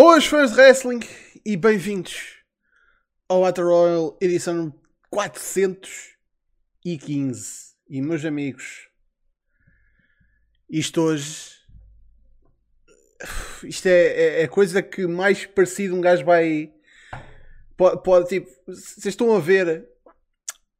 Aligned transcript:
Boas 0.00 0.26
fãs 0.26 0.52
de 0.52 0.56
wrestling 0.56 1.00
e 1.44 1.56
bem-vindos 1.56 2.36
ao 3.28 3.40
Battle 3.40 3.66
Royale 3.66 4.16
edição 4.20 4.72
415. 5.10 7.74
E 7.90 8.00
meus 8.00 8.24
amigos, 8.24 8.88
isto 10.70 11.00
hoje. 11.00 11.50
Isto 13.64 13.86
é, 13.86 14.06
é, 14.06 14.42
é 14.42 14.46
coisa 14.46 14.80
que 14.82 15.04
mais 15.04 15.46
parecido 15.46 15.96
um 15.96 16.00
gajo 16.00 16.24
vai. 16.24 16.72
Pode, 17.76 18.00
pode 18.04 18.28
tipo. 18.28 18.48
Vocês 18.68 19.06
estão 19.06 19.34
a 19.34 19.40
ver 19.40 19.84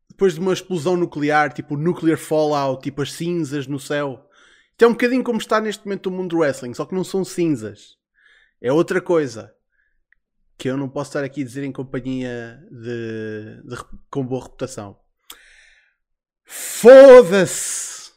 depois 0.08 0.34
de 0.34 0.40
uma 0.40 0.52
explosão 0.52 0.96
nuclear, 0.96 1.52
tipo 1.52 1.76
nuclear 1.76 2.18
fallout, 2.18 2.84
tipo 2.84 3.02
as 3.02 3.12
cinzas 3.12 3.66
no 3.66 3.80
céu. 3.80 4.30
Isto 4.70 4.84
é 4.84 4.86
um 4.86 4.92
bocadinho 4.92 5.24
como 5.24 5.38
está 5.38 5.60
neste 5.60 5.84
momento 5.84 6.06
o 6.06 6.12
mundo 6.12 6.30
do 6.30 6.38
wrestling, 6.38 6.72
só 6.72 6.86
que 6.86 6.94
não 6.94 7.02
são 7.02 7.24
cinzas. 7.24 7.97
É 8.60 8.72
outra 8.72 9.00
coisa 9.00 9.54
que 10.56 10.68
eu 10.68 10.76
não 10.76 10.88
posso 10.88 11.10
estar 11.10 11.22
aqui 11.22 11.42
a 11.42 11.44
dizer 11.44 11.62
em 11.62 11.70
companhia 11.70 12.60
de, 12.70 13.62
de 13.62 13.76
com 14.10 14.26
boa 14.26 14.42
reputação. 14.42 14.98
Foda-se 16.44 18.12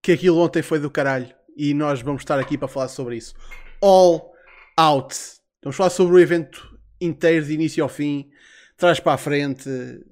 que 0.00 0.12
aquilo 0.12 0.38
ontem 0.38 0.62
foi 0.62 0.78
do 0.78 0.90
caralho 0.90 1.34
e 1.56 1.74
nós 1.74 2.00
vamos 2.00 2.22
estar 2.22 2.38
aqui 2.38 2.56
para 2.56 2.68
falar 2.68 2.88
sobre 2.88 3.16
isso. 3.16 3.34
All 3.82 4.32
out. 4.76 5.14
Vamos 5.62 5.76
falar 5.76 5.90
sobre 5.90 6.14
o 6.14 6.18
evento 6.18 6.78
inteiro, 7.00 7.44
de 7.44 7.52
início 7.52 7.82
ao 7.82 7.88
fim, 7.88 8.30
trás 8.76 8.98
para 8.98 9.12
a 9.12 9.18
frente, 9.18 9.68
de 9.68 10.04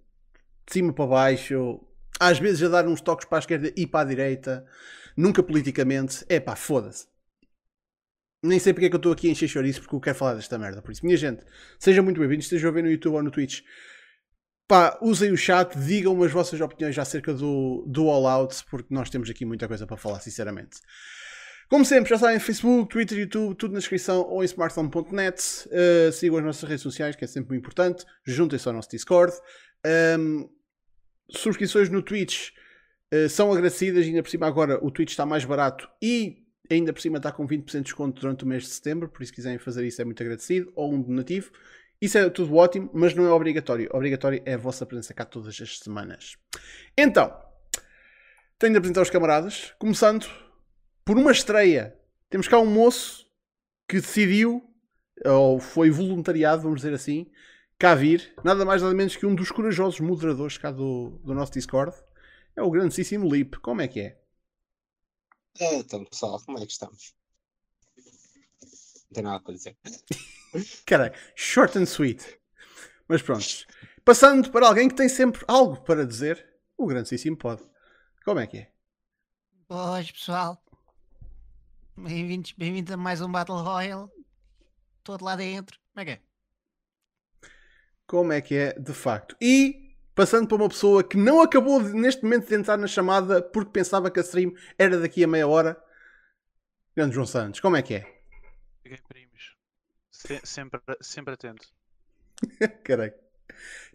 cima 0.72 0.92
para 0.92 1.06
baixo, 1.06 1.80
às 2.18 2.38
vezes 2.38 2.62
a 2.62 2.68
dar 2.68 2.86
uns 2.86 3.00
toques 3.00 3.26
para 3.26 3.38
a 3.38 3.40
esquerda 3.40 3.72
e 3.74 3.86
para 3.86 4.00
a 4.00 4.04
direita, 4.04 4.66
nunca 5.16 5.42
politicamente. 5.42 6.24
É 6.28 6.38
pá, 6.38 6.54
foda-se. 6.54 7.09
Nem 8.42 8.58
sei 8.58 8.72
porque 8.72 8.86
é 8.86 8.88
que 8.88 8.96
eu 8.96 8.98
estou 8.98 9.12
aqui 9.12 9.28
a 9.28 9.30
encher 9.30 9.48
chouriço 9.48 9.80
porque 9.80 9.94
eu 9.94 10.00
quero 10.00 10.16
falar 10.16 10.34
desta 10.34 10.58
merda. 10.58 10.80
Por 10.80 10.92
isso, 10.92 11.04
minha 11.04 11.16
gente, 11.16 11.44
sejam 11.78 12.02
muito 12.02 12.18
bem-vindos, 12.18 12.46
estejam 12.46 12.70
a 12.70 12.72
ver 12.72 12.82
no 12.82 12.90
YouTube 12.90 13.14
ou 13.14 13.22
no 13.22 13.30
Twitch. 13.30 13.60
Pá, 14.66 14.98
usem 15.02 15.30
o 15.30 15.36
chat, 15.36 15.76
digam 15.78 16.22
as 16.22 16.32
vossas 16.32 16.60
opiniões 16.60 16.98
acerca 16.98 17.34
do, 17.34 17.84
do 17.86 18.08
All 18.08 18.26
Out, 18.26 18.64
porque 18.70 18.94
nós 18.94 19.10
temos 19.10 19.28
aqui 19.28 19.44
muita 19.44 19.68
coisa 19.68 19.86
para 19.86 19.96
falar, 19.96 20.20
sinceramente. 20.20 20.78
Como 21.68 21.84
sempre, 21.84 22.08
já 22.08 22.18
sabem, 22.18 22.40
Facebook, 22.40 22.88
Twitter, 22.88 23.18
YouTube, 23.18 23.54
tudo 23.56 23.72
na 23.72 23.78
descrição 23.78 24.22
ou 24.22 24.42
em 24.42 24.46
smartphone.net. 24.46 25.68
Uh, 25.68 26.10
sigam 26.12 26.38
as 26.38 26.44
nossas 26.44 26.68
redes 26.68 26.82
sociais, 26.82 27.14
que 27.14 27.24
é 27.24 27.28
sempre 27.28 27.50
muito 27.50 27.60
importante. 27.60 28.06
Juntem-se 28.24 28.66
ao 28.66 28.74
nosso 28.74 28.90
Discord. 28.90 29.32
Um, 30.18 30.48
subscrições 31.30 31.88
no 31.88 32.02
Twitch 32.02 32.50
uh, 33.12 33.28
são 33.28 33.52
agradecidas, 33.52 34.06
ainda 34.06 34.22
por 34.22 34.30
cima 34.30 34.46
agora 34.46 34.84
o 34.84 34.90
Twitch 34.90 35.10
está 35.10 35.26
mais 35.26 35.44
barato 35.44 35.88
e 36.02 36.39
ainda 36.70 36.92
por 36.92 37.00
cima 37.00 37.16
está 37.16 37.32
com 37.32 37.46
20% 37.46 37.64
de 37.64 37.80
desconto 37.82 38.20
durante 38.20 38.44
o 38.44 38.46
mês 38.46 38.62
de 38.62 38.68
setembro, 38.70 39.08
por 39.08 39.22
isso 39.22 39.30
se 39.30 39.34
quiserem 39.34 39.58
fazer 39.58 39.84
isso 39.86 40.00
é 40.00 40.04
muito 40.04 40.22
agradecido, 40.22 40.72
ou 40.74 40.92
um 40.92 41.02
donativo. 41.02 41.50
Isso 42.00 42.16
é 42.16 42.30
tudo 42.30 42.56
ótimo, 42.56 42.88
mas 42.94 43.14
não 43.14 43.26
é 43.26 43.30
obrigatório. 43.30 43.88
Obrigatório 43.92 44.40
é 44.46 44.54
a 44.54 44.58
vossa 44.58 44.86
presença 44.86 45.12
cá 45.12 45.24
todas 45.24 45.60
as 45.60 45.78
semanas. 45.78 46.36
Então, 46.96 47.36
tenho 48.58 48.72
de 48.72 48.78
apresentar 48.78 49.02
os 49.02 49.10
camaradas, 49.10 49.74
começando 49.78 50.26
por 51.04 51.18
uma 51.18 51.32
estreia. 51.32 51.94
Temos 52.30 52.48
cá 52.48 52.58
um 52.58 52.66
moço 52.66 53.26
que 53.88 54.00
decidiu, 54.00 54.62
ou 55.26 55.58
foi 55.58 55.90
voluntariado, 55.90 56.62
vamos 56.62 56.80
dizer 56.80 56.94
assim, 56.94 57.26
cá 57.78 57.94
vir, 57.94 58.32
nada 58.44 58.64
mais 58.64 58.80
nada 58.80 58.94
menos 58.94 59.16
que 59.16 59.26
um 59.26 59.34
dos 59.34 59.50
corajosos 59.50 60.00
moderadores 60.00 60.56
cá 60.56 60.70
do, 60.70 61.20
do 61.24 61.34
nosso 61.34 61.52
Discord. 61.52 61.94
É 62.56 62.62
o 62.62 62.70
grandíssimo 62.70 63.28
Lip. 63.28 63.58
Como 63.58 63.80
é 63.80 63.88
que 63.88 64.00
é? 64.00 64.19
É, 65.58 65.74
então, 65.76 66.04
pessoal, 66.04 66.40
como 66.44 66.58
é 66.58 66.66
que 66.66 66.72
estamos? 66.72 67.14
Não 67.96 69.12
tem 69.12 69.24
nada 69.24 69.42
para 69.42 69.54
dizer. 69.54 69.76
Caralho, 70.86 71.14
short 71.34 71.78
and 71.78 71.86
sweet. 71.86 72.40
Mas 73.08 73.22
pronto. 73.22 73.44
Passando 74.04 74.50
para 74.50 74.66
alguém 74.66 74.88
que 74.88 74.94
tem 74.94 75.08
sempre 75.08 75.44
algo 75.48 75.80
para 75.82 76.06
dizer, 76.06 76.46
o 76.76 76.86
grandíssimo 76.86 77.36
pode. 77.36 77.62
Como 78.24 78.40
é 78.40 78.46
que 78.46 78.58
é? 78.58 78.72
Boas, 79.68 80.10
pessoal. 80.10 80.62
Bem-vindos 81.96 82.52
bem 82.52 82.84
a 82.90 82.96
mais 82.96 83.20
um 83.20 83.30
Battle 83.30 83.62
Royale. 83.62 84.08
Todo 85.02 85.24
lá 85.24 85.36
dentro. 85.36 85.78
Como 85.92 86.00
é 86.00 86.04
que 86.04 86.10
é? 86.10 86.20
Como 88.06 88.32
é 88.32 88.40
que 88.40 88.54
é, 88.54 88.72
de 88.72 88.92
facto. 88.94 89.36
E 89.40 89.89
passando 90.14 90.46
para 90.48 90.56
uma 90.56 90.68
pessoa 90.68 91.02
que 91.02 91.16
não 91.16 91.40
acabou 91.40 91.82
de, 91.82 91.92
neste 91.92 92.22
momento 92.22 92.48
de 92.48 92.54
entrar 92.54 92.76
na 92.76 92.86
chamada 92.86 93.42
porque 93.42 93.70
pensava 93.70 94.10
que 94.10 94.18
a 94.20 94.22
stream 94.22 94.52
era 94.78 94.98
daqui 94.98 95.22
a 95.24 95.28
meia 95.28 95.46
hora. 95.46 95.82
Grande 96.96 97.14
João 97.14 97.26
Santos, 97.26 97.60
como 97.60 97.76
é 97.76 97.82
que 97.82 97.94
é? 97.94 98.20
Primos. 99.08 99.56
Se- 100.10 100.40
sempre, 100.44 100.80
sempre 101.00 101.34
atento. 101.34 101.66
Caralho. 102.84 103.14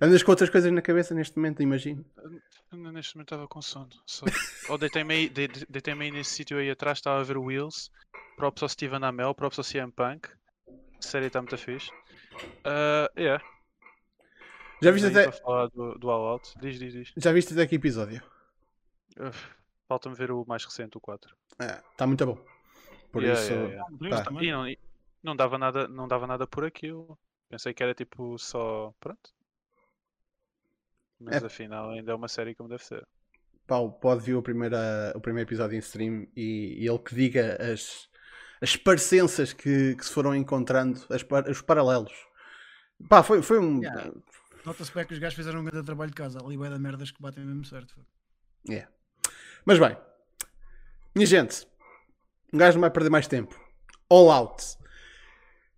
Andas 0.02 0.24
com 0.24 0.31
outras 0.31 0.50
coisas 0.50 0.72
na 0.72 0.81
cabeça 0.81 1.14
neste 1.14 1.38
momento, 1.38 1.62
imagino. 1.62 2.06
Neste 2.72 3.16
momento 3.16 3.34
estava 3.34 3.48
com 3.48 3.62
sono. 3.62 3.90
Só... 4.06 4.25
Ou 4.70 4.78
deitei-me 4.78 5.14
aí, 5.14 5.30
de- 5.30 5.50
aí 6.02 6.12
nesse 6.12 6.31
sítio 6.31 6.58
aí 6.58 6.70
atrás, 6.70 6.98
estava 6.98 7.20
a 7.20 7.24
ver 7.24 7.38
o 7.38 7.44
Wheels. 7.44 7.92
Props 8.38 8.64
ao 8.64 8.70
Steven 8.70 9.04
Amell, 9.04 9.34
props 9.34 9.59
ao 9.59 9.66
CM 9.66 9.92
Punk. 9.92 10.28
A 10.68 11.02
série 11.02 11.28
está 11.28 11.42
muito 11.42 11.58
fixe. 11.58 11.90
Uh, 12.66 13.08
yeah. 13.18 13.44
Já 14.85 14.91
viste, 14.91 15.07
até, 15.07 15.31
falar 15.31 15.68
do, 15.68 15.97
do 15.97 16.09
All 16.09 16.28
Out. 16.28 16.53
Diz, 16.59 16.79
diz, 16.79 16.94
diz. 16.94 17.13
já 17.18 17.31
viste 17.31 17.53
até 17.53 17.66
que 17.68 17.75
episódio? 17.75 18.22
Falta-me 19.88 20.16
ver 20.16 20.31
o 20.31 20.46
mais 20.47 20.63
recente, 20.66 20.97
o 20.97 21.01
4. 21.01 21.35
Está 21.59 22.03
É, 22.03 22.07
muito 22.07 22.25
bom. 22.25 22.38
Por 23.12 23.24
Yeah, 23.24 23.41
isso. 23.41 23.53
yeah, 23.53 23.69
yeah. 24.01 24.18
Pá. 24.18 24.24
também. 24.24 24.47
E 24.50 24.51
não, 24.51 24.68
e 24.68 24.79
não 25.24 25.35
dava 25.35 25.57
nada, 25.57 25.88
não 25.88 26.07
dava 26.07 26.28
nada 26.28 26.45
por 26.47 26.66
aquilo. 26.66 27.18
Pensei 27.50 27.74
que 27.74 27.81
era 27.84 27.94
tipo 27.94 28.38
só. 28.38 28.94
Pronto. 29.00 29.34
Mas 31.19 31.41
É. 31.41 31.45
afinal 31.45 31.91
ainda 31.91 32.12
é 32.12 32.16
uma 32.16 32.28
série 32.28 32.53
como 32.56 32.68
deve 32.69 32.84
ser. 32.84 33.06
Paulo 33.66 33.94
pode 33.94 34.24
ver 34.24 34.34
o 34.35 34.44
primeiro, 34.44 34.75
o 35.16 35.22
primeiro 35.22 35.47
episódio 35.47 35.75
em 35.75 35.79
stream 35.79 36.28
e, 36.35 36.84
e 36.84 36.88
ele 36.88 37.00
que 37.00 37.16
diga 37.16 37.57
as, 37.74 38.07
as 38.62 38.75
parecenças 38.75 39.53
que, 39.53 39.95
que 39.95 40.06
se 40.06 40.12
foram 40.13 40.35
encontrando, 40.35 41.01
as 41.09 41.24
par- 41.24 41.50
os 41.50 41.62
paralelos. 41.62 42.13
Pá, 43.09 43.24
foi, 43.24 43.41
foi 43.41 43.59
um. 43.59 43.81
Yeah. 43.81 44.12
Nota-se 44.66 44.94
bem 44.94 45.06
que 45.06 45.14
os 45.14 45.20
gajos 45.20 45.36
fizeram 45.36 45.62
um 45.62 45.64
grande 45.64 45.86
trabalho 45.86 46.09
de 46.09 46.16
casa. 46.16 46.40
Ali 46.44 46.58
vai 46.58 46.70
da 46.70 46.80
merdas 46.80 47.12
que 47.12 47.22
batem 47.22 47.46
mesmo 47.46 47.66
certo. 47.66 47.94
É. 48.70 48.88
Mas 49.64 49.78
bem, 49.78 49.96
minha 51.14 51.28
gente, 51.28 51.68
um 52.52 52.58
gajo 52.58 52.75
não 52.75 52.81
vai 52.81 52.92
perder 52.92 53.09
mais 53.09 53.28
tempo. 53.28 53.59
All 54.09 54.31
Out 54.31 54.78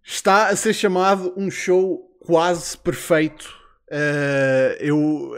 está 0.03 0.47
a 0.47 0.55
ser 0.55 0.73
chamado 0.73 1.33
um 1.37 1.51
show 1.51 2.17
quase 2.19 2.77
perfeito. 2.77 3.53
Uh, 3.89 4.75
eu 4.79 5.33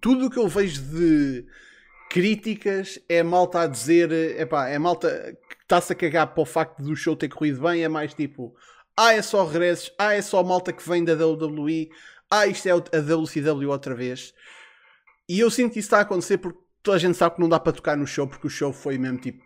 tudo 0.00 0.26
o 0.26 0.30
que 0.30 0.38
eu 0.38 0.48
vejo 0.48 0.82
de 0.82 1.46
críticas 2.10 2.98
é 3.08 3.22
malta 3.22 3.60
a 3.60 3.66
dizer, 3.66 4.10
epá, 4.38 4.68
é 4.68 4.78
malta 4.78 5.36
que 5.48 5.56
está-se 5.62 5.92
a 5.92 5.96
cagar 5.96 6.34
para 6.34 6.42
o 6.42 6.46
facto 6.46 6.82
do 6.82 6.96
show 6.96 7.14
ter 7.14 7.28
corrido 7.28 7.60
bem, 7.60 7.84
é 7.84 7.88
mais 7.88 8.12
tipo, 8.12 8.54
ah, 8.96 9.14
é 9.14 9.22
só 9.22 9.46
regressos, 9.46 9.92
ah, 9.96 10.14
é 10.14 10.20
só 10.20 10.42
malta 10.42 10.72
que 10.72 10.86
vem 10.86 11.04
da 11.04 11.14
WWE, 11.14 11.88
ah, 12.30 12.46
isto 12.46 12.66
é 12.68 12.70
a 12.70 12.76
WCW 12.76 13.68
outra 13.70 13.94
vez. 13.94 14.32
E 15.28 15.40
eu 15.40 15.50
sinto 15.50 15.72
que 15.72 15.80
isso 15.80 15.86
está 15.86 15.98
a 15.98 16.02
acontecer 16.02 16.38
porque 16.38 16.58
toda 16.82 16.96
a 16.96 17.00
gente 17.00 17.16
sabe 17.16 17.34
que 17.34 17.40
não 17.40 17.48
dá 17.48 17.58
para 17.58 17.72
tocar 17.72 17.96
no 17.96 18.06
show 18.06 18.26
porque 18.26 18.46
o 18.46 18.50
show 18.50 18.72
foi 18.72 18.98
mesmo 18.98 19.18
tipo 19.18 19.44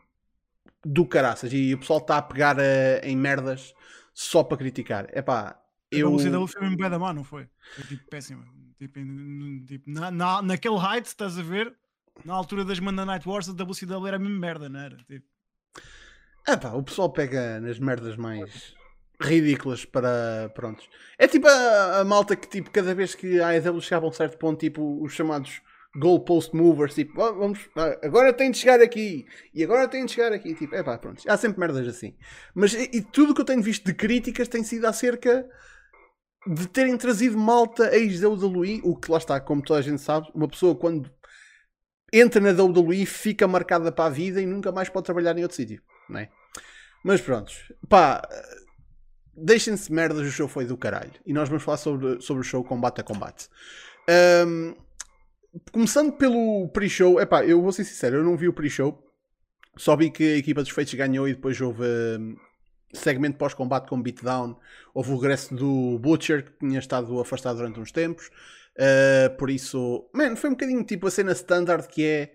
do 0.85 1.07
caraças 1.07 1.53
e 1.53 1.73
o 1.75 1.79
pessoal 1.79 1.99
está 1.99 2.19
a 2.19 2.23
pegar 2.23 2.59
eh, 2.59 3.01
em 3.03 3.17
merdas 3.17 3.73
só 4.13 4.45
para 4.45 4.59
criticar. 4.59 5.09
É 5.11 5.23
pá, 5.23 5.59
eu. 5.91 6.09
A 6.09 6.11
velocidade 6.11 6.53
foi 6.53 6.63
mesmo 6.63 6.77
pé 6.77 6.91
da 6.91 6.99
não 6.99 7.25
foi? 7.25 7.49
Foi 7.75 7.85
tipo 7.85 8.09
péssima. 8.09 8.45
Tipo, 8.79 9.01
tipo, 9.67 9.91
na, 9.91 10.11
na, 10.11 10.43
naquele 10.43 10.77
height, 10.77 11.07
estás 11.07 11.39
a 11.39 11.43
ver? 11.43 11.75
Na 12.25 12.35
altura 12.35 12.65
das 12.65 12.79
Monday 12.79 13.05
Night 13.05 13.27
Wars, 13.27 13.49
a 13.49 13.53
WCW 13.53 14.07
era 14.07 14.19
mesmo 14.19 14.39
merda, 14.39 14.69
não 14.69 14.81
era? 14.81 14.97
Tipo, 15.05 15.27
É 16.47 16.57
pá, 16.57 16.73
o 16.73 16.83
pessoal 16.83 17.11
pega 17.11 17.61
nas 17.61 17.79
merdas 17.79 18.17
mais 18.17 18.75
ridículas 19.21 19.85
para. 19.85 20.51
Prontos. 20.55 20.89
É 21.19 21.27
tipo 21.27 21.47
a, 21.47 22.01
a 22.01 22.05
malta 22.05 22.37
que, 22.37 22.49
tipo, 22.49 22.71
cada 22.71 22.95
vez 22.95 23.15
que 23.15 23.41
a 23.41 23.49
AEW 23.49 23.81
chegava 23.81 24.07
a 24.07 24.09
um 24.09 24.13
certo 24.13 24.39
ponto, 24.39 24.59
tipo, 24.61 25.03
os 25.03 25.13
chamados 25.13 25.63
goalpost 25.97 26.55
movers, 26.55 26.95
tipo, 26.95 27.23
"Ah, 27.23 27.31
vamos, 27.31 27.69
ah, 27.77 27.97
agora 28.03 28.33
tem 28.33 28.51
de 28.51 28.59
chegar 28.59 28.81
aqui 28.81 29.27
e 29.55 29.63
agora 29.63 29.87
tem 29.87 30.05
de 30.05 30.13
chegar 30.13 30.33
aqui. 30.33 30.55
Tipo, 30.55 30.75
é 30.75 30.83
pá, 30.83 30.99
pronto. 30.99 31.23
Há 31.29 31.37
sempre 31.37 31.61
merdas 31.61 31.87
assim. 31.87 32.17
Mas 32.55 32.75
e, 32.75 32.91
e 32.93 33.03
tudo 33.03 33.35
que 33.35 33.41
eu 33.41 33.45
tenho 33.45 33.63
visto 33.63 33.85
de 33.85 33.95
críticas 33.95 34.49
tem 34.49 34.65
sido 34.65 34.87
acerca 34.87 35.47
de 36.47 36.67
terem 36.69 36.97
trazido 36.97 37.39
malta 37.39 37.95
ex-WWE, 37.97 38.81
o 38.85 38.97
que 38.97 39.11
lá 39.11 39.19
está, 39.19 39.41
como 39.41 39.63
toda 39.63 39.79
a 39.81 39.83
gente 39.83 40.03
sabe, 40.03 40.29
uma 40.35 40.49
pessoa 40.49 40.75
quando 40.75 41.11
entra 42.13 42.41
na 42.41 42.51
WWE 42.63 43.07
fica 43.07 43.49
marcada 43.49 43.91
para 43.91 44.07
a 44.07 44.11
vida 44.11 44.41
e 44.41 44.47
nunca 44.47 44.71
mais 44.71 44.89
pode 44.89 45.07
trabalhar 45.07 45.37
em 45.39 45.43
outro 45.43 45.57
sítio, 45.57 45.83
não 46.09 46.21
é? 46.21 46.29
Mas 47.03 47.21
pronto, 47.21 47.53
pá, 47.89 48.23
deixem-se 49.37 49.93
merdas, 49.93 50.27
o 50.27 50.31
show 50.31 50.49
foi 50.49 50.65
do 50.65 50.77
caralho. 50.77 51.13
E 51.27 51.33
nós 51.33 51.49
vamos 51.49 51.65
falar 51.65 51.77
sobre, 51.77 52.21
sobre 52.21 52.41
o 52.41 52.45
show 52.45 52.63
combate 52.65 53.01
a 53.01 53.05
combate. 53.05 53.49
Ahm, 54.09 54.75
começando 55.73 56.13
pelo 56.13 56.69
pre-show, 56.69 57.21
epá, 57.21 57.45
eu 57.45 57.63
vou 57.63 57.73
ser 57.73 57.85
sincero, 57.85 58.17
eu 58.17 58.25
não 58.25 58.37
vi 58.37 58.49
o 58.49 58.53
pre-show, 58.53 59.03
só 59.77 59.97
vi 59.97 60.11
que 60.11 60.35
a 60.35 60.37
equipa 60.37 60.63
dos 60.63 60.71
feitos 60.71 60.95
ganhou 60.95 61.29
e 61.29 61.35
depois 61.35 61.61
houve, 61.61 61.85
hum, 61.85 62.37
segmento 62.95 63.37
pós-combate 63.37 63.89
com 63.89 64.01
beatdown. 64.01 64.57
Houve 64.93 65.11
o 65.11 65.17
regresso 65.17 65.55
do 65.55 65.99
Butcher, 65.99 66.45
que 66.45 66.53
tinha 66.59 66.79
estado 66.79 67.19
afastado 67.21 67.57
durante 67.57 67.81
uns 67.81 67.93
tempos. 67.93 68.31
Uh, 68.77 69.37
por 69.37 69.51
isso, 69.51 70.09
man, 70.13 70.37
foi 70.37 70.51
um 70.51 70.55
bocadinho 70.55 70.83
tipo 70.85 71.07
a 71.07 71.11
cena 71.11 71.33
standard 71.33 71.87
que 71.89 72.05
é 72.05 72.33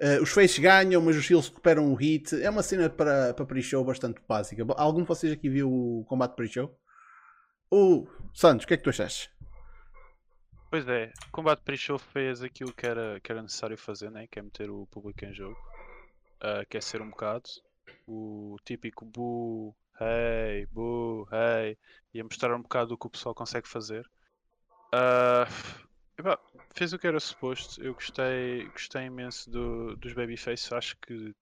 uh, 0.00 0.22
os 0.22 0.30
faces 0.30 0.58
ganham, 0.58 1.00
mas 1.02 1.16
os 1.16 1.28
heels 1.30 1.48
recuperam 1.48 1.92
o 1.92 1.94
hit. 1.94 2.40
É 2.42 2.50
uma 2.50 2.62
cena 2.62 2.88
para, 2.88 3.34
para 3.34 3.44
pre-show 3.44 3.84
bastante 3.84 4.20
básica. 4.26 4.64
Algum 4.76 5.02
de 5.02 5.08
vocês 5.08 5.32
aqui 5.32 5.48
viu 5.48 5.70
o 5.70 6.04
combate 6.06 6.34
pre-show? 6.34 6.78
O 7.70 8.06
Santos, 8.34 8.64
o 8.64 8.68
que 8.68 8.74
é 8.74 8.76
que 8.76 8.82
tu 8.82 8.90
achaste? 8.90 9.30
Pois 10.70 10.88
é, 10.88 11.12
o 11.28 11.30
combate 11.30 11.60
pre-show 11.62 11.98
fez 11.98 12.42
aquilo 12.42 12.72
que 12.72 12.86
era, 12.86 13.20
que 13.20 13.30
era 13.30 13.42
necessário 13.42 13.76
fazer, 13.76 14.10
né? 14.10 14.26
que 14.30 14.38
é 14.38 14.42
meter 14.42 14.70
o 14.70 14.86
público 14.86 15.24
em 15.24 15.32
jogo, 15.32 15.58
uh, 16.42 16.66
que 16.68 16.80
ser 16.80 17.02
um 17.02 17.10
bocado 17.10 17.48
o 18.06 18.56
típico 18.64 19.04
boo, 19.04 19.74
hey, 20.00 20.66
boo, 20.66 21.26
hey, 21.32 21.78
e 22.12 22.22
mostrar 22.22 22.54
um 22.54 22.62
bocado 22.62 22.94
o 22.94 22.98
que 22.98 23.06
o 23.06 23.10
pessoal 23.10 23.34
consegue 23.34 23.68
fazer. 23.68 24.08
Uh, 24.94 25.46
fez 26.74 26.92
o 26.92 26.98
que 26.98 27.06
era 27.06 27.20
suposto. 27.20 27.82
Eu 27.82 27.94
gostei, 27.94 28.68
gostei 28.68 29.06
imenso 29.06 29.50
do, 29.50 29.96
dos 29.96 30.12
Babyface. 30.12 30.74
Acho 30.74 30.96
que 30.98 31.34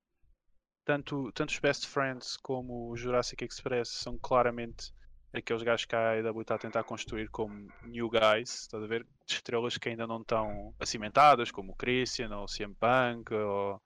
tanto, 0.84 1.30
tanto 1.32 1.50
os 1.50 1.58
Best 1.58 1.86
Friends 1.86 2.36
como 2.36 2.90
o 2.90 2.96
Jurassic 2.96 3.44
Express 3.44 3.88
são 3.88 4.18
claramente 4.18 4.92
aqueles 5.32 5.62
gajos 5.62 5.86
que 5.86 5.94
a 5.94 6.12
AEW 6.12 6.40
está 6.40 6.56
a 6.56 6.58
tentar 6.58 6.82
construir 6.82 7.28
como 7.28 7.68
new 7.84 8.10
guys, 8.10 8.62
estás 8.62 8.82
a 8.82 8.86
ver? 8.86 9.06
Estrelas 9.26 9.78
que 9.78 9.88
ainda 9.88 10.06
não 10.06 10.20
estão 10.20 10.74
acimentadas, 10.80 11.50
como 11.50 11.72
o 11.72 11.76
Christian 11.76 12.36
ou 12.36 12.44
o 12.44 12.48
CM 12.48 12.74
Punk 12.74 13.32
ou 13.32 13.80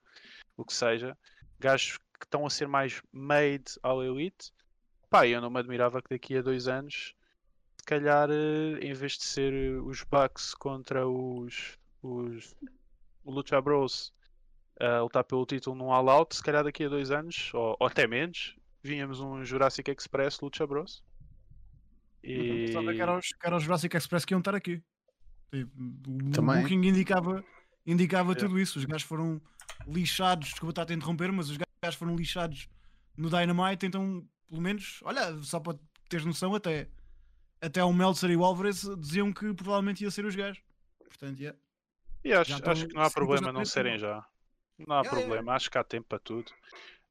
o 0.57 0.65
que 0.65 0.73
seja. 0.73 1.17
Gajos 1.59 1.99
que 2.19 2.25
estão 2.25 2.47
a 2.47 2.51
ser 2.51 2.69
mais 2.69 3.03
made 3.13 3.79
ao 3.83 4.03
elite. 4.03 4.53
Pá, 5.11 5.27
eu 5.27 5.41
não 5.41 5.51
me 5.51 5.59
admirava 5.59 6.01
que 6.01 6.11
daqui 6.11 6.39
a 6.39 6.43
dois 6.43 6.67
anos 6.69 7.15
se 7.85 7.87
calhar, 7.87 8.31
eh, 8.31 8.79
em 8.81 8.95
vez 8.95 9.13
de 9.13 9.25
ser 9.25 9.53
eh, 9.53 9.79
os 9.79 10.03
Bucks 10.05 10.55
contra 10.55 11.07
os, 11.07 11.79
os 12.03 12.57
Lucha 13.27 13.61
Bros 13.61 14.11
a 14.81 15.03
lutar 15.03 15.23
pelo 15.23 15.45
título 15.45 15.77
num 15.77 15.93
All 15.93 16.09
Out, 16.09 16.35
se 16.35 16.43
calhar 16.43 16.65
daqui 16.65 16.85
a 16.85 16.89
dois 16.89 17.11
anos, 17.11 17.53
ou, 17.53 17.77
ou 17.79 17.87
até 17.87 18.07
menos, 18.07 18.57
vínhamos 18.83 19.21
um 19.21 19.45
Jurassic 19.45 19.91
Express 19.91 20.41
Lucha 20.41 20.67
Bros. 20.67 21.05
E... 22.23 22.69
Pensava 22.69 22.95
que 22.95 23.03
eram 23.03 23.19
os, 23.19 23.29
que 23.29 23.47
era 23.47 23.57
os 23.57 23.63
Jurassic 23.63 23.95
Express 23.95 24.25
que 24.25 24.33
iam 24.33 24.39
estar 24.39 24.55
aqui. 24.55 24.83
Tipo, 25.53 25.71
o 26.09 26.31
Também. 26.31 26.63
Booking 26.63 26.87
indicava, 26.87 27.45
indicava 27.85 28.35
tudo 28.35 28.59
isso. 28.59 28.79
Os 28.79 28.87
gajos 28.87 29.07
foram 29.07 29.43
lixados, 29.87 30.49
desculpa 30.49 30.71
estar 30.71 30.91
a 30.91 30.97
interromper, 30.97 31.31
mas 31.31 31.51
os 31.51 31.59
gajos 31.59 31.99
foram 31.99 32.17
lixados 32.17 32.67
no 33.15 33.29
Dynamite, 33.29 33.85
então, 33.85 34.27
pelo 34.49 34.63
menos, 34.63 35.01
olha, 35.05 35.37
só 35.43 35.61
para 35.61 35.79
teres 36.09 36.25
noção, 36.25 36.55
até 36.55 36.89
até 37.65 37.83
o 37.83 37.93
Meltzer 37.93 38.31
e 38.31 38.37
o 38.37 38.45
Alvarez 38.45 38.83
diziam 38.99 39.33
que 39.33 39.53
provavelmente 39.55 40.05
ia 40.05 40.11
ser 40.11 40.25
os 40.25 40.35
gajos. 40.35 40.63
Portanto, 41.09 41.41
yeah. 41.41 41.59
E 42.25 42.33
acho, 42.33 42.53
acho 42.71 42.87
que 42.87 42.95
não 42.95 43.03
há 43.03 43.11
problema 43.11 43.53
não 43.53 43.65
serem 43.65 43.99
já. 43.99 44.25
Não 44.79 44.97
há 44.97 45.01
yeah, 45.01 45.11
problema, 45.11 45.43
yeah. 45.43 45.55
acho 45.55 45.71
que 45.71 45.79
há 45.79 45.85
tempo 45.85 46.07
para 46.09 46.19
tudo. 46.19 46.51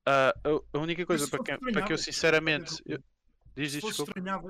Uh, 0.07 0.63
a, 0.73 0.77
a, 0.77 0.81
única 0.81 1.05
coisa 1.05 1.27
para 1.27 1.43
que, 1.43 1.57
para 1.71 1.81
que 1.83 1.93
eu 1.93 1.97
sinceramente. 1.97 2.81
Eu, 2.85 3.01
diz, 3.55 3.71
se, 3.71 3.81
fosse 3.81 4.03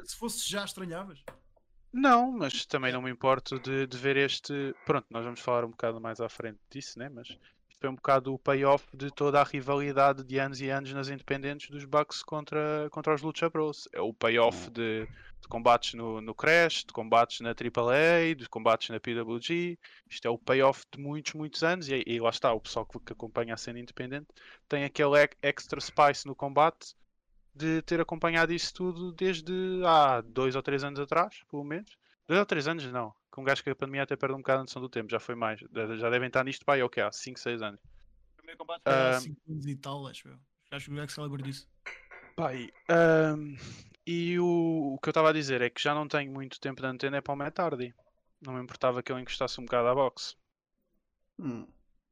se 0.06 0.16
fosse 0.16 0.50
já 0.50 0.66
estranhavas. 0.66 1.24
Não, 1.92 2.32
mas 2.32 2.66
também 2.66 2.92
não 2.92 3.04
me 3.04 3.12
importo 3.12 3.60
de, 3.60 3.86
de 3.86 3.98
ver 3.98 4.18
este. 4.18 4.74
Pronto, 4.86 5.06
nós 5.12 5.24
vamos 5.24 5.40
falar 5.40 5.64
um 5.64 5.70
bocado 5.70 6.02
mais 6.02 6.20
à 6.20 6.28
frente 6.28 6.60
disso, 6.72 6.98
né? 6.98 7.08
Mas 7.08 7.38
foi 7.80 7.90
um 7.90 7.96
bocado 7.96 8.34
o 8.34 8.40
payoff 8.40 8.86
de 8.98 9.12
toda 9.12 9.40
a 9.40 9.44
rivalidade 9.44 10.24
de 10.24 10.40
anos 10.40 10.60
e 10.60 10.70
anos 10.70 10.92
nas 10.92 11.10
independentes 11.10 11.70
dos 11.70 11.86
Bucks 11.86 12.24
contra, 12.24 12.88
contra 12.90 13.14
os 13.14 13.22
Lucha 13.22 13.48
Bros. 13.48 13.88
É 13.94 14.02
o 14.02 14.12
payoff 14.12 14.70
hum. 14.70 14.72
de 14.72 15.08
de 15.44 15.48
combates 15.50 15.94
no, 15.94 16.22
no 16.22 16.34
Crash, 16.34 16.86
de 16.86 16.94
combates 16.94 17.42
na 17.42 17.50
AAA, 17.50 18.34
de 18.36 18.48
combates 18.50 18.90
na 18.90 19.00
PWG. 19.00 19.78
Isto 20.10 20.28
é 20.28 20.32
o 20.32 20.38
payoff 20.38 20.86
de 20.92 21.00
muitos, 21.00 21.34
muitos 21.34 21.64
anos. 21.64 21.90
E, 21.90 22.02
e 22.08 22.20
lá 22.20 22.30
está, 22.30 22.52
o 22.54 22.62
pessoal 22.62 22.86
que, 22.86 22.98
que, 23.00 23.14
acompanha 23.14 23.54
a 23.54 23.58
cena 23.58 23.80
independente 23.80 24.28
tem 24.68 24.86
aquele 24.86 25.30
extra 25.42 25.80
spice 25.80 26.26
no 26.26 26.34
combate 26.34 26.96
de 27.54 27.82
ter 27.84 28.00
acompanhado 28.02 28.54
isso 28.54 28.74
tudo 28.74 29.12
desde 29.12 29.54
há 29.86 30.22
dois 30.22 30.56
ou 30.56 30.64
três 30.64 30.84
anos 30.84 31.00
atrás, 31.00 31.44
pelo 31.52 31.64
menos. 31.64 31.96
Dois 32.26 32.40
ou 32.40 32.46
três 32.46 32.68
anos, 32.68 32.86
não. 32.86 33.14
Com 33.30 33.42
um 33.42 33.44
gajo 33.44 33.62
que 33.64 33.70
a 33.70 33.76
pandemia 33.76 34.04
até 34.04 34.16
perde 34.16 34.36
um 34.36 34.40
bocado 34.40 34.62
a 34.62 34.64
noção 34.64 34.82
do 34.82 34.90
tempo, 34.90 35.12
já 35.12 35.20
foi 35.20 35.36
mais. 35.36 35.60
Já 35.60 36.10
devem 36.10 36.28
estar 36.28 36.44
nisto 36.46 36.66
para 36.66 36.76
aí, 36.76 36.84
ok, 36.84 37.04
há 37.04 37.12
5, 37.12 37.38
6 37.38 37.62
anos. 37.62 37.82
O 38.34 38.38
primeiro 38.38 38.58
combate 38.58 38.82
foi 38.84 38.94
há 38.94 39.20
5 39.20 39.42
anos 39.50 39.68
e 39.68 39.76
tal, 39.76 40.08
acho 40.08 40.30
eu. 40.30 40.40
Acho 40.72 40.90
que 40.90 40.98
o 40.98 41.04
Excalibur 41.04 41.42
disse. 41.42 41.68
Pai, 42.36 42.70
um, 43.38 43.56
e 44.06 44.38
o, 44.38 44.94
o 44.96 45.00
que 45.00 45.08
eu 45.08 45.12
estava 45.12 45.30
a 45.30 45.34
dizer 45.34 45.62
é 45.62 45.70
que 45.70 45.82
já 45.82 45.94
não 45.94 46.08
tenho 46.08 46.32
muito 46.32 46.60
tempo 46.60 46.82
de 46.82 46.88
antena 46.88 47.18
é 47.18 47.22
para 47.22 47.34
o 47.34 47.38
Matt 47.38 47.58
Hardy. 47.58 47.94
Não 48.42 48.54
me 48.54 48.62
importava 48.62 49.02
que 49.02 49.12
ele 49.12 49.22
encostasse 49.22 49.60
um 49.62 49.66
bocado 49.66 49.88
à 49.88 49.96
boxe. 49.96 50.36
Hum. 51.40 51.66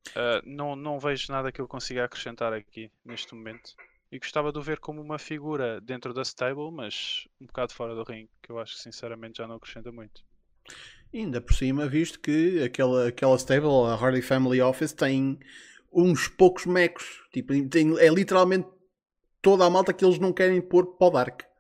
Uh, 0.10 0.42
não, 0.46 0.76
não 0.76 1.00
vejo 1.00 1.32
nada 1.32 1.52
que 1.52 1.60
ele 1.60 1.68
consiga 1.68 2.06
acrescentar 2.06 2.54
aqui 2.54 2.90
neste 3.04 3.36
momento. 3.36 3.76
E 4.10 4.20
gostava 4.20 4.52
de 4.52 4.60
o 4.60 4.62
ver 4.62 4.80
como 4.80 5.02
uma 5.02 5.20
figura 5.20 5.80
dentro 5.82 6.14
da 6.14 6.22
stable, 6.22 6.72
mas 6.72 7.28
um 7.40 7.46
bocado 7.46 7.74
fora 7.74 7.94
do 7.94 8.04
ringue, 8.04 8.30
que 8.42 8.52
eu 8.52 8.60
acho 8.60 8.76
que 8.76 8.82
sinceramente 8.82 9.38
já 9.38 9.48
não 9.48 9.56
acrescenta 9.56 9.92
muito. 9.92 10.24
E 11.14 11.20
ainda 11.20 11.42
por 11.42 11.54
cima, 11.54 11.88
visto 11.88 12.20
que 12.20 12.64
aquela, 12.64 13.10
aquela 13.10 13.36
stable, 13.36 13.88
a 13.88 13.96
Hardy 13.96 14.22
Family 14.22 14.62
Office, 14.62 14.94
tem 14.94 15.40
uns 15.92 16.30
poucos 16.30 16.66
mecos. 16.66 17.22
Tipo, 17.34 17.54
tem, 17.70 17.98
é 18.00 18.08
literalmente 18.08 18.68
toda 19.42 19.66
a 19.66 19.70
malta 19.70 19.94
que 19.94 20.06
eles 20.06 20.20
não 20.20 20.32
querem 20.32 20.62
pôr 20.62 20.98
para 20.98 21.08
o 21.08 21.12
Dark 21.12 21.51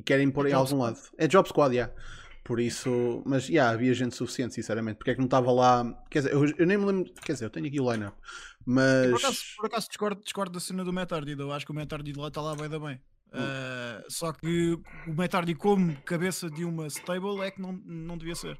e 0.00 0.02
querem 0.02 0.30
pôr 0.30 0.46
é 0.46 0.50
em 0.50 0.52
algum 0.54 0.78
lado. 0.78 0.98
É 1.18 1.28
Job 1.28 1.46
Squad, 1.46 1.74
já. 1.74 1.82
Yeah. 1.82 2.02
Por 2.42 2.58
isso, 2.58 3.22
mas 3.26 3.44
já 3.44 3.52
yeah, 3.52 3.70
havia 3.70 3.92
gente 3.92 4.16
suficiente, 4.16 4.54
sinceramente. 4.54 4.96
Porque 4.96 5.10
é 5.10 5.14
que 5.14 5.20
não 5.20 5.26
estava 5.26 5.52
lá? 5.52 5.84
Quer 6.10 6.20
dizer, 6.20 6.32
eu, 6.32 6.46
eu, 6.56 6.66
nem 6.66 6.78
me 6.78 6.86
lembro. 6.86 7.12
Quer 7.22 7.34
dizer, 7.34 7.44
eu 7.44 7.50
tenho 7.50 7.66
aqui 7.66 7.78
o 7.78 7.92
line-up, 7.92 8.16
mas. 8.64 9.10
Por 9.10 9.18
acaso, 9.18 9.40
por 9.56 9.66
acaso 9.66 9.88
discordo, 9.88 10.22
discordo 10.22 10.52
da 10.52 10.60
cena 10.60 10.82
do 10.82 10.92
Metardi. 10.92 11.38
Eu 11.38 11.52
acho 11.52 11.66
que 11.66 11.70
o 11.70 11.74
Metardi 11.74 12.12
lá 12.14 12.28
está 12.28 12.40
lá 12.40 12.56
bem 12.56 12.68
da 12.68 12.78
bem. 12.78 12.96
Uh, 13.28 14.02
só 14.08 14.32
que 14.32 14.80
o 15.06 15.12
Metardi, 15.12 15.54
como 15.54 15.94
cabeça 16.02 16.50
de 16.50 16.64
uma 16.64 16.86
stable, 16.88 17.40
é 17.42 17.50
que 17.50 17.60
não, 17.60 17.72
não 17.84 18.16
devia 18.16 18.34
ser. 18.34 18.58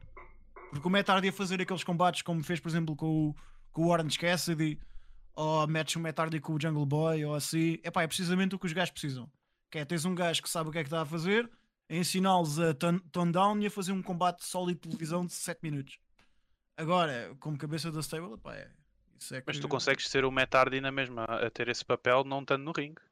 Porque 0.70 0.86
o 0.86 0.90
Metardi 0.90 1.28
a 1.28 1.32
fazer 1.32 1.60
aqueles 1.60 1.82
combates 1.82 2.22
como 2.22 2.44
fez, 2.44 2.60
por 2.60 2.68
exemplo, 2.68 2.94
com 2.94 3.30
o, 3.30 3.34
com 3.72 3.86
o 3.86 3.88
Orange 3.88 4.18
Cassidy, 4.18 4.78
ou 5.34 5.66
metes 5.66 5.96
o 5.96 6.00
Metardi 6.00 6.38
com 6.38 6.52
o 6.52 6.60
Jungle 6.60 6.86
Boy, 6.86 7.24
ou 7.24 7.34
assim, 7.34 7.78
epá, 7.82 8.02
é 8.02 8.06
precisamente 8.06 8.54
o 8.54 8.58
que 8.58 8.66
os 8.66 8.72
gajos 8.72 8.92
precisam. 8.92 9.28
Que 9.70 9.78
é, 9.78 9.84
tens 9.84 10.04
um 10.04 10.14
gajo 10.14 10.42
que 10.42 10.50
sabe 10.50 10.68
o 10.68 10.72
que 10.72 10.78
é 10.78 10.82
que 10.82 10.88
está 10.88 11.02
a 11.02 11.06
fazer, 11.06 11.48
a 11.88 11.94
ensiná-los 11.94 12.58
a 12.58 12.74
tone 12.74 13.32
down 13.32 13.60
e 13.60 13.66
a 13.66 13.70
fazer 13.70 13.92
um 13.92 14.02
combate 14.02 14.44
sólido 14.44 14.80
de 14.80 14.88
televisão 14.88 15.24
de 15.24 15.32
7 15.32 15.60
minutos. 15.62 15.98
Agora, 16.76 17.36
como 17.40 17.58
cabeça 17.58 17.92
da 17.92 18.00
stable, 18.00 18.38
pá, 18.38 18.54
é, 18.54 18.70
é 19.32 19.42
Mas 19.46 19.58
tu 19.58 19.68
consegues 19.68 20.08
ser 20.08 20.24
o 20.24 20.30
Metardi 20.30 20.80
na 20.80 20.90
mesma, 20.90 21.24
a 21.24 21.50
ter 21.50 21.68
esse 21.68 21.84
papel, 21.84 22.24
não 22.24 22.40
estando 22.40 22.64
no 22.64 22.72
ringue. 22.72 23.02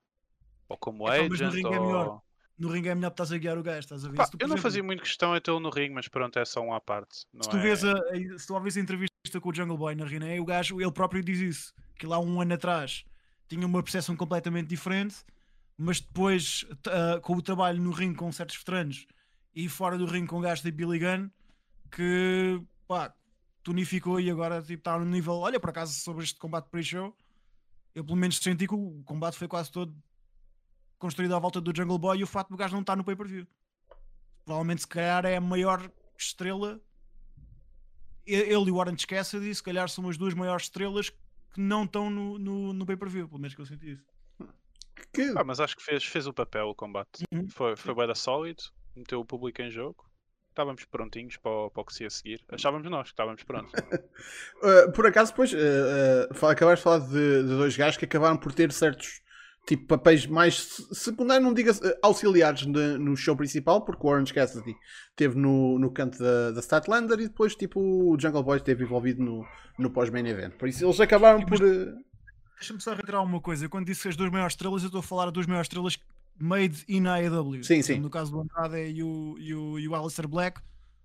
Ou 0.68 0.76
como 0.76 1.08
é, 1.08 1.20
agent, 1.20 1.40
no 1.40 1.50
ringue 1.50 1.66
ou... 1.66 1.74
é 1.74 1.80
melhor. 1.80 2.22
No 2.58 2.68
ringue 2.68 2.88
é 2.88 2.94
melhor 2.94 3.10
que 3.10 3.14
estás 3.14 3.30
a 3.30 3.38
guiar 3.38 3.56
o 3.56 3.62
gajo, 3.62 3.80
estás 3.80 4.04
a 4.04 4.08
ver? 4.08 4.16
Pá, 4.16 4.26
tu, 4.26 4.36
eu 4.40 4.48
não 4.48 4.54
exemplo, 4.54 4.62
fazia 4.62 4.82
muito 4.82 5.02
questão 5.02 5.32
a 5.32 5.40
tê-lo 5.40 5.60
no 5.60 5.70
ringue, 5.70 5.94
mas 5.94 6.08
pronto, 6.08 6.38
é 6.38 6.44
só 6.44 6.60
um 6.60 6.74
à 6.74 6.80
parte. 6.80 7.14
se 7.18 7.48
tu 7.48 7.56
é... 7.56 7.60
vês 7.60 7.84
a, 7.84 7.92
a, 7.92 8.38
se 8.38 8.46
tu 8.46 8.56
a 8.56 8.60
entrevista 8.60 9.40
com 9.40 9.50
o 9.50 9.54
Jungle 9.54 9.76
Boy 9.76 9.94
na 9.94 10.04
Riné, 10.04 10.40
o 10.40 10.44
gajo, 10.44 10.80
ele 10.80 10.90
próprio 10.90 11.22
diz 11.22 11.38
isso, 11.38 11.74
que 11.94 12.06
lá 12.06 12.18
um 12.18 12.40
ano 12.40 12.54
atrás 12.54 13.04
tinha 13.48 13.66
uma 13.66 13.82
percepção 13.82 14.16
completamente 14.16 14.68
diferente 14.68 15.16
mas 15.78 16.00
depois 16.00 16.66
uh, 16.88 17.20
com 17.22 17.36
o 17.36 17.42
trabalho 17.42 17.80
no 17.80 17.92
ringue 17.92 18.16
com 18.16 18.30
certos 18.32 18.56
veteranos 18.56 19.06
e 19.54 19.68
fora 19.68 19.96
do 19.96 20.06
ringue 20.06 20.26
com 20.26 20.40
gajos 20.40 20.64
de 20.64 20.72
Billy 20.72 20.98
Gunn 20.98 21.30
que 21.90 22.60
pá, 22.86 23.14
tonificou 23.62 24.20
e 24.20 24.30
agora 24.30 24.60
tipo, 24.60 24.80
está 24.80 24.98
no 24.98 25.04
nível. 25.04 25.34
Olha, 25.34 25.60
por 25.60 25.70
acaso, 25.70 25.92
sobre 25.92 26.24
este 26.24 26.38
combate 26.38 26.68
pre-show, 26.68 27.16
eu 27.94 28.04
pelo 28.04 28.16
menos 28.16 28.38
senti 28.38 28.66
que 28.66 28.74
o 28.74 29.02
combate 29.04 29.36
foi 29.36 29.46
quase 29.46 29.70
todo 29.70 29.94
construído 30.98 31.34
à 31.34 31.38
volta 31.38 31.60
do 31.60 31.74
Jungle 31.74 31.98
Boy 31.98 32.18
e 32.18 32.24
o 32.24 32.26
fato 32.26 32.48
do 32.48 32.56
gajo 32.56 32.74
não 32.74 32.80
estar 32.80 32.96
no 32.96 33.04
pay-per-view. 33.04 33.46
Provavelmente, 34.44 34.82
se 34.82 34.88
calhar, 34.88 35.24
é 35.24 35.36
a 35.36 35.40
maior 35.40 35.90
estrela. 36.16 36.80
Ele 38.26 38.68
e 38.68 38.70
o 38.70 38.74
Warren 38.74 38.96
Cassidy, 38.96 39.54
se 39.54 39.62
calhar, 39.62 39.88
são 39.88 40.08
as 40.08 40.18
duas 40.18 40.34
maiores 40.34 40.64
estrelas 40.64 41.10
que 41.10 41.60
não 41.60 41.84
estão 41.84 42.10
no, 42.10 42.38
no, 42.38 42.72
no 42.72 42.86
pay-per-view, 42.86 43.28
pelo 43.28 43.40
menos 43.40 43.54
que 43.54 43.60
eu 43.60 43.66
senti 43.66 43.92
isso. 43.92 44.04
Que... 45.12 45.32
Ah, 45.36 45.44
mas 45.44 45.60
acho 45.60 45.76
que 45.76 45.82
fez, 45.82 46.04
fez 46.04 46.26
o 46.26 46.32
papel 46.32 46.66
o 46.66 46.74
combate. 46.74 47.24
Uhum. 47.32 47.48
Foi, 47.50 47.76
foi 47.76 47.94
bem 47.94 48.06
da 48.06 48.14
sólido, 48.14 48.62
meteu 48.96 49.20
o 49.20 49.24
público 49.24 49.62
em 49.62 49.70
jogo. 49.70 50.04
Estávamos 50.50 50.84
prontinhos 50.86 51.36
para, 51.36 51.52
o, 51.52 51.70
para 51.70 51.82
o 51.82 51.84
que 51.84 51.94
se 51.94 52.02
ia 52.02 52.10
seguir. 52.10 52.44
Achávamos 52.50 52.90
nós 52.90 53.04
que 53.04 53.12
estávamos 53.12 53.44
prontos. 53.44 53.72
uh, 53.72 54.90
por 54.92 55.06
acaso, 55.06 55.30
depois, 55.30 55.52
uh, 55.52 55.56
uh, 55.56 56.46
acabaste 56.46 56.80
de 56.80 56.82
falar 56.82 56.98
de, 56.98 57.42
de, 57.42 57.48
dois 57.48 57.76
gajos 57.76 57.96
que 57.96 58.04
acabaram 58.04 58.36
por 58.36 58.52
ter 58.52 58.72
certos 58.72 59.22
tipo, 59.68 59.86
papéis 59.86 60.26
mais 60.26 60.56
secundários, 60.92 61.44
não 61.44 61.52
diga 61.52 61.72
auxiliares 62.02 62.62
de, 62.66 62.98
no 62.98 63.14
show 63.14 63.36
principal, 63.36 63.84
porque 63.84 64.04
o 64.04 64.10
Orange 64.10 64.32
Cassidy 64.32 64.74
esteve 65.10 65.36
no, 65.36 65.78
no 65.78 65.92
canto 65.92 66.18
da, 66.18 66.52
da 66.52 66.60
Statlander 66.62 67.20
e 67.20 67.28
depois 67.28 67.54
tipo, 67.54 67.78
o 67.78 68.18
Jungle 68.18 68.42
Boy 68.42 68.56
esteve 68.56 68.84
envolvido 68.84 69.22
no, 69.22 69.46
no 69.78 69.90
pós-main 69.90 70.26
event. 70.26 70.54
Por 70.54 70.68
isso 70.68 70.84
eles 70.84 70.98
acabaram 71.00 71.44
por. 71.44 71.58
Deixa-me 72.58 72.80
só 72.80 72.94
retirar 72.94 73.22
uma 73.22 73.40
coisa. 73.40 73.68
Quando 73.68 73.86
disse 73.86 74.08
as 74.08 74.16
duas 74.16 74.30
maiores 74.30 74.52
estrelas, 74.54 74.82
eu 74.82 74.86
estou 74.88 75.00
a 75.00 75.02
falar 75.02 75.26
das 75.26 75.34
duas 75.34 75.46
maiores 75.46 75.66
estrelas 75.66 75.98
made 76.38 76.84
in 76.88 77.06
AEW. 77.06 77.62
Sim, 77.64 77.82
sim. 77.82 77.98
No 77.98 78.10
caso 78.10 78.30
do 78.32 78.40
Andrade 78.40 78.90
e 78.90 79.02
o, 79.02 79.36
e 79.38 79.54
o, 79.54 79.78
e 79.78 79.88
o 79.88 79.94
Alistair 79.94 80.28
Black, 80.28 80.60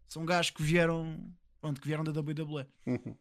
são 0.07 0.25
gajos 0.25 0.51
que 0.51 0.61
vieram, 0.63 1.19
pronto, 1.61 1.79
que 1.81 1.87
vieram 1.87 2.03
da 2.03 2.11
WWE. 2.11 2.65
Uhum. 2.85 3.15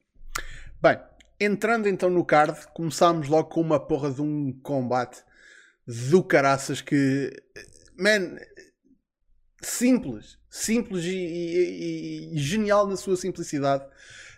Bem, 0.81 0.99
entrando 1.41 1.89
então 1.89 2.09
no 2.11 2.25
card, 2.25 2.67
começámos 2.75 3.29
logo 3.29 3.49
com 3.51 3.61
uma 3.61 3.79
porra 3.81 4.11
de 4.11 4.21
um 4.23 4.53
combate 4.63 5.23
do 5.87 6.23
caraças 6.23 6.81
que, 6.81 7.31
man, 7.99 8.37
simples, 9.61 10.39
simples 10.51 11.05
e, 11.05 11.17
e- 11.17 12.35
e 12.35 12.39
genial 12.39 12.87
na 12.87 12.97
sua 12.97 13.17
simplicidade. 13.17 13.85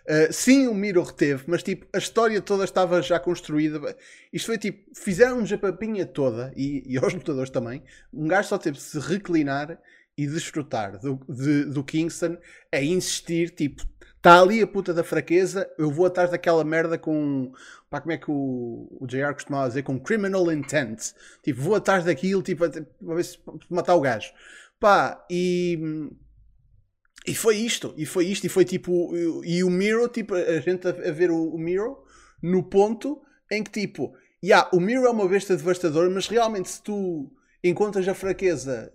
Uh, 0.07 0.31
sim, 0.31 0.67
o 0.67 0.73
Miro 0.75 1.01
reteve, 1.01 1.45
mas 1.47 1.63
tipo, 1.63 1.87
a 1.91 1.97
história 1.97 2.39
toda 2.39 2.63
estava 2.63 3.01
já 3.01 3.19
construída. 3.19 3.79
Isto 4.31 4.45
foi 4.47 4.57
tipo, 4.59 4.83
fizeram-nos 4.95 5.51
a 5.51 5.57
papinha 5.57 6.05
toda, 6.05 6.53
e, 6.55 6.83
e 6.85 6.97
aos 6.97 7.13
lutadores 7.13 7.49
também. 7.49 7.81
Um 8.13 8.27
gajo 8.27 8.49
só 8.49 8.57
teve 8.59 8.77
de 8.77 8.83
se 8.83 8.99
reclinar 8.99 9.79
e 10.15 10.27
desfrutar 10.27 10.99
do, 10.99 11.19
de- 11.27 11.65
do 11.65 11.83
Kingston 11.83 12.37
a 12.71 12.79
insistir, 12.81 13.49
tipo, 13.49 13.83
está 14.17 14.39
ali 14.39 14.61
a 14.61 14.67
puta 14.67 14.93
da 14.93 15.03
fraqueza, 15.03 15.67
eu 15.77 15.89
vou 15.89 16.05
atrás 16.05 16.29
daquela 16.29 16.63
merda 16.63 16.97
com. 16.99 17.51
Pá, 17.89 17.99
como 17.99 18.11
é 18.11 18.17
que 18.17 18.29
o, 18.29 18.87
o 19.01 19.07
JR 19.07 19.33
costumava 19.33 19.67
dizer? 19.69 19.81
Com 19.83 19.99
criminal 19.99 20.51
intent. 20.51 21.13
Tipo, 21.43 21.61
vou 21.61 21.75
atrás 21.75 22.05
daquilo, 22.05 22.43
tipo, 22.43 22.63
a, 22.63 22.67
a 22.67 23.15
ver 23.15 23.23
se 23.25 23.39
para 23.39 23.55
matar 23.71 23.95
o 23.95 24.01
gajo. 24.01 24.31
Pá, 24.79 25.25
e. 25.31 25.79
E 27.27 27.33
foi 27.33 27.57
isto, 27.57 27.93
e 27.97 28.05
foi 28.05 28.27
isto, 28.27 28.45
e 28.45 28.49
foi 28.49 28.65
tipo. 28.65 29.15
E, 29.43 29.57
e 29.57 29.63
o 29.63 29.69
Miro, 29.69 30.07
tipo, 30.07 30.35
a 30.35 30.59
gente 30.59 30.87
a, 30.87 30.91
a 30.91 31.11
ver 31.11 31.31
o, 31.31 31.55
o 31.55 31.57
Miro 31.57 32.03
no 32.41 32.63
ponto 32.63 33.21
em 33.51 33.63
que, 33.63 33.71
tipo, 33.71 34.15
yeah, 34.43 34.69
o 34.71 34.79
Miro 34.79 35.05
é 35.05 35.09
uma 35.09 35.27
besta 35.27 35.55
devastadora, 35.55 36.09
mas 36.09 36.27
realmente 36.27 36.69
se 36.69 36.81
tu 36.81 37.31
encontras 37.63 38.07
a 38.07 38.13
fraqueza 38.13 38.91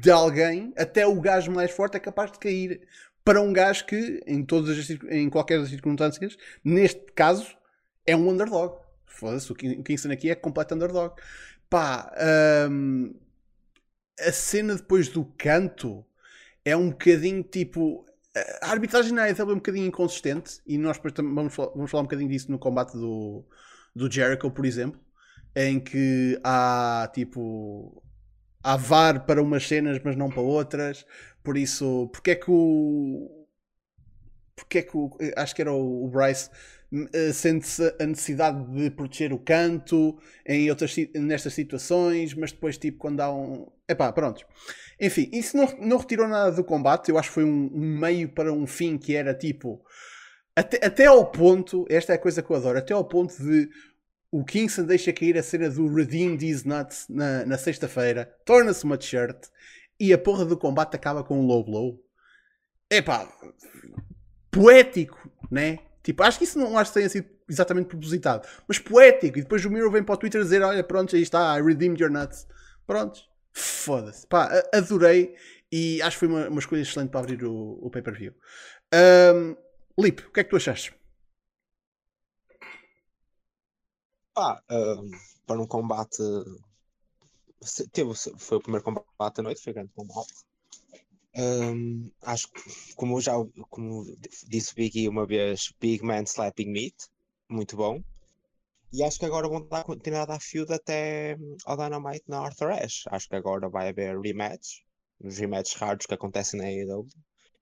de 0.00 0.10
alguém, 0.10 0.72
até 0.76 1.06
o 1.06 1.20
gajo 1.20 1.50
mais 1.50 1.72
forte 1.72 1.96
é 1.96 2.00
capaz 2.00 2.30
de 2.30 2.38
cair 2.38 2.80
para 3.24 3.40
um 3.40 3.52
gajo 3.52 3.84
que, 3.86 4.22
em, 4.24 4.44
todas 4.44 4.78
as, 4.78 4.88
em 5.10 5.28
qualquer 5.28 5.58
das 5.58 5.70
circunstâncias, 5.70 6.36
neste 6.62 7.00
caso, 7.12 7.56
é 8.06 8.14
um 8.14 8.30
underdog. 8.30 8.76
Foda-se, 9.04 9.50
o 9.50 9.54
Kingston 9.56 10.12
aqui 10.12 10.30
é 10.30 10.36
completo 10.36 10.76
underdog. 10.76 11.20
Pá, 11.68 12.12
hum, 12.70 13.12
a 14.20 14.30
cena 14.30 14.76
depois 14.76 15.08
do 15.08 15.24
canto 15.36 16.05
é 16.66 16.76
um 16.76 16.90
bocadinho 16.90 17.44
tipo. 17.44 18.06
A 18.62 18.70
arbitragem 18.70 19.12
na 19.14 19.22
AEW 19.24 19.50
é 19.50 19.54
um 19.54 19.56
bocadinho 19.56 19.86
inconsistente 19.86 20.60
e 20.66 20.78
nós 20.78 21.00
vamos, 21.16 21.54
fal- 21.54 21.72
vamos 21.74 21.90
falar 21.90 22.02
um 22.02 22.06
bocadinho 22.06 22.28
disso 22.30 22.50
no 22.52 22.58
combate 22.58 22.92
do, 22.94 23.44
do 23.94 24.10
Jericho, 24.12 24.50
por 24.50 24.66
exemplo, 24.66 25.00
em 25.56 25.80
que 25.80 26.38
há 26.44 27.10
tipo. 27.14 28.02
Há 28.62 28.76
VAR 28.76 29.26
para 29.26 29.42
umas 29.42 29.66
cenas, 29.68 30.00
mas 30.04 30.16
não 30.16 30.30
para 30.30 30.42
outras. 30.42 31.06
Por 31.44 31.56
isso, 31.56 32.08
porque 32.12 32.32
é 32.32 32.36
que 32.36 32.50
o. 32.50 33.46
Porque 34.54 34.78
é 34.78 34.82
que 34.82 34.96
o. 34.96 35.10
Acho 35.36 35.54
que 35.54 35.62
era 35.62 35.72
o, 35.72 36.08
Bryce. 36.08 36.50
eh, 37.12 37.32
Sente-se 37.32 37.94
a 38.00 38.06
necessidade 38.06 38.64
de 38.72 38.90
proteger 38.90 39.32
o 39.32 39.38
canto 39.38 40.18
em 40.46 40.70
outras, 40.70 40.94
nestas 41.14 41.54
situações, 41.54 42.34
mas 42.34 42.52
depois, 42.52 42.78
tipo, 42.78 42.98
quando 42.98 43.20
há 43.20 43.32
um. 43.32 43.66
Epá, 43.88 44.12
pronto. 44.12 44.44
Enfim, 45.00 45.28
isso 45.32 45.56
não, 45.56 45.66
não 45.78 45.98
retirou 45.98 46.26
nada 46.26 46.52
do 46.52 46.64
combate. 46.64 47.10
Eu 47.10 47.18
acho 47.18 47.28
que 47.28 47.34
foi 47.34 47.44
um, 47.44 47.70
um 47.72 47.98
meio 47.98 48.28
para 48.28 48.52
um 48.52 48.66
fim 48.66 48.96
que 48.96 49.14
era 49.14 49.34
tipo. 49.34 49.84
Até, 50.54 50.84
até 50.84 51.06
ao 51.06 51.26
ponto, 51.30 51.84
esta 51.88 52.12
é 52.12 52.16
a 52.16 52.18
coisa 52.18 52.42
que 52.42 52.50
eu 52.50 52.56
adoro, 52.56 52.78
até 52.78 52.94
ao 52.94 53.04
ponto 53.04 53.36
de 53.36 53.68
o 54.30 54.44
Kingston 54.44 54.84
deixa 54.84 55.12
cair 55.12 55.36
a 55.38 55.42
cena 55.42 55.70
do 55.70 55.92
Redeem 55.92 56.36
These 56.36 56.66
Nuts 56.66 57.06
na, 57.08 57.44
na 57.46 57.58
sexta-feira, 57.58 58.34
torna-se 58.44 58.84
uma 58.84 58.98
t-shirt 58.98 59.48
e 59.98 60.12
a 60.12 60.18
porra 60.18 60.44
do 60.44 60.56
combate 60.56 60.94
acaba 60.94 61.22
com 61.22 61.40
um 61.40 61.46
low 61.46 61.64
blow. 61.64 62.02
Epá, 62.90 63.28
poético, 64.50 65.30
né? 65.50 65.78
Tipo, 66.02 66.22
acho 66.22 66.38
que 66.38 66.44
isso 66.44 66.58
não 66.58 66.78
acho 66.78 66.92
que 66.92 66.98
tenha 66.98 67.08
sido 67.08 67.28
exatamente 67.48 67.88
propositado, 67.88 68.46
mas 68.66 68.78
poético. 68.78 69.38
E 69.38 69.42
depois 69.42 69.64
o 69.64 69.70
Miro 69.70 69.90
vem 69.90 70.02
para 70.02 70.14
o 70.14 70.18
Twitter 70.18 70.42
dizer: 70.42 70.62
Olha, 70.62 70.84
pronto, 70.84 71.16
aí 71.16 71.22
está, 71.22 71.58
I 71.58 71.62
redeemed 71.62 72.00
your 72.00 72.10
nuts. 72.10 72.46
Pronto, 72.86 73.20
foda-se. 73.56 74.26
Pá, 74.26 74.50
adorei 74.72 75.34
e 75.72 76.00
acho 76.02 76.16
que 76.16 76.26
foi 76.26 76.28
uma, 76.28 76.48
uma 76.48 76.60
escolha 76.60 76.82
excelente 76.82 77.10
para 77.10 77.20
abrir 77.20 77.44
o, 77.44 77.78
o 77.80 77.90
pay-per-view. 77.90 78.34
Um, 78.94 79.56
Lip, 79.98 80.22
o 80.26 80.30
que 80.30 80.40
é 80.40 80.44
que 80.44 80.50
tu 80.50 80.56
achaste? 80.56 80.94
Pá, 84.34 84.62
ahm, 84.68 85.10
para 85.46 85.60
um 85.60 85.66
combate. 85.66 86.22
Teve, 87.92 88.12
foi 88.38 88.58
o 88.58 88.60
primeiro 88.60 88.84
combate 88.84 89.36
da 89.36 89.42
noite, 89.42 89.62
foi 89.62 89.72
grande 89.72 89.92
combate. 89.94 90.34
Ahm, 91.34 92.10
acho 92.22 92.48
que, 92.52 92.94
como 92.94 93.20
já 93.20 93.32
como 93.70 94.04
disse 94.46 94.72
o 94.72 94.76
Biggie 94.76 95.08
uma 95.08 95.26
vez, 95.26 95.72
Big 95.80 96.04
Man 96.04 96.24
Slapping 96.24 96.70
Meat, 96.70 96.94
muito 97.48 97.76
bom. 97.76 98.02
E 98.92 99.02
acho 99.02 99.18
que 99.18 99.26
agora 99.26 99.48
vão 99.48 99.66
dar 99.66 99.84
continuidade 99.84 100.32
à 100.32 100.40
feud 100.40 100.72
até 100.72 101.36
ao 101.64 101.76
Dynamite 101.76 102.24
na 102.28 102.40
Arthur 102.40 102.70
Ashe. 102.72 103.02
Acho 103.10 103.28
que 103.28 103.36
agora 103.36 103.68
vai 103.68 103.88
haver 103.88 104.18
rematch, 104.18 104.82
os 105.20 105.38
rematches 105.38 105.74
raros 105.74 106.06
que 106.06 106.14
acontecem 106.14 106.60
na 106.60 106.66
AEW, 106.66 107.06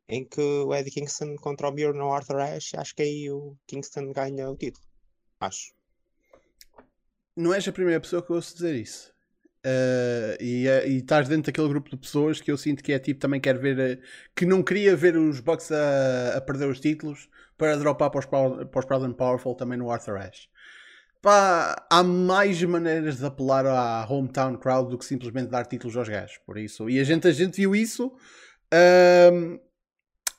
em 0.08 0.24
que 0.24 0.40
o 0.40 0.74
Eddie 0.74 0.90
Kingston 0.90 1.34
contra 1.36 1.68
o 1.68 1.72
Miro 1.72 1.94
no 1.94 2.12
Arthur 2.12 2.40
Ashe, 2.40 2.76
acho 2.76 2.94
que 2.94 3.02
aí 3.02 3.30
o 3.30 3.56
Kingston 3.66 4.12
ganha 4.12 4.50
o 4.50 4.56
título. 4.56 4.86
Acho. 5.40 5.74
não 7.36 7.52
és 7.52 7.66
a 7.66 7.72
primeira 7.72 8.00
pessoa 8.00 8.22
que 8.22 8.32
ouço 8.32 8.54
dizer 8.54 8.74
isso. 8.76 9.12
Uh, 9.66 10.36
e, 10.40 10.68
eh, 10.68 10.88
e 10.88 10.96
estás 10.98 11.26
dentro 11.26 11.50
daquele 11.50 11.68
grupo 11.68 11.88
de 11.88 11.96
pessoas 11.96 12.38
que 12.38 12.52
eu 12.52 12.56
sinto 12.58 12.82
que 12.82 12.92
é 12.92 12.98
tipo 12.98 13.18
também 13.18 13.40
quer 13.40 13.58
ver 13.58 13.78
eh, 13.78 13.98
que 14.36 14.44
não 14.44 14.62
queria 14.62 14.94
ver 14.94 15.16
os 15.16 15.40
Bucks 15.40 15.72
a, 15.72 16.36
a 16.36 16.40
perder 16.42 16.68
os 16.68 16.80
títulos 16.80 17.30
para 17.56 17.74
dropar 17.78 18.10
para 18.10 18.18
os, 18.20 18.26
para 18.26 18.78
os 18.78 18.84
Proud 18.84 19.06
and 19.06 19.14
Powerful 19.14 19.54
também 19.54 19.78
no 19.78 19.90
Arthur 19.90 20.18
Ashe. 20.18 20.50
Pá, 21.24 21.86
há 21.88 22.02
mais 22.02 22.62
maneiras 22.64 23.16
de 23.16 23.24
apelar 23.24 23.64
à 23.64 24.06
hometown 24.06 24.58
crowd 24.58 24.90
do 24.90 24.98
que 24.98 25.06
simplesmente 25.06 25.48
dar 25.48 25.64
títulos 25.64 25.96
aos 25.96 26.06
gajos. 26.06 26.36
Por 26.44 26.58
isso, 26.58 26.90
e 26.90 27.00
a 27.00 27.04
gente, 27.04 27.26
a 27.26 27.32
gente 27.32 27.56
viu 27.56 27.74
isso. 27.74 28.14
ahm, 28.70 29.58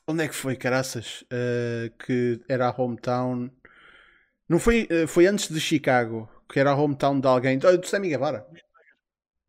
onde 0.07 0.23
é 0.23 0.27
que 0.27 0.35
foi, 0.35 0.55
caraças? 0.55 1.23
Uh, 1.23 1.89
que 2.05 2.39
era 2.47 2.67
a 2.67 2.81
hometown. 2.81 3.49
Não 4.47 4.59
foi, 4.59 4.87
uh, 4.91 5.07
foi 5.07 5.25
antes 5.25 5.49
de 5.51 5.59
Chicago, 5.59 6.29
que 6.47 6.59
era 6.59 6.69
a 6.69 6.75
hometown 6.75 7.19
de 7.19 7.27
alguém, 7.27 7.57
do 7.57 7.75
do 7.79 7.87
Sammy 7.87 8.09
Guevara. 8.09 8.45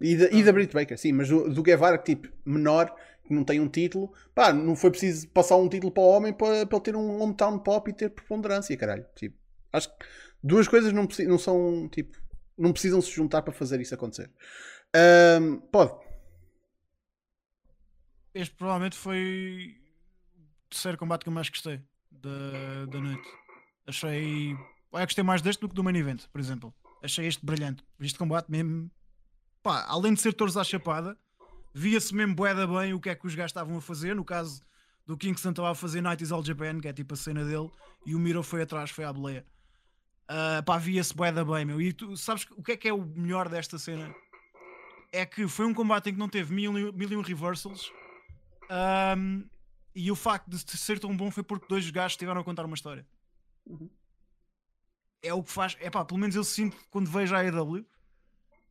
E 0.01 0.17
da, 0.17 0.31
e 0.31 0.43
da 0.43 0.53
Britt 0.55 0.73
Baker, 0.73 0.97
sim, 0.97 1.13
mas 1.13 1.29
do, 1.29 1.53
do 1.53 1.63
Guevara, 1.63 1.99
tipo, 1.99 2.29
menor, 2.47 2.97
que 3.27 3.35
não 3.35 3.45
tem 3.45 3.61
um 3.61 3.69
título, 3.69 4.11
pá, 4.35 4.55
não 4.55 4.75
foi 4.75 4.91
preciso 4.91 5.29
passar 5.29 5.57
um 5.57 5.69
título 5.69 5.93
para 5.93 6.03
o 6.03 6.09
homem 6.09 6.33
para, 6.33 6.65
para 6.65 6.79
ele 6.79 6.85
ter 6.85 6.97
um 6.97 7.21
hometown 7.21 7.59
pop 7.59 7.91
e 7.91 7.93
ter 7.93 8.09
preponderância, 8.09 8.75
caralho. 8.75 9.05
Tipo, 9.15 9.37
acho 9.71 9.91
que 9.91 10.07
duas 10.43 10.69
coisas 10.69 10.93
não, 10.93 11.09
não 11.27 11.39
são, 11.39 11.89
tipo, 11.89 12.17
não 12.57 12.73
precisam 12.73 13.01
se 13.01 13.11
juntar 13.11 13.43
para 13.43 13.53
fazer 13.53 13.81
isso 13.81 13.95
acontecer. 13.95 14.31
Ahm, 14.95 15.59
pode. 15.71 15.93
Este 18.35 18.55
provavelmente 18.55 18.97
foi 18.97 19.77
o 20.37 20.69
terceiro 20.71 20.99
combate 20.99 21.23
que 21.23 21.29
eu 21.29 21.33
mais 21.33 21.49
gostei 21.49 21.81
da, 22.11 22.87
da 22.87 23.01
noite. 23.01 23.29
Achei. 23.87 24.53
Eu 24.53 25.01
gostei 25.05 25.25
mais 25.25 25.43
deste 25.43 25.61
do 25.61 25.69
que 25.69 25.75
do 25.75 25.85
main 25.85 25.97
event, 25.97 26.27
por 26.33 26.41
exemplo. 26.41 26.75
Achei 27.03 27.27
este 27.27 27.45
brilhante. 27.45 27.85
Este 28.01 28.19
combate 28.19 28.51
mesmo. 28.51 28.91
Pá, 29.63 29.85
além 29.89 30.15
de 30.15 30.21
ser 30.21 30.33
touros 30.33 30.57
à 30.57 30.65
chapada, 30.65 31.17
via-se 31.75 32.15
mesmo 32.15 32.35
boeda 32.35 32.67
bem 32.67 32.95
o 32.95 33.01
que 33.01 33.11
é 33.11 33.15
que 33.15 33.27
os 33.27 33.35
gajos 33.35 33.51
estavam 33.51 33.77
a 33.77 33.81
fazer. 33.81 34.15
No 34.15 34.25
caso 34.25 34.63
do 35.07 35.17
Kingston 35.17 35.51
estava 35.51 35.71
a 35.71 35.75
fazer 35.75 36.01
Night 36.01 36.23
is 36.23 36.33
All 36.33 36.45
Japan, 36.45 36.81
que 36.81 36.89
é 36.89 36.93
tipo 36.93 37.15
a 37.15 37.17
cena 37.17 37.45
dele, 37.45 37.71
e 38.05 38.15
o 38.15 38.19
Miro 38.19 38.43
foi 38.43 38.63
atrás, 38.63 38.91
foi 38.91 39.05
à 39.05 39.13
boleia. 39.13 39.45
Ah, 40.29 40.63
pá, 40.65 40.77
via-se 40.79 41.15
boeda 41.15 41.45
bem, 41.45 41.65
meu. 41.65 41.81
E 41.81 41.93
tu 41.93 42.17
sabes 42.17 42.47
o 42.51 42.63
que 42.63 42.73
é 42.73 42.77
que 42.77 42.89
é 42.89 42.93
o 42.93 43.05
melhor 43.05 43.49
desta 43.49 43.79
cena? 43.79 44.15
É 45.13 45.25
que 45.25 45.47
foi 45.47 45.67
um 45.67 45.75
combate 45.75 46.11
em 46.11 46.13
que 46.13 46.19
não 46.19 46.29
teve 46.29 46.53
mil, 46.53 46.77
e- 46.79 46.93
mil 46.93 47.11
e 47.11 47.17
um 47.17 47.23
reversals. 47.23 47.93
Ahm, 48.69 49.45
e 49.95 50.11
o 50.11 50.17
facto 50.17 50.49
de 50.49 50.59
ser 50.77 50.99
tão 50.99 51.17
bom 51.17 51.31
foi 51.31 51.43
porque 51.43 51.67
dois 51.69 51.89
gajos 51.91 52.13
estiveram 52.15 52.41
a 52.41 52.45
contar 52.45 52.65
uma 52.67 52.75
história. 52.75 53.07
É 55.23 55.33
o 55.33 55.43
que 55.43 55.51
faz. 55.51 55.77
É 55.81 55.89
pá, 55.89 56.05
pelo 56.05 56.21
menos 56.21 56.35
eu 56.35 56.45
sinto 56.45 56.77
quando 56.91 57.11
vejo 57.11 57.35
a 57.35 57.39
AEW, 57.39 57.87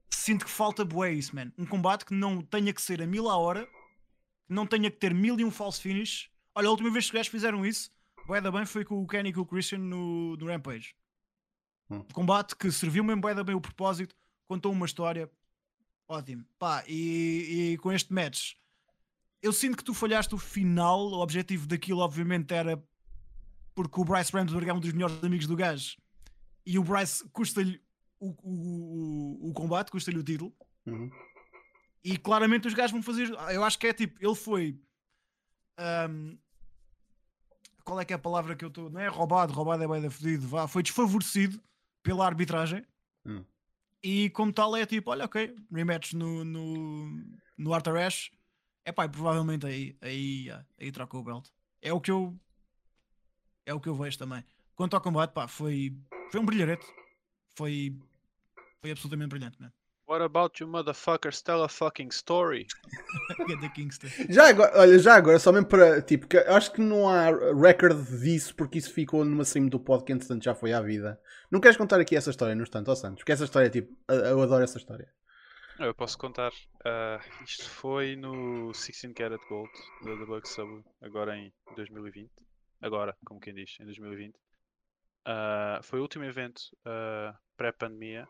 sinto 0.09 0.45
que 0.45 0.51
falta 0.51 0.83
bué 0.85 1.13
isso, 1.13 1.33
man. 1.35 1.51
Um 1.57 1.65
combate 1.65 2.05
que 2.05 2.13
não 2.13 2.41
tenha 2.41 2.73
que 2.73 2.81
ser 2.81 3.01
a 3.01 3.07
mil 3.07 3.29
a 3.29 3.37
hora, 3.37 3.65
que 3.65 4.53
não 4.53 4.67
tenha 4.67 4.91
que 4.91 4.97
ter 4.97 5.13
mil 5.13 5.39
e 5.39 5.45
um 5.45 5.51
false 5.51 5.81
finish. 5.81 6.29
Olha, 6.53 6.67
a 6.67 6.71
última 6.71 6.91
vez 6.91 7.05
que 7.05 7.09
os 7.09 7.15
gajos 7.15 7.31
fizeram 7.31 7.65
isso, 7.65 7.89
bué 8.27 8.39
da 8.41 8.51
bem, 8.51 8.65
foi 8.65 8.85
com 8.85 9.01
o 9.01 9.07
Kenny 9.07 9.29
e 9.29 9.33
com 9.33 9.41
o 9.41 9.45
Christian 9.45 9.79
no, 9.79 10.35
no 10.37 10.45
Rampage. 10.47 10.95
Hum. 11.89 12.03
Combate 12.13 12.55
que 12.55 12.71
serviu 12.71 13.03
mesmo 13.03 13.21
da 13.21 13.43
bem 13.43 13.55
o 13.55 13.61
propósito, 13.61 14.15
contou 14.47 14.71
uma 14.71 14.85
história. 14.85 15.29
Ótimo. 16.07 16.45
Pá, 16.57 16.83
e, 16.87 17.73
e 17.73 17.77
com 17.77 17.91
este 17.91 18.13
match, 18.13 18.53
eu 19.41 19.51
sinto 19.53 19.77
que 19.77 19.83
tu 19.83 19.93
falhaste 19.93 20.33
o 20.33 20.37
final. 20.37 20.99
O 20.99 21.21
objetivo 21.21 21.67
daquilo, 21.67 21.99
obviamente, 21.99 22.53
era 22.53 22.81
porque 23.73 23.99
o 23.99 24.05
Bryce 24.05 24.31
Ramsberg 24.31 24.69
é 24.69 24.73
um 24.73 24.79
dos 24.79 24.93
melhores 24.93 25.23
amigos 25.23 25.47
do 25.47 25.55
gajo 25.55 25.97
e 26.65 26.79
o 26.79 26.83
Bryce 26.83 27.27
custa-lhe 27.29 27.79
o, 28.19 28.29
o, 28.29 28.51
o, 28.51 29.49
o 29.49 29.53
combate, 29.53 29.91
custa-lhe 29.91 30.17
o 30.17 30.23
título. 30.23 30.53
Uhum. 30.85 31.11
E 32.03 32.17
claramente 32.17 32.67
os 32.67 32.73
gajos 32.73 32.91
vão 32.91 33.03
fazer. 33.03 33.29
Eu 33.51 33.63
acho 33.63 33.77
que 33.77 33.87
é 33.87 33.93
tipo, 33.93 34.23
ele 34.23 34.35
foi. 34.35 34.79
ahm, 35.77 36.37
qual 37.83 37.99
é 37.99 38.05
que 38.05 38.13
é 38.13 38.15
a 38.15 38.19
palavra 38.19 38.55
que 38.55 38.63
eu 38.65 38.69
estou. 38.69 38.89
Não 38.89 38.99
é 38.99 39.07
roubado, 39.07 39.53
roubado 39.53 39.83
é 39.83 39.87
bem 39.87 40.01
da 40.01 40.09
fedido, 40.09 40.47
vá. 40.47 40.67
Foi 40.67 40.81
desfavorecido 40.81 41.61
pela 42.05 42.23
arbitragem. 42.27 42.85
Hum. 43.25 43.43
E 44.01 44.29
como 44.29 44.53
tal 44.53 44.75
é 44.75 44.85
tipo, 44.85 45.09
olha, 45.09 45.25
ok, 45.25 45.55
rematch 45.71 46.13
no, 46.13 46.45
no, 46.45 47.07
no 47.57 47.73
Arthur 47.73 47.97
Ashe. 47.97 48.31
É 48.85 48.91
pá, 48.91 49.09
provavelmente 49.09 49.65
aí, 49.65 49.97
aí, 49.99 50.47
aí 50.79 50.91
troca 50.91 51.17
o 51.17 51.23
belt. 51.23 51.49
É 51.81 51.91
o 51.91 51.99
que 51.99 52.11
eu. 52.11 52.39
É 53.65 53.73
o 53.73 53.79
que 53.79 53.89
eu 53.89 53.95
vejo 53.95 54.19
também. 54.19 54.45
Quanto 54.75 54.93
ao 54.93 55.01
combate, 55.01 55.31
pá, 55.31 55.47
foi. 55.47 55.97
Foi 56.31 56.39
um 56.39 56.45
brilharete. 56.45 56.85
Foi. 57.57 57.97
Foi 58.79 58.91
absolutamente 58.91 59.29
brilhante, 59.29 59.59
man. 59.59 59.73
What 60.07 60.21
about 60.21 60.61
you 60.61 60.67
motherfuckers? 60.67 61.41
Tell 61.41 61.63
a 61.63 61.67
fucking 61.67 62.09
story. 62.09 62.67
Já 64.29 64.49
agora, 64.49 64.79
olha, 64.79 64.99
já 64.99 65.15
agora, 65.15 65.39
só 65.39 65.51
mesmo 65.51 65.67
para, 65.67 65.99
tipo, 66.01 66.27
que 66.27 66.37
acho 66.37 66.71
que 66.71 66.79
não 66.79 67.09
há 67.09 67.31
record 67.53 68.05
disso 68.21 68.55
porque 68.55 68.77
isso 68.77 68.93
ficou 68.93 69.25
numa 69.25 69.41
stream 69.41 69.67
do 69.67 69.79
pod 69.79 70.03
que 70.03 70.13
entretanto 70.13 70.43
já 70.43 70.53
foi 70.53 70.73
à 70.73 70.81
vida. 70.81 71.19
Não 71.49 71.59
queres 71.59 71.75
contar 71.75 71.99
aqui 71.99 72.15
essa 72.15 72.29
história 72.29 72.53
no 72.53 72.61
instante, 72.61 72.89
ó 72.89 72.95
Santos? 72.95 73.19
Porque 73.19 73.31
essa 73.31 73.45
história, 73.45 73.69
tipo, 73.69 73.97
eu 74.07 74.41
adoro 74.41 74.63
essa 74.63 74.77
história. 74.77 75.11
Eu 75.79 75.93
posso 75.93 76.17
contar. 76.17 76.51
Ah, 76.85 77.19
isto 77.43 77.67
foi 77.69 78.15
no 78.15 78.71
16 78.71 79.13
Karat 79.13 79.41
Gold 79.49 79.71
da 80.03 80.15
The 80.15 80.25
Bug 80.25 80.47
Sub, 80.47 80.83
agora 81.01 81.35
em 81.35 81.51
2020. 81.75 82.31
Agora, 82.81 83.17
como 83.25 83.39
quem 83.39 83.53
diz, 83.53 83.75
em 83.79 83.85
2020. 83.85 84.35
Ah, 85.25 85.79
foi 85.83 85.99
o 85.99 86.03
último 86.03 86.23
evento 86.23 86.61
ah, 86.85 87.35
pré-pandemia. 87.57 88.27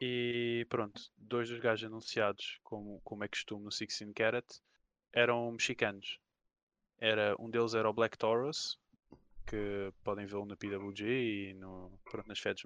E 0.00 0.66
pronto, 0.68 1.00
dois 1.16 1.48
dos 1.48 1.58
gajos 1.58 1.86
anunciados, 1.86 2.58
como, 2.62 3.00
como 3.02 3.24
é 3.24 3.28
costume 3.28 3.64
no 3.64 3.70
16 3.70 4.12
Karat, 4.14 4.46
eram 5.12 5.50
mexicanos. 5.50 6.20
Era, 6.98 7.34
um 7.38 7.50
deles 7.50 7.74
era 7.74 7.88
o 7.88 7.92
Black 7.92 8.16
Taurus, 8.16 8.78
que 9.46 9.92
podem 10.04 10.26
vê-lo 10.26 10.44
na 10.44 10.56
PWG 10.56 11.04
e 11.50 11.54
no, 11.54 11.98
pronto, 12.10 12.28
nas 12.28 12.38
feds 12.38 12.64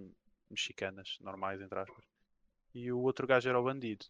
mexicanas, 0.51 1.17
normais, 1.21 1.61
entre 1.61 1.79
aspas. 1.79 2.05
E 2.75 2.91
o 2.91 3.01
outro 3.01 3.27
gajo 3.27 3.49
era 3.49 3.59
o 3.59 3.65
Bandido, 3.65 4.07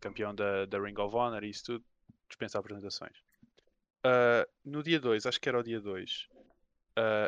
campeão 0.00 0.34
da, 0.34 0.66
da 0.66 0.80
Ring 0.80 0.98
of 0.98 1.14
Honor 1.14 1.44
e 1.44 1.50
isso 1.50 1.64
tudo, 1.64 1.84
dispensa 2.28 2.58
apresentações. 2.58 3.22
Ah, 4.04 4.46
no 4.64 4.82
dia 4.82 4.98
2, 4.98 5.26
acho 5.26 5.40
que 5.40 5.48
era 5.48 5.58
o 5.58 5.62
dia 5.62 5.80
2, 5.80 6.28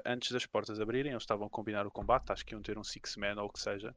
antes 0.04 0.32
das 0.32 0.46
portas 0.46 0.80
abrirem, 0.80 1.12
eles 1.12 1.22
estavam 1.22 1.46
a 1.46 1.50
combinar 1.50 1.86
o 1.86 1.90
combate, 1.90 2.32
acho 2.32 2.44
que 2.44 2.54
iam 2.54 2.62
ter 2.62 2.78
um 2.78 2.84
six-man 2.84 3.40
ou 3.40 3.46
o 3.46 3.52
que 3.52 3.60
seja. 3.60 3.94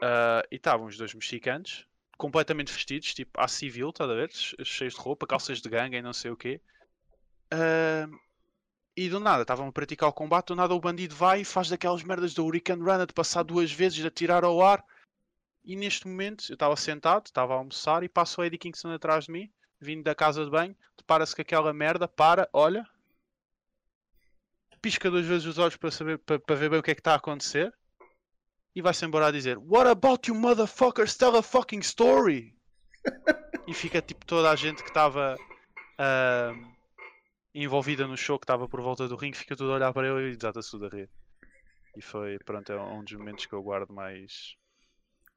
Ah, 0.00 0.42
e 0.50 0.56
estavam 0.56 0.86
os 0.86 0.96
dois 0.96 1.14
mexicanos, 1.14 1.86
completamente 2.16 2.72
vestidos, 2.72 3.14
tipo 3.14 3.40
à 3.40 3.48
civil, 3.48 3.90
estás 3.90 4.10
a 4.10 4.14
ver? 4.14 4.30
Che- 4.32 4.64
Cheios 4.64 4.94
de 4.94 5.00
roupa, 5.00 5.26
calças 5.26 5.60
de 5.60 5.68
gangue 5.68 5.96
e 5.96 6.02
não 6.02 6.12
sei 6.12 6.30
o 6.30 6.36
quê. 6.36 6.60
Ah, 7.50 8.08
e 8.96 9.08
do 9.08 9.18
nada, 9.18 9.42
estavam 9.42 9.68
a 9.68 9.72
praticar 9.72 10.08
o 10.08 10.12
combate, 10.12 10.48
do 10.48 10.56
nada 10.56 10.74
o 10.74 10.80
bandido 10.80 11.14
vai 11.14 11.40
e 11.40 11.44
faz 11.44 11.68
daquelas 11.68 12.02
merdas 12.02 12.34
do 12.34 12.44
Hurricane 12.44 12.82
Runner 12.82 13.06
de 13.06 13.14
passar 13.14 13.42
duas 13.42 13.72
vezes, 13.72 13.98
de 13.98 14.06
atirar 14.06 14.44
ao 14.44 14.60
ar. 14.62 14.84
E 15.64 15.76
neste 15.76 16.06
momento, 16.06 16.44
eu 16.50 16.54
estava 16.54 16.76
sentado, 16.76 17.26
estava 17.26 17.54
a 17.54 17.56
almoçar 17.56 18.02
e 18.02 18.08
passa 18.08 18.40
o 18.40 18.44
Eddie 18.44 18.58
Kingston 18.58 18.92
atrás 18.92 19.26
de 19.26 19.32
mim, 19.32 19.50
vindo 19.80 20.02
da 20.02 20.14
casa 20.14 20.44
de 20.44 20.50
banho, 20.50 20.76
depara-se 20.96 21.34
com 21.34 21.42
aquela 21.42 21.72
merda, 21.72 22.06
para, 22.06 22.48
olha, 22.52 22.86
pisca 24.80 25.08
duas 25.10 25.24
vezes 25.24 25.46
os 25.46 25.58
olhos 25.58 25.76
para, 25.76 25.90
saber, 25.90 26.18
para, 26.18 26.38
para 26.38 26.56
ver 26.56 26.68
bem 26.68 26.80
o 26.80 26.82
que 26.82 26.90
é 26.90 26.94
que 26.94 27.00
está 27.00 27.12
a 27.12 27.16
acontecer 27.16 27.72
e 28.74 28.82
vai-se 28.82 29.04
embora 29.04 29.26
a 29.26 29.30
dizer 29.30 29.58
What 29.58 29.88
about 29.90 30.28
you 30.30 30.34
motherfuckers? 30.34 31.16
Tell 31.16 31.36
a 31.36 31.42
fucking 31.42 31.80
story! 31.80 32.54
e 33.66 33.74
fica 33.74 34.00
tipo 34.00 34.24
toda 34.26 34.50
a 34.50 34.56
gente 34.56 34.82
que 34.82 34.88
estava 34.88 35.36
ahm, 35.98 36.72
envolvida 37.54 38.06
no 38.06 38.16
show 38.16 38.38
que 38.38 38.44
estava 38.44 38.68
por 38.68 38.80
volta 38.80 39.06
do 39.08 39.16
ringue, 39.16 39.36
fica 39.36 39.56
tudo 39.56 39.72
a 39.72 39.74
olhar 39.76 39.92
para 39.92 40.08
ele 40.08 40.32
e 40.32 40.36
desata-se 40.36 40.70
tudo 40.70 40.86
a 40.86 40.88
rir. 40.88 41.10
E 41.96 42.00
foi, 42.00 42.38
pronto, 42.38 42.72
é 42.72 42.80
um 42.80 43.04
dos 43.04 43.12
momentos 43.12 43.44
que 43.46 43.52
eu 43.52 43.62
guardo 43.62 43.92
mais, 43.92 44.56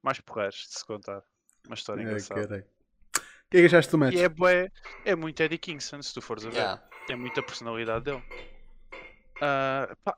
mais 0.02 0.19
porreiros 0.21 0.56
de 0.56 0.80
se 0.80 0.86
contar. 0.86 1.21
Uma 1.65 1.76
história 1.76 2.02
Ai, 2.02 2.06
engraçada. 2.08 2.41
caralho. 2.48 2.65
O 3.17 3.50
que 3.52 3.58
é 3.58 3.60
que 3.60 3.65
achaste 3.67 3.91
do 3.91 3.98
match? 3.98 4.13
E 4.15 4.21
é, 4.21 4.30
bué- 4.30 4.71
é 5.04 5.15
muito 5.15 5.41
Eddie 5.41 5.58
Kingston, 5.58 6.02
se 6.02 6.13
tu 6.13 6.21
fores 6.21 6.45
a 6.45 6.50
ver. 6.50 6.56
Yeah. 6.58 6.82
Tem 7.08 7.15
muita 7.15 7.43
personalidade 7.43 8.06
dele. 8.06 8.24
Ah, 9.41 9.95
pá, 10.04 10.17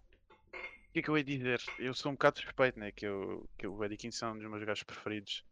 que 0.98 1.02
é 1.02 1.04
que 1.04 1.10
eu 1.10 1.18
ia 1.18 1.24
dizer? 1.24 1.62
Eu 1.78 1.94
sou 1.94 2.12
um 2.12 2.16
bocado 2.16 2.40
suspeito, 2.40 2.80
né? 2.80 2.92
Que, 2.92 3.06
eu, 3.06 3.48
que 3.56 3.68
o 3.68 3.84
Eddie 3.84 3.98
Kingston 3.98 4.26
é 4.28 4.32
um 4.32 4.38
dos 4.40 4.50
meus 4.50 4.64
gajos 4.64 4.84
preferidos. 4.84 5.44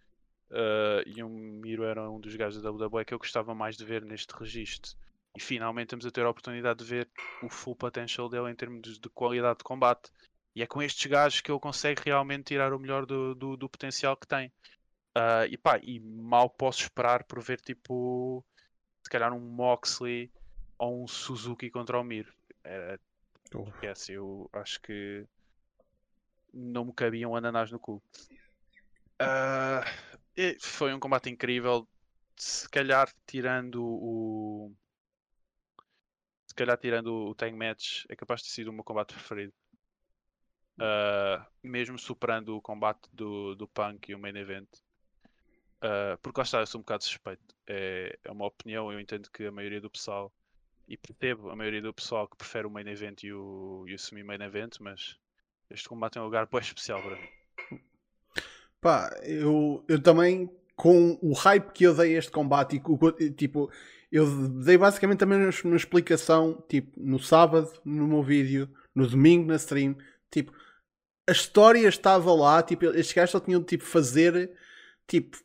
Ah, 0.50 1.04
e 1.06 1.22
o 1.22 1.30
Miro 1.30 1.84
era 1.84 2.10
um 2.10 2.20
dos 2.20 2.36
gajos 2.36 2.62
da 2.62 2.72
WWE 2.72 3.06
que 3.06 3.14
eu 3.14 3.20
gostava 3.20 3.54
mais 3.54 3.78
de 3.78 3.86
ver 3.86 4.04
neste 4.04 4.34
registro. 4.36 4.94
E 5.36 5.40
finalmente 5.40 5.88
estamos 5.88 6.06
a 6.06 6.12
ter 6.12 6.26
a 6.26 6.30
oportunidade 6.30 6.80
de 6.80 6.86
ver 6.86 7.10
o 7.44 7.50
full 7.50 7.76
potential 7.76 8.28
dele 8.28 8.50
em 8.50 8.56
termos 8.56 8.82
de, 8.82 9.00
de 9.00 9.10
qualidade 9.10 9.60
de 9.60 9.64
combate. 9.64 10.10
E 10.56 10.64
é 10.64 10.68
com 10.68 10.82
estes 10.82 11.06
gajos 11.06 11.42
que 11.42 11.52
ele 11.52 11.60
consegue 11.60 12.02
realmente 12.06 12.46
tirar 12.46 12.74
o 12.74 12.80
melhor 12.80 13.06
do, 13.06 13.36
do, 13.36 13.58
do 13.58 13.70
potencial 13.70 14.18
que 14.18 14.28
tem. 14.28 14.52
Ah, 15.14 15.46
e 15.46 15.58
pá, 15.58 15.80
e 15.84 16.00
mal 16.00 16.50
posso 16.50 16.82
esperar 16.82 17.24
por 17.26 17.40
ver 17.42 17.62
tipo 17.62 18.44
se 19.04 19.10
calhar 19.12 19.32
um 19.32 19.40
Moxley 19.40 20.32
ou 20.80 21.04
um 21.04 21.08
Suzuki 21.08 21.70
contra 21.70 22.00
o 22.00 22.04
Mir. 22.04 22.34
Era, 22.64 23.00
Oh. 23.54 23.68
esquece, 23.70 24.14
eu 24.14 24.50
acho 24.54 24.82
que 24.82 25.26
não 26.56 26.86
me 26.86 26.94
cabia 26.94 27.28
um 27.28 27.36
ananás 27.36 27.72
no 27.72 27.80
cu. 27.80 28.02
E 30.38 30.58
foi 30.60 30.94
um 30.94 31.00
combate 31.00 31.30
incrível. 31.30 31.88
Se 32.36 32.68
calhar 32.70 33.14
tirando 33.28 33.84
o. 33.84 34.74
Se 36.48 36.56
calhar 36.56 36.78
tirando 36.78 37.14
o 37.14 37.36
Tag 37.36 37.56
Match, 37.56 38.06
é 38.10 38.16
capaz 38.16 38.42
de 38.42 38.48
ter 38.48 38.54
sido 38.54 38.70
o 38.70 38.74
meu 38.74 38.84
combate 38.84 39.14
preferido. 39.14 39.54
Ah, 40.80 41.46
mesmo 41.64 41.98
superando 41.98 42.56
o 42.58 42.62
combate 42.62 43.08
do, 43.14 43.56
do 43.56 43.68
Punk 43.68 44.10
e 44.10 44.16
o 44.16 44.20
Main 44.20 44.36
Event. 44.36 44.68
Ah, 45.82 46.18
porque 46.22 46.40
lá 46.40 46.44
está, 46.44 46.60
eu 46.60 46.68
sou 46.68 46.80
um 46.80 46.84
bocado 46.84 47.04
suspeito. 47.04 47.56
É, 47.68 48.18
é 48.24 48.32
uma 48.32 48.46
opinião, 48.46 48.92
eu 48.92 49.00
entendo 49.00 49.30
que 49.32 49.46
a 49.46 49.52
maioria 49.52 49.82
do 49.82 49.90
pessoal, 49.90 50.34
e 50.88 50.98
percebo 50.98 51.50
a 51.50 51.56
maioria 51.56 51.82
do 51.82 51.94
pessoal 51.94 52.28
que 52.28 52.38
prefere 52.38 52.68
o 52.68 52.72
Main 52.72 52.88
Event 52.88 53.24
e 53.24 53.34
o, 53.34 53.86
e 53.88 53.94
o 53.94 54.00
Semi-Main 54.00 54.42
Event, 54.42 54.78
mas 54.80 55.18
este 55.70 55.90
combate 55.90 56.18
é 56.18 56.22
um 56.22 56.26
lugar 56.26 56.48
bem 56.52 56.62
especial 56.62 57.02
para 57.02 57.16
mim. 57.16 57.82
Pá, 58.82 59.10
eu, 59.24 59.84
eu 59.88 60.02
também, 60.02 60.50
com 60.76 61.18
o 61.22 61.34
hype 61.34 61.72
que 61.72 61.86
eu 61.86 61.96
dei 61.96 62.16
a 62.16 62.20
este 62.20 62.32
combate, 62.32 62.82
e 63.20 63.32
tipo, 63.32 63.72
eu 64.12 64.48
dei 64.50 64.78
basicamente 64.78 65.20
também 65.20 65.40
uma 65.64 65.76
explicação, 65.76 66.64
tipo, 66.70 66.92
no 66.98 67.20
sábado, 67.20 67.72
no 67.84 68.08
meu 68.08 68.22
vídeo, 68.22 68.70
no 68.94 69.08
domingo 69.08 69.48
na 69.48 69.56
stream, 69.56 69.98
tipo, 70.32 70.54
a 71.28 71.32
história 71.32 71.88
estava 71.88 72.34
lá, 72.34 72.62
tipo, 72.62 72.86
estes 72.86 73.14
gajos 73.14 73.32
só 73.32 73.40
tinham 73.40 73.60
de, 73.60 73.66
tipo, 73.66 73.84
fazer, 73.84 74.52
tipo, 75.08 75.38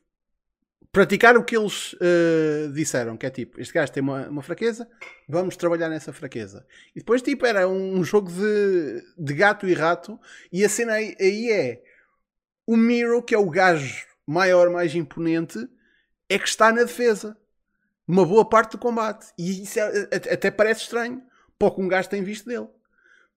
praticar 0.93 1.37
o 1.37 1.45
que 1.45 1.57
eles 1.57 1.95
eh, 2.01 2.69
disseram, 2.73 3.17
que 3.17 3.25
é 3.27 3.31
tipo, 3.31 3.61
este 3.61 3.73
gajo 3.73 3.93
tem 3.93 4.03
uma, 4.03 4.29
uma 4.29 4.43
fraqueza, 4.43 4.89
vamos 5.29 5.57
trabalhar 5.57 5.89
nessa 5.89 6.13
fraqueza. 6.13 6.67
E 6.95 6.99
depois, 6.99 7.23
tipo, 7.23 7.47
era 7.47 7.69
um 7.69 8.03
jogo 8.03 8.31
de, 8.31 9.03
de 9.17 9.35
gato 9.35 9.69
e 9.69 9.75
rato, 9.75 10.19
e 10.53 10.65
a 10.65 10.69
cena 10.69 10.95
aí, 10.95 11.17
aí 11.21 11.51
é 11.51 11.83
o 12.67 12.77
Miro, 12.77 13.23
que 13.23 13.35
é 13.35 13.39
o 13.39 13.49
gajo 13.49 14.05
maior, 14.27 14.71
mais 14.71 14.95
imponente, 14.95 15.59
é 16.29 16.39
que 16.39 16.49
está 16.49 16.73
na 16.73 16.83
defesa. 16.85 17.37
Uma 18.07 18.25
boa 18.27 18.49
parte 18.49 18.73
do 18.73 18.79
combate. 18.79 19.27
E 19.39 19.63
isso 19.63 19.79
é- 19.79 20.09
até 20.13 20.51
parece 20.51 20.83
estranho 20.83 21.23
para 21.59 21.69
o 21.69 21.71
que 21.71 21.81
um 21.81 21.89
gajo 21.89 22.09
tem 22.09 22.23
visto 22.23 22.47
dele. 22.47 22.69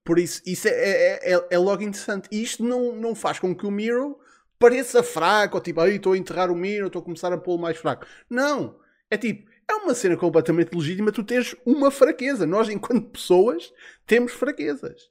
Por 0.04 0.18
isso, 0.18 0.42
isso 0.44 0.66
é, 0.68 0.70
é, 0.72 1.34
é- 1.34 1.46
é 1.50 1.58
logo 1.58 1.82
interessante. 1.82 2.28
E 2.30 2.42
isto 2.42 2.64
não, 2.64 2.94
não 2.94 3.14
faz 3.14 3.38
com 3.38 3.54
que 3.54 3.66
o 3.66 3.70
Miro 3.70 4.18
pareça 4.64 5.02
fraco, 5.02 5.58
ou 5.58 5.62
tipo, 5.62 5.78
aí 5.78 5.96
estou 5.96 6.14
a 6.14 6.18
enterrar 6.18 6.50
o 6.50 6.56
Miro, 6.56 6.86
estou 6.86 7.02
a 7.02 7.04
começar 7.04 7.30
a 7.30 7.36
pô-lo 7.36 7.60
mais 7.60 7.76
fraco. 7.76 8.06
Não. 8.30 8.80
É 9.10 9.16
tipo, 9.18 9.46
é 9.68 9.74
uma 9.74 9.94
cena 9.94 10.16
completamente 10.16 10.74
legítima 10.74 11.12
tu 11.12 11.22
teres 11.22 11.54
uma 11.66 11.90
fraqueza. 11.90 12.46
Nós, 12.46 12.70
enquanto 12.70 13.10
pessoas, 13.10 13.70
temos 14.06 14.32
fraquezas. 14.32 15.10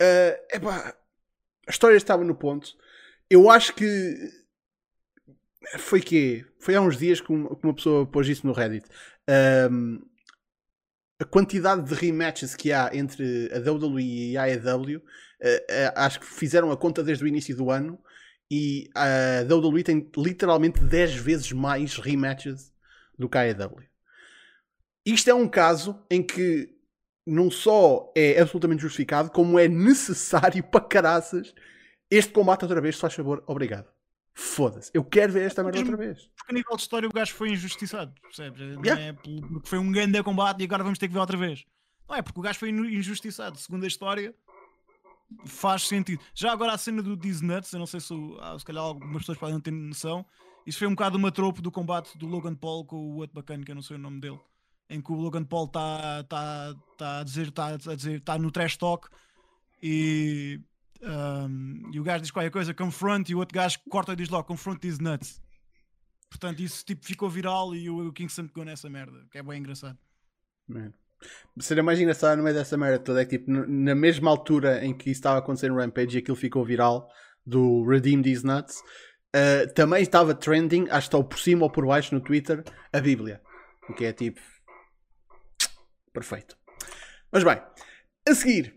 Ah, 0.00 0.38
epá, 0.52 0.96
a 1.66 1.70
história 1.70 1.96
estava 1.96 2.22
no 2.22 2.36
ponto. 2.36 2.76
Eu 3.28 3.50
acho 3.50 3.74
que 3.74 4.14
foi 5.78 6.00
que 6.00 6.46
foi 6.60 6.76
há 6.76 6.80
uns 6.80 6.96
dias 6.96 7.20
que 7.20 7.32
uma, 7.32 7.74
pessoa 7.74 8.06
pôs 8.06 8.28
isso 8.28 8.46
no 8.46 8.52
Reddit. 8.52 8.86
Ahm, 9.28 9.98
a 11.18 11.24
quantidade 11.24 11.82
de 11.82 11.94
rematches 11.94 12.54
que 12.54 12.72
há 12.72 12.90
entre 12.94 13.50
a 13.52 13.58
WWE 13.58 14.30
e 14.30 14.38
a 14.38 14.44
AEW, 14.44 15.02
eh, 15.40 15.66
eh, 15.68 15.92
acho 15.96 16.20
que 16.20 16.26
fizeram 16.26 16.70
a 16.70 16.76
conta 16.76 17.02
desde 17.02 17.24
o 17.24 17.26
início 17.26 17.56
do 17.56 17.68
ano 17.70 17.98
e 18.50 18.88
a 18.94 19.42
WWE 19.52 19.82
tem 19.82 20.10
literalmente 20.16 20.80
10 20.80 21.14
vezes 21.16 21.52
mais 21.52 21.96
rematches 21.96 22.72
do 23.18 23.28
que 23.28 23.36
a 23.38 23.42
AEW. 23.42 23.82
Isto 25.04 25.30
é 25.30 25.34
um 25.34 25.48
caso 25.48 26.00
em 26.10 26.22
que 26.22 26.74
não 27.26 27.50
só 27.50 28.12
é 28.16 28.40
absolutamente 28.40 28.82
justificado, 28.82 29.30
como 29.30 29.58
é 29.58 29.66
necessário 29.68 30.62
para 30.70 30.80
caraças 30.84 31.54
este 32.10 32.32
combate 32.32 32.62
outra 32.62 32.80
vez, 32.80 32.94
se 32.96 33.00
faz 33.00 33.14
favor, 33.14 33.42
obrigado. 33.48 33.88
Foda-se. 34.32 34.90
Eu 34.94 35.02
quero 35.02 35.32
ver 35.32 35.46
esta 35.46 35.64
merda 35.64 35.78
outra 35.80 35.96
vez. 35.96 36.28
Porque 36.36 36.52
a 36.52 36.54
nível 36.54 36.76
de 36.76 36.82
história 36.82 37.08
o 37.08 37.12
gajo 37.12 37.32
foi 37.34 37.50
injustiçado, 37.50 38.12
percebes? 38.20 38.60
Não 38.60 38.84
Yeah. 38.84 39.02
é 39.06 39.12
pelo- 39.12 39.42
porque 39.48 39.68
foi 39.68 39.78
um 39.78 39.90
grande 39.90 40.22
combate 40.22 40.60
e 40.60 40.64
agora 40.64 40.84
vamos 40.84 40.98
ter 40.98 41.08
que 41.08 41.14
ver 41.14 41.20
outra 41.20 41.36
vez. 41.38 41.64
Não 42.08 42.14
é 42.14 42.22
porque 42.22 42.38
o 42.38 42.42
gajo 42.42 42.58
foi 42.58 42.68
injustiçado. 42.70 43.58
Segundo 43.58 43.82
a 43.84 43.88
história, 43.88 44.32
faz 45.44 45.82
sentido. 45.82 46.22
Já 46.34 46.52
agora 46.52 46.72
a 46.72 46.78
cena 46.78 47.02
do 47.02 47.16
These 47.16 47.44
Nuts, 47.44 47.72
eu 47.72 47.78
não 47.78 47.86
sei 47.86 48.00
se, 48.00 48.14
ah, 48.40 48.58
se 48.58 48.64
calhar 48.64 48.82
algumas 48.82 49.22
pessoas 49.22 49.38
podem 49.38 49.54
não 49.54 49.60
ter 49.60 49.70
noção. 49.70 50.24
Isso 50.66 50.78
foi 50.78 50.88
um 50.88 50.92
bocado 50.94 51.16
uma 51.16 51.30
tropa 51.30 51.62
do 51.62 51.70
combate 51.70 52.16
do 52.18 52.26
Logan 52.26 52.54
Paul 52.54 52.84
com 52.84 52.96
o 52.96 53.16
outro 53.16 53.34
bacana, 53.34 53.64
que 53.64 53.70
eu 53.70 53.74
não 53.74 53.82
sei 53.82 53.96
o 53.96 54.00
nome 54.00 54.20
dele. 54.20 54.40
Em 54.88 55.00
que 55.00 55.12
o 55.12 55.16
Logan 55.16 55.44
Paul 55.44 55.66
está 55.66 56.24
tá, 56.24 56.74
tá 56.96 57.20
a 57.20 57.24
dizer, 57.24 57.48
está 57.48 57.66
a 57.66 57.76
dizer, 57.76 58.18
está 58.18 58.38
no 58.38 58.50
trash 58.50 58.76
talk 58.76 59.08
e, 59.82 60.60
um, 61.02 61.90
e 61.92 62.00
o 62.00 62.02
gajo 62.02 62.22
diz 62.22 62.30
qualquer 62.30 62.50
coisa, 62.50 62.74
confront, 62.74 63.30
e 63.30 63.34
o 63.34 63.38
outro 63.38 63.54
gajo 63.54 63.78
corta 63.90 64.12
e 64.12 64.16
diz 64.16 64.28
logo, 64.28 64.44
confront 64.44 64.80
these 64.80 65.00
nuts. 65.00 65.40
Portanto, 66.28 66.60
isso 66.60 66.84
tipo, 66.84 67.04
ficou 67.04 67.28
viral 67.30 67.74
e 67.74 67.88
o, 67.88 68.08
o 68.08 68.12
Kingston 68.12 68.46
pegou 68.46 68.64
nessa 68.64 68.90
merda, 68.90 69.26
que 69.30 69.38
é 69.38 69.42
bem 69.42 69.60
engraçado. 69.60 69.98
Seria 71.58 71.82
mais 71.82 71.98
engraçado 71.98 72.36
no 72.36 72.44
meio 72.44 72.54
dessa 72.54 72.76
merda 72.76 72.98
toda 72.98 73.22
é 73.22 73.24
que 73.24 73.38
tipo, 73.38 73.50
na 73.50 73.94
mesma 73.94 74.30
altura 74.30 74.84
em 74.84 74.92
que 74.92 75.10
isso 75.10 75.18
estava 75.18 75.38
acontecendo 75.38 75.72
no 75.72 75.80
Rampage 75.80 76.16
e 76.16 76.20
aquilo 76.20 76.36
ficou 76.36 76.64
viral 76.64 77.08
do 77.44 77.84
Redeem 77.86 78.20
These 78.20 78.44
Nuts, 78.44 78.80
uh, 79.34 79.72
também 79.74 80.02
estava 80.02 80.34
trending, 80.34 80.86
acho 80.90 81.08
que 81.08 81.16
está 81.16 81.24
por 81.24 81.38
cima 81.38 81.64
ou 81.64 81.70
por 81.70 81.86
baixo 81.86 82.14
no 82.14 82.20
Twitter, 82.20 82.62
a 82.92 83.00
Bíblia. 83.00 83.40
O 83.88 83.94
que 83.94 84.04
é 84.04 84.12
tipo. 84.12 84.40
Perfeito. 86.12 86.56
Mas 87.32 87.44
bem, 87.44 87.60
a 88.28 88.34
seguir 88.34 88.74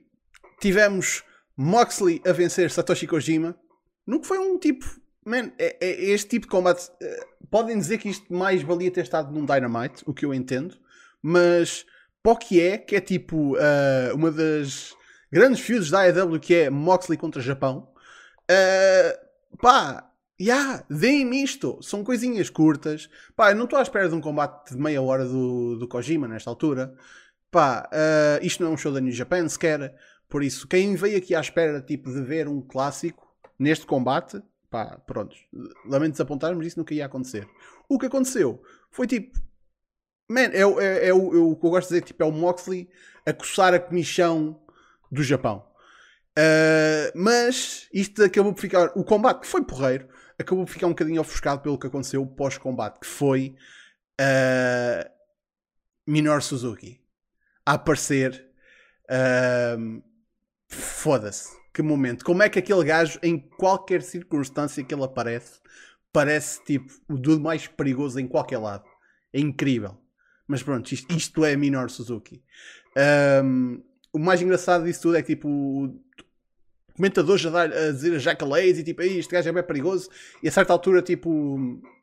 tivemos 0.61 1.23
Moxley 1.57 2.21
a 2.25 2.31
vencer 2.31 2.69
Satoshi 2.69 3.07
Kojima. 3.07 3.57
No 4.05 4.21
que 4.21 4.27
foi 4.27 4.37
um 4.39 4.57
tipo. 4.57 4.85
Man, 5.25 5.51
é, 5.57 5.77
é 5.81 6.11
este 6.11 6.29
tipo 6.29 6.45
de 6.45 6.51
combate. 6.51 6.89
eh, 7.01 7.27
podem 7.51 7.77
dizer 7.77 7.97
que 7.97 8.09
isto 8.09 8.31
mais 8.33 8.61
valia 8.61 8.89
ter 8.89 9.01
estado 9.01 9.31
num 9.31 9.45
Dynamite, 9.45 10.03
o 10.05 10.13
que 10.13 10.25
eu 10.25 10.33
entendo 10.33 10.79
mas 11.21 11.85
que 12.35 12.61
é, 12.61 12.77
que 12.77 12.95
é 12.95 13.01
tipo 13.01 13.55
ah, 13.57 14.13
uma 14.13 14.31
das 14.31 14.95
grandes 15.31 15.59
feuds 15.59 15.89
da 15.89 16.01
AEW 16.01 16.39
que 16.39 16.53
é 16.53 16.69
Moxley 16.69 17.17
contra 17.17 17.41
Japão, 17.41 17.91
ah, 18.49 19.19
pá, 19.61 20.11
yeah, 20.39 20.83
deem-me 20.89 21.43
isto, 21.43 21.79
são 21.81 22.03
coisinhas 22.03 22.49
curtas, 22.49 23.09
pá, 23.35 23.51
eu 23.51 23.55
não 23.55 23.65
estou 23.65 23.79
à 23.79 23.81
espera 23.81 24.09
de 24.09 24.15
um 24.15 24.21
combate 24.21 24.71
de 24.73 24.77
meia 24.77 25.01
hora 25.01 25.25
do, 25.25 25.77
do 25.77 25.87
Kojima 25.87 26.27
nesta 26.27 26.49
altura, 26.49 26.93
pá, 27.51 27.89
ah, 27.91 28.39
isto 28.41 28.63
não 28.63 28.71
é 28.71 28.73
um 28.73 28.77
show 28.77 28.91
da 28.91 28.99
New 28.99 29.11
Japan 29.13 29.47
sequer, 29.47 29.95
por 30.27 30.43
isso, 30.43 30.67
quem 30.67 30.95
veio 30.95 31.17
aqui 31.17 31.33
à 31.33 31.39
espera 31.39 31.81
tipo, 31.81 32.11
de 32.11 32.21
ver 32.21 32.47
um 32.47 32.61
clássico 32.61 33.27
neste 33.57 33.85
combate, 33.85 34.41
pá, 34.69 34.97
pronto, 35.05 35.35
lamento 35.85 36.11
desapontar, 36.11 36.55
mas 36.55 36.67
isso 36.67 36.79
nunca 36.79 36.93
ia 36.93 37.05
acontecer. 37.05 37.47
O 37.87 37.97
que 37.97 38.05
aconteceu? 38.05 38.61
Foi 38.91 39.07
tipo, 39.07 39.39
Man, 40.29 40.51
é, 40.53 40.65
o- 40.65 40.79
é, 40.79 41.07
é 41.07 41.13
o, 41.13 41.33
é 41.35 41.37
o 41.39 41.55
que 41.55 41.65
eu 41.65 41.69
gosto 41.71 41.89
de 41.89 41.95
dizer, 41.95 42.01
tipo, 42.05 42.23
é 42.23 42.25
o 42.25 42.31
Moxley 42.31 42.89
a 43.25 43.33
coçar 43.33 43.73
a 43.73 43.79
comichão 43.79 44.61
do 45.11 45.23
Japão. 45.23 45.65
Ah, 46.37 47.11
mas 47.15 47.87
isto 47.93 48.23
acabou 48.23 48.53
por 48.53 48.61
ficar. 48.61 48.91
O 48.95 49.03
combate, 49.03 49.41
que 49.41 49.47
foi 49.47 49.63
porreiro, 49.63 50.07
acabou 50.37 50.65
por 50.65 50.71
ficar 50.71 50.87
um 50.87 50.91
bocadinho 50.91 51.21
ofuscado 51.21 51.61
pelo 51.61 51.77
que 51.79 51.87
aconteceu 51.87 52.25
pós-combate, 52.25 52.99
que 52.99 53.07
foi 53.07 53.55
ah, 54.19 55.09
Minoru 56.07 56.41
Suzuki 56.41 57.01
a 57.65 57.73
aparecer. 57.73 58.47
ah, 59.09 59.77
Foda-se, 60.71 61.49
que 61.73 61.81
momento. 61.81 62.23
Como 62.23 62.43
é 62.43 62.49
que 62.49 62.59
aquele 62.59 62.83
gajo, 62.83 63.19
em 63.23 63.39
qualquer 63.39 64.01
circunstância 64.03 64.83
que 64.83 64.93
ele 64.93 65.03
aparece, 65.03 65.59
parece 66.13 66.63
tipo 66.63 66.93
o 67.09 67.17
do 67.17 67.39
mais 67.39 67.67
perigoso 67.67 68.19
em 68.19 68.27
qualquer 68.27 68.59
lado. 68.59 68.85
É 69.33 69.39
incrível. 69.39 69.97
Mas 70.49 70.63
pronto, 70.63 70.91
isto, 70.91 71.15
isto 71.15 71.45
é 71.45 71.55
Minoru 71.55 71.91
Suzuki. 71.91 72.41
Ahm, 72.97 73.77
o 74.11 74.17
mais 74.17 74.41
engraçado 74.41 74.83
disso 74.83 75.03
tudo 75.03 75.15
é 75.17 75.21
que 75.21 75.35
tipo 75.35 75.47
o 75.47 76.01
comentador 76.95 77.37
já 77.37 77.51
dá 77.51 77.61
a 77.61 77.91
dizer 77.91 78.15
a 78.15 78.17
Jackalades 78.19 78.79
e 78.79 78.83
tipo, 78.83 78.99
"Ei, 79.03 79.19
este 79.19 79.31
gajo 79.31 79.47
é 79.47 79.51
bem 79.51 79.63
perigoso. 79.63 80.09
E 80.41 80.47
a 80.47 80.51
certa 80.51 80.73
altura, 80.73 81.03
tipo, 81.03 81.29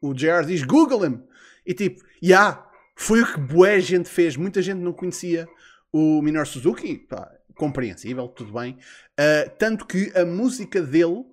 o- 0.01 0.15
JR 0.15 0.47
diz 0.47 0.63
Google 0.63 1.05
him. 1.05 1.23
E 1.67 1.75
tipo, 1.75 2.01
já, 2.23 2.29
yeah, 2.39 2.71
foi 2.95 3.21
o 3.21 3.27
que 3.33 3.41
boa 3.41 3.81
gente 3.81 4.09
fez. 4.09 4.37
Muita 4.37 4.63
gente 4.63 4.79
não 4.79 4.93
conhecia 4.93 5.49
o 5.93 6.23
Minoru 6.23 6.47
Suzuki. 6.47 6.97
Pá, 6.99 7.29
compreensível, 7.57 8.29
tudo 8.29 8.53
bem. 8.53 8.79
Ah, 9.19 9.51
tanto 9.59 9.85
que 9.87 10.13
a 10.17 10.25
música 10.25 10.81
dele, 10.81 11.25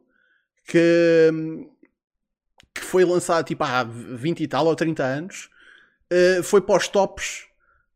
que, 0.66 1.30
que 2.74 2.82
foi 2.82 3.06
lançada 3.06 3.44
tipo 3.44 3.64
há 3.64 3.84
20 3.84 4.42
e 4.42 4.48
tal 4.48 4.66
ou 4.66 4.76
30 4.76 5.04
anos, 5.04 5.50
uh, 6.14 6.44
foi 6.44 6.62
para 6.62 6.78
os 6.78 6.88
tops 6.88 7.46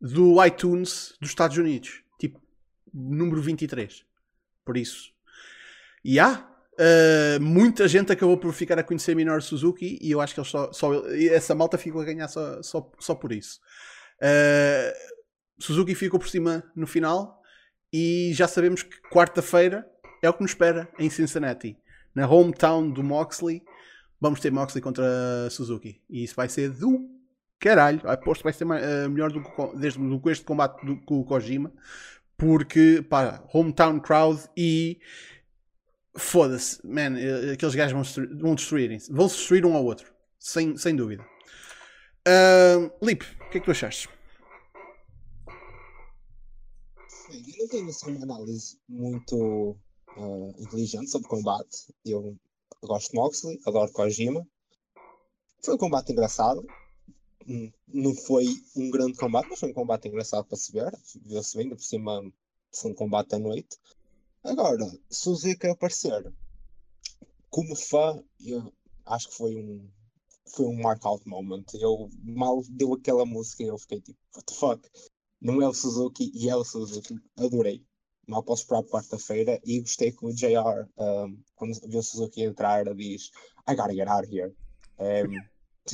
do 0.02 0.44
iTunes 0.44 1.14
dos 1.20 1.30
Estados 1.30 1.58
Unidos. 1.58 2.02
Tipo, 2.20 2.42
número 2.94 3.42
23. 3.42 4.06
Por 4.66 4.78
isso. 4.78 5.12
E 6.04 6.20
há. 6.20 6.48
uh, 6.74 7.42
muita 7.42 7.88
gente 7.88 8.12
acabou 8.12 8.38
por 8.38 8.54
ficar 8.54 8.78
a 8.80 8.84
conhecer 8.84 9.16
Minoru 9.16 9.42
Suzuki 9.42 9.98
e 10.02 10.12
eu 10.12 10.22
acho 10.22 10.36
que 10.36 10.44
só, 10.44 10.72
só 10.72 11.08
essa 11.10 11.56
malta 11.56 11.78
ficou 11.78 12.02
a 12.02 12.06
ganhar 12.06 12.28
só, 12.28 12.62
só, 12.62 12.92
só 13.00 13.16
por 13.16 13.32
isso. 13.32 13.60
Uh, 14.22 15.18
Suzuki 15.60 15.96
ficou 15.96 16.20
por 16.20 16.30
cima 16.30 16.64
no 16.76 16.86
final 16.86 17.42
e 17.92 18.32
já 18.34 18.48
sabemos 18.48 18.84
que 18.84 19.02
quarta-feira 19.10 19.88
é 20.22 20.30
o 20.30 20.34
que 20.34 20.42
nos 20.42 20.52
espera 20.52 20.90
em 21.00 21.10
Cincinnati, 21.10 21.78
na 22.14 22.28
hometown 22.28 22.90
do 22.92 23.04
Moxley. 23.04 23.64
Vamos 24.20 24.40
ter 24.40 24.52
Moxley 24.52 24.82
contra 24.82 25.50
Suzuki 25.50 26.02
e 26.10 26.24
isso 26.24 26.36
vai 26.36 26.50
ser 26.50 26.70
do 26.70 27.17
caralho. 27.60 28.02
Aposto 28.10 28.42
que 28.42 28.46
vai 28.46 28.54
ser 28.54 28.66
mais, 28.66 28.84
eh, 28.84 29.08
melhor 29.08 29.32
do 29.32 29.42
que, 29.42 29.78
desde, 29.78 30.00
do 30.00 30.20
que 30.20 30.30
este 30.30 30.46
combate 30.46 30.86
do, 30.86 31.00
com 31.02 31.20
o 31.20 31.26
Kojima, 31.26 31.72
porque 32.38 33.04
pá, 33.10 33.44
hometown 33.54 34.00
crowd 34.00 34.42
e 34.56 35.00
foda-se, 36.16 36.86
man, 36.86 37.18
eh, 37.18 37.54
aqueles 37.54 37.76
gajos 37.76 37.94
vão, 37.94 38.02
destruir- 38.02 38.38
vão 38.38 38.56
destruírem-se, 38.56 39.12
vão 39.12 39.28
destruir 39.28 39.66
um 39.66 39.76
ao 39.76 39.86
outro, 39.86 40.12
sem, 40.40 40.78
sem 40.78 40.96
dúvida. 40.96 41.26
Uh, 42.28 42.92
Lip, 43.02 43.24
o 43.24 43.50
que 43.50 43.58
é 43.58 43.60
que 43.62 43.66
tu 43.66 43.72
achaste? 43.72 44.10
Eu 47.30 47.42
não 47.60 47.68
tenho 47.70 47.90
assim, 47.90 48.16
uma 48.16 48.24
análise 48.24 48.78
muito 48.88 49.78
ah, 50.10 50.54
inteligente 50.60 51.10
sobre 51.10 51.28
combate. 51.28 51.94
Eu 52.06 52.38
gosto 52.82 53.12
de 53.12 53.18
Moxley, 53.18 53.60
adoro 53.66 53.92
Kojima. 53.92 54.48
Foi 55.64 55.76
um 55.76 55.78
combate 55.78 56.12
engraçado. 56.12 56.66
Não 57.88 58.14
foi 58.14 58.46
um 58.76 58.90
grande 58.90 59.18
combate, 59.18 59.48
mas 59.50 59.60
foi 59.60 59.70
um 59.70 59.74
combate 59.74 60.08
engraçado 60.08 60.46
para 60.46 60.58
se 60.58 60.72
ver. 60.72 60.92
Viu-se 61.24 61.58
bem, 61.58 61.70
por 61.70 61.82
cima 61.82 62.22
foi 62.74 62.92
um 62.92 62.96
combate 62.96 63.36
à 63.36 63.40
noite. 63.40 63.78
Agora, 64.44 64.86
Suzuki 65.10 65.68
aparecer 65.68 66.34
como 67.50 67.76
fã, 67.76 68.22
eu 68.40 68.72
acho 69.06 69.30
que 69.30 69.36
foi 69.36 69.56
um 69.56 69.90
foi 70.56 70.66
um 70.66 70.82
mark-out 70.82 71.28
moment. 71.28 71.66
Eu 71.74 72.10
mal 72.24 72.62
deu 72.70 72.94
aquela 72.94 73.26
música 73.26 73.64
e 73.64 73.68
eu 73.68 73.78
fiquei 73.78 74.00
tipo, 74.00 74.20
what 74.36 74.46
the 74.46 74.54
fuck? 74.54 74.90
Não 75.42 75.62
é 75.62 75.68
o 75.68 75.74
Suzuki 75.74 76.32
e 76.34 76.50
é 76.50 76.56
o 76.56 76.64
Suzuki. 76.64 77.16
Adorei. 77.38 77.84
Mal 78.28 78.44
posso 78.44 78.64
esperar 78.64 78.84
quarta-feira 78.84 79.60
e 79.66 79.80
gostei 79.80 80.12
que 80.12 80.26
o 80.26 80.34
JR, 80.34 80.88
um, 80.98 81.42
quando 81.56 81.80
viu 81.88 82.00
o 82.00 82.04
Suzuki 82.04 82.44
entrar, 82.44 82.84
diz 82.94 83.32
I 83.68 83.76
gotta 83.76 83.94
get 83.94 84.08
out 84.08 84.26
of 84.26 84.34
here. 84.34 84.54
Um, 85.00 85.42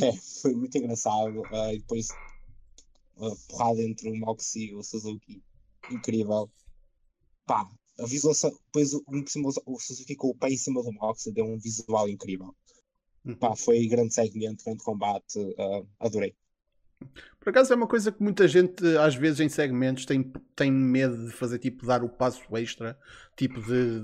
é, 0.02 0.14
foi 0.42 0.54
muito 0.54 0.78
engraçado. 0.78 1.42
Uh, 1.42 1.74
e 1.74 1.80
depois 1.80 2.08
a 3.18 3.36
porrada 3.48 3.82
entre 3.82 4.10
o 4.10 4.16
Moxie 4.16 4.70
e 4.70 4.76
o 4.76 4.84
Suzuki. 4.84 5.44
Incrível. 5.92 6.50
Pá, 7.46 7.70
a 8.00 8.06
visualização. 8.06 8.52
Depois 8.52 8.94
o, 8.94 9.04
o 9.66 9.80
Suzuki 9.80 10.16
com 10.16 10.30
o 10.30 10.36
pé 10.36 10.50
em 10.50 10.58
cima 10.58 10.82
do 10.82 10.92
Moxie 10.94 11.32
deu 11.32 11.46
um 11.46 11.58
visual 11.58 12.08
incrível. 12.10 12.56
Pá, 13.40 13.56
foi 13.56 13.86
grande 13.88 14.14
segmento, 14.14 14.64
grande 14.66 14.84
combate. 14.84 15.40
uh, 15.40 15.88
adorei. 16.00 16.36
Por 17.40 17.50
acaso 17.50 17.74
é 17.74 17.76
uma 17.76 17.88
coisa 17.88 18.12
que 18.12 18.24
muita 18.24 18.48
gente, 18.48 18.86
às 18.98 19.16
vezes, 19.16 19.42
em 19.42 19.50
segmentos, 19.50 20.06
tem, 20.06 20.32
tem 20.56 20.72
medo 20.72 21.26
de 21.26 21.32
fazer, 21.32 21.60
tipo, 21.60 21.86
dar 21.86 22.02
o 22.04 22.08
passo 22.08 22.42
extra, 22.56 22.98
tipo, 23.36 23.62
de, 23.62 24.00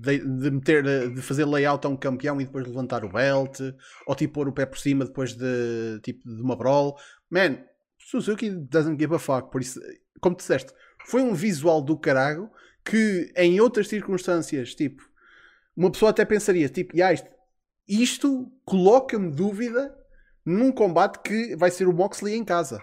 de, 0.00 0.18
de 0.18 0.50
meter, 0.50 1.10
de 1.10 1.22
fazer 1.22 1.46
layout 1.46 1.86
a 1.86 1.90
um 1.90 1.96
campeão 1.96 2.40
e 2.40 2.44
depois 2.44 2.66
levantar 2.66 3.04
o 3.04 3.12
belt, 3.12 3.60
ou 4.06 4.14
tipo, 4.14 4.34
pôr 4.34 4.48
o 4.48 4.52
pé 4.52 4.66
por 4.66 4.78
cima 4.78 5.06
depois 5.06 5.34
de, 5.34 6.00
tipo, 6.02 6.28
de 6.28 6.42
uma 6.42 6.54
brawl. 6.54 6.98
Man, 7.30 7.58
Suzuki 7.98 8.50
doesn't 8.50 9.00
give 9.00 9.14
a 9.14 9.18
fuck, 9.18 9.50
por 9.50 9.62
isso, 9.62 9.80
como 10.20 10.36
disseste, 10.36 10.72
foi 11.06 11.22
um 11.22 11.34
visual 11.34 11.80
do 11.80 11.96
caralho 11.96 12.50
que, 12.84 13.32
em 13.36 13.58
outras 13.58 13.88
circunstâncias, 13.88 14.74
tipo, 14.74 15.02
uma 15.74 15.90
pessoa 15.90 16.10
até 16.10 16.24
pensaria, 16.24 16.68
tipo, 16.68 16.94
"Ya, 16.96 17.12
isto, 17.12 17.28
isto 17.88 18.52
coloca-me 18.64 19.30
dúvida 19.30 19.96
num 20.44 20.72
combate 20.72 21.20
que 21.20 21.56
vai 21.56 21.70
ser 21.70 21.88
o 21.88 21.92
Moxley 21.92 22.34
em 22.34 22.44
casa. 22.44 22.82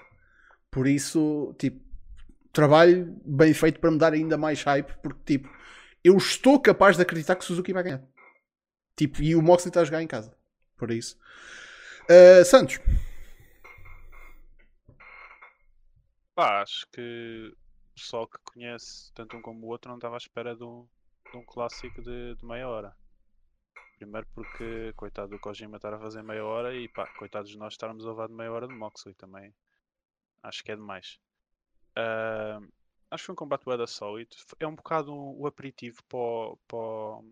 Por 0.72 0.88
isso, 0.88 1.54
tipo, 1.58 1.84
trabalho 2.52 3.19
bem 3.26 3.54
feito 3.54 3.80
para 3.80 3.91
me 3.91 3.98
dar 3.98 4.13
ainda 4.13 4.38
mais 4.38 4.62
hype, 4.63 4.93
porque, 5.02 5.38
tipo, 5.38 5.50
eu 6.04 6.15
estou 6.17 6.60
capaz 6.60 6.95
de 6.95 7.02
acreditar 7.02 7.36
que 7.36 7.45
Suzuki 7.45 7.74
vai 7.74 7.84
ganhar. 7.84 8.04
Tipo, 8.95 9.22
e 9.22 9.36
o 9.36 9.41
Moxley 9.41 9.69
está 9.69 9.82
a 9.82 9.86
jogar 9.86 10.02
em 10.02 10.08
casa. 10.08 10.36
Por 10.78 10.91
isso. 10.91 11.17
Uh, 12.10 12.43
Santos. 12.45 12.80
Pá, 16.36 16.62
acho 16.62 16.88
que 16.91 17.52
o 17.52 17.93
pessoal 17.95 18.28
que 18.28 18.38
conhece 18.45 19.12
tanto 19.13 19.36
um 19.36 19.41
como 19.41 19.65
o 19.65 19.69
outro 19.69 19.89
não 19.89 19.98
estava 19.98 20.15
à 20.15 20.17
espera 20.17 20.56
de 20.56 20.63
um, 20.63 20.88
de 21.32 21.38
um 21.38 21.43
clássico 21.43 22.02
de, 22.02 22.36
de 22.36 22.45
meia 22.45 22.67
hora. 22.67 22.95
Primeiro 23.99 24.25
porque, 24.33 24.93
coitado 24.95 25.31
do 25.31 25.39
Kojima 25.39 25.75
estar 25.75 25.93
a 25.93 25.99
fazer 25.99 26.23
meia 26.23 26.45
hora 26.45 26.73
e 26.73 26.88
pá, 26.88 27.05
coitados 27.17 27.51
de 27.51 27.57
nós 27.57 27.73
estarmos 27.73 28.05
a 28.05 28.09
levar 28.09 28.29
de 28.29 28.33
meia 28.33 28.49
hora 28.49 28.65
de 28.65 28.73
Moxley 28.73 29.13
também. 29.13 29.53
Acho 30.41 30.63
que 30.63 30.71
é 30.71 30.75
demais. 30.77 31.19
Uh, 31.97 32.65
acho 33.12 33.23
que 33.23 33.25
foi 33.25 33.33
um 33.33 33.35
combate 33.35 33.65
bué 33.65 33.75
da 33.75 33.85
sólido. 33.85 34.38
É 34.57 34.65
um 34.65 34.73
bocado 34.73 35.13
o 35.13 35.45
aperitivo 35.45 36.01
para 36.05 36.17
o, 36.17 36.57
para, 36.65 37.27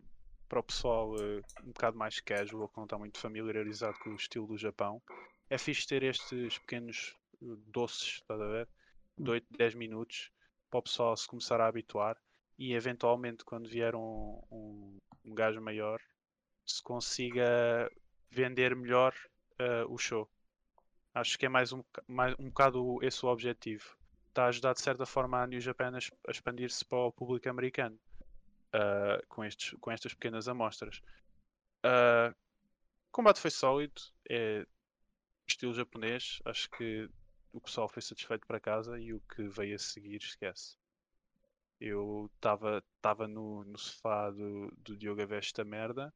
para 0.50 0.60
o 0.60 0.64
pessoal 0.64 1.16
uh, 1.16 1.42
um 1.64 1.72
bocado 1.72 1.98
mais 1.98 2.20
casual, 2.20 2.68
que 2.68 2.76
não 2.76 2.84
está 2.84 2.98
muito 2.98 3.18
familiarizado 3.18 3.98
com 4.00 4.10
o 4.10 4.16
estilo 4.16 4.46
do 4.46 4.58
Japão. 4.58 5.02
É 5.50 5.58
fixe 5.58 5.88
ter 5.88 6.04
estes 6.04 6.60
pequenos 6.60 7.16
uh, 7.42 7.56
doces, 7.68 8.20
estás 8.22 8.42
a 8.42 8.46
ver? 8.46 8.68
De 9.18 9.32
8, 9.32 9.48
10 9.58 9.74
minutos, 9.76 10.34
para 10.70 10.80
o 10.80 10.84
pessoal 10.84 11.16
se 11.16 11.30
começar 11.30 11.62
a 11.62 11.68
habituar 11.68 12.18
e 12.60 12.74
eventualmente 12.74 13.46
quando 13.46 13.70
vier 13.70 13.96
um, 13.96 14.42
um, 14.52 14.98
um 15.24 15.34
gajo 15.34 15.62
maior 15.62 16.02
se 16.68 16.84
consiga 16.84 17.90
vender 18.30 18.76
melhor 18.76 19.16
uh, 19.60 19.92
o 19.92 19.98
show. 19.98 20.30
Acho 21.14 21.38
que 21.40 21.46
é 21.46 21.50
mais 21.50 21.72
um, 21.74 21.84
mais, 22.08 22.36
um 22.38 22.50
bocado 22.50 23.00
esse 23.02 23.26
o 23.26 23.30
objetivo. 23.30 23.98
Está 24.30 24.46
a 24.46 24.48
ajudar 24.50 24.74
de 24.74 24.82
certa 24.82 25.06
forma 25.06 25.42
a 25.42 25.48
New 25.48 25.60
Japan 25.60 25.94
a 25.96 26.32
expandir-se 26.32 26.86
para 26.86 27.00
o 27.00 27.12
público 27.12 27.50
americano 27.50 27.98
uh, 28.68 29.26
com, 29.28 29.44
estes, 29.44 29.76
com 29.80 29.90
estas 29.90 30.14
pequenas 30.14 30.48
amostras. 30.48 31.02
Uh, 31.84 32.30
o 32.30 33.12
combate 33.12 33.40
foi 33.40 33.50
sólido, 33.50 34.00
é 34.30 34.66
estilo 35.48 35.74
japonês. 35.74 36.40
Acho 36.46 36.70
que 36.72 37.10
o 37.52 37.62
pessoal 37.62 37.88
foi 37.88 38.02
satisfeito 38.02 38.46
para 38.46 38.60
casa 38.60 39.00
e 39.00 39.14
o 39.14 39.22
que 39.22 39.48
veio 39.48 39.76
a 39.76 39.80
seguir 39.80 40.18
esquece. 40.18 40.78
Eu 41.80 42.30
estava 42.36 43.28
no, 43.28 43.64
no 43.64 43.78
sofá 43.78 44.30
do, 44.30 44.72
do 44.78 44.98
Diogo 44.98 45.22
a 45.22 45.26
ver 45.26 45.40
esta 45.40 45.64
merda. 45.64 46.14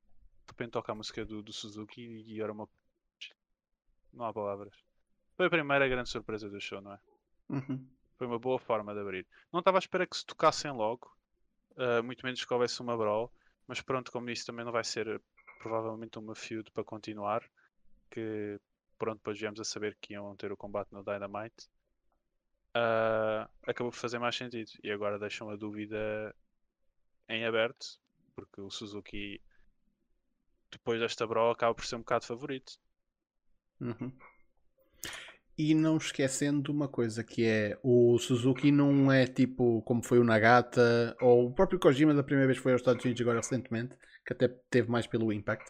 De 0.51 0.53
repente 0.53 0.71
toca 0.71 0.91
a 0.91 0.95
música 0.95 1.23
do, 1.23 1.41
do 1.41 1.53
Suzuki 1.53 2.01
e 2.27 2.41
era 2.41 2.51
uma. 2.51 2.67
Não 4.11 4.25
há 4.25 4.33
palavras. 4.33 4.73
Foi 5.37 5.45
a 5.45 5.49
primeira 5.49 5.87
grande 5.87 6.09
surpresa 6.09 6.49
do 6.49 6.59
show, 6.59 6.81
não 6.81 6.91
é? 6.91 6.99
Uhum. 7.47 7.87
Foi 8.17 8.27
uma 8.27 8.37
boa 8.37 8.59
forma 8.59 8.93
de 8.93 8.99
abrir. 8.99 9.25
Não 9.51 9.59
estava 9.61 9.77
à 9.77 9.79
espera 9.79 10.05
que 10.05 10.17
se 10.17 10.25
tocassem 10.25 10.69
logo, 10.69 11.09
uh, 11.77 12.03
muito 12.03 12.25
menos 12.25 12.43
que 12.43 12.53
houvesse 12.53 12.81
uma 12.81 12.97
brawl, 12.97 13.31
mas 13.65 13.79
pronto, 13.79 14.11
como 14.11 14.27
disse, 14.27 14.45
também 14.45 14.65
não 14.65 14.73
vai 14.73 14.83
ser 14.83 15.07
uh, 15.07 15.21
provavelmente 15.59 16.19
uma 16.19 16.35
feud 16.35 16.69
para 16.71 16.83
continuar. 16.83 17.49
Que 18.09 18.59
pronto, 18.97 19.19
depois 19.19 19.39
viemos 19.39 19.59
a 19.61 19.63
saber 19.63 19.97
que 20.01 20.13
iam 20.13 20.35
ter 20.35 20.51
o 20.51 20.57
combate 20.57 20.91
no 20.91 21.01
Dynamite. 21.01 21.69
Uh, 22.75 23.47
acabou 23.65 23.89
por 23.89 23.97
fazer 23.97 24.19
mais 24.19 24.35
sentido. 24.35 24.69
E 24.83 24.91
agora 24.91 25.17
deixam 25.17 25.49
a 25.49 25.55
dúvida 25.55 26.35
em 27.29 27.45
aberto, 27.45 27.97
porque 28.35 28.59
o 28.59 28.69
Suzuki, 28.69 29.41
depois 30.71 30.99
desta 30.99 31.27
brawl, 31.27 31.51
acaba 31.51 31.73
por 31.73 31.85
ser 31.85 31.95
um 31.95 31.99
bocado 31.99 32.25
favorito. 32.25 32.73
Uhum. 33.79 34.11
E 35.57 35.75
não 35.75 35.97
esquecendo 35.97 36.71
uma 36.71 36.87
coisa 36.87 37.23
que 37.23 37.45
é 37.45 37.77
o 37.83 38.17
Suzuki 38.17 38.71
não 38.71 39.11
é 39.11 39.27
tipo 39.27 39.81
como 39.83 40.01
foi 40.01 40.17
o 40.17 40.23
Nagata 40.23 41.15
ou 41.21 41.47
o 41.47 41.53
próprio 41.53 41.79
Kojima 41.79 42.13
da 42.13 42.23
primeira 42.23 42.47
vez 42.47 42.57
foi 42.57 42.71
aos 42.71 42.81
Estados 42.81 43.03
Unidos 43.03 43.21
agora 43.21 43.39
recentemente, 43.39 43.95
que 44.25 44.33
até 44.33 44.47
teve 44.69 44.89
mais 44.89 45.05
pelo 45.05 45.31
Impact. 45.31 45.69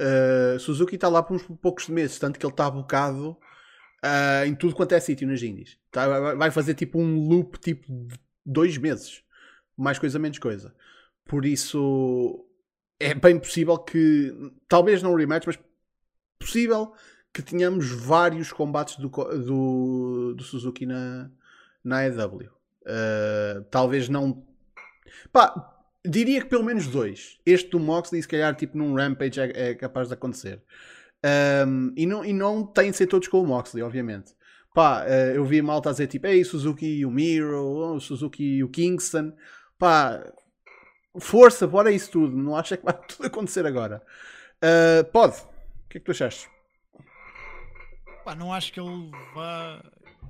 Uh, 0.00 0.58
Suzuki 0.58 0.96
está 0.96 1.08
lá 1.08 1.22
por 1.22 1.34
uns 1.34 1.42
poucos 1.42 1.88
meses, 1.88 2.18
tanto 2.18 2.38
que 2.38 2.44
ele 2.44 2.52
está 2.52 2.70
bocado 2.70 3.30
uh, 3.30 4.46
em 4.46 4.54
tudo 4.54 4.74
quanto 4.74 4.92
é 4.92 5.00
sítio 5.00 5.26
nas 5.26 5.42
indies. 5.42 5.78
Tá, 5.90 6.20
vai- 6.34 6.50
fazer 6.50 6.74
tipo 6.74 6.98
um 6.98 7.28
loop 7.28 7.58
tipo 7.58 7.86
dois 8.44 8.76
meses, 8.76 9.22
mais 9.76 9.98
coisa 9.98 10.18
menos 10.18 10.38
coisa. 10.38 10.74
Por 11.24 11.46
isso 11.46 12.46
é 12.98 13.14
bem 13.14 13.38
possível 13.38 13.78
que, 13.78 14.32
talvez 14.68 15.02
não 15.02 15.14
rematch, 15.14 15.46
mas 15.46 15.58
possível 16.38 16.92
que 17.32 17.42
tenhamos 17.42 17.90
vários 17.90 18.52
combates 18.52 18.96
do, 18.96 19.08
do, 19.08 20.34
do 20.34 20.42
Suzuki 20.44 20.86
na, 20.86 21.30
na 21.82 21.98
AEW. 21.98 22.50
Uh, 22.82 23.64
talvez 23.70 24.08
não. 24.08 24.46
Pá, 25.32 25.74
diria 26.06 26.40
que 26.40 26.48
pelo 26.48 26.62
menos 26.62 26.86
dois. 26.86 27.38
Este 27.44 27.70
do 27.70 27.80
Moxley, 27.80 28.22
se 28.22 28.28
calhar, 28.28 28.54
tipo 28.54 28.78
num 28.78 28.94
Rampage, 28.94 29.40
é, 29.40 29.70
é 29.70 29.74
capaz 29.74 30.08
de 30.08 30.14
acontecer. 30.14 30.62
Um, 31.66 31.92
e, 31.96 32.06
não, 32.06 32.24
e 32.24 32.32
não 32.32 32.64
tem 32.64 32.90
de 32.90 32.96
ser 32.96 33.06
todos 33.06 33.26
com 33.28 33.42
o 33.42 33.46
Moxley, 33.46 33.82
obviamente. 33.82 34.32
Pá, 34.72 35.04
uh, 35.04 35.34
eu 35.34 35.44
vi 35.44 35.60
malta 35.62 35.88
a 35.88 35.92
dizer 35.92 36.06
tipo, 36.06 36.26
ei, 36.26 36.44
Suzuki 36.44 36.86
e 36.86 37.06
o 37.06 37.10
Miro, 37.10 37.94
o 37.94 38.00
Suzuki 38.00 38.44
e 38.44 38.64
o 38.64 38.68
Kingston. 38.68 39.32
Pá, 39.78 40.22
força, 41.20 41.66
bora 41.66 41.90
isso 41.90 42.10
tudo. 42.10 42.36
Não 42.36 42.56
acho 42.56 42.76
que 42.76 42.84
vai 42.84 42.94
tudo 43.06 43.26
acontecer 43.26 43.66
agora. 43.66 44.02
Uh, 44.56 45.04
pode. 45.10 45.36
O 45.40 45.88
que 45.88 45.98
é 45.98 46.00
que 46.00 46.06
tu 46.06 46.10
achaste? 46.10 46.48
Pá, 48.24 48.34
não 48.34 48.52
acho 48.52 48.72
que 48.72 48.80
ele 48.80 49.10
vá 49.34 49.82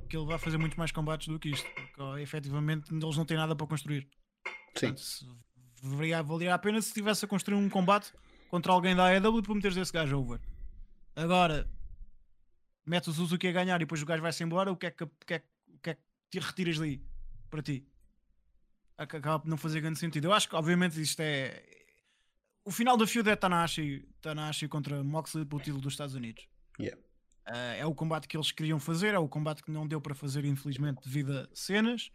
que 0.08 0.16
ele 0.16 0.26
vá 0.26 0.38
fazer 0.38 0.58
muito 0.58 0.78
mais 0.78 0.92
combates 0.92 1.28
do 1.28 1.38
que 1.38 1.50
isto, 1.50 1.68
porque 1.74 2.00
ó, 2.00 2.18
efetivamente 2.18 2.92
eles 2.92 3.16
não 3.16 3.24
têm 3.24 3.36
nada 3.36 3.56
para 3.56 3.66
construir. 3.66 4.08
Sim. 4.74 4.94
Portanto, 4.94 6.24
valia 6.24 6.54
a 6.54 6.58
pena 6.58 6.80
se 6.80 6.88
estivesse 6.88 7.24
a 7.24 7.28
construir 7.28 7.56
um 7.56 7.68
combate 7.68 8.12
contra 8.48 8.72
alguém 8.72 8.94
da 8.94 9.06
AEW 9.06 9.42
para 9.42 9.54
meteres 9.54 9.76
esse 9.76 9.92
gajo 9.92 10.18
over. 10.18 10.40
Agora, 11.16 11.68
mete 12.86 13.10
o 13.10 13.12
Suzuki 13.12 13.48
a 13.48 13.52
ganhar 13.52 13.76
e 13.76 13.80
depois 13.80 14.02
o 14.02 14.06
gajo 14.06 14.22
vai-se 14.22 14.42
embora, 14.42 14.70
o 14.70 14.76
que 14.76 14.86
é 14.86 14.90
que, 14.90 15.04
o 15.04 15.10
que, 15.26 15.34
é, 15.34 15.42
o 15.68 15.78
que 15.78 15.90
é 15.90 15.94
que 15.94 16.00
te 16.30 16.38
retiras 16.38 16.78
daí 16.78 17.02
para 17.50 17.62
ti? 17.62 17.86
Ac- 18.98 19.16
Acaba 19.16 19.40
por 19.40 19.48
não 19.48 19.56
fazer 19.56 19.80
grande 19.80 19.98
sentido. 19.98 20.26
Eu 20.26 20.32
acho 20.32 20.48
que, 20.48 20.54
obviamente, 20.56 21.00
isto 21.00 21.20
é. 21.20 21.62
O 22.64 22.70
final 22.70 22.96
da 22.96 23.06
feud 23.06 23.28
é 23.28 23.36
Tanahashi, 23.36 24.08
Tanahashi 24.22 24.68
contra 24.68 25.02
Moxley 25.04 25.44
pelo 25.44 25.60
título 25.60 25.82
dos 25.82 25.92
Estados 25.92 26.14
Unidos. 26.14 26.46
Yeah. 26.80 26.98
Uh, 27.46 27.74
é 27.80 27.86
o 27.86 27.94
combate 27.94 28.26
que 28.26 28.36
eles 28.36 28.50
queriam 28.50 28.80
fazer, 28.80 29.12
é 29.12 29.18
o 29.18 29.28
combate 29.28 29.62
que 29.62 29.70
não 29.70 29.86
deu 29.86 30.00
para 30.00 30.14
fazer, 30.14 30.44
infelizmente, 30.46 31.02
devido 31.04 31.30
a 31.40 31.48
cenas. 31.54 32.10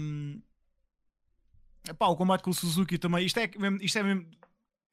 Um, 0.00 0.42
epá, 1.88 2.06
o 2.08 2.16
combate 2.16 2.42
com 2.42 2.50
o 2.50 2.54
Suzuki 2.54 2.98
também. 2.98 3.24
Isto 3.24 3.38
é, 3.38 3.48
mesmo- 3.56 3.78
isto 3.82 3.98
é 3.98 4.02
mesmo. 4.02 4.28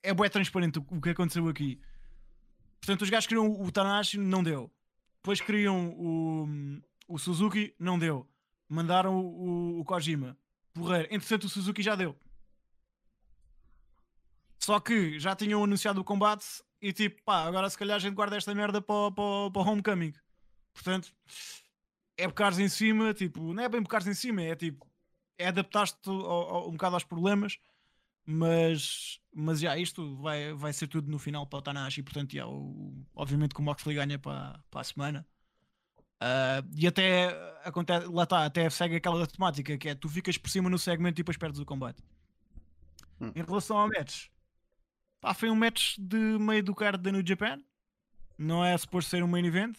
É 0.03 0.13
bué 0.13 0.29
transparente 0.29 0.77
o, 0.79 0.85
o 0.91 1.01
que 1.01 1.09
aconteceu 1.09 1.47
aqui. 1.47 1.81
Portanto, 2.79 3.01
os 3.01 3.09
gajos 3.09 3.25
queriam 3.27 3.49
o 3.59 3.71
Tanahashi, 3.71 4.17
não 4.19 4.43
deu. 4.43 4.71
Depois 5.17 5.41
queriam 5.41 5.89
o, 5.97 6.47
o 7.07 7.17
Suzuki, 7.17 7.73
não 7.79 7.97
deu. 7.97 8.29
Mandaram 8.69 9.17
o, 9.17 9.79
o 9.79 9.83
Kojima. 9.83 10.37
Porreiro. 10.77 11.07
Entretanto, 11.11 11.45
o 11.45 11.49
Suzuki 11.49 11.81
já 11.81 11.95
deu. 11.95 12.15
Só 14.59 14.79
que 14.79 15.19
já 15.19 15.35
tinham 15.35 15.63
anunciado 15.63 16.01
o 16.01 16.03
combate 16.03 16.45
e 16.81 16.91
tipo, 16.93 17.21
pá, 17.23 17.45
agora 17.45 17.69
se 17.69 17.77
calhar 17.77 17.95
a 17.95 17.99
gente 17.99 18.15
guarda 18.15 18.37
esta 18.37 18.53
merda 18.53 18.81
para 18.81 19.11
para 19.11 19.51
para 19.51 19.61
o 19.61 19.67
Homecoming. 19.67 20.13
Portanto, 20.73 21.13
é 22.17 22.27
bocares 22.27 22.59
em 22.59 22.67
cima, 22.69 23.13
tipo, 23.13 23.53
não 23.53 23.63
é 23.63 23.69
bem 23.69 23.81
bocares 23.81 24.07
em 24.07 24.13
cima, 24.13 24.41
é 24.41 24.55
tipo, 24.55 24.85
é 25.37 25.47
adaptar-te 25.47 26.09
um 26.09 26.71
bocado 26.71 26.95
aos 26.95 27.03
problemas, 27.03 27.57
mas, 28.25 29.19
mas 29.33 29.59
já 29.59 29.77
isto 29.77 30.17
vai, 30.17 30.53
vai 30.53 30.73
ser 30.73 30.87
tudo 30.87 31.09
no 31.09 31.19
final 31.19 31.47
para 31.47 31.59
o 31.59 31.61
Tanahashi, 31.61 32.03
portanto, 32.03 32.33
já, 32.33 32.47
o, 32.47 32.93
obviamente 33.13 33.53
que 33.55 33.61
o 33.61 33.63
Moxley 33.63 33.95
ganha 33.95 34.19
para, 34.19 34.61
para 34.69 34.81
a 34.81 34.83
semana. 34.83 35.27
Ah, 36.19 36.63
e 36.75 36.87
até 36.87 37.29
acontece, 37.63 38.07
lá 38.07 38.23
está, 38.23 38.45
até 38.45 38.69
segue 38.69 38.95
aquela 38.95 39.25
temática 39.27 39.77
que 39.77 39.89
é 39.89 39.95
tu 39.95 40.09
ficas 40.09 40.37
por 40.37 40.49
cima 40.49 40.69
no 40.69 40.79
segmento 40.79 41.19
e 41.19 41.23
depois 41.23 41.37
perdes 41.37 41.59
o 41.59 41.65
combate. 41.65 42.03
Hum. 43.21 43.31
Em 43.35 43.43
relação 43.43 43.77
ao 43.77 43.87
match, 43.87 44.27
pá, 45.21 45.33
foi 45.33 45.49
um 45.49 45.55
match 45.55 45.97
de 45.97 46.17
meio 46.17 46.63
do 46.63 46.75
card 46.75 47.01
da 47.01 47.11
New 47.11 47.25
Japan, 47.25 47.59
não 48.37 48.63
é 48.63 48.77
suposto 48.77 49.09
ser 49.09 49.23
um 49.23 49.27
main 49.27 49.45
event, 49.45 49.77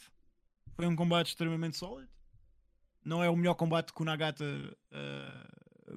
foi 0.74 0.86
um 0.86 0.96
combate 0.96 1.28
extremamente 1.28 1.76
sólido. 1.76 2.08
Não 3.04 3.22
é 3.22 3.30
o 3.30 3.36
melhor 3.36 3.54
combate 3.54 3.92
que 3.92 4.02
o 4.02 4.04
Nagata, 4.04 4.44
ah, 4.92 5.48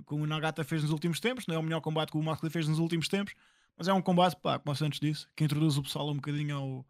que 0.07 0.13
o 0.13 0.25
Nagata 0.25 0.63
fez 0.63 0.81
nos 0.81 0.91
últimos 0.91 1.19
tempos, 1.19 1.45
não 1.45 1.55
é 1.55 1.57
o 1.57 1.63
melhor 1.63 1.81
combate 1.81 2.11
que 2.11 2.17
o 2.17 2.23
Moxley 2.23 2.51
fez 2.51 2.67
nos 2.67 2.79
últimos 2.79 3.07
tempos, 3.07 3.33
mas 3.77 3.87
é 3.87 3.93
um 3.93 4.01
combate, 4.01 4.35
pá, 4.37 4.57
como 4.59 4.73
o 4.73 4.75
Santos 4.75 4.99
disse, 4.99 5.27
que 5.35 5.43
introduz 5.43 5.77
o 5.77 5.83
pessoal 5.83 6.09
um 6.09 6.15
bocadinho 6.15 6.55
ao, 6.55 6.85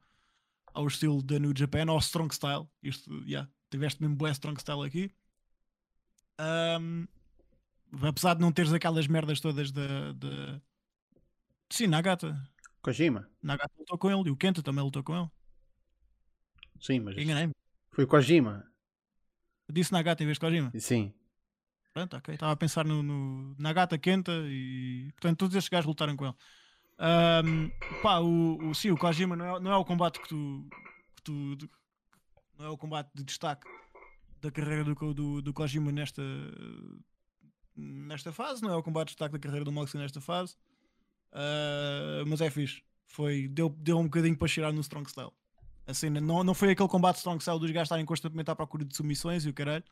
ao 0.73 0.87
estilo 0.87 1.21
da 1.21 1.39
New 1.39 1.53
Japan, 1.55 1.85
ao 1.89 1.97
Strong 1.99 2.33
Style. 2.33 2.67
Isto, 2.81 3.11
yeah, 3.23 3.49
tiveste 3.69 4.01
mesmo 4.01 4.15
bem 4.15 4.31
Strong 4.31 4.59
Style 4.59 4.85
aqui. 4.85 5.11
Ahm, 6.37 7.05
apesar 8.01 8.35
de 8.35 8.41
não 8.41 8.51
teres 8.51 8.73
aquelas 8.73 9.07
merdas 9.07 9.39
todas 9.39 9.71
da. 9.71 10.13
da... 10.13 10.61
Sim, 11.69 11.87
Nagata. 11.87 12.35
Kojima? 12.81 13.29
Nagata 13.41 13.73
lutou 13.77 13.97
com 13.97 14.09
ele 14.09 14.29
e 14.29 14.31
o 14.31 14.37
Kenta 14.37 14.63
também 14.63 14.83
lutou 14.83 15.03
com 15.03 15.15
ele. 15.15 15.29
Sim, 16.79 16.99
mas 16.99 17.15
Enganei-me. 17.15 17.53
foi 17.91 18.05
o 18.05 18.07
Kojima. 18.07 18.65
Eu 19.67 19.73
disse 19.73 19.91
Nagata 19.91 20.23
em 20.23 20.25
vez 20.25 20.37
de 20.37 20.41
Kojima. 20.41 20.71
Sim. 20.79 21.13
Pronto, 21.93 22.17
ok. 22.17 22.33
Estava 22.33 22.53
a 22.53 22.55
pensar 22.55 22.85
no, 22.85 23.03
no 23.03 23.55
Nagata, 23.59 23.97
Kenta 23.97 24.31
e. 24.45 25.11
Portanto, 25.13 25.39
todos 25.39 25.55
estes 25.55 25.69
gajos 25.69 25.85
lutaram 25.85 26.15
com 26.15 26.25
ele. 26.25 26.35
Ahm, 27.03 27.71
pá, 28.03 28.19
o, 28.19 28.69
o, 28.69 28.75
sim, 28.75 28.91
o 28.91 28.97
Kojima 28.97 29.35
não 29.35 29.57
é, 29.57 29.59
não 29.59 29.71
é 29.71 29.75
o 29.77 29.83
combate 29.83 30.19
que 30.21 30.29
tu, 30.29 30.67
que 31.15 31.23
tu- 31.23 31.55
de- 31.55 31.69
não 32.59 32.65
é 32.67 32.69
o 32.69 32.77
combate 32.77 33.09
de 33.15 33.23
destaque 33.23 33.67
da 34.41 34.51
carreira 34.51 34.83
do, 34.83 35.13
do, 35.13 35.41
do 35.41 35.53
Kojima 35.53 35.91
nesta, 35.91 36.21
nesta 37.75 38.31
fase, 38.31 38.61
não 38.61 38.71
é 38.71 38.75
o 38.75 38.83
combate 38.83 39.07
de 39.09 39.13
destaque 39.13 39.33
da 39.33 39.39
carreira 39.39 39.65
do 39.65 39.71
Moxley 39.71 40.01
nesta 40.01 40.21
fase, 40.21 40.55
Ah, 41.33 42.23
mas 42.27 42.41
é 42.41 42.49
fixe. 42.49 42.83
Foi, 43.07 43.47
deu, 43.47 43.69
deu 43.69 43.99
um 43.99 44.05
bocadinho 44.05 44.37
para 44.37 44.47
cheirar 44.47 44.73
no 44.73 44.81
Strong 44.81 45.09
Style. 45.09 45.31
A 45.87 45.93
cena, 45.93 46.21
não, 46.21 46.43
não 46.43 46.53
foi 46.53 46.71
aquele 46.71 46.89
combate 46.89 47.17
Strong 47.17 47.41
Style 47.41 47.59
dos 47.59 47.71
gajos 47.71 47.87
estarem 47.87 48.05
constantemente 48.05 48.51
à 48.51 48.55
procura 48.55 48.85
de 48.85 48.95
submissões 48.95 49.45
e 49.45 49.49
o 49.49 49.53
caralho, 49.53 49.83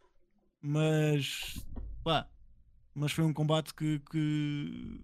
mas 0.61 1.65
pá, 2.03 2.27
mas 2.95 3.11
foi 3.11 3.23
um 3.25 3.33
combate 3.33 3.73
que, 3.73 3.99
que, 4.11 5.01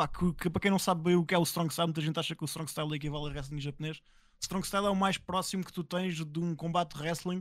pá, 0.00 0.08
que, 0.08 0.32
que 0.34 0.50
para 0.50 0.60
quem 0.60 0.70
não 0.70 0.78
sabe 0.78 1.02
bem 1.02 1.16
o 1.16 1.24
que 1.24 1.34
é 1.34 1.38
o 1.38 1.42
Strong 1.42 1.70
Style, 1.70 1.88
muita 1.88 2.00
gente 2.00 2.18
acha 2.18 2.34
que 2.34 2.42
o 2.42 2.46
Strong 2.46 2.70
Style 2.70 2.94
equivale 2.94 3.26
a 3.26 3.28
wrestling 3.28 3.60
japonês. 3.60 4.00
Strong 4.40 4.66
Style 4.66 4.86
é 4.86 4.90
o 4.90 4.96
mais 4.96 5.18
próximo 5.18 5.62
que 5.62 5.72
tu 5.72 5.84
tens 5.84 6.24
de 6.24 6.38
um 6.38 6.56
combate 6.56 6.94
de 6.94 7.02
wrestling 7.02 7.40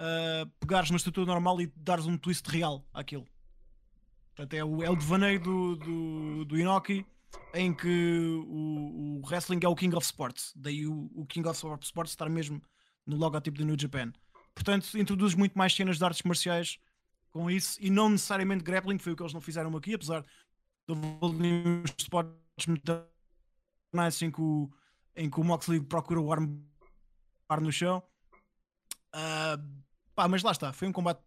uh, 0.00 0.46
pegares 0.58 0.90
na 0.90 0.96
estrutura 0.96 1.26
normal 1.26 1.60
e 1.60 1.72
dares 1.74 2.04
um 2.04 2.18
twist 2.18 2.46
real 2.50 2.84
àquilo. 2.92 3.26
Portanto, 4.34 4.54
é 4.54 4.64
o, 4.64 4.82
é 4.82 4.90
o 4.90 4.96
devaneio 4.96 5.40
do, 5.40 5.76
do, 5.76 6.44
do 6.44 6.58
Inoki 6.58 7.06
em 7.54 7.72
que 7.72 8.42
o, 8.46 9.20
o 9.20 9.26
wrestling 9.26 9.60
é 9.62 9.68
o 9.68 9.74
King 9.74 9.96
of 9.96 10.04
Sports. 10.04 10.52
Daí 10.54 10.86
o, 10.86 11.10
o 11.14 11.24
King 11.24 11.48
of 11.48 11.58
Sports 11.82 12.12
estar 12.12 12.28
mesmo 12.28 12.60
no 13.06 13.16
logotipo 13.16 13.56
do 13.56 13.64
New 13.64 13.76
Japan. 13.78 14.12
Portanto, 14.54 14.98
introduz 14.98 15.34
muito 15.34 15.56
mais 15.56 15.74
cenas 15.74 15.96
de 15.96 16.04
artes 16.04 16.22
marciais 16.22 16.78
com 17.30 17.50
isso 17.50 17.78
e 17.80 17.88
não 17.88 18.08
necessariamente 18.08 18.64
grappling, 18.64 18.98
foi 18.98 19.12
o 19.12 19.16
que 19.16 19.22
eles 19.22 19.32
não 19.32 19.40
fizeram 19.40 19.74
aqui, 19.76 19.94
apesar 19.94 20.24
ali 20.92 21.52
uns 21.66 21.94
spots 21.98 22.66
muito 22.66 23.06
nice 23.92 24.24
em 24.24 24.30
que 24.30 24.40
o, 24.40 24.70
em 25.16 25.30
que 25.30 25.40
o 25.40 25.44
Moxley 25.44 25.80
procura 25.80 26.20
o 26.20 26.32
armbar 26.32 27.60
no 27.60 27.72
chão. 27.72 28.02
Ah, 29.12 29.58
pá, 30.14 30.28
mas 30.28 30.42
lá 30.42 30.52
está, 30.52 30.72
foi 30.72 30.88
um 30.88 30.92
combate 30.92 31.20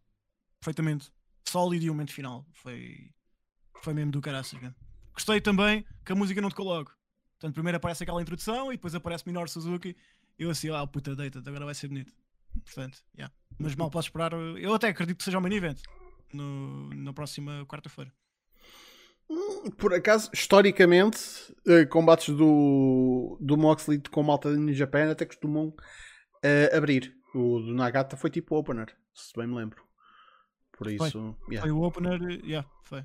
perfeitamente 0.59 1.11
sólido 1.47 1.85
e 1.85 1.89
um 1.89 1.93
momento 1.93 2.13
final. 2.13 2.45
Foi, 2.53 3.11
foi 3.81 3.93
mesmo 3.93 4.11
do 4.11 4.21
caraças. 4.21 4.59
Gostei 5.13 5.41
também 5.41 5.85
que 6.05 6.11
a 6.11 6.15
música 6.15 6.41
não 6.41 6.49
te 6.49 6.55
coloco. 6.55 6.95
Portanto, 7.33 7.53
primeiro 7.53 7.77
aparece 7.77 8.03
aquela 8.03 8.21
introdução 8.21 8.71
e 8.71 8.77
depois 8.77 8.95
aparece 8.95 9.25
Minoru 9.27 9.49
Suzuki. 9.49 9.95
Eu 10.39 10.49
assim, 10.49 10.69
ah, 10.69 10.87
puta 10.87 11.15
deita, 11.15 11.39
agora 11.39 11.65
vai 11.65 11.75
ser 11.75 11.87
bonito. 11.87 12.13
Portanto, 12.63 13.03
yeah. 13.15 13.33
mas 13.59 13.75
mal 13.75 13.89
posso 13.89 14.07
esperar. 14.07 14.33
Eu 14.33 14.73
até 14.73 14.87
acredito 14.89 15.17
que 15.17 15.23
seja 15.23 15.37
o 15.37 15.41
main 15.41 15.53
event 15.53 15.81
no, 16.33 16.93
na 16.93 17.13
próxima 17.13 17.65
quarta-feira. 17.65 18.11
Por 19.77 19.93
acaso, 19.93 20.29
historicamente, 20.33 21.19
eh, 21.67 21.85
combates 21.85 22.35
do, 22.35 23.37
do 23.41 23.57
Moxley 23.57 24.01
com 24.11 24.23
malta 24.23 24.51
de 24.51 24.57
New 24.59 24.73
Japan 24.73 25.11
até 25.11 25.25
costumam 25.25 25.73
eh, 26.43 26.69
abrir. 26.75 27.15
O 27.33 27.59
do 27.59 27.73
Nagata 27.73 28.15
foi 28.15 28.29
tipo 28.29 28.55
opener, 28.55 28.95
se 29.13 29.33
bem 29.35 29.47
me 29.47 29.55
lembro. 29.55 29.81
Por 30.77 30.87
Foi. 30.97 31.07
isso, 31.07 31.37
yeah. 31.49 31.61
Foi 31.61 31.71
o 31.71 31.81
opener, 31.83 32.19
yeah, 32.45 32.67
foi. 32.83 33.03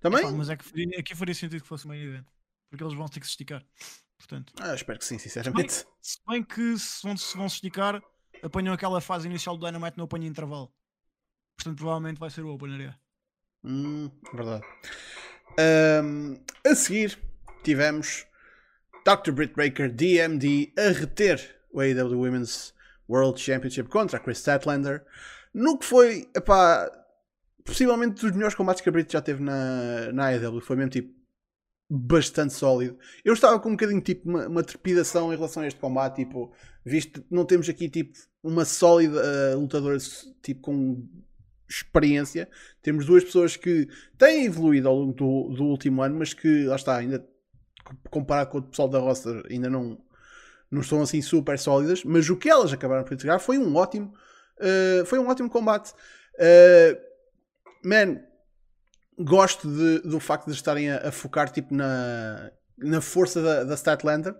também 0.00 0.30
mas 0.32 0.48
é 0.50 0.56
que 0.56 0.64
faria- 0.64 0.98
aqui 0.98 1.14
faria 1.14 1.34
sentido 1.34 1.62
que 1.62 1.68
fosse 1.68 1.84
o 1.84 1.88
main 1.88 2.00
event. 2.02 2.26
Porque 2.70 2.82
eles 2.82 2.94
vão 2.94 3.06
ter 3.06 3.20
que 3.20 3.26
se 3.26 3.32
esticar. 3.32 3.64
Portanto, 4.18 4.52
Ah, 4.58 4.74
espero 4.74 4.98
que 4.98 5.04
sim, 5.04 5.18
sinceramente. 5.18 5.84
se 6.00 6.18
bem 6.26 6.42
que 6.42 6.78
se 6.78 7.02
vão, 7.02 7.16
se 7.16 7.36
vão 7.36 7.48
se 7.48 7.56
esticar, 7.56 8.02
apanham 8.42 8.72
aquela 8.74 9.00
fase 9.00 9.28
inicial 9.28 9.56
do 9.56 9.64
Dynamite 9.66 9.96
não 9.98 10.04
apanham 10.06 10.26
intervalo. 10.26 10.72
Portanto, 11.56 11.76
provavelmente 11.76 12.18
vai 12.18 12.30
ser 12.30 12.42
o 12.42 12.52
opener. 12.52 12.80
yeah. 12.80 12.98
Hum, 13.64 14.10
verdade. 14.34 14.64
Ahm, 15.58 16.36
a 16.66 16.74
seguir, 16.74 17.18
tivemos 17.62 18.26
Dr. 19.04 19.32
Britt 19.32 19.54
Baker 19.54 19.90
DMD 19.90 20.72
a 20.76 20.90
reter 20.90 21.40
o 21.72 21.80
AEW 21.80 22.18
Women's 22.18 22.72
World 23.08 23.40
Championship 23.40 23.88
contra 23.88 24.18
Chris 24.18 24.38
Statlander 24.38 25.04
no 25.52 25.78
que 25.78 25.86
foi, 25.86 26.28
epá, 26.34 26.90
possivelmente 27.64 28.20
dos 28.20 28.32
melhores 28.32 28.54
combates 28.54 28.82
que 28.82 28.88
a 28.88 28.92
Britt 28.92 29.12
já 29.12 29.22
teve 29.22 29.42
na, 29.42 30.12
na 30.12 30.26
AEW. 30.26 30.60
Foi 30.60 30.76
mesmo 30.76 30.90
tipo 30.90 31.14
bastante 31.88 32.52
sólido. 32.52 32.98
Eu 33.24 33.34
estava 33.34 33.60
com 33.60 33.68
um 33.68 33.72
bocadinho 33.72 34.00
tipo 34.00 34.28
uma, 34.28 34.48
uma 34.48 34.62
trepidação 34.62 35.32
em 35.32 35.36
relação 35.36 35.62
a 35.62 35.66
este 35.66 35.78
combate, 35.78 36.24
tipo, 36.24 36.52
visto 36.84 37.24
não 37.30 37.44
temos 37.44 37.68
aqui 37.68 37.88
tipo 37.88 38.12
uma 38.42 38.64
sólida 38.64 39.20
eh, 39.20 39.54
lutadora 39.54 39.96
tipo 40.42 40.60
com 40.60 41.08
experiência. 41.76 42.48
Temos 42.82 43.06
duas 43.06 43.24
pessoas 43.24 43.56
que 43.56 43.88
têm 44.18 44.46
evoluído 44.46 44.88
ao 44.88 44.96
longo 44.96 45.12
do, 45.12 45.54
do 45.54 45.64
último 45.64 46.02
ano, 46.02 46.16
mas 46.18 46.32
que 46.34 46.64
lá 46.64 46.76
está, 46.76 46.96
ainda 46.96 47.26
comparado 48.10 48.50
com 48.50 48.58
o 48.58 48.62
pessoal 48.62 48.88
da 48.88 48.98
roster, 48.98 49.42
ainda 49.50 49.68
não, 49.68 49.98
não 50.70 50.80
estão 50.80 51.02
assim 51.02 51.20
super 51.20 51.58
sólidas. 51.58 52.04
Mas 52.04 52.28
o 52.30 52.36
que 52.36 52.48
elas 52.48 52.72
acabaram 52.72 53.04
por 53.04 53.12
entregar 53.14 53.38
foi 53.38 53.58
um 53.58 53.74
ótimo, 53.76 54.14
eh, 54.58 55.02
foi 55.06 55.18
um 55.18 55.28
ótimo 55.28 55.50
combate. 55.50 55.92
Eh, 56.38 56.98
man, 57.84 58.20
gosto 59.18 59.68
de- 59.68 60.00
do 60.08 60.18
facto 60.18 60.46
de 60.46 60.52
estarem 60.52 60.90
a, 60.90 61.08
a 61.08 61.12
focar 61.12 61.50
tipo 61.50 61.74
na, 61.74 62.50
na 62.78 63.00
força 63.00 63.42
da, 63.42 63.64
da 63.64 63.76
Statlander 63.76 64.34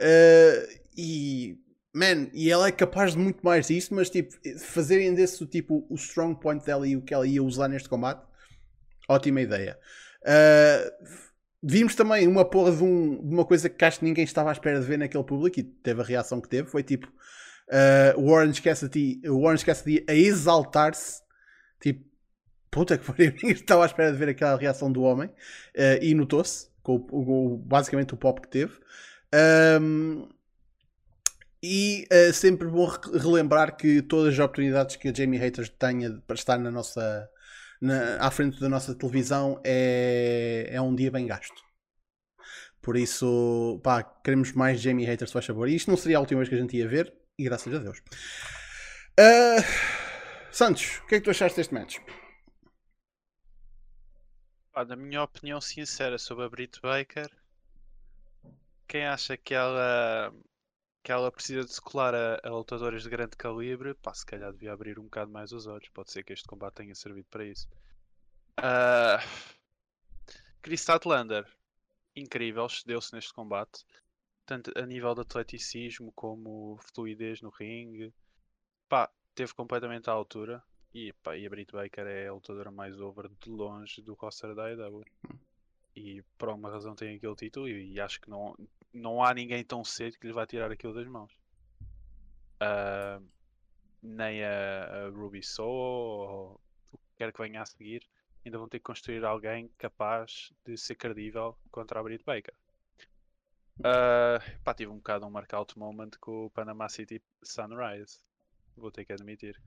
Eh, 0.00 0.80
e 0.96 1.58
man, 1.92 2.28
e 2.32 2.50
ela 2.50 2.68
é 2.68 2.72
capaz 2.72 3.12
de 3.12 3.18
muito 3.18 3.40
mais 3.44 3.66
disso, 3.66 3.94
mas 3.94 4.10
tipo, 4.10 4.34
fazerem 4.60 5.14
desse 5.14 5.44
tipo 5.46 5.86
o 5.88 5.94
strong 5.94 6.38
point 6.40 6.64
dela 6.64 6.86
e 6.86 6.96
o 6.96 7.02
que 7.02 7.14
ela 7.14 7.26
ia 7.26 7.42
usar 7.42 7.68
neste 7.68 7.88
combate, 7.88 8.22
ótima 9.08 9.40
ideia. 9.40 9.78
Eh, 10.24 10.92
vimos 11.62 11.94
também 11.94 12.26
uma 12.28 12.44
porra 12.44 12.72
de, 12.72 12.82
um- 12.82 13.22
de 13.26 13.34
uma 13.34 13.44
coisa 13.44 13.68
que 13.68 13.84
acho 13.84 14.00
que 14.00 14.04
ninguém 14.04 14.24
estava 14.24 14.50
à 14.50 14.52
espera 14.52 14.80
de 14.80 14.86
ver 14.86 14.98
naquele 14.98 15.24
público 15.24 15.60
e 15.60 15.62
teve 15.62 16.00
a 16.02 16.04
reação 16.04 16.40
que 16.40 16.48
teve, 16.48 16.68
foi 16.68 16.82
tipo 16.82 17.08
o 18.16 18.30
Orange 18.30 18.62
Cassidy, 18.62 19.20
Orange 19.28 19.64
Cassidy 19.64 20.04
a 20.08 20.14
exaltar-se, 20.14 21.22
tipo, 21.80 22.04
puta 22.70 22.98
que 22.98 23.04
pariu, 23.10 23.32
ninguém 23.32 23.52
estava 23.52 23.84
à 23.84 23.86
espera 23.86 24.12
de 24.12 24.18
ver 24.18 24.30
aquela 24.30 24.56
reação 24.58 24.90
do 24.92 25.02
homem 25.02 25.30
eh, 25.74 26.00
e 26.02 26.14
notou-se, 26.14 26.68
com, 26.82 26.96
o- 27.10 27.58
basicamente 27.58 28.14
o 28.14 28.16
pop 28.16 28.40
que 28.42 28.48
teve. 28.48 28.74
Ahm, 29.32 30.28
e 31.62 32.06
é 32.10 32.32
sempre 32.32 32.68
bom 32.68 32.86
re- 32.86 33.18
relembrar 33.18 33.76
que 33.76 34.02
todas 34.02 34.34
as 34.34 34.38
oportunidades 34.38 34.96
que 34.96 35.08
a 35.08 35.14
Jamie 35.14 35.38
Haters 35.38 35.68
tenha 35.70 36.20
para 36.26 36.36
estar 36.36 36.58
na 36.58 36.70
nossa, 36.70 37.28
na- 37.80 38.18
à 38.18 38.30
frente 38.30 38.60
da 38.60 38.68
nossa 38.68 38.94
televisão 38.94 39.60
é, 39.64 40.68
é 40.70 40.80
um 40.80 40.94
dia 40.94 41.10
bem 41.10 41.26
gasto. 41.26 41.62
Por 42.80 42.96
isso, 42.96 43.80
pá, 43.82 44.02
queremos 44.02 44.52
mais 44.52 44.80
Jamie 44.80 45.04
Haters, 45.04 45.32
faz 45.32 45.44
favor. 45.46 45.68
E 45.68 45.74
isto 45.74 45.90
não 45.90 45.96
seria 45.96 46.16
a 46.16 46.20
última 46.20 46.38
vez 46.38 46.48
que 46.48 46.54
a 46.54 46.58
gente 46.58 46.76
ia 46.76 46.88
ver, 46.88 47.12
e 47.38 47.44
graças 47.44 47.72
a 47.74 47.78
Deus. 47.78 48.00
Ah, 49.18 49.62
Santos, 50.50 50.98
o 50.98 51.06
que 51.06 51.16
é 51.16 51.18
que 51.18 51.24
tu 51.24 51.30
achaste 51.30 51.56
deste 51.56 51.74
match? 51.74 51.98
Na 54.86 54.94
minha 54.94 55.24
opinião 55.24 55.60
sincera 55.60 56.18
sobre 56.18 56.44
a 56.44 56.48
Britt 56.48 56.80
Baker, 56.80 57.28
quem 58.86 59.04
acha 59.06 59.36
que 59.36 59.52
ela 59.52 60.32
que 61.02 61.12
ela 61.12 61.32
precisa 61.32 61.64
de 61.64 61.72
se 61.72 61.80
colar 61.80 62.14
a, 62.14 62.40
a 62.42 62.50
lutadoras 62.50 63.02
de 63.02 63.08
grande 63.08 63.36
calibre, 63.36 63.94
pá, 63.94 64.12
se 64.12 64.26
calhar 64.26 64.52
devia 64.52 64.72
abrir 64.72 64.98
um 64.98 65.04
bocado 65.04 65.30
mais 65.30 65.52
os 65.52 65.66
olhos. 65.66 65.88
Pode 65.90 66.10
ser 66.10 66.22
que 66.22 66.32
este 66.32 66.46
combate 66.46 66.74
tenha 66.74 66.94
servido 66.94 67.26
para 67.30 67.44
isso. 67.44 67.68
Ah, 68.56 69.20
Chris 70.60 70.80
Statlander, 70.80 71.46
incrível, 72.14 72.66
excedeu-se 72.66 73.14
neste 73.14 73.32
combate, 73.32 73.84
tanto 74.44 74.72
a 74.76 74.84
nível 74.84 75.14
de 75.14 75.20
atleticismo 75.20 76.12
como 76.12 76.78
fluidez 76.94 77.40
no 77.40 77.50
ringue. 77.50 78.12
Pá, 78.88 79.10
teve 79.34 79.54
completamente 79.54 80.10
à 80.10 80.12
altura. 80.12 80.62
E, 80.92 81.12
pá, 81.22 81.36
e 81.36 81.46
a 81.46 81.50
Britt 81.50 81.72
Baker 81.72 82.06
é 82.06 82.28
a 82.28 82.32
lutadora 82.32 82.70
mais 82.70 82.98
over 82.98 83.28
de 83.28 83.50
longe 83.50 84.02
do 84.02 84.14
roster 84.14 84.54
da 84.54 84.64
AEW. 84.64 85.04
E 85.94 86.22
por 86.36 86.48
alguma 86.48 86.70
razão 86.70 86.94
tem 86.94 87.16
aquele 87.16 87.36
título 87.36 87.68
e, 87.68 87.92
e 87.92 88.00
acho 88.00 88.20
que 88.20 88.30
não, 88.30 88.56
não 88.92 89.22
há 89.22 89.34
ninguém 89.34 89.64
tão 89.64 89.84
cedo 89.84 90.18
que 90.18 90.26
lhe 90.26 90.32
vai 90.32 90.46
tirar 90.46 90.70
aquilo 90.70 90.94
das 90.94 91.06
mãos. 91.06 91.32
Ah, 92.60 93.20
nem 94.02 94.44
a, 94.44 95.06
a 95.06 95.08
Ruby 95.10 95.42
Soho 95.42 95.68
ou 95.68 96.60
o 96.92 96.98
que 96.98 97.16
quer 97.16 97.32
que 97.32 97.42
venha 97.42 97.62
a 97.62 97.66
seguir, 97.66 98.06
ainda 98.44 98.58
vão 98.58 98.68
ter 98.68 98.78
que 98.78 98.84
construir 98.84 99.24
alguém 99.24 99.68
capaz 99.78 100.52
de 100.64 100.76
ser 100.76 100.94
credível 100.94 101.56
contra 101.70 102.00
a 102.00 102.02
Britt 102.02 102.24
Baker. 102.24 102.54
Ah, 103.84 104.38
pá, 104.64 104.74
tive 104.74 104.90
um 104.90 104.96
bocado 104.96 105.26
um 105.26 105.30
markout 105.30 105.78
moment 105.78 106.10
com 106.20 106.46
o 106.46 106.50
Panama 106.50 106.88
City 106.88 107.22
Sunrise. 107.42 108.18
Vou 108.76 108.90
ter 108.90 109.04
que 109.04 109.12
admitir. 109.12 109.60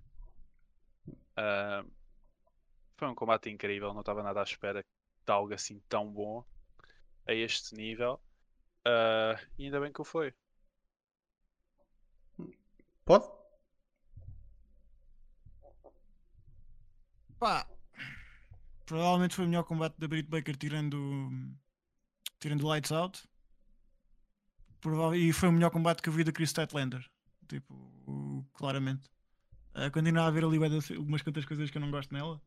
Ah, 1.36 1.84
foi 2.98 3.08
um 3.08 3.16
combate 3.16 3.50
incrível, 3.50 3.94
não 3.94 4.02
estava 4.02 4.22
nada 4.22 4.42
à 4.42 4.44
espera 4.44 4.84
de 4.84 5.32
algo 5.32 5.54
assim 5.54 5.80
tão 5.88 6.12
bom 6.12 6.46
a 7.28 7.34
este 7.34 7.76
nível. 7.76 8.20
E 9.58 9.66
ainda 9.66 9.80
bem 9.80 9.92
que 9.92 10.02
o 10.02 10.04
foi. 10.04 10.34
Pode? 13.06 13.26
Pá, 17.40 17.66
provavelmente 18.86 19.36
foi 19.36 19.46
o 19.46 19.48
melhor 19.48 19.64
combate 19.64 19.98
da 19.98 20.08
Britt 20.08 20.30
Baker 20.30 20.56
tirando, 20.56 21.20
tirando 22.40 22.64
o 22.64 22.68
Lights 22.68 22.92
Out. 22.92 23.24
Provável- 24.80 25.20
e 25.20 25.32
foi 25.34 25.50
o 25.50 25.52
melhor 25.52 25.70
combate 25.72 26.02
que 26.02 26.10
eu 26.10 26.14
vi 26.14 26.24
da 26.24 26.32
Chris 26.32 26.50
Statlander. 26.50 27.04
Tipo, 27.48 27.74
o- 28.08 28.46
claramente. 28.54 29.10
Uh, 29.76 29.90
continua 29.92 30.24
a 30.24 30.28
haver 30.28 30.44
ali 30.44 30.58
umas 30.98 31.22
quantas 31.22 31.46
coisas 31.46 31.70
que 31.70 31.78
eu 31.78 31.82
não 31.82 31.92
gosto 31.92 32.14
nela. 32.14 32.42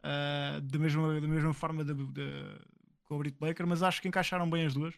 Uh, 0.00 0.60
da, 0.62 0.78
mesma, 0.78 1.20
da 1.20 1.28
mesma 1.28 1.52
forma 1.54 1.84
da, 1.84 1.92
da- 1.92 2.60
com 3.04 3.14
a 3.16 3.18
Britt 3.18 3.38
Baker, 3.38 3.66
mas 3.66 3.82
acho 3.82 4.00
que 4.00 4.08
encaixaram 4.08 4.48
bem 4.48 4.66
as 4.66 4.74
duas. 4.74 4.94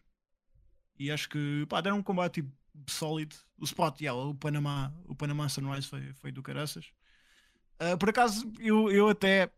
E 0.98 1.10
acho 1.10 1.28
que 1.28 1.66
pá, 1.68 1.80
deram 1.80 1.98
um 1.98 2.02
combate 2.02 2.42
tipo, 2.42 2.52
sólido. 2.88 3.36
O 3.58 3.64
spot, 3.64 4.00
yeah, 4.00 4.18
o 4.18 4.34
Panamá, 4.34 4.92
o 5.06 5.14
Panamá 5.14 5.48
Sunrise 5.48 5.88
foi, 5.88 6.12
foi 6.14 6.32
do 6.32 6.42
caraças. 6.42 6.92
Uh, 7.80 7.96
por 7.98 8.10
acaso, 8.10 8.50
eu, 8.58 8.90
eu 8.90 9.08
até 9.08 9.50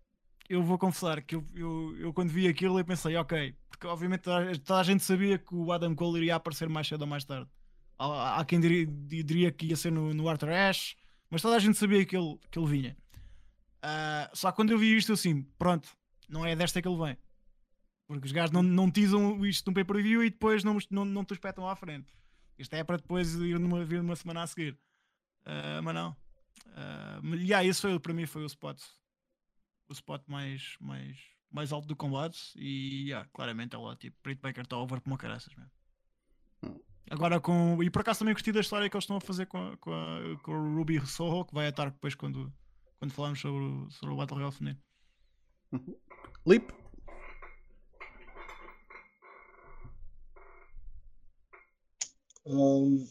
eu 0.48 0.62
vou 0.62 0.78
confessar 0.78 1.22
que 1.22 1.34
eu, 1.36 1.46
eu, 1.54 1.96
eu 1.98 2.12
quando 2.14 2.30
vi 2.30 2.46
aquilo 2.48 2.78
eu 2.78 2.84
pensei, 2.84 3.16
ok, 3.16 3.56
porque 3.70 3.86
obviamente 3.86 4.22
toda, 4.22 4.50
a- 4.80 4.82
gente 4.82 5.02
sabia 5.04 5.38
que 5.38 5.54
o 5.54 5.72
Adam 5.72 5.94
Cole 5.94 6.18
iria 6.18 6.36
aparecer 6.36 6.68
mais 6.68 6.86
cedo 6.88 7.02
ou 7.02 7.06
mais 7.06 7.24
tarde. 7.24 7.50
Há, 7.98 8.40
há 8.40 8.44
quem 8.44 8.60
diria, 8.60 8.86
diria 8.86 9.52
que 9.52 9.66
ia 9.66 9.76
ser 9.76 9.90
no, 9.92 10.14
no 10.14 10.28
Arthur 10.28 10.50
Ashe, 10.50 10.96
mas 11.30 11.42
toda 11.42 11.56
a 11.56 11.58
gente 11.58 11.78
sabia 11.78 12.04
que 12.04 12.16
ele, 12.16 12.38
que 12.50 12.58
ele 12.58 12.68
vinha. 12.68 12.96
Ah, 13.82 14.30
só 14.34 14.52
quando 14.52 14.72
eu 14.72 14.78
vi 14.78 14.96
isto 14.96 15.12
assim, 15.12 15.42
pronto, 15.58 15.88
não 16.28 16.46
é 16.46 16.54
desta 16.56 16.80
que 16.80 16.88
ele 16.88 16.96
vem. 16.98 17.16
Porque 18.12 18.26
os 18.26 18.32
gajos 18.32 18.50
não, 18.50 18.62
não 18.62 18.90
teasam 18.90 19.44
isto 19.46 19.66
num 19.66 19.72
pay-per-view 19.72 20.22
e 20.22 20.28
depois 20.28 20.62
não, 20.62 20.76
não, 20.90 21.04
não 21.06 21.24
te 21.24 21.32
espetam 21.32 21.66
à 21.66 21.74
frente. 21.74 22.12
Isto 22.58 22.74
é 22.74 22.84
para 22.84 22.98
depois 22.98 23.34
ir 23.36 23.58
numa, 23.58 23.82
vir 23.86 24.02
numa 24.02 24.14
semana 24.14 24.42
a 24.42 24.46
seguir. 24.46 24.78
Ah, 25.46 25.80
mas 25.82 25.94
não. 25.94 26.14
Mas, 27.22 27.40
yeah, 27.40 27.66
esse 27.66 27.80
foi, 27.80 27.98
para 27.98 28.12
mim 28.12 28.26
foi 28.26 28.42
o 28.42 28.46
spot. 28.46 28.78
O 29.88 29.94
spot 29.94 30.22
mais, 30.26 30.76
mais, 30.78 31.18
mais 31.50 31.72
alto 31.72 31.88
do 31.88 31.96
combate. 31.96 32.38
E 32.54 33.04
yeah, 33.08 33.26
claramente 33.32 33.74
ela, 33.74 33.96
tipo, 33.96 34.14
Britt 34.22 34.42
Baker 34.42 34.62
está 34.64 34.76
over 34.76 35.00
como 35.00 35.16
caraças 35.16 35.54
mesmo. 35.54 35.70
Agora 37.10 37.40
com. 37.40 37.82
E 37.82 37.88
por 37.90 38.00
acaso 38.02 38.18
também 38.18 38.34
gostei 38.34 38.52
da 38.52 38.60
história 38.60 38.90
que 38.90 38.94
eles 38.96 39.04
estão 39.04 39.16
a 39.16 39.20
fazer 39.22 39.46
com, 39.46 39.74
com, 39.78 39.90
a, 39.92 40.38
com 40.42 40.52
o 40.52 40.76
Ruby 40.76 41.04
Soho, 41.06 41.46
que 41.46 41.54
vai 41.54 41.66
estar 41.68 41.90
depois 41.90 42.14
quando, 42.14 42.52
quando 42.98 43.12
falamos 43.12 43.40
sobre, 43.40 43.64
o- 43.64 43.90
sobre 43.90 44.14
o 44.14 44.18
Battle 44.18 44.36
Royale 44.36 44.54
feminino. 44.54 44.80
Lip? 46.46 46.72
Hum, 52.45 53.07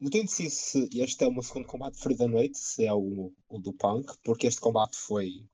não 0.00 0.10
tenho 0.10 0.24
decidido 0.24 0.54
se 0.54 0.88
este 1.02 1.24
é 1.24 1.26
o 1.28 1.32
meu 1.32 1.42
segundo 1.42 1.66
combate 1.66 1.94
preferido 1.94 2.24
da 2.24 2.28
noite, 2.28 2.58
se 2.58 2.84
é 2.86 2.92
o, 2.92 3.32
o 3.48 3.58
do 3.58 3.72
Punk, 3.72 4.12
porque 4.24 4.46
este 4.46 4.60
combate 4.60 4.96
foi. 4.96 5.46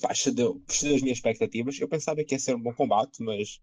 Pá, 0.00 0.12
excedeu, 0.12 0.62
as 0.68 0.82
minhas 1.02 1.18
expectativas. 1.18 1.78
Eu 1.78 1.88
pensava 1.88 2.24
que 2.24 2.34
ia 2.34 2.38
ser 2.38 2.56
um 2.56 2.62
bom 2.62 2.74
combate, 2.74 3.22
mas 3.22 3.60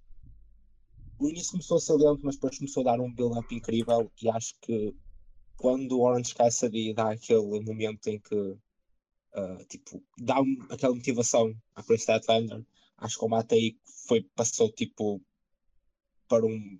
o 1.19 1.29
início 1.29 1.51
começou 1.51 1.77
a 1.77 1.81
ser 1.81 1.93
lento, 1.97 2.21
mas 2.23 2.35
depois 2.35 2.57
começou 2.57 2.81
a 2.81 2.91
dar 2.91 2.99
um 3.01 3.13
build-up 3.13 3.53
incrível. 3.53 4.11
E 4.21 4.29
acho 4.29 4.55
que 4.61 4.95
quando 5.57 5.93
o 5.99 6.01
Orange 6.03 6.35
Cassidy 6.35 6.93
dá 6.93 7.11
aquele 7.11 7.61
momento 7.61 8.07
em 8.07 8.19
que 8.19 8.57
ah, 9.33 9.63
tipo, 9.69 10.03
dá 10.17 10.41
um- 10.41 10.67
aquela 10.69 10.95
motivação 10.95 11.53
à 11.75 11.83
Chris 11.83 12.01
Statlander, 12.01 12.65
acho 12.97 13.15
que 13.15 13.19
o 13.19 13.27
combate 13.27 13.55
aí 13.55 13.77
foi, 14.07 14.21
passou 14.35 14.71
tipo 14.71 15.21
para 16.27 16.45
um 16.45 16.79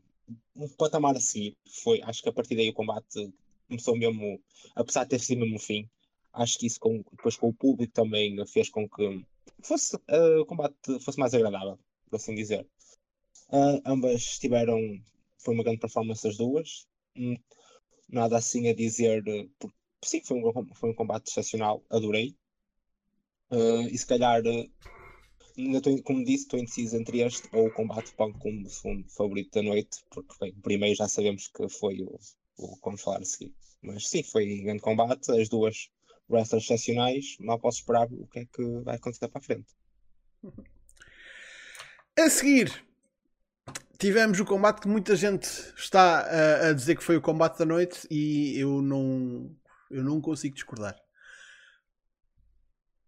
um 0.55 0.67
patamar 0.69 1.15
a 1.15 1.19
seguir. 1.19 1.57
Foi, 1.84 2.01
acho 2.03 2.21
que 2.23 2.30
a 2.30 2.34
partir 2.34 2.55
daí 2.55 2.69
o 2.69 2.73
combate 2.73 3.32
começou 3.67 3.97
mesmo, 3.97 4.41
apesar 4.75 5.03
de 5.03 5.11
ter 5.11 5.19
sido 5.19 5.41
mesmo 5.41 5.59
fim, 5.59 5.89
acho 6.34 6.57
que 6.57 6.67
isso 6.67 6.80
com, 6.80 7.03
depois 7.11 7.36
com 7.38 7.49
o 7.49 7.53
público 7.53 7.93
também 7.93 8.36
fez 8.47 8.69
com 8.69 8.88
que 8.89 9.25
fosse, 9.63 9.97
eh, 10.07 10.38
o 10.38 10.45
combate 10.45 10.75
fosse 11.01 11.19
mais 11.19 11.34
agradável, 11.34 11.80
por 12.09 12.15
assim 12.17 12.36
dizer. 12.36 12.67
Ah, 13.51 13.80
ambas 13.86 14.39
tiveram, 14.39 14.80
foi 15.38 15.53
uma 15.53 15.63
grande 15.63 15.80
performance 15.80 16.27
as 16.27 16.38
duas. 16.38 16.88
Hum, 17.15 17.36
nada 18.09 18.38
assim 18.38 18.67
a 18.69 18.73
dizer, 18.75 19.23
eh, 19.27 19.47
por- 19.59 19.73
sim, 20.03 20.21
foi 20.23 20.38
um, 20.38 20.75
foi 20.75 20.89
um 20.91 20.95
combate 20.95 21.30
excepcional, 21.30 21.84
adorei. 21.89 22.36
Ah, 23.51 23.88
e 23.91 23.97
se 23.97 24.05
calhar 24.05 24.41
eh, 24.45 24.69
Ainda 25.60 25.82
como 26.03 26.24
disse, 26.24 26.43
estou 26.43 26.57
indeciso 26.57 26.95
entre 26.95 27.20
este 27.20 27.49
ou 27.51 27.68
o 27.68 27.74
combate 27.74 28.14
punk 28.16 28.39
como 28.39 28.66
o 28.66 29.10
favorito 29.10 29.51
da 29.55 29.62
noite, 29.62 30.05
porque 30.10 30.34
bem, 30.39 30.53
primeiro 30.53 30.95
já 30.95 31.05
sabemos 31.05 31.49
que 31.49 31.68
foi 31.68 32.01
o, 32.01 32.18
o 32.57 32.76
que 32.76 32.82
vamos 32.82 33.01
falar 33.01 33.20
a 33.20 33.26
seguir. 33.26 33.53
Mas 33.82 34.07
sim, 34.07 34.24
foi 34.24 34.62
um 34.62 34.64
grande 34.64 34.82
combate, 34.82 35.30
as 35.32 35.49
duas 35.49 35.89
wrestlers 36.30 36.64
excepcionais, 36.64 37.36
mal 37.41 37.60
posso 37.60 37.80
esperar 37.80 38.07
o 38.10 38.26
que 38.28 38.39
é 38.39 38.45
que 38.45 38.64
vai 38.84 38.95
acontecer 38.95 39.28
para 39.28 39.39
a 39.39 39.43
frente. 39.43 39.68
A 42.18 42.30
seguir, 42.30 42.86
tivemos 43.97 44.39
o 44.39 44.45
combate 44.45 44.80
que 44.80 44.88
muita 44.88 45.14
gente 45.18 45.45
está 45.76 46.22
a, 46.22 46.70
a 46.70 46.74
dizer 46.74 46.95
que 46.95 47.03
foi 47.03 47.18
o 47.18 47.22
combate 47.22 47.60
da 47.60 47.66
noite 47.66 48.07
e 48.10 48.57
eu 48.57 48.82
não, 48.82 49.53
eu 49.91 50.05
não 50.05 50.22
consigo 50.22 50.55
discordar. 50.55 50.95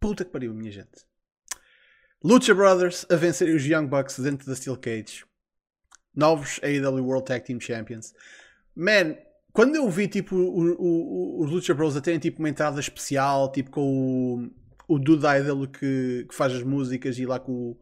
Puta 0.01 0.25
que 0.25 0.31
pariu, 0.31 0.53
minha 0.53 0.71
gente. 0.71 1.10
Lucha 2.23 2.53
Brothers 2.53 3.03
a 3.09 3.15
vencerem 3.15 3.55
os 3.55 3.65
Young 3.65 3.87
Bucks 3.87 4.19
dentro 4.19 4.45
da 4.45 4.55
Steel 4.55 4.77
Cage. 4.77 5.25
Novos 6.15 6.59
AEW 6.61 7.03
World 7.03 7.25
Tag 7.25 7.43
Team 7.43 7.59
Champions. 7.59 8.13
Man, 8.75 9.15
quando 9.51 9.75
eu 9.75 9.89
vi 9.89 10.07
tipo 10.07 10.35
os 10.35 11.49
Lucha 11.49 11.73
Bros 11.73 11.97
a 11.97 12.01
terem 12.01 12.19
tipo 12.19 12.37
uma 12.37 12.49
entrada 12.49 12.79
especial, 12.79 13.51
tipo 13.51 13.71
com 13.71 14.51
o, 14.87 14.95
o 14.95 14.99
dude 14.99 15.25
AEW 15.25 15.67
que, 15.67 16.27
que 16.29 16.35
faz 16.35 16.53
as 16.53 16.61
músicas 16.61 17.17
e 17.17 17.25
lá 17.25 17.39
com 17.39 17.75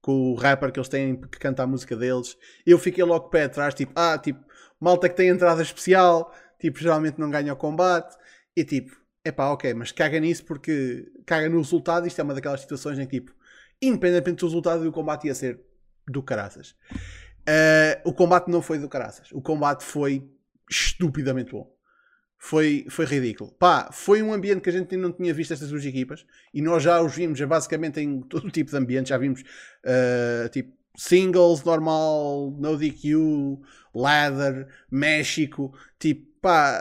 com 0.00 0.32
o 0.32 0.34
rapper 0.34 0.72
que 0.72 0.78
eles 0.78 0.88
têm 0.88 1.20
que 1.20 1.38
canta 1.38 1.62
a 1.64 1.66
música 1.66 1.94
deles, 1.96 2.36
eu 2.64 2.78
fiquei 2.78 3.04
logo 3.04 3.28
pé 3.28 3.44
atrás, 3.44 3.74
tipo, 3.74 3.92
ah, 3.94 4.16
tipo, 4.16 4.42
malta 4.80 5.10
que 5.10 5.14
tem 5.14 5.28
entrada 5.28 5.60
especial, 5.60 6.34
tipo, 6.58 6.78
geralmente 6.78 7.18
não 7.18 7.28
ganha 7.28 7.52
o 7.52 7.56
combate, 7.56 8.16
e 8.56 8.64
tipo, 8.64 8.96
epá, 9.22 9.50
ok, 9.50 9.74
mas 9.74 9.92
caga 9.92 10.18
nisso 10.18 10.44
porque 10.46 11.06
caga 11.26 11.50
no 11.50 11.58
resultado, 11.58 12.06
isto 12.06 12.18
é 12.18 12.24
uma 12.24 12.32
daquelas 12.32 12.62
situações 12.62 12.98
em 12.98 13.06
que, 13.06 13.20
tipo, 13.20 13.34
independentemente 13.80 14.40
do 14.40 14.46
resultado, 14.46 14.86
o 14.88 14.92
combate 14.92 15.26
ia 15.26 15.34
ser 15.34 15.60
do 16.06 16.22
caraças. 16.22 16.74
Eh, 17.46 18.00
o 18.04 18.12
combate 18.12 18.48
não 18.48 18.60
foi 18.60 18.78
do 18.78 18.88
caraças, 18.88 19.30
o 19.32 19.40
combate 19.40 19.84
foi 19.84 20.28
estupidamente 20.70 21.52
bom. 21.52 21.70
Foi, 22.38 22.86
foi 22.88 23.04
ridículo. 23.04 23.52
Pá, 23.52 23.90
foi 23.92 24.22
um 24.22 24.32
ambiente 24.32 24.62
que 24.62 24.70
a 24.70 24.72
gente 24.72 24.96
não 24.96 25.12
tinha 25.12 25.34
visto 25.34 25.52
estas 25.52 25.68
duas 25.68 25.84
equipas 25.84 26.24
e 26.54 26.62
nós 26.62 26.82
já 26.82 27.00
os 27.02 27.14
vimos 27.14 27.38
já 27.38 27.46
basicamente 27.46 28.00
em 28.00 28.22
todo 28.22 28.46
o 28.46 28.50
tipo 28.50 28.70
de 28.70 28.76
ambiente. 28.78 29.10
Já 29.10 29.18
vimos 29.18 29.42
uh, 29.42 30.48
tipo 30.48 30.72
singles, 30.96 31.62
normal, 31.64 32.50
no 32.58 32.78
DQ, 32.78 33.58
ladder, 33.94 34.68
México. 34.90 35.76
Tipo, 35.98 36.26
pá, 36.40 36.78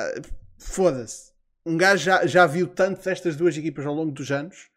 foda-se. 0.58 1.34
Um 1.66 1.76
gajo 1.76 2.06
já, 2.06 2.26
já 2.26 2.48
viu 2.48 2.66
tanto 2.66 3.04
destas 3.04 3.36
duas 3.36 3.58
equipas 3.58 3.86
ao 3.86 3.94
longo 3.94 4.12
dos 4.12 4.32
anos 4.32 4.69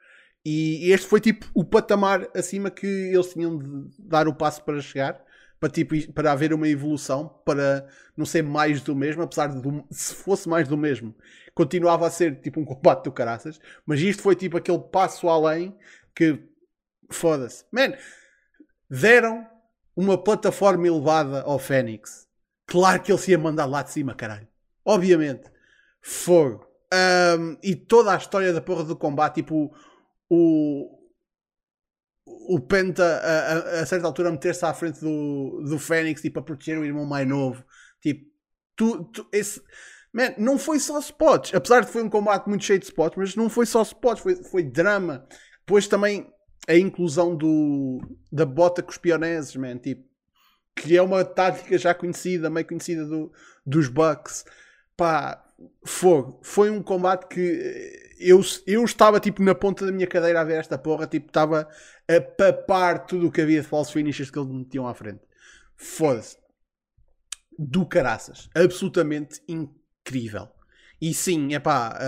e 0.44 0.90
este 0.90 1.06
foi 1.06 1.20
tipo 1.20 1.46
o 1.54 1.64
patamar 1.64 2.28
acima 2.34 2.70
que 2.70 2.86
eles 2.86 3.32
tinham 3.32 3.58
de 3.58 3.90
dar 3.98 4.26
o 4.26 4.34
passo 4.34 4.62
para 4.64 4.80
chegar. 4.80 5.22
Para, 5.60 5.70
tipo, 5.70 5.94
para 6.12 6.32
haver 6.32 6.52
uma 6.52 6.66
evolução, 6.66 7.28
para 7.44 7.86
não 8.16 8.26
ser 8.26 8.42
mais 8.42 8.80
do 8.80 8.96
mesmo, 8.96 9.22
apesar 9.22 9.46
de 9.46 9.84
se 9.92 10.12
fosse 10.12 10.48
mais 10.48 10.66
do 10.66 10.76
mesmo, 10.76 11.14
continuava 11.54 12.04
a 12.04 12.10
ser 12.10 12.40
tipo 12.40 12.58
um 12.58 12.64
combate 12.66 13.04
do 13.04 13.12
caraças, 13.12 13.60
mas 13.86 14.00
isto 14.00 14.24
foi 14.24 14.34
tipo 14.34 14.56
aquele 14.56 14.80
passo 14.80 15.28
além 15.28 15.78
que 16.16 16.42
foda-se. 17.12 17.64
Man, 17.70 17.94
deram 18.90 19.46
uma 19.96 20.18
plataforma 20.18 20.86
elevada 20.86 21.42
ao 21.42 21.60
Fênix. 21.60 22.26
Claro 22.66 23.00
que 23.00 23.12
ele 23.12 23.18
se 23.18 23.30
ia 23.30 23.38
mandar 23.38 23.66
lá 23.66 23.82
de 23.82 23.90
cima, 23.92 24.14
caralho. 24.14 24.48
Obviamente. 24.84 25.50
Fogo. 26.00 26.66
Ahm, 26.92 27.56
e 27.62 27.76
toda 27.76 28.12
a 28.12 28.16
história 28.16 28.52
da 28.52 28.60
porra 28.60 28.84
do 28.84 28.96
combate, 28.96 29.36
tipo, 29.36 29.74
o, 30.34 30.98
o 32.26 32.60
Penta 32.60 33.02
a, 33.04 33.80
a- 33.82 33.86
certa 33.86 34.06
altura 34.06 34.30
meter-se 34.30 34.64
à 34.64 34.72
frente 34.74 35.00
do, 35.00 35.62
do 35.68 35.78
Fênix 35.78 36.20
tipo, 36.22 36.38
a 36.38 36.42
proteger 36.42 36.78
o 36.78 36.84
irmão 36.84 37.04
mais 37.04 37.26
novo. 37.26 37.64
Tipo, 38.00 38.26
tu, 38.76 39.04
tu- 39.04 39.28
esse, 39.32 39.60
man, 40.12 40.34
não 40.38 40.58
foi 40.58 40.78
só 40.78 40.98
spots, 40.98 41.54
apesar 41.54 41.80
de 41.84 41.90
foi 41.90 42.02
um 42.02 42.08
combate 42.10 42.48
muito 42.48 42.64
cheio 42.64 42.78
de 42.78 42.86
spots, 42.86 43.16
mas 43.16 43.36
não 43.36 43.48
foi 43.50 43.66
só 43.66 43.82
spots, 43.82 44.22
foi, 44.22 44.36
foi 44.44 44.62
drama. 44.62 45.26
Depois 45.60 45.86
também 45.88 46.30
a 46.68 46.76
inclusão 46.76 47.34
do, 47.36 48.00
da 48.30 48.46
bota 48.46 48.82
com 48.82 48.90
os 48.90 48.98
pioneses, 48.98 49.56
man, 49.56 49.78
tipo, 49.78 50.04
que 50.76 50.96
é 50.96 51.02
uma 51.02 51.24
tática 51.24 51.76
já 51.78 51.94
conhecida, 51.94 52.50
meio 52.50 52.66
conhecida 52.66 53.04
do, 53.06 53.32
dos 53.64 53.88
Bucks. 53.88 54.44
Pá, 54.96 55.44
fogo. 55.84 56.40
Foi 56.42 56.70
um 56.70 56.82
combate 56.82 57.26
que 57.28 57.40
eh, 57.40 58.16
eu, 58.18 58.40
eu 58.66 58.84
estava 58.84 59.20
tipo 59.20 59.42
na 59.42 59.54
ponta 59.54 59.84
da 59.86 59.92
minha 59.92 60.06
cadeira 60.06 60.40
a 60.40 60.44
ver 60.44 60.58
esta 60.58 60.78
porra, 60.78 61.06
tipo, 61.06 61.26
estava 61.28 61.68
a 62.08 62.20
papar 62.20 63.06
tudo 63.06 63.28
o 63.28 63.32
que 63.32 63.40
havia 63.40 63.60
de 63.60 63.66
false 63.66 63.92
finishes 63.92 64.30
que 64.30 64.38
eles 64.38 64.48
me 64.48 64.58
metiam 64.58 64.86
à 64.86 64.94
frente. 64.94 65.20
Foda-se. 65.76 66.36
Do 67.58 67.86
caraças. 67.86 68.48
Absolutamente 68.54 69.42
incrível. 69.46 70.48
E 71.00 71.12
sim, 71.12 71.52
é 71.52 71.58
pá, 71.58 71.98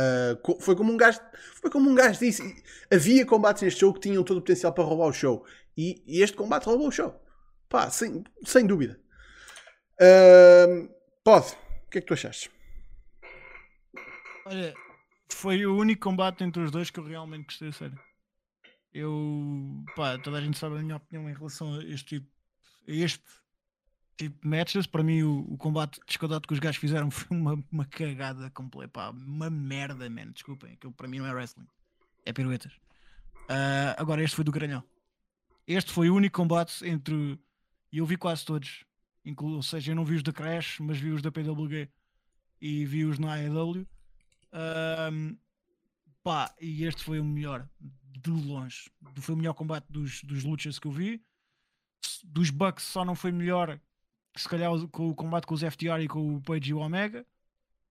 foi 0.61 0.77
como 0.77 0.93
um 0.93 0.97
gajo, 0.97 1.21
foi 1.61 1.69
como 1.69 1.91
um 1.91 1.97
gajo 1.97 2.21
disse, 2.21 2.43
havia 2.89 3.27
combates 3.27 3.61
neste 3.65 3.81
show 3.81 3.93
que 3.93 3.99
tinham 3.99 4.23
todo 4.23 4.37
o 4.37 4.41
potencial 4.41 4.73
para 4.73 4.85
roubar 4.85 5.09
o 5.09 5.13
show. 5.13 5.45
E, 5.77 6.01
e 6.07 6.23
este 6.23 6.37
combate 6.37 6.67
roubou 6.67 6.87
o 6.87 6.93
show. 6.93 7.21
Pá, 7.69 7.91
sem, 7.91 8.23
sem 8.47 8.65
dúvida. 8.65 9.01
Ahm, 10.01 10.89
pode. 11.25 11.49
O 11.87 11.91
que 11.91 11.99
é 11.99 12.01
que 12.01 12.07
tu 12.07 12.15
achaste? 12.15 12.54
Olha, 14.47 14.75
foi 15.33 15.65
o 15.67 15.77
único 15.77 16.03
combate 16.03 16.45
entre 16.45 16.63
os 16.63 16.71
dois 16.71 16.91
que 16.91 16.99
eu 17.01 17.05
realmente 17.05 17.47
gostei, 17.47 17.73
sério. 17.73 17.99
Eu, 18.93 19.83
pá, 19.97 20.19
toda 20.19 20.39
a 20.39 20.41
gente 20.41 20.59
sabe 20.59 20.77
a 20.77 20.83
minha 20.83 20.97
opinião 20.97 21.29
em 21.29 21.35
relação 21.35 21.75
a 21.75 21.85
este 21.85 22.21
tipo, 22.21 22.31
a 22.87 22.93
este 22.93 23.23
tipo 24.17 24.41
de 24.41 24.49
matches. 24.49 24.87
Para 24.87 25.03
mim, 25.03 25.23
o, 25.23 25.41
o 25.53 25.57
combate 25.59 25.99
descaudado 26.07 26.47
que 26.47 26.53
os 26.55 26.61
gajos 26.61 26.81
fizeram 26.81 27.11
foi 27.11 27.37
uma, 27.37 27.63
uma 27.73 27.85
cagada 27.87 28.51
completa, 28.51 28.89
pá, 28.93 29.11
uma 29.11 29.51
merda, 29.51 30.09
man. 30.09 30.31
Desculpem, 30.31 30.75
aquilo 30.75 30.93
para 30.93 31.09
mim 31.09 31.19
não 31.19 31.27
é 31.27 31.33
wrestling, 31.33 31.67
é 32.25 32.33
piruetas. 32.33 32.73
Ah, 33.49 33.97
agora, 33.99 34.23
este 34.23 34.37
foi 34.37 34.45
do 34.45 34.53
Granhão. 34.53 34.83
Este 35.67 35.91
foi 35.93 36.11
o 36.11 36.15
único 36.15 36.37
combate 36.37 36.87
entre. 36.87 37.39
E 37.91 37.99
eu 37.99 38.07
vi 38.07 38.17
quase 38.17 38.45
todos, 38.45 38.85
inclu- 39.25 39.55
ou 39.57 39.63
seja, 39.63 39.93
eu 39.93 39.97
não 39.97 40.05
vi 40.05 40.15
os 40.17 40.23
da 40.23 40.33
Crash, 40.33 40.79
mas 40.81 40.99
vi 40.99 41.11
os 41.11 41.23
da 41.23 41.31
PWG 41.33 41.89
e 42.61 42.85
vi 42.85 43.05
os 43.05 43.19
na 43.19 43.35
AEW. 43.35 43.87
Ahm, 44.55 45.37
pá, 46.23 46.55
e 46.61 46.85
este 46.85 47.03
foi 47.03 47.21
o 47.21 47.25
melhor, 47.25 47.69
de 47.81 48.31
longe. 48.31 48.91
Foi 49.17 49.35
o 49.35 49.39
melhor 49.39 49.55
combate 49.55 49.87
dos, 49.91 50.23
dos 50.23 50.45
luchas 50.45 50.79
que 50.79 50.87
eu 50.87 50.93
vi. 50.93 51.23
Dos 52.23 52.51
Bucks 52.51 52.85
só 52.85 53.05
não 53.05 53.15
foi 53.15 53.33
melhor, 53.33 53.81
se 54.37 54.49
calhar, 54.49 54.71
com 54.89 55.11
o 55.11 55.15
combate 55.15 55.47
com 55.47 55.55
os 55.55 55.63
FTR 55.63 56.03
e 56.03 56.09
com 56.09 56.37
o 56.37 56.41
Page 56.43 56.71
e 56.71 56.75
o 56.75 56.79
Omega. 56.79 57.27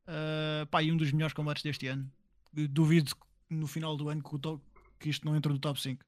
Ah, 0.07 0.65
pá, 0.71 0.81
e 0.81 0.91
um 0.91 0.97
dos 0.97 1.11
melhores 1.11 1.33
combates 1.33 1.63
deste 1.63 1.87
ano. 1.87 2.11
Duvido 2.51 3.11
no 3.49 3.67
final 3.67 3.95
do 3.97 4.09
ano 4.09 4.23
que, 4.23 4.35
o 4.35 4.39
to- 4.39 4.61
que 4.99 5.09
isto 5.09 5.25
não 5.25 5.35
entra 5.35 5.51
no 5.51 5.59
top 5.59 5.81
5. 5.81 6.03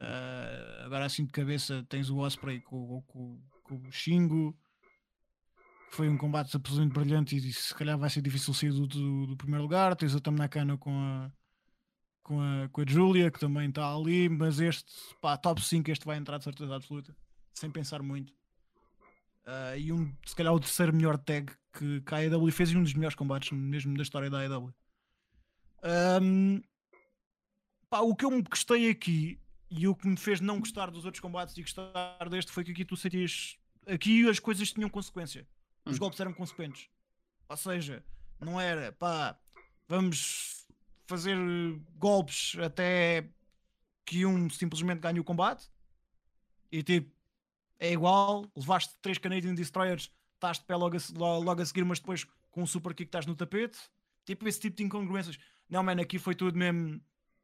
Ah, 0.00 0.82
agora 0.84 1.04
assim 1.06 1.24
de 1.24 1.32
cabeça 1.32 1.84
tens 1.88 2.10
o 2.10 2.18
Osprey 2.18 2.60
com, 2.60 3.02
com, 3.02 3.40
com 3.62 3.76
o 3.76 3.92
Shingo. 3.92 4.56
Foi 5.90 6.08
um 6.08 6.16
combate 6.16 6.54
absolutamente 6.56 6.94
brilhante 6.94 7.36
e 7.36 7.52
se 7.52 7.74
calhar 7.74 7.98
vai 7.98 8.10
ser 8.10 8.22
difícil 8.22 8.54
sair 8.54 8.72
do, 8.72 8.86
do, 8.86 9.26
do 9.28 9.36
primeiro 9.36 9.62
lugar. 9.62 9.96
Tens 9.96 10.14
o 10.14 10.20
Tam 10.20 10.32
Nakano 10.32 10.78
com 10.78 10.90
a, 10.90 11.30
com 12.22 12.40
a, 12.40 12.68
com 12.68 12.80
a 12.80 12.84
Julia, 12.86 13.30
que 13.30 13.40
também 13.40 13.68
está 13.68 13.94
ali, 13.94 14.28
mas 14.28 14.60
este, 14.60 14.92
pá, 15.20 15.36
top 15.36 15.60
5, 15.62 15.90
este 15.90 16.04
vai 16.04 16.16
entrar 16.18 16.38
de 16.38 16.44
certeza 16.44 16.76
absoluta, 16.76 17.16
sem 17.54 17.70
pensar 17.70 18.02
muito. 18.02 18.32
Ah, 19.50 19.74
e 19.78 19.90
um, 19.90 20.14
se 20.26 20.36
calhar 20.36 20.52
o 20.52 20.60
terceiro 20.60 20.94
melhor 20.94 21.16
tag 21.16 21.50
que, 21.72 22.02
que 22.02 22.14
a 22.14 22.18
AEW 22.18 22.52
fez 22.52 22.70
e 22.70 22.76
um 22.76 22.82
dos 22.82 22.92
melhores 22.92 23.16
combates 23.16 23.50
mesmo 23.50 23.96
da 23.96 24.02
história 24.02 24.28
da 24.28 24.40
AEW. 24.40 24.74
Ahm, 25.82 26.60
pá, 27.88 28.00
o 28.00 28.14
que 28.14 28.26
eu 28.26 28.30
me 28.30 28.42
gostei 28.42 28.90
aqui 28.90 29.40
e 29.70 29.88
o 29.88 29.94
que 29.94 30.06
me 30.06 30.18
fez 30.18 30.38
não 30.38 30.60
gostar 30.60 30.90
dos 30.90 31.06
outros 31.06 31.20
combates 31.20 31.56
e 31.56 31.62
gostar 31.62 32.28
deste 32.28 32.52
foi 32.52 32.62
que 32.62 32.72
aqui 32.72 32.84
tu 32.84 32.94
sentias. 32.94 33.56
Aqui 33.86 34.28
as 34.28 34.38
coisas 34.38 34.70
tinham 34.70 34.90
consequência. 34.90 35.48
Os 35.88 35.96
Hum. 35.96 36.00
golpes 36.00 36.20
eram 36.20 36.32
consequentes. 36.32 36.88
Ou 37.48 37.56
seja, 37.56 38.04
não 38.40 38.60
era 38.60 38.92
pá, 38.92 39.38
vamos 39.88 40.66
fazer 41.06 41.36
eh, 41.36 41.80
golpes 41.96 42.56
até 42.62 43.28
que 44.04 44.24
um 44.26 44.48
simplesmente 44.50 45.00
ganhe 45.00 45.18
o 45.20 45.24
combate 45.24 45.68
e 46.70 46.82
tipo 46.82 47.10
é 47.78 47.92
igual, 47.92 48.44
levaste 48.56 48.94
três 49.00 49.18
Canadian 49.18 49.54
Destroyers, 49.54 50.10
estás 50.34 50.58
de 50.58 50.64
pé 50.64 50.74
logo 50.76 50.96
a, 50.96 51.38
logo 51.38 51.62
a 51.62 51.64
seguir, 51.66 51.84
mas 51.84 52.00
depois 52.00 52.24
com 52.50 52.62
um 52.62 52.66
super 52.66 52.92
kick 52.92 53.08
estás 53.08 53.24
no 53.24 53.34
tapete. 53.36 53.78
Tipo 54.24 54.48
esse 54.48 54.58
tipo 54.60 54.76
de 54.76 54.82
incongruências. 54.84 55.38
Não, 55.68 55.82
man, 55.82 56.00
aqui 56.00 56.18
foi 56.18 56.34
tudo 56.34 56.58
mesmo 56.58 57.00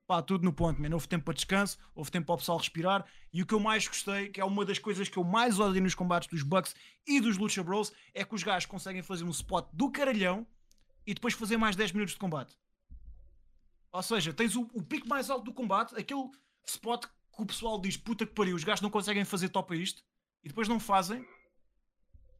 pá, 0.06 0.22
tudo 0.22 0.44
no 0.44 0.52
ponto, 0.52 0.80
man. 0.80 0.92
Houve 0.92 1.08
tempo 1.08 1.24
para 1.24 1.34
descanso, 1.34 1.78
houve 1.94 2.10
tempo 2.10 2.26
para 2.26 2.34
o 2.34 2.38
pessoal 2.38 2.58
respirar. 2.58 3.04
E 3.32 3.42
o 3.42 3.46
que 3.46 3.54
eu 3.54 3.60
mais 3.60 3.86
gostei, 3.86 4.28
que 4.28 4.40
é 4.40 4.44
uma 4.44 4.64
das 4.64 4.78
coisas 4.78 5.08
que 5.08 5.16
eu 5.16 5.24
mais 5.24 5.58
odio 5.58 5.82
nos 5.82 5.94
combates 5.94 6.28
dos 6.28 6.42
Bucks 6.42 6.74
e 7.06 7.20
dos 7.20 7.36
Lucha 7.36 7.62
Bros, 7.62 7.92
é 8.12 8.24
que 8.24 8.34
os 8.34 8.42
gajos 8.42 8.66
conseguem 8.66 9.02
fazer 9.02 9.24
um 9.24 9.30
spot 9.30 9.66
do 9.72 9.90
caralhão 9.90 10.46
e 11.06 11.14
depois 11.14 11.34
fazer 11.34 11.56
mais 11.56 11.76
10 11.76 11.92
minutos 11.92 12.14
de 12.14 12.20
combate. 12.20 12.56
Ou 13.92 14.02
seja, 14.02 14.32
tens 14.32 14.56
o, 14.56 14.68
o 14.72 14.82
pico 14.82 15.08
mais 15.08 15.30
alto 15.30 15.44
do 15.44 15.52
combate, 15.52 15.94
aquele 15.96 16.28
spot 16.66 17.04
que 17.04 17.42
o 17.42 17.46
pessoal 17.46 17.80
diz 17.80 17.96
puta 17.96 18.26
que 18.26 18.32
pariu, 18.32 18.56
os 18.56 18.64
gajos 18.64 18.82
não 18.82 18.90
conseguem 18.90 19.24
fazer 19.24 19.48
top 19.48 19.74
a 19.74 19.76
isto 19.76 20.02
e 20.42 20.48
depois 20.48 20.68
não 20.68 20.80
fazem. 20.80 21.24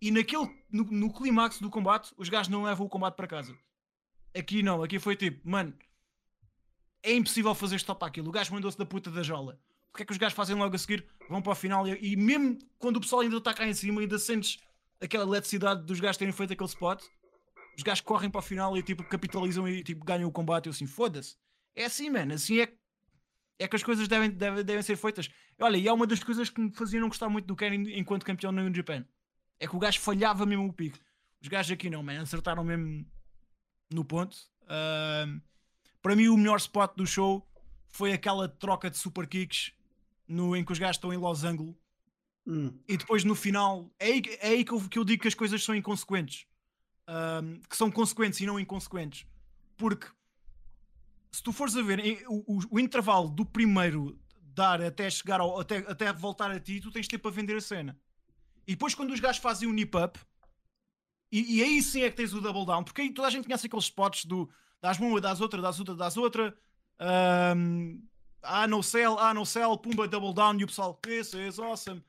E 0.01 0.11
naquele, 0.11 0.47
no, 0.71 0.85
no 0.85 1.13
clímax 1.13 1.61
do 1.61 1.71
combate, 1.71 2.13
os 2.17 2.29
gajos 2.29 2.49
não 2.49 2.65
levam 2.65 2.87
o 2.87 2.91
combate 2.91 3.15
para 3.15 3.27
casa. 3.27 3.57
Aqui 4.37 4.63
não, 4.63 4.83
aqui 4.83 4.99
foi 4.99 5.17
tipo, 5.17 5.49
mano, 5.49 5.73
é 7.05 7.15
impossível 7.15 7.55
fazer 7.55 7.77
stop 7.77 8.03
àquilo. 8.05 8.31
O 8.31 8.33
gajo 8.33 8.53
mandou-se 8.53 8.79
da 8.79 8.87
puta 8.87 9.11
da 9.11 9.23
jola. 9.23 9.61
O 9.93 9.97
que 9.97 10.03
é 10.03 10.07
que 10.07 10.13
os 10.13 10.19
gajos 10.19 10.35
fazem 10.35 10.57
logo 10.57 10.75
a 10.75 10.79
seguir? 10.79 11.07
Vão 11.29 11.41
para 11.41 11.53
o 11.53 11.55
final 11.55 11.87
e, 11.87 12.13
e 12.13 12.17
mesmo 12.17 12.59
quando 12.79 12.97
o 12.97 13.01
pessoal 13.01 13.21
ainda 13.21 13.37
está 13.37 13.53
cá 13.53 13.69
em 13.69 13.75
cima, 13.75 14.01
ainda 14.01 14.19
sentes 14.19 14.59
aquela 15.01 15.25
eletricidade 15.25 15.85
dos 15.85 16.01
gajos 16.01 16.17
terem 16.17 16.33
feito 16.33 16.55
aquele 16.55 16.69
spot. 16.69 17.05
Os 17.77 17.83
gajos 17.83 18.01
correm 18.01 18.31
para 18.31 18.39
o 18.39 18.43
final 18.43 18.77
e 18.77 18.83
tipo 18.83 19.05
capitalizam 19.05 19.69
e 19.69 19.85
tipo 19.85 20.05
ganham 20.05 20.29
o 20.29 20.33
combate. 20.33 20.67
Eu 20.67 20.71
assim, 20.71 20.87
foda-se. 20.87 21.37
É 21.77 21.85
assim, 21.85 22.09
mano. 22.09 22.33
Assim 22.33 22.61
é, 22.61 22.73
é 23.59 23.69
que 23.69 23.77
as 23.77 23.83
coisas 23.83 24.09
devem, 24.09 24.31
devem, 24.31 24.65
devem 24.65 24.83
ser 24.83 24.97
feitas. 24.97 25.31
Olha, 25.61 25.77
e 25.77 25.87
é 25.87 25.93
uma 25.93 26.07
das 26.07 26.25
coisas 26.25 26.49
que 26.49 26.61
me 26.61 26.75
fazia 26.75 27.01
não 27.01 27.09
gostar 27.09 27.29
muito 27.29 27.47
do 27.47 27.55
Kenny 27.55 27.99
enquanto 27.99 28.25
campeão 28.25 28.51
no 28.51 28.63
New 28.63 28.75
Japan. 28.75 29.05
É 29.61 29.69
que 29.69 29.77
o 29.77 29.79
gajo 29.79 30.01
falhava 30.01 30.47
mesmo 30.47 30.67
o 30.67 30.73
pico. 30.73 30.99
Os 31.41 31.49
gajos 31.49 31.73
aqui 31.73 31.91
não, 31.91 32.03
man. 32.03 32.23
Acertaram 32.23 32.65
mesmo 32.65 33.07
no 33.93 34.05
ponto. 34.05 34.37
Ahm, 34.69 35.41
para 36.05 36.15
mim, 36.15 36.29
o 36.29 36.37
melhor 36.37 36.59
spot 36.59 36.95
do 36.97 37.07
show 37.07 37.43
foi 37.89 38.13
aquela 38.13 38.47
troca 38.47 38.91
de 38.91 38.99
super 38.99 39.27
kicks 39.27 39.73
no, 40.29 40.55
em 40.55 40.63
que 40.63 40.71
os 40.71 40.79
gajos 40.79 40.97
estão 40.97 41.13
em 41.13 41.17
losango 41.17 41.75
Hum. 42.47 42.79
e 42.87 42.99
depois 42.99 43.25
no 43.25 43.35
final 43.35 43.91
é 43.99 44.05
aí, 44.05 44.23
é 44.39 44.49
aí 44.49 44.65
que, 44.67 44.73
eu, 44.73 44.81
que 44.87 44.99
eu 44.99 45.05
digo 45.05 45.23
que 45.23 45.29
as 45.29 45.35
coisas 45.35 45.65
são 45.65 45.75
inconsequentes. 45.75 46.47
Ahm, 47.07 47.59
que 47.71 47.75
são 47.75 47.91
consequentes 47.91 48.39
e 48.41 48.45
não 48.45 48.61
inconsequentes. 48.61 49.27
Porque 49.79 50.07
se 51.33 51.43
tu 51.43 51.53
fores 51.53 51.75
a 51.75 51.81
ver 51.81 52.23
o, 52.29 52.57
o- 52.59 52.61
o 52.73 52.79
intervalo 52.79 53.31
do 53.31 53.47
primeiro 53.47 54.21
dar 54.55 54.83
até 54.83 55.09
chegar 55.09 55.41
ao, 55.41 55.59
até, 55.59 55.79
até 55.91 56.13
voltar 56.13 56.51
a 56.51 56.61
ti, 56.61 56.81
tu 56.83 56.91
tens 56.91 57.09
tempo 57.09 57.23
para 57.23 57.31
vender 57.31 57.57
a 57.57 57.61
cena. 57.63 57.99
E 58.67 58.73
depois 58.73 58.95
quando 58.95 59.13
os 59.13 59.21
gajos 59.21 59.41
fazem 59.41 59.67
o 59.67 59.73
nip 59.73 59.97
up, 59.97 60.21
e, 61.33 61.57
e 61.57 61.63
aí 61.63 61.83
sim 61.83 62.03
é 62.03 62.11
que 62.11 62.17
tens 62.17 62.35
o 62.35 62.41
double 62.43 62.67
down, 62.67 62.85
porque 62.85 63.01
aí 63.01 63.11
toda 63.11 63.29
a 63.29 63.31
gente 63.31 63.47
conhece 63.47 63.67
aqueles 63.67 63.87
spots 63.87 64.27
do 64.27 64.51
das 64.85 64.99
uma, 64.99 65.19
das 65.19 65.41
outra, 65.41 65.63
das 65.63 65.79
outra, 65.79 65.95
das 65.95 66.17
outra. 66.19 66.55
ahm, 66.99 68.03
ah, 68.43 68.67
no 68.67 68.83
sell, 68.83 69.19
ah, 69.19 69.33
no 69.33 69.47
sell, 69.47 69.79
pumba, 69.79 70.07
double 70.07 70.35
down, 70.35 70.61
e 70.61 70.65
o 70.65 70.67
pessoal, 70.67 70.93
this 71.03 71.33
is 71.33 71.59
awesome. 71.59 72.05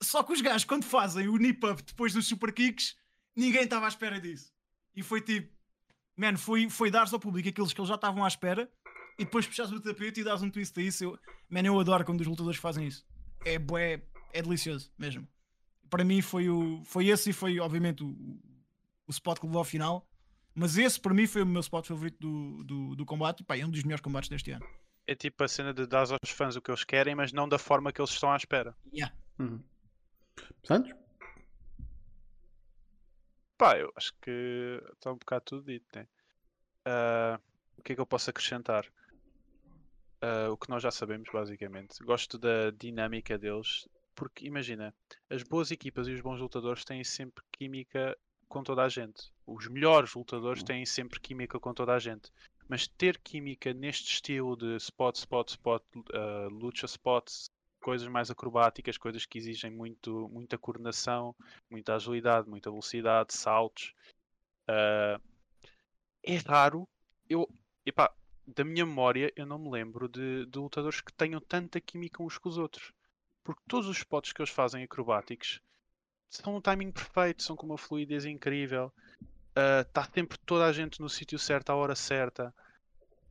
Só 0.00 0.22
que 0.22 0.32
os 0.32 0.40
gajos, 0.40 0.64
quando 0.64 0.84
fazem 0.84 1.26
o 1.26 1.36
nip 1.36 1.66
up 1.66 1.82
depois 1.82 2.12
dos 2.12 2.28
super 2.28 2.52
kicks, 2.52 2.94
ninguém 3.34 3.64
estava 3.64 3.86
à 3.86 3.88
espera 3.88 4.20
disso. 4.20 4.52
E 4.94 5.02
foi 5.02 5.20
tipo, 5.20 5.52
man, 6.16 6.36
foi, 6.36 6.70
foi 6.70 6.88
dar 6.88 7.12
ao 7.12 7.18
público 7.18 7.48
aqueles 7.48 7.72
que 7.72 7.80
eles 7.80 7.88
já 7.88 7.96
estavam 7.96 8.24
à 8.24 8.28
espera 8.28 8.70
e 9.18 9.24
depois 9.24 9.44
puxares 9.44 9.72
o 9.72 9.80
tapete 9.80 10.20
e 10.20 10.24
dás 10.24 10.40
um 10.40 10.50
twist 10.50 10.78
a 10.78 10.82
isso. 10.84 11.02
Eu, 11.02 11.18
man, 11.50 11.66
eu 11.66 11.80
adoro 11.80 12.04
quando 12.04 12.20
os 12.20 12.28
lutadores 12.28 12.60
fazem 12.60 12.86
isso. 12.86 13.04
É 13.44 13.58
bué, 13.58 14.00
é 14.32 14.40
delicioso 14.40 14.92
mesmo. 14.96 15.26
Para 15.90 16.04
mim 16.04 16.22
foi, 16.22 16.48
o, 16.48 16.80
foi 16.84 17.08
esse 17.08 17.30
e 17.30 17.32
foi, 17.32 17.58
obviamente, 17.58 18.04
o, 18.04 18.10
o 19.04 19.10
spot 19.10 19.40
que 19.40 19.46
levou 19.46 19.58
ao 19.58 19.64
final. 19.64 20.08
Mas 20.54 20.78
esse, 20.78 21.00
para 21.00 21.12
mim, 21.12 21.26
foi 21.26 21.42
o 21.42 21.46
meu 21.46 21.60
spot 21.60 21.86
favorito 21.86 22.18
do, 22.20 22.64
do, 22.64 22.96
do 22.96 23.04
combate. 23.04 23.40
E, 23.40 23.44
pá, 23.44 23.56
é 23.56 23.66
um 23.66 23.70
dos 23.70 23.82
melhores 23.82 24.02
combates 24.02 24.28
deste 24.28 24.52
ano. 24.52 24.64
É 25.06 25.14
tipo 25.14 25.42
a 25.42 25.48
cena 25.48 25.74
de 25.74 25.86
dar 25.86 26.06
aos 26.10 26.30
fãs 26.30 26.56
o 26.56 26.62
que 26.62 26.70
eles 26.70 26.84
querem, 26.84 27.14
mas 27.14 27.32
não 27.32 27.48
da 27.48 27.58
forma 27.58 27.92
que 27.92 28.00
eles 28.00 28.10
estão 28.10 28.32
à 28.32 28.36
espera. 28.36 28.74
Yeah. 28.92 29.14
Uhum. 29.38 29.60
Santos? 30.62 30.92
Pá, 33.58 33.78
eu 33.78 33.92
acho 33.96 34.12
que 34.20 34.80
está 34.92 35.12
um 35.12 35.16
bocado 35.16 35.44
tudo 35.44 35.64
dito, 35.64 35.86
né? 35.94 36.06
Ah, 36.84 37.40
o 37.76 37.82
que 37.82 37.92
é 37.92 37.94
que 37.94 38.00
eu 38.00 38.06
posso 38.06 38.30
acrescentar? 38.30 38.86
Ah, 40.20 40.50
o 40.50 40.56
que 40.56 40.70
nós 40.70 40.82
já 40.82 40.90
sabemos, 40.90 41.28
basicamente. 41.32 42.02
Gosto 42.02 42.38
da 42.38 42.70
dinâmica 42.70 43.36
deles, 43.36 43.88
porque 44.14 44.46
imagina, 44.46 44.94
as 45.28 45.42
boas 45.42 45.70
equipas 45.70 46.08
e 46.08 46.12
os 46.12 46.20
bons 46.20 46.40
lutadores 46.40 46.84
têm 46.84 47.02
sempre 47.04 47.44
química 47.52 48.16
com 48.54 48.62
toda 48.62 48.84
a 48.84 48.88
gente. 48.88 49.32
Os 49.44 49.66
melhores 49.66 50.14
lutadores 50.14 50.62
têm 50.62 50.86
sempre 50.86 51.18
química 51.18 51.58
com 51.58 51.74
toda 51.74 51.92
a 51.92 51.98
gente. 51.98 52.30
Mas 52.68 52.86
ter 52.86 53.18
química 53.18 53.74
neste 53.74 54.12
estilo 54.12 54.56
de 54.56 54.76
spot, 54.76 55.16
spot, 55.16 55.48
spot, 55.50 55.82
ah, 56.14 56.48
lucha 56.50 56.86
spots, 56.86 57.50
coisas 57.82 58.06
mais 58.06 58.30
acrobáticas, 58.30 58.96
coisas 58.96 59.26
que 59.26 59.38
exigem 59.38 59.72
muito, 59.72 60.28
muita 60.28 60.56
coordenação, 60.56 61.34
muita 61.68 61.96
agilidade, 61.96 62.48
muita 62.48 62.70
velocidade, 62.70 63.34
saltos. 63.34 63.92
ah, 64.68 65.20
é 66.22 66.36
raro. 66.36 66.88
Eu, 67.28 67.48
epá, 67.84 68.14
da 68.46 68.62
minha 68.64 68.86
memória, 68.86 69.32
eu 69.34 69.46
não 69.46 69.58
me 69.58 69.68
lembro 69.68 70.08
de, 70.08 70.46
de 70.46 70.58
lutadores 70.58 71.00
que 71.00 71.12
tenham 71.12 71.40
tanta 71.40 71.80
química 71.80 72.22
uns 72.22 72.38
com 72.38 72.48
os 72.48 72.56
outros. 72.56 72.92
Porque 73.42 73.62
todos 73.68 73.88
os 73.88 73.98
spots 73.98 74.32
que 74.32 74.40
eles 74.40 74.50
fazem 74.50 74.84
acrobáticos 74.84 75.60
são 76.42 76.56
um 76.56 76.60
timing 76.60 76.90
perfeito, 76.90 77.42
são 77.42 77.56
com 77.56 77.66
uma 77.66 77.78
fluidez 77.78 78.24
incrível. 78.24 78.92
Está 79.86 80.04
sempre 80.12 80.36
toda 80.38 80.66
a 80.66 80.72
gente 80.72 81.00
no 81.00 81.08
sítio 81.08 81.38
certo, 81.38 81.70
à 81.70 81.76
hora 81.76 81.94
certa. 81.94 82.52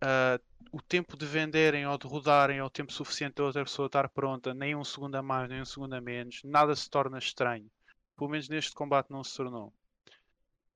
ah, 0.01 0.39
o 0.71 0.81
tempo 0.81 1.15
de 1.17 1.25
venderem 1.25 1.85
ou 1.85 1.97
de 1.97 2.07
rodarem 2.07 2.57
é 2.57 2.63
o 2.63 2.69
tempo 2.69 2.91
suficiente 2.91 3.35
da 3.35 3.43
outra 3.43 3.63
pessoa 3.63 3.85
estar 3.87 4.09
pronta, 4.09 4.53
nem 4.53 4.75
um 4.75 4.83
segundo 4.83 5.15
a 5.15 5.21
mais, 5.21 5.49
nem 5.49 5.61
um 5.61 5.65
segundo 5.65 5.93
a 5.93 6.01
menos, 6.01 6.41
nada 6.43 6.75
se 6.75 6.89
torna 6.89 7.19
estranho. 7.19 7.69
Pelo 8.17 8.29
menos 8.29 8.49
neste 8.49 8.73
combate 8.73 9.11
não 9.11 9.23
se 9.23 9.35
tornou. 9.35 9.73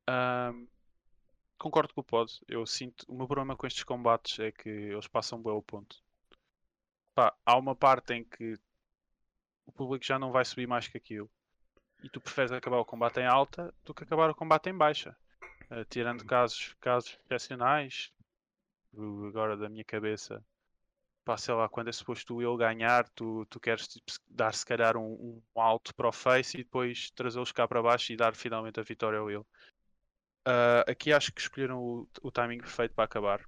Ahm, 0.07 0.67
concordo 1.57 1.93
com 1.93 2.01
o 2.01 2.03
Pod. 2.03 2.32
Eu 2.47 2.65
sinto. 2.65 3.05
O 3.07 3.15
meu 3.15 3.28
problema 3.28 3.55
com 3.55 3.65
estes 3.67 3.84
combates 3.84 4.39
é 4.39 4.51
que 4.51 4.69
eles 4.69 5.07
passam 5.07 5.41
bem 5.41 5.51
ao 5.51 5.61
ponto. 5.61 5.97
Pá, 7.15 7.34
há 7.45 7.57
uma 7.57 7.75
parte 7.75 8.13
em 8.13 8.23
que 8.23 8.55
o 9.65 9.71
público 9.71 10.05
já 10.05 10.19
não 10.19 10.32
vai 10.32 10.45
subir 10.45 10.67
mais 10.67 10.88
que 10.88 10.97
aquilo. 10.97 11.30
E 12.04 12.10
tu 12.10 12.22
preferes 12.22 12.52
acabar 12.52 12.78
o 12.78 12.86
combate 12.86 13.20
em 13.20 13.26
alta 13.26 13.74
do 13.84 13.93
que 13.93 14.04
acabar 14.04 14.30
o 14.30 14.36
combate 14.36 14.70
em 14.70 14.78
baixa. 14.78 15.16
Ah, 15.70 15.84
tirando 15.86 16.24
casos, 16.26 16.76
casos 16.80 17.18
excepcionais, 17.26 18.12
agora 19.28 19.58
da 19.58 19.68
minha 19.68 19.84
cabeça, 19.84 20.43
pá, 21.26 21.36
sei 21.38 21.54
lá, 21.54 21.68
quando 21.68 21.89
é 21.89 21.91
suposto 21.91 22.41
ele 22.41 22.58
ganhar, 22.58 23.08
tu, 23.10 23.45
tu 23.48 23.60
queres 23.60 23.88
tipo, 23.88 24.12
dar 24.30 24.54
se 24.54 24.66
calhar 24.66 24.95
um, 24.95 25.41
um 25.56 25.62
alto 25.62 25.93
para 25.93 26.08
o 26.08 26.12
face 26.12 26.58
e 26.58 26.64
depois 26.64 27.12
trazê-los 27.12 27.52
cá 27.52 27.68
para 27.68 27.82
baixo 27.84 28.14
e 28.14 28.18
dar 28.18 28.36
finalmente 28.36 28.80
a 28.80 28.84
vitória 28.84 29.20
ao 29.20 29.30
ele. 29.30 29.45
Ah, 30.45 30.86
aqui 30.88 31.12
acho 31.12 31.34
que 31.34 31.41
escolheram 31.41 31.80
o, 31.80 32.10
o 32.22 32.32
timing 32.32 32.60
perfeito 32.60 32.93
para 32.95 33.04
acabar. 33.04 33.45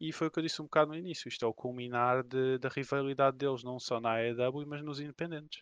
E 0.00 0.12
foi 0.12 0.28
o 0.28 0.30
que 0.30 0.38
eu 0.38 0.42
disse 0.44 0.62
um 0.62 0.66
bocado 0.66 0.92
no 0.92 0.96
início. 0.96 1.28
Isto 1.28 1.44
é 1.44 1.48
o 1.48 1.52
culminar 1.52 2.22
de- 2.22 2.58
da 2.58 2.68
rivalidade 2.68 3.36
deles, 3.36 3.64
não 3.64 3.80
só 3.80 4.00
na 4.00 4.12
AEW, 4.12 4.64
mas 4.64 4.80
nos 4.80 5.00
independentes. 5.00 5.60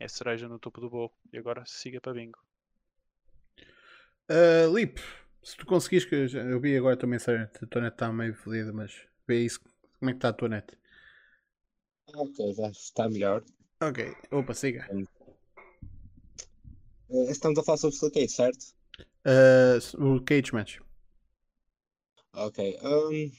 É 0.00 0.08
cereja 0.08 0.48
no 0.48 0.58
topo 0.58 0.80
do 0.80 0.90
bolo. 0.90 1.12
E 1.32 1.38
agora 1.38 1.64
siga 1.64 2.00
para 2.00 2.12
bingo. 2.14 2.40
Uh, 4.28 4.68
Lip, 4.72 5.00
se 5.42 5.56
tu 5.56 5.66
conseguires, 5.66 6.04
que 6.08 6.14
eu, 6.14 6.28
já- 6.28 6.40
eu 6.42 6.60
vi 6.60 6.76
agora 6.76 6.94
a 6.94 6.96
tua 6.96 7.08
mensagem, 7.08 7.42
a 7.44 7.66
tua 7.66 7.82
net 7.82 7.94
está 7.94 8.12
meio 8.12 8.34
fodida, 8.34 8.72
mas 8.72 8.92
vê 9.26 9.44
isso. 9.44 9.60
Como 9.98 10.10
é 10.10 10.12
que 10.12 10.18
está 10.18 10.28
a 10.28 10.32
tua 10.32 10.48
net? 10.48 10.76
Ok, 12.14 12.54
já 12.54 12.68
está 12.70 13.08
melhor. 13.08 13.42
Ok, 13.80 13.98
opa, 14.30 14.54
siga. 14.54 14.86
Eh, 17.10 17.30
Estamos 17.30 17.58
a 17.58 17.62
falar 17.62 17.76
sobre 17.78 17.96
Silicate, 17.96 18.28
certo? 18.32 18.66
Uh, 19.24 19.78
o 19.98 20.20
Cage 20.20 20.52
Match. 20.52 20.78
Ok. 22.32 22.58
hum, 22.82 23.30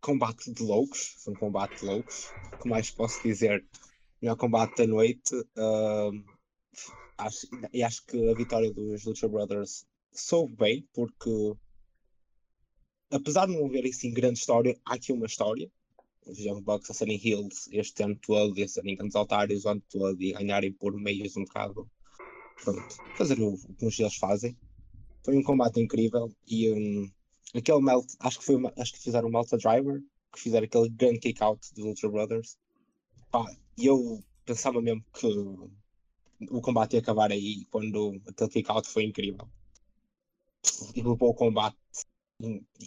combate 0.00 0.50
de 0.54 0.62
loucos. 0.62 1.16
Foi 1.22 1.34
um 1.34 1.36
combate 1.36 1.80
de 1.80 1.84
loucos. 1.86 2.30
O 2.54 2.58
que 2.62 2.68
mais 2.68 2.90
posso 2.90 3.22
dizer? 3.22 3.62
Melhor 4.26 4.38
combate 4.38 4.78
da 4.78 4.86
noite. 4.88 5.36
hum, 5.56 6.24
acho, 7.16 7.46
e 7.72 7.80
acho 7.80 8.04
que 8.06 8.28
a 8.28 8.34
vitória 8.34 8.72
dos 8.72 9.04
Lucha 9.04 9.28
Brothers 9.28 9.86
soube 10.12 10.56
bem, 10.56 10.88
porque 10.92 11.54
apesar 13.12 13.46
de 13.46 13.52
não 13.52 13.66
haver 13.66 13.86
assim 13.86 14.12
grande 14.12 14.40
história, 14.40 14.76
há 14.84 14.94
aqui 14.94 15.12
uma 15.12 15.26
história. 15.26 15.70
Os 16.26 16.40
Young 16.40 16.60
Bucks 16.60 16.90
a 16.90 16.94
serem 16.94 17.24
heels 17.24 17.68
este 17.70 18.02
ano 18.02 18.18
todo, 18.20 18.58
e 18.58 18.64
a 18.64 18.68
serem 18.68 18.96
grandes 18.96 19.14
altários 19.14 19.64
o 19.64 19.68
ano 19.68 19.82
todo 19.88 20.20
e 20.20 20.32
ganharem 20.32 20.72
por 20.72 20.92
meios 20.96 21.36
um 21.36 21.44
bocado. 21.44 21.88
Pronto, 22.64 22.96
fazer 23.16 23.38
o, 23.38 23.54
o 23.54 23.74
que 23.76 24.02
eles 24.02 24.16
fazem. 24.16 24.56
Foi 25.24 25.36
um 25.36 25.42
combate 25.44 25.80
incrível 25.80 26.34
e 26.48 26.72
um, 26.72 27.08
aquele 27.54 27.80
melt, 27.80 28.12
acho 28.18 28.40
que 28.40 28.44
foi 28.44 28.56
uma- 28.56 28.74
acho 28.76 28.92
que 28.92 28.98
fizeram 28.98 29.28
o 29.28 29.30
Melta 29.30 29.56
Driver, 29.56 30.02
que 30.32 30.40
fizeram 30.40 30.64
aquele 30.64 30.88
grande 30.88 31.20
kick 31.20 31.40
out 31.40 31.60
dos 31.76 31.84
Ultra 31.84 32.10
Brothers. 32.10 32.58
Pá, 33.30 33.44
eu 33.78 34.22
pensava 34.44 34.80
mesmo 34.80 35.04
que 35.12 35.26
o 36.50 36.60
combate 36.60 36.94
ia 36.94 37.00
acabar 37.00 37.30
aí 37.30 37.64
quando 37.66 38.20
aquele 38.26 38.50
kick 38.50 38.70
out 38.70 38.88
foi 38.88 39.04
incrível. 39.04 39.48
E 40.94 41.02
levou 41.02 41.30
o 41.30 41.34
combate. 41.34 41.76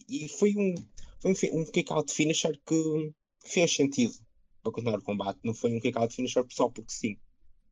E, 0.08 0.30
foi 0.30 0.54
um, 0.56 0.76
foi 1.22 1.52
um, 1.52 1.62
um 1.62 1.66
kick 1.66 1.92
out 1.92 2.12
finisher 2.14 2.60
que 2.66 3.14
fez 3.46 3.74
sentido 3.74 4.14
para 4.62 4.72
continuar 4.72 5.00
o 5.00 5.04
combate. 5.04 5.40
Não 5.44 5.54
foi 5.54 5.76
um 5.76 5.80
kick 5.80 5.98
out 5.98 6.14
finisher 6.14 6.46
só 6.50 6.70
porque 6.70 6.92
sim. 6.92 7.18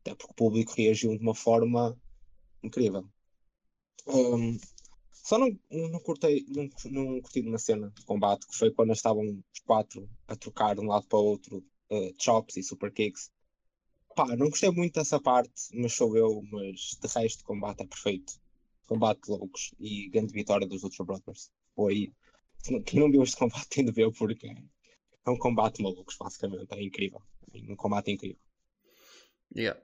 Até 0.02 0.16
porque 0.16 0.32
o 0.32 0.36
público 0.36 0.74
reagiu 0.76 1.16
de 1.16 1.24
uma 1.24 1.36
forma 1.36 1.98
incrível. 2.64 3.08
Um, 4.08 4.58
só 5.12 5.38
não, 5.38 5.50
não, 5.70 6.00
curtei, 6.00 6.46
não, 6.48 6.70
não 6.86 7.22
curti 7.22 7.42
uma 7.42 7.58
cena 7.58 7.92
de 7.92 8.06
combate 8.06 8.48
que 8.48 8.56
foi 8.56 8.72
quando 8.72 8.94
estavam 8.94 9.24
os 9.26 9.60
quatro 9.60 10.10
a 10.28 10.36
trocar 10.36 10.76
de 10.76 10.82
um 10.82 10.88
lado 10.88 11.06
para 11.08 11.20
o 11.20 11.26
outro 11.26 11.64
eh, 11.90 12.14
chops 12.20 12.58
e 12.58 12.64
super 12.64 12.92
kicks. 12.92 13.32
Pá, 14.16 14.26
não 14.36 14.50
gostei 14.50 14.72
muito 14.72 14.96
dessa 14.96 15.20
parte, 15.20 15.52
mas 15.74 15.94
sou 15.94 16.18
eu, 16.18 16.42
mas 16.52 16.98
de 17.02 17.08
resto, 17.08 17.44
combate 17.44 17.84
é 17.84 17.86
perfeito. 17.86 18.34
Combate 18.88 19.28
loucos 19.30 19.74
e 19.80 20.10
grande 20.10 20.34
vitória 20.34 20.68
dos 20.68 20.84
Ultra 20.84 21.06
Brothers. 21.06 21.52
Foi. 21.76 22.12
Quem 22.86 23.00
não 23.00 23.12
viu 23.12 23.22
este 23.24 23.38
combate 23.38 23.68
tem 23.70 23.86
de 23.86 23.92
ver 23.92 24.12
porque 24.12 24.48
é 24.48 25.30
um 25.30 25.38
combate 25.38 25.78
de 25.78 25.84
malucos, 25.84 26.16
basicamente. 26.18 26.74
É 26.74 26.82
incrível. 26.82 27.22
Um 27.54 27.76
combate 27.76 28.12
incrível. 28.12 28.40
Yeah. 29.56 29.80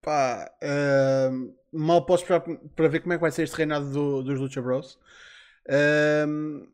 Pá, 0.00 0.50
ahm, 0.62 1.54
mal 1.72 2.04
posso 2.04 2.24
esperar 2.24 2.40
para 2.76 2.88
ver 2.88 3.00
como 3.00 3.12
é 3.12 3.16
que 3.16 3.22
vai 3.22 3.32
ser 3.32 3.42
este 3.44 3.56
reinado 3.56 3.90
do- 3.90 4.22
dos 4.22 4.38
Lucha 4.38 4.60
Bros. 4.62 4.98
Ahm, 5.68 6.66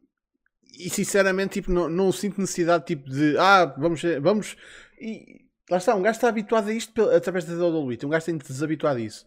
e 0.78 0.90
sinceramente, 0.90 1.54
tipo, 1.54 1.72
não, 1.72 1.88
não 1.88 2.12
sinto 2.12 2.40
necessidade 2.40 2.84
tipo, 2.84 3.08
de 3.08 3.36
ah, 3.38 3.66
vamos, 3.78 4.02
vamos. 4.20 4.56
E 5.00 5.46
lá 5.70 5.78
está, 5.78 5.94
um 5.94 6.02
gajo 6.02 6.16
está 6.16 6.28
habituado 6.28 6.68
a 6.68 6.72
isto 6.72 7.02
através 7.10 7.44
da 7.44 7.54
WWE, 7.54 7.98
um 8.04 8.08
gajo 8.08 8.26
tem 8.26 8.36
de 8.36 8.46
desabituar 8.46 8.96
disso. 8.96 9.26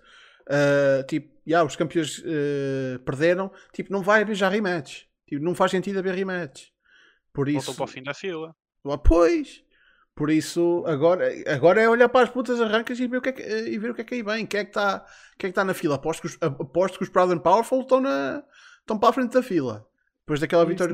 Ah, 0.50 1.04
tipo, 1.08 1.34
yeah, 1.48 1.66
os 1.66 1.76
campeões 1.76 2.22
eh, 2.26 2.98
perderam, 3.06 3.52
tipo, 3.72 3.92
não 3.92 4.02
vai 4.02 4.22
haver 4.22 4.36
já 4.36 4.50
rematch. 4.50 5.04
Tipo, 5.28 5.44
não 5.44 5.56
faz 5.56 5.72
sentido 5.72 6.00
haver 6.00 6.16
rematch. 6.16 6.68
Por 7.32 7.50
isso. 7.50 7.66
Voltou 7.66 7.76
para 7.76 7.84
o 7.86 7.88
fim 7.88 8.04
da 8.04 8.14
fila. 8.14 8.56
Ah, 8.86 8.98
Pois, 8.98 9.64
por 10.16 10.30
isso 10.30 10.84
agora, 10.86 11.30
agora 11.48 11.82
é 11.82 11.90
olhar 11.90 12.10
para 12.10 12.26
as 12.26 12.30
putas 12.30 12.62
arrancas 12.62 13.00
e 13.00 13.08
ver 13.08 13.18
o 13.18 13.22
que 13.22 13.30
é 13.30 13.32
que, 13.32 13.42
e 13.42 13.78
ver 13.78 13.92
o 13.92 13.96
que, 13.96 14.02
é 14.02 14.04
que 14.04 14.16
aí 14.16 14.24
vem. 14.24 14.46
Quem 14.46 14.60
é 14.60 14.64
que 14.64 14.70
está 14.70 15.06
quem 15.38 15.48
é 15.48 15.52
que 15.52 15.56
tá 15.56 15.64
na 15.64 15.74
fila? 15.74 15.96
Aposto 15.96 16.22
que 16.22 16.28
os, 16.28 16.38
aposto 16.42 16.98
que 16.98 17.04
os 17.04 17.10
Proud 17.10 17.34
and 17.34 17.40
Powerful 17.40 17.82
estão, 17.82 18.00
na, 18.00 18.44
estão 18.80 19.00
para 19.00 19.10
a 19.10 19.14
frente 19.14 19.34
da 19.34 19.42
fila. 19.42 19.88
Depois 20.26 20.40
daquela 20.40 20.66
vitória 20.66 20.94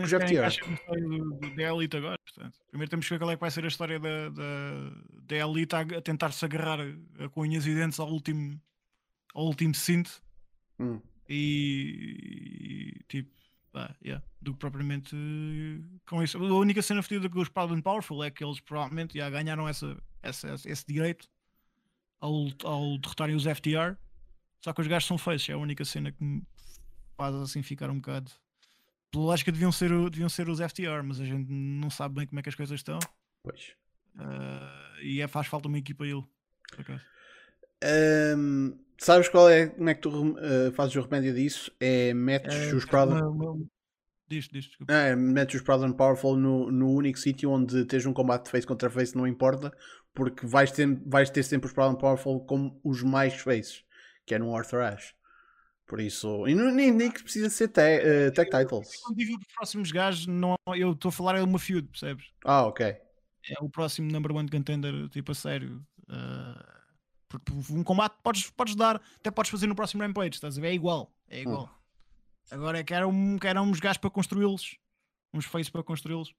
história 0.75 1.07
do- 1.07 1.39
do- 1.39 1.55
da 1.55 1.63
Elite 1.63 1.97
agora. 1.97 2.15
portanto. 2.25 2.57
Primeiro 2.69 2.89
temos 2.89 3.05
que 3.05 3.13
ver 3.13 3.19
qual 3.19 3.31
é 3.31 3.35
que 3.35 3.41
vai 3.41 3.51
ser 3.51 3.63
a 3.63 3.67
história 3.67 3.99
da, 3.99 4.29
da, 4.29 4.91
da 5.21 5.35
Elite 5.35 5.75
a, 5.75 5.81
a 5.81 6.01
tentar-se 6.01 6.43
agarrar 6.43 6.79
a, 7.19 7.29
com 7.29 7.41
unhas 7.41 7.65
e 7.67 7.75
dentes 7.75 7.99
ao 7.99 8.09
último, 8.09 8.59
ao 9.35 9.45
último 9.45 9.75
cinto 9.75 10.21
Hum. 10.79 10.99
e, 11.27 12.95
e, 12.97 13.03
tipo, 13.07 13.29
yeah, 14.03 14.23
do 14.41 14.53
que 14.53 14.59
propriamente 14.59 15.15
eh, 15.15 15.99
com 16.07 16.23
isso. 16.23 16.37
A 16.37 16.53
única 16.57 16.81
cena 16.81 17.03
fodida 17.03 17.29
com 17.29 17.39
os 17.39 17.49
Proud 17.49 17.73
and 17.73 17.81
Powerful 17.81 18.23
é 18.23 18.31
que 18.31 18.43
eles 18.43 18.59
provavelmente 18.61 19.17
já 19.17 19.29
ganharam 19.29 19.67
essa, 19.67 19.95
essa, 20.23 20.55
esse 20.65 20.85
direito 20.87 21.27
ao, 22.19 22.47
ao 22.63 22.97
derrotarem 22.97 23.35
os 23.35 23.43
FTR. 23.45 23.95
Só 24.63 24.73
que 24.73 24.81
os 24.81 24.87
gajos 24.87 25.07
são 25.07 25.17
feios, 25.17 25.47
é 25.49 25.53
a 25.53 25.57
única 25.57 25.85
cena 25.85 26.11
que 26.11 26.23
me 26.23 26.41
faz 27.15 27.35
assim 27.35 27.61
ficar 27.61 27.89
um 27.89 27.95
bocado. 27.95 28.31
Pela 29.11 29.25
lógica 29.25 29.51
deviam 29.51 29.71
ser, 29.71 29.91
o- 29.91 30.09
deviam 30.09 30.29
ser 30.29 30.49
os 30.49 30.59
FTR, 30.59 31.03
mas 31.03 31.19
a 31.19 31.25
gente 31.25 31.51
não 31.51 31.89
sabe 31.89 32.15
bem 32.15 32.27
como 32.27 32.39
é 32.39 32.43
que 32.43 32.49
as 32.49 32.55
coisas 32.55 32.79
estão. 32.79 32.99
Pois. 33.43 33.73
Ah, 34.17 34.97
e 35.01 35.21
é, 35.21 35.27
faz 35.27 35.47
falta 35.47 35.67
uma 35.67 35.77
equipa 35.77 36.03
a 36.03 36.07
ele. 36.07 36.23
por 36.71 36.81
acaso. 36.81 37.03
Ahm, 37.83 38.73
sabes 38.97 39.29
qual 39.29 39.49
é, 39.49 39.67
como 39.67 39.89
é 39.89 39.95
que 39.95 40.01
tu 40.01 40.37
eh, 40.37 40.71
fazes 40.71 40.95
o 40.95 41.01
remédio 41.01 41.33
disso? 41.33 41.71
É 41.79 42.13
metes 42.13 42.53
É, 42.53 42.75
os 42.75 42.85
Proud 42.85 43.13
Diz, 44.27 44.47
diz, 44.47 44.65
desculpa. 44.65 44.93
É, 44.93 45.15
metes 45.15 45.59
os 45.59 45.67
and 45.67 45.93
Powerful 45.93 46.35
no, 46.37 46.69
no 46.69 46.91
único 46.91 47.17
sítio 47.17 47.49
onde 47.49 47.83
tens 47.85 48.05
um 48.05 48.13
combate 48.13 48.49
face 48.49 48.67
contra 48.67 48.87
face, 48.89 49.17
não 49.17 49.25
importa, 49.25 49.75
porque 50.13 50.45
vais 50.45 50.71
ter, 50.71 50.85
vais 51.07 51.31
ter 51.31 51.41
sempre 51.41 51.65
os 51.67 51.73
Proud 51.73 51.95
and 51.95 51.97
Powerful 51.97 52.45
como 52.45 52.79
os 52.83 53.01
mais 53.01 53.33
faces, 53.33 53.83
que 54.27 54.35
é 54.35 54.39
no 54.39 54.55
Arthur 54.55 54.81
Ashe. 54.81 55.15
Por 55.89 55.99
isso, 55.99 56.47
e 56.47 56.53
não- 56.53 56.71
nem, 56.71 56.91
nem 56.91 57.09
que 57.11 57.23
precisa 57.23 57.49
ser 57.49 57.67
tag, 57.69 58.05
eh, 58.05 58.29
tag 58.29 58.47
titles. 58.51 58.95
Quando 59.01 59.17
digo 59.17 59.35
os 59.39 59.53
próximos 59.55 59.91
gajos, 59.91 60.27
não, 60.27 60.55
eu 60.77 60.91
estou 60.91 61.09
a 61.09 61.11
falar 61.11 61.35
é 61.39 61.41
uma 61.41 61.57
feud, 61.57 61.87
percebes? 61.87 62.27
Ah, 62.45 62.63
ok. 62.67 62.85
É 62.85 63.55
o 63.59 63.67
próximo 63.69 64.11
number 64.11 64.31
one 64.31 64.47
contender, 64.47 65.09
tipo 65.09 65.31
a 65.31 65.35
sério. 65.35 65.83
Ah, 66.07 66.63
porque 67.27 67.51
um 67.71 67.83
combate 67.83 68.15
podes, 68.23 68.51
podes 68.51 68.75
dar, 68.75 69.01
até 69.17 69.31
podes 69.31 69.49
fazer 69.49 69.65
no 69.65 69.73
próximo 69.75 70.03
Rampage, 70.03 70.35
estás 70.35 70.59
a 70.59 70.61
ver? 70.61 70.67
É 70.69 70.73
igual, 70.75 71.11
é 71.27 71.41
igual. 71.41 71.67
Agora 72.51 72.77
é 72.79 72.83
que 72.83 72.93
eram, 72.93 73.37
que 73.39 73.47
eram 73.47 73.63
uns 73.65 73.79
gajos 73.79 73.97
para 73.97 74.09
construí-los, 74.11 74.77
uns 75.33 75.45
faces 75.45 75.69
para 75.71 75.83
construí-los. 75.83 76.33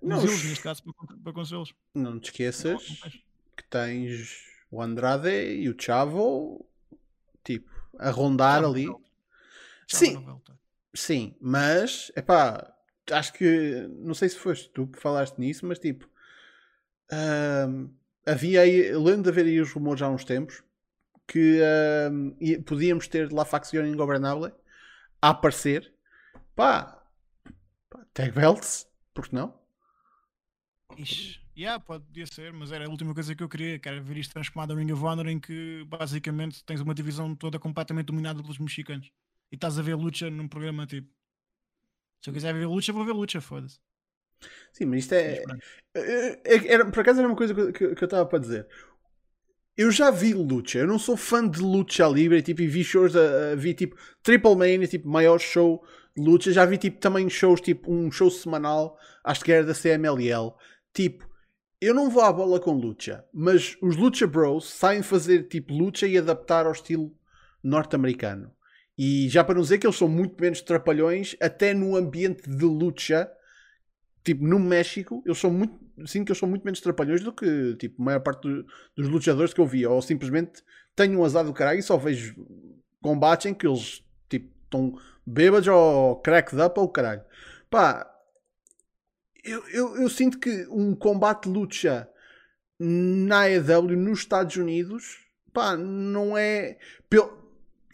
Não, 0.00 0.18
Uns 0.18 0.24
os- 0.24 0.30
eles, 0.30 0.44
neste 0.44 0.62
caso, 0.62 0.82
para, 0.84 1.16
para 1.16 1.32
construí-los. 1.32 1.74
Não 1.92 2.20
te 2.20 2.26
esqueças 2.26 2.64
Não, 2.82 2.88
não 2.88 2.96
faz. 2.96 3.14
que 3.56 3.64
tens 3.68 4.44
o 4.70 4.80
Andrade 4.80 5.28
e 5.30 5.68
o 5.68 5.74
Chavo, 5.76 6.64
tipo, 7.46 7.70
a 7.98 8.10
rondar 8.10 8.64
ali. 8.64 8.86
Sim, 9.88 10.24
tá. 10.44 10.54
Sim, 10.94 11.36
mas 11.40 12.10
epá, 12.16 12.74
acho 13.12 13.32
que 13.34 13.86
não 14.00 14.14
sei 14.14 14.28
se 14.28 14.38
foste 14.38 14.68
tu 14.70 14.86
que 14.86 14.98
falaste 15.00 15.38
nisso, 15.38 15.66
mas 15.66 15.78
tipo 15.78 16.08
ahm, 17.10 17.88
havia 18.26 18.62
aí, 18.62 18.92
lembro 18.92 19.22
de 19.24 19.28
haver 19.30 19.46
aí 19.46 19.60
os 19.60 19.72
rumores 19.72 20.02
há 20.02 20.08
uns 20.08 20.24
tempos 20.24 20.62
que 21.26 21.60
ia- 22.40 22.62
podíamos 22.62 23.08
ter 23.08 23.32
La 23.32 23.44
Facción 23.44 23.86
Ingobernável 23.86 24.52
a 25.20 25.30
aparecer 25.30 25.94
Pá, 26.56 27.02
pá, 27.90 28.00
tag 28.14 28.32
belts, 28.32 28.86
porque 29.14 29.36
não? 29.36 29.54
Ixi, 31.02 31.40
yeah, 31.56 31.80
pode- 31.82 32.04
podia 32.04 32.26
ser, 32.26 32.52
mas 32.52 32.70
era 32.72 32.86
a 32.86 32.90
última 32.90 33.14
coisa 33.14 33.34
que 33.34 33.42
eu 33.42 33.48
queria, 33.48 33.78
que 33.78 33.88
era 33.88 34.00
ver 34.00 34.16
isto 34.18 34.32
transformado 34.32 34.72
em 34.74 34.84
Ring 34.84 34.92
of 34.92 35.02
Honor, 35.04 35.28
em 35.28 35.38
que 35.40 35.84
basicamente 35.88 36.64
tens 36.64 36.80
uma 36.80 36.94
divisão 36.94 37.34
toda 37.34 37.58
completamente 37.58 38.06
dominada 38.06 38.42
pelos 38.42 38.58
mexicanos. 38.58 39.10
E 39.50 39.54
estás 39.54 39.78
a 39.78 39.82
ver 39.82 39.94
luta 39.94 40.28
num 40.30 40.48
programa 40.48 40.86
tipo. 40.86 41.08
Se 42.22 42.30
eu 42.30 42.34
quiser 42.34 42.52
ver 42.54 42.66
luta, 42.66 42.92
vou 42.92 43.04
ver 43.04 43.12
luta, 43.12 43.40
foda-se. 43.40 43.78
Sim, 44.72 44.86
mas 44.86 45.00
isto 45.00 45.14
é. 45.14 45.42
é- 45.94 46.40
é- 46.44 46.72
Era, 46.72 46.90
por 46.90 47.00
acaso 47.00 47.20
era 47.20 47.28
uma 47.28 47.36
coisa 47.36 47.54
que, 47.72 47.84
eu 47.84 47.92
estava 47.92 48.26
para 48.26 48.38
dizer. 48.38 48.66
Eu 49.76 49.90
já 49.90 50.10
vi 50.10 50.32
luta, 50.32 50.78
eu 50.78 50.86
não 50.86 50.98
sou 50.98 51.16
fã 51.16 51.46
de 51.46 51.60
luta 51.60 52.06
livre, 52.08 52.42
tipo, 52.42 52.62
e 52.62 52.66
vi 52.66 52.82
shows, 52.82 53.14
a, 53.14 53.52
a- 53.52 53.56
vi 53.56 53.74
tipo 53.74 53.94
Triple 54.22 54.56
Mania, 54.56 54.86
tipo, 54.88 55.06
maior 55.08 55.38
show 55.38 55.84
de 56.16 56.22
luta, 56.22 56.50
já 56.50 56.64
vi 56.64 56.78
tipo 56.78 56.98
também 56.98 57.28
shows, 57.28 57.60
tipo, 57.60 57.92
um 57.92 58.10
show 58.10 58.30
semanal, 58.30 58.98
acho 59.22 59.44
que 59.44 59.52
era 59.52 59.64
da 59.64 59.74
CMLL. 59.74 60.54
Tipo, 60.94 61.28
eu 61.86 61.94
não 61.94 62.10
vou 62.10 62.22
à 62.22 62.32
bola 62.32 62.58
com 62.60 62.72
luta, 62.72 63.24
mas 63.32 63.76
os 63.82 63.96
Lucha 63.96 64.26
Bros 64.26 64.68
saem 64.68 65.02
fazer 65.02 65.44
tipo 65.44 65.72
luta 65.72 66.06
e 66.06 66.16
adaptar 66.18 66.66
ao 66.66 66.72
estilo 66.72 67.14
norte-americano. 67.62 68.50
E 68.98 69.28
já 69.28 69.44
para 69.44 69.54
não 69.56 69.62
dizer 69.62 69.78
que 69.78 69.86
eles 69.86 69.96
são 69.96 70.08
muito 70.08 70.40
menos 70.40 70.60
trapalhões, 70.62 71.36
até 71.40 71.74
no 71.74 71.96
ambiente 71.96 72.48
de 72.48 72.64
luta, 72.64 73.30
tipo 74.24 74.44
no 74.44 74.58
México, 74.58 75.22
eles 75.26 75.38
são 75.38 75.50
muito, 75.50 75.78
sinto 76.06 76.26
que 76.26 76.32
eles 76.32 76.38
são 76.38 76.48
muito 76.48 76.64
menos 76.64 76.80
trapalhões 76.80 77.22
do 77.22 77.32
que 77.32 77.76
tipo, 77.76 78.00
a 78.00 78.04
maior 78.04 78.20
parte 78.20 78.42
do- 78.48 78.64
dos 78.96 79.08
luchadores 79.08 79.52
que 79.52 79.60
eu 79.60 79.66
vi. 79.66 79.86
Ou 79.86 80.00
simplesmente 80.00 80.62
tenho 80.94 81.18
um 81.20 81.24
azar 81.24 81.44
do 81.44 81.52
caralho 81.52 81.78
e 81.78 81.82
só 81.82 81.96
vejo 81.96 82.34
combates 83.02 83.46
em 83.46 83.54
que 83.54 83.66
eles 83.66 84.02
tipo 84.28 84.50
estão 84.64 84.98
bêbados 85.26 85.68
ou 85.68 86.16
cracked 86.16 86.60
up 86.60 86.80
ou 86.80 86.88
caralho. 86.88 87.22
Pá, 87.68 88.10
eu, 89.46 89.68
eu, 89.68 89.96
eu 90.02 90.08
sinto 90.10 90.38
que 90.38 90.66
um 90.70 90.94
combate 90.94 91.48
luta 91.48 92.08
na 92.78 93.42
AEW 93.42 93.96
nos 93.96 94.18
Estados 94.20 94.56
Unidos, 94.56 95.18
pá, 95.52 95.76
não 95.76 96.36
é. 96.36 96.78
Pel- 97.08 97.32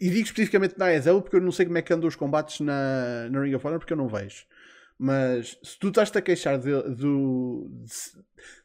E 0.01 0.09
digo 0.09 0.25
especificamente 0.25 0.77
na 0.77 0.87
AEW 0.87 1.21
porque 1.21 1.37
eu 1.37 1.41
não 1.41 1.51
sei 1.51 1.65
como 1.65 1.77
é 1.77 1.81
que 1.81 1.93
andam 1.93 2.07
os 2.07 2.15
combates 2.15 2.59
na, 2.59 3.29
na 3.29 3.41
Ring 3.41 3.53
of 3.55 3.65
Honor 3.65 3.79
porque 3.79 3.93
eu 3.93 3.97
não 3.97 4.07
vejo. 4.07 4.45
Mas 4.97 5.57
se 5.63 5.77
tu 5.79 5.87
estás-te 5.89 6.17
a 6.17 6.21
queixar 6.21 6.57
de, 6.59 6.69
do- 6.95 7.69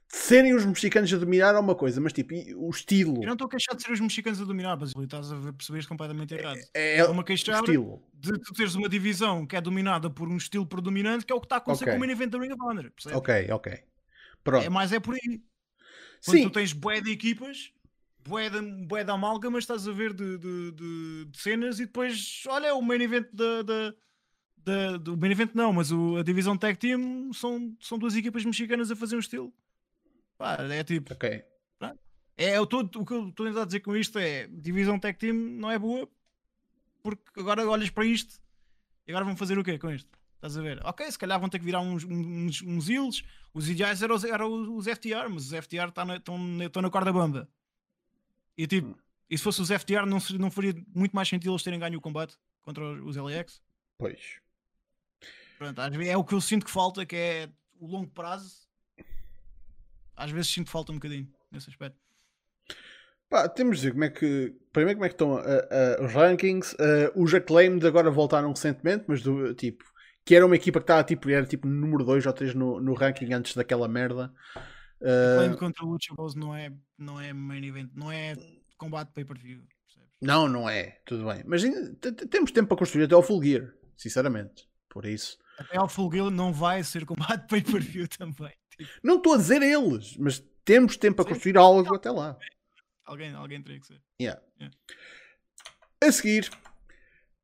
serem 0.09 0.55
os 0.55 0.65
mexicanos 0.65 1.13
a 1.13 1.19
dominar 1.19 1.55
é 1.55 1.59
uma 1.59 1.75
coisa, 1.75 2.01
mas 2.01 2.13
tipo, 2.13 2.35
o 2.57 2.71
estilo 2.71 3.23
Eu 3.23 3.27
não 3.27 3.33
estou 3.35 3.47
a 3.47 3.51
queixar 3.51 3.77
de 3.77 3.83
ser 3.83 3.93
os 3.93 4.01
mexicanos 4.01 4.41
a 4.41 4.45
dominar, 4.45 4.77
Basílio, 4.77 5.05
estás 5.05 5.31
a 5.31 5.53
perceber 5.53 5.87
completamente 5.87 6.35
errado. 6.35 6.59
é, 6.75 6.99
Estou-me 6.99 7.19
a 7.21 7.23
o 7.23 7.25
queixar 7.25 7.61
estilo. 7.61 8.03
de 8.15 8.33
tu 8.41 8.53
teres 8.55 8.75
uma 8.75 8.89
divisão 8.89 9.47
que 9.47 9.55
é 9.57 9.61
dominada 9.61 10.09
por 10.11 10.29
um 10.29 10.37
estilo 10.37 10.67
predominante, 10.67 11.27
que 11.27 11.33
é 11.33 11.37
o 11.37 11.41
que 11.41 11.47
está 11.47 11.57
a 11.57 11.59
acontecer 11.59 11.85
Ok. 11.85 11.93
com 11.93 11.97
o 11.99 12.01
main 12.01 12.11
event 12.13 12.31
da 12.31 12.39
Ring 12.39 12.53
of 12.53 12.63
Honor. 12.63 12.91
percebes? 12.91 13.19
Ok, 13.19 13.49
ok. 13.53 13.79
Pronto. 14.43 14.65
É, 14.65 14.69
mas 14.69 14.93
é 14.93 15.01
por 15.01 15.15
aí. 15.15 15.43
Quando 16.25 16.37
Sim, 16.37 16.43
tu 16.45 16.51
tens 16.51 16.73
bué 16.73 17.01
de 17.01 17.11
equipas, 17.13 17.71
bué 18.27 18.49
de, 18.51 18.61
bué 18.87 19.05
de 19.05 19.11
amálgamas, 19.11 19.65
estás 19.65 19.87
a 19.87 19.93
ver 19.93 20.13
de, 20.15 20.39
de, 20.39 20.73
de- 20.73 21.25
de 21.27 21.39
cenas 21.39 21.79
e 21.81 21.87
depois, 21.87 22.43
olha, 22.49 22.75
o 22.75 22.81
main 22.83 23.01
event 23.03 23.27
da. 23.33 23.63
da, 23.63 23.95
da- 24.65 24.97
do 24.97 25.17
main 25.17 25.31
event 25.31 25.51
não, 25.55 25.73
mas 25.73 25.93
o- 25.93 26.17
a 26.17 26.23
divisão 26.23 26.57
tag 26.57 26.79
team 26.79 27.31
são, 27.33 27.75
são 27.81 27.99
duas 27.99 28.17
equipas 28.17 28.45
mexicanas 28.45 28.91
a 28.91 28.97
fazer 28.97 29.17
um 29.17 29.21
estilo. 29.21 29.53
Pá, 30.39 30.57
é 30.63 30.85
tipo. 30.85 31.13
ok. 31.13 31.45
É, 32.41 32.57
eu 32.57 32.65
tô, 32.65 32.83
o 32.83 33.05
que 33.05 33.13
eu 33.13 33.29
estou 33.29 33.47
a 33.47 33.49
tentar 33.51 33.65
dizer 33.65 33.81
com 33.81 33.97
isto 33.97 34.17
é 34.17 34.47
divisão 34.47 34.97
tag 34.99 35.19
team 35.19 35.35
não 35.35 35.69
é 35.69 35.77
boa 35.77 36.09
porque 37.03 37.41
agora 37.41 37.69
olhas 37.69 37.91
para 37.91 38.05
isto 38.07 38.41
e 39.07 39.11
agora 39.11 39.25
vão 39.25 39.37
fazer 39.37 39.59
o 39.59 39.65
quê 39.65 39.77
com 39.77 39.91
isto? 39.91 40.09
Estás 40.37 40.57
a 40.57 40.63
ver? 40.63 40.81
Ok, 40.87 41.11
se 41.11 41.19
calhar 41.19 41.41
vão 41.41 41.49
ter 41.49 41.59
que 41.59 41.65
virar 41.65 41.81
uns, 41.81 42.05
uns, 42.05 42.63
uns 42.63 42.89
ilhos. 42.89 43.25
Os 43.53 43.69
ideais 43.69 44.01
eram, 44.03 44.15
os- 44.15 44.23
eram 44.25 44.77
os 44.77 44.87
FTR, 44.87 45.29
mas 45.29 45.47
os 45.47 45.53
FTR 45.53 45.89
estão 45.89 45.91
tá 45.91 46.05
na, 46.05 46.83
na- 46.83 46.91
corda 46.91 47.13
bamba. 47.13 47.49
E 48.57 48.67
tipo, 48.69 48.97
e 49.29 49.37
se 49.37 49.43
fosse 49.43 49.61
os 49.61 49.71
FTR, 49.71 50.07
não, 50.07 50.19
não 50.39 50.51
faria 50.51 50.75
muito 50.95 51.17
mais 51.17 51.29
sentido 51.29 51.51
eles 51.51 51.63
terem 51.65 51.81
ganho 51.81 51.99
o 51.99 52.01
combate 52.01 52.37
contra 52.63 52.85
os 53.03 53.17
LAX? 53.17 53.61
Pois. 53.99 54.41
Pronto, 55.59 55.81
é 55.81 56.17
o 56.17 56.25
que 56.25 56.35
eu 56.35 56.41
sinto 56.41 56.65
que 56.65 56.71
falta, 56.71 57.05
que 57.05 57.17
é 57.17 57.51
o 57.81 57.87
longo 57.89 58.11
prazo. 58.13 58.68
Às 60.19 60.31
vezes 60.33 60.51
sinto 60.53 60.71
falta 60.71 60.91
um 60.93 60.97
bocadinho 60.97 61.29
nesse 61.51 61.71
aspecto. 61.71 61.97
Pá, 63.29 63.49
temos 63.49 63.79
de 63.79 63.87
ver 63.87 63.93
como 63.93 64.05
é 64.05 64.11
que. 64.11 64.55
Primeiro, 64.73 64.99
como 64.99 65.05
é 65.05 65.09
que 65.09 65.15
estão 65.15 65.37
ah, 65.37 65.43
ah, 65.45 66.05
os 66.05 66.13
rankings. 66.13 66.75
Ah, 66.81 67.13
os 67.15 67.33
Acclaimed 67.33 67.87
agora 67.87 68.11
voltaram 68.11 68.51
recentemente, 68.51 69.05
mas 69.07 69.23
do 69.23 69.55
tipo. 69.55 69.85
Que 70.25 70.35
era 70.35 70.45
uma 70.45 70.57
equipa 70.57 70.81
que 70.81 70.85
estava 70.85 71.05
tipo, 71.05 71.31
era 71.31 71.47
tipo 71.47 71.67
número 71.67 72.05
2 72.05 72.27
ou 72.27 72.33
3 72.33 72.55
no, 72.55 72.81
no 72.81 72.93
ranking 72.95 73.33
antes 73.33 73.55
daquela 73.55 73.87
merda. 73.89 74.33
Ah, 75.03 75.37
Claim 75.37 75.57
contra 75.57 75.85
o 75.85 75.89
Lucha 75.89 76.15
Bros 76.15 76.35
não 76.35 76.55
é, 76.55 76.73
não 76.99 77.21
é 77.21 77.33
main 77.33 77.65
event, 77.65 77.91
não 77.95 78.11
é 78.11 78.35
combate 78.77 79.13
pay-per-view. 79.13 79.63
percebes? 79.87 80.11
não, 80.21 80.49
não 80.49 80.69
é. 80.69 80.99
Tudo 81.07 81.27
bem. 81.27 81.43
Mas 81.47 81.63
t- 81.63 82.13
temos 82.29 82.51
tempo 82.51 82.69
para 82.69 82.77
construir 82.79 83.05
até 83.05 83.15
ao 83.15 83.23
Full 83.23 83.43
Gear. 83.43 83.73
Sinceramente. 83.97 84.69
Por 84.89 85.05
isso. 85.05 85.39
Até 85.59 85.77
ao 85.77 85.89
Full 85.89 86.13
Gear 86.13 86.31
não 86.31 86.53
vai 86.53 86.83
ser 86.83 87.05
combate 87.05 87.47
pay-per-view 87.49 88.09
também. 88.09 88.53
Não 89.03 89.17
estou 89.17 89.35
a 89.35 89.37
dizer 89.37 89.63
eles, 89.63 90.17
mas 90.17 90.43
temos 90.65 90.97
tempo 90.97 91.17
para 91.17 91.25
Sim. 91.25 91.31
construir 91.31 91.57
algo 91.57 91.95
até 91.95 92.11
lá. 92.11 92.37
alguém, 93.05 93.33
alguém 93.35 93.63
teria 93.63 93.81
que 93.81 93.87
ser. 93.87 94.01
Yeah. 94.21 94.41
Yeah. 94.61 94.77
A 96.03 96.13
seguir, 96.13 96.51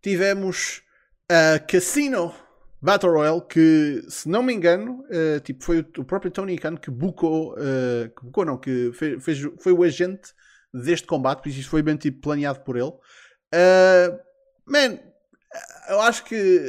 tivemos 0.03 0.83
a 1.29 1.59
Casino 1.59 2.35
Battle 2.81 3.13
Royale, 3.13 3.41
que, 3.49 4.05
se 4.11 4.29
não 4.29 4.43
me 4.43 4.53
engano, 4.53 5.07
eh, 5.11 5.41
tipo, 5.41 5.65
foi 5.65 5.79
o, 5.81 6.05
próprio 6.05 6.31
Tony 6.31 6.59
Khan 6.59 6.77
que 6.77 6.91
bucou, 6.91 7.55
eh, 7.59 8.11
que 8.15 8.25
bucou 8.27 8.45
não, 8.45 8.59
que 8.59 8.93
fe- 8.93 9.19
fez, 9.19 9.39
foi 9.59 9.73
o 9.73 9.83
agente 9.83 10.35
deste 10.73 11.07
combate, 11.07 11.41
por 11.41 11.49
isso 11.49 11.61
isto 11.61 11.71
foi 11.71 11.83
bem 11.83 11.97
tipo, 11.97 12.21
planeado 12.21 12.61
por 12.61 12.77
ele. 12.77 12.93
Eh, 13.55 14.21
man, 14.67 14.99
eu 15.89 16.01
acho 16.03 16.25
que 16.25 16.61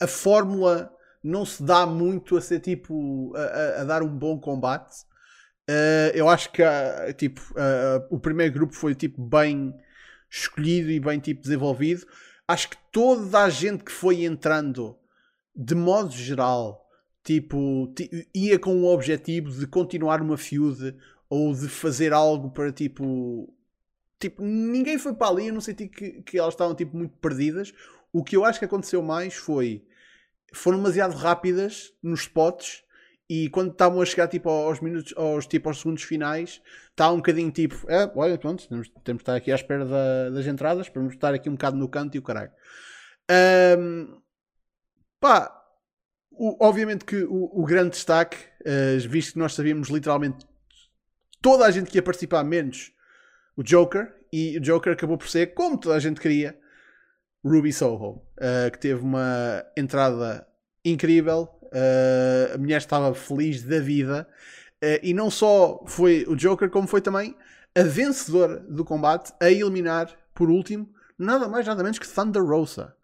a 0.00 0.06
fórmula 0.06 0.90
não 1.26 1.44
se 1.44 1.62
dá 1.62 1.86
muito 1.86 2.36
a 2.36 2.40
ser 2.40 2.60
tipo 2.60 3.32
a, 3.36 3.80
a- 3.82 3.84
dar 3.84 4.02
um 4.02 4.08
bom 4.08 4.38
combate. 4.38 5.04
Uh, 5.68 6.10
eu 6.14 6.28
acho 6.28 6.52
que 6.52 6.62
ah, 6.62 7.12
tipo, 7.16 7.40
ah, 7.56 8.06
o 8.10 8.18
primeiro 8.20 8.52
grupo 8.54 8.74
foi 8.74 8.94
tipo 8.94 9.20
bem 9.22 9.74
escolhido 10.30 10.90
e 10.90 11.00
bem 11.00 11.18
tipo 11.20 11.42
desenvolvido. 11.42 12.06
Acho 12.48 12.70
que 12.70 12.76
toda 12.92 13.42
a 13.44 13.50
gente 13.50 13.82
que 13.84 13.90
foi 13.92 14.24
entrando, 14.24 14.96
de 15.54 15.74
modo 15.74 16.10
geral, 16.12 16.86
tipo, 17.24 17.92
ti- 17.96 18.28
ia 18.34 18.58
com 18.58 18.82
o 18.82 18.86
objetivo 18.92 19.50
de 19.50 19.66
continuar 19.66 20.20
uma 20.22 20.36
feud 20.36 20.94
ou 21.28 21.52
de 21.54 21.68
fazer 21.68 22.12
algo 22.12 22.50
para 22.50 22.72
tipo. 22.72 23.52
Tipo, 24.18 24.42
ninguém 24.42 24.98
foi 24.98 25.14
para 25.14 25.28
ali, 25.28 25.48
eu 25.48 25.54
não 25.54 25.60
senti 25.60 25.88
que, 25.88 26.22
que 26.22 26.38
elas 26.38 26.54
estavam 26.54 26.74
tipo 26.74 26.96
muito 26.96 27.16
perdidas. 27.18 27.72
O 28.12 28.24
que 28.24 28.36
eu 28.36 28.44
acho 28.44 28.58
que 28.58 28.64
aconteceu 28.64 29.02
mais 29.02 29.34
foi 29.34 29.84
foram 30.52 30.78
demasiado 30.78 31.14
rápidas 31.16 31.92
nos 32.02 32.20
spots 32.20 32.82
e 33.28 33.48
quando 33.50 33.72
estavam 33.72 34.00
a 34.00 34.06
chegar 34.06 34.28
tipo 34.28 34.48
aos 34.48 34.80
minutos 34.80 35.12
aos 35.16 35.46
tipo 35.46 35.68
aos 35.68 35.78
segundos 35.78 36.02
finais 36.04 36.62
está 36.90 37.10
um 37.10 37.16
bocadinho 37.16 37.50
tipo 37.50 37.84
é, 37.90 38.10
olha 38.14 38.38
pronto 38.38 38.66
temos, 38.68 38.88
temos 39.02 39.18
de 39.20 39.22
estar 39.22 39.34
aqui 39.34 39.50
à 39.50 39.54
espera 39.56 39.84
da- 39.84 40.30
das 40.30 40.46
entradas 40.46 40.88
para 40.88 41.04
estar 41.06 41.34
aqui 41.34 41.48
um 41.48 41.52
bocado 41.54 41.76
no 41.76 41.88
canto 41.88 42.14
e 42.14 42.18
o 42.18 42.22
caralho. 42.22 42.52
Ahm, 43.28 44.18
pá 45.20 45.52
o- 46.30 46.64
obviamente 46.64 47.04
que 47.04 47.24
o, 47.24 47.50
o 47.60 47.64
grande 47.64 47.90
destaque 47.90 48.36
eh, 48.64 48.98
visto 49.08 49.32
que 49.34 49.38
nós 49.38 49.54
sabíamos 49.54 49.88
literalmente 49.88 50.46
toda 51.40 51.64
a 51.66 51.70
gente 51.70 51.90
que 51.90 51.98
ia 51.98 52.02
participar 52.02 52.44
menos 52.44 52.92
o 53.56 53.62
Joker 53.62 54.14
e 54.32 54.58
o 54.58 54.60
Joker 54.60 54.92
acabou 54.92 55.16
por 55.18 55.28
ser 55.28 55.48
como 55.54 55.78
toda 55.78 55.96
a 55.96 55.98
gente 56.00 56.20
queria 56.20 56.58
Ruby 57.46 57.72
Soho, 57.72 58.22
uh, 58.38 58.70
que 58.72 58.78
teve 58.78 59.00
uma 59.02 59.64
entrada 59.76 60.46
incrível. 60.84 61.48
Uh, 61.64 62.54
a 62.54 62.58
mulher 62.58 62.78
estava 62.78 63.14
feliz 63.14 63.62
da 63.62 63.78
vida. 63.78 64.28
Uh, 64.82 64.98
e 65.02 65.14
não 65.14 65.30
só 65.30 65.84
foi 65.86 66.24
o 66.28 66.34
Joker, 66.34 66.68
como 66.68 66.88
foi 66.88 67.00
também 67.00 67.36
a 67.76 67.82
vencedora 67.82 68.58
do 68.60 68.84
combate 68.84 69.32
a 69.40 69.50
eliminar, 69.50 70.10
por 70.34 70.50
último, 70.50 70.88
nada 71.18 71.46
mais 71.48 71.66
nada 71.66 71.82
menos 71.82 71.98
que 71.98 72.08
Thunder 72.08 72.44
Rosa. 72.44 72.94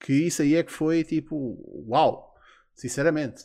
Que 0.00 0.12
isso 0.12 0.42
aí 0.42 0.56
é 0.56 0.62
que 0.62 0.72
foi 0.72 1.04
tipo, 1.04 1.56
uau, 1.88 2.34
sinceramente. 2.74 3.44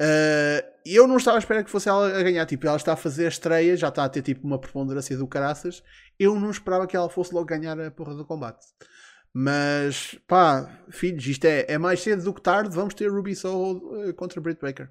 Uh, 0.00 0.64
eu 0.84 1.06
não 1.06 1.16
estava 1.16 1.36
à 1.36 1.40
espera 1.40 1.62
que 1.62 1.70
fosse 1.70 1.88
ela 1.88 2.08
a 2.08 2.22
ganhar. 2.22 2.44
Tipo, 2.46 2.66
ela 2.66 2.76
está 2.76 2.94
a 2.94 2.96
fazer 2.96 3.26
a 3.26 3.28
estreia, 3.28 3.76
já 3.76 3.88
está 3.88 4.04
a 4.04 4.08
ter 4.08 4.22
tipo 4.22 4.46
uma 4.46 4.58
preponderância 4.58 5.16
do 5.16 5.26
caraças. 5.26 5.82
Eu 6.18 6.38
não 6.38 6.50
esperava 6.50 6.86
que 6.86 6.96
ela 6.96 7.08
fosse 7.08 7.32
logo 7.34 7.46
ganhar 7.46 7.78
a 7.80 7.90
porra 7.90 8.14
do 8.14 8.24
combate. 8.24 8.66
Mas, 9.36 10.14
pá, 10.28 10.84
filhos, 10.90 11.26
isto 11.26 11.44
é, 11.44 11.66
é 11.68 11.76
mais 11.76 12.00
cedo 12.00 12.22
do 12.22 12.32
que 12.32 12.40
tarde. 12.40 12.74
Vamos 12.74 12.94
ter 12.94 13.10
Ruby 13.10 13.34
Soho 13.34 14.08
eh, 14.08 14.12
contra 14.12 14.40
Britt 14.40 14.60
Baker. 14.60 14.88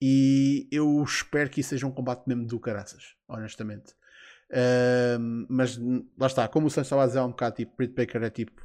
E 0.00 0.68
eu 0.70 1.02
espero 1.02 1.48
que 1.48 1.60
isso 1.60 1.70
seja 1.70 1.86
um 1.86 1.90
combate 1.90 2.26
mesmo 2.26 2.46
do 2.46 2.60
caraças, 2.60 3.14
honestamente. 3.26 3.94
Mas 5.48 5.78
lá 6.18 6.26
está, 6.26 6.48
como 6.48 6.66
o 6.66 6.70
Santos 6.70 6.88
estava 6.88 7.04
a 7.04 7.06
dizer 7.06 7.20
há 7.20 7.24
um 7.24 7.30
bocado, 7.30 7.56
tipo, 7.56 7.76
Britt 7.76 7.94
Baker 7.94 8.22
é 8.22 8.30
tipo 8.30 8.60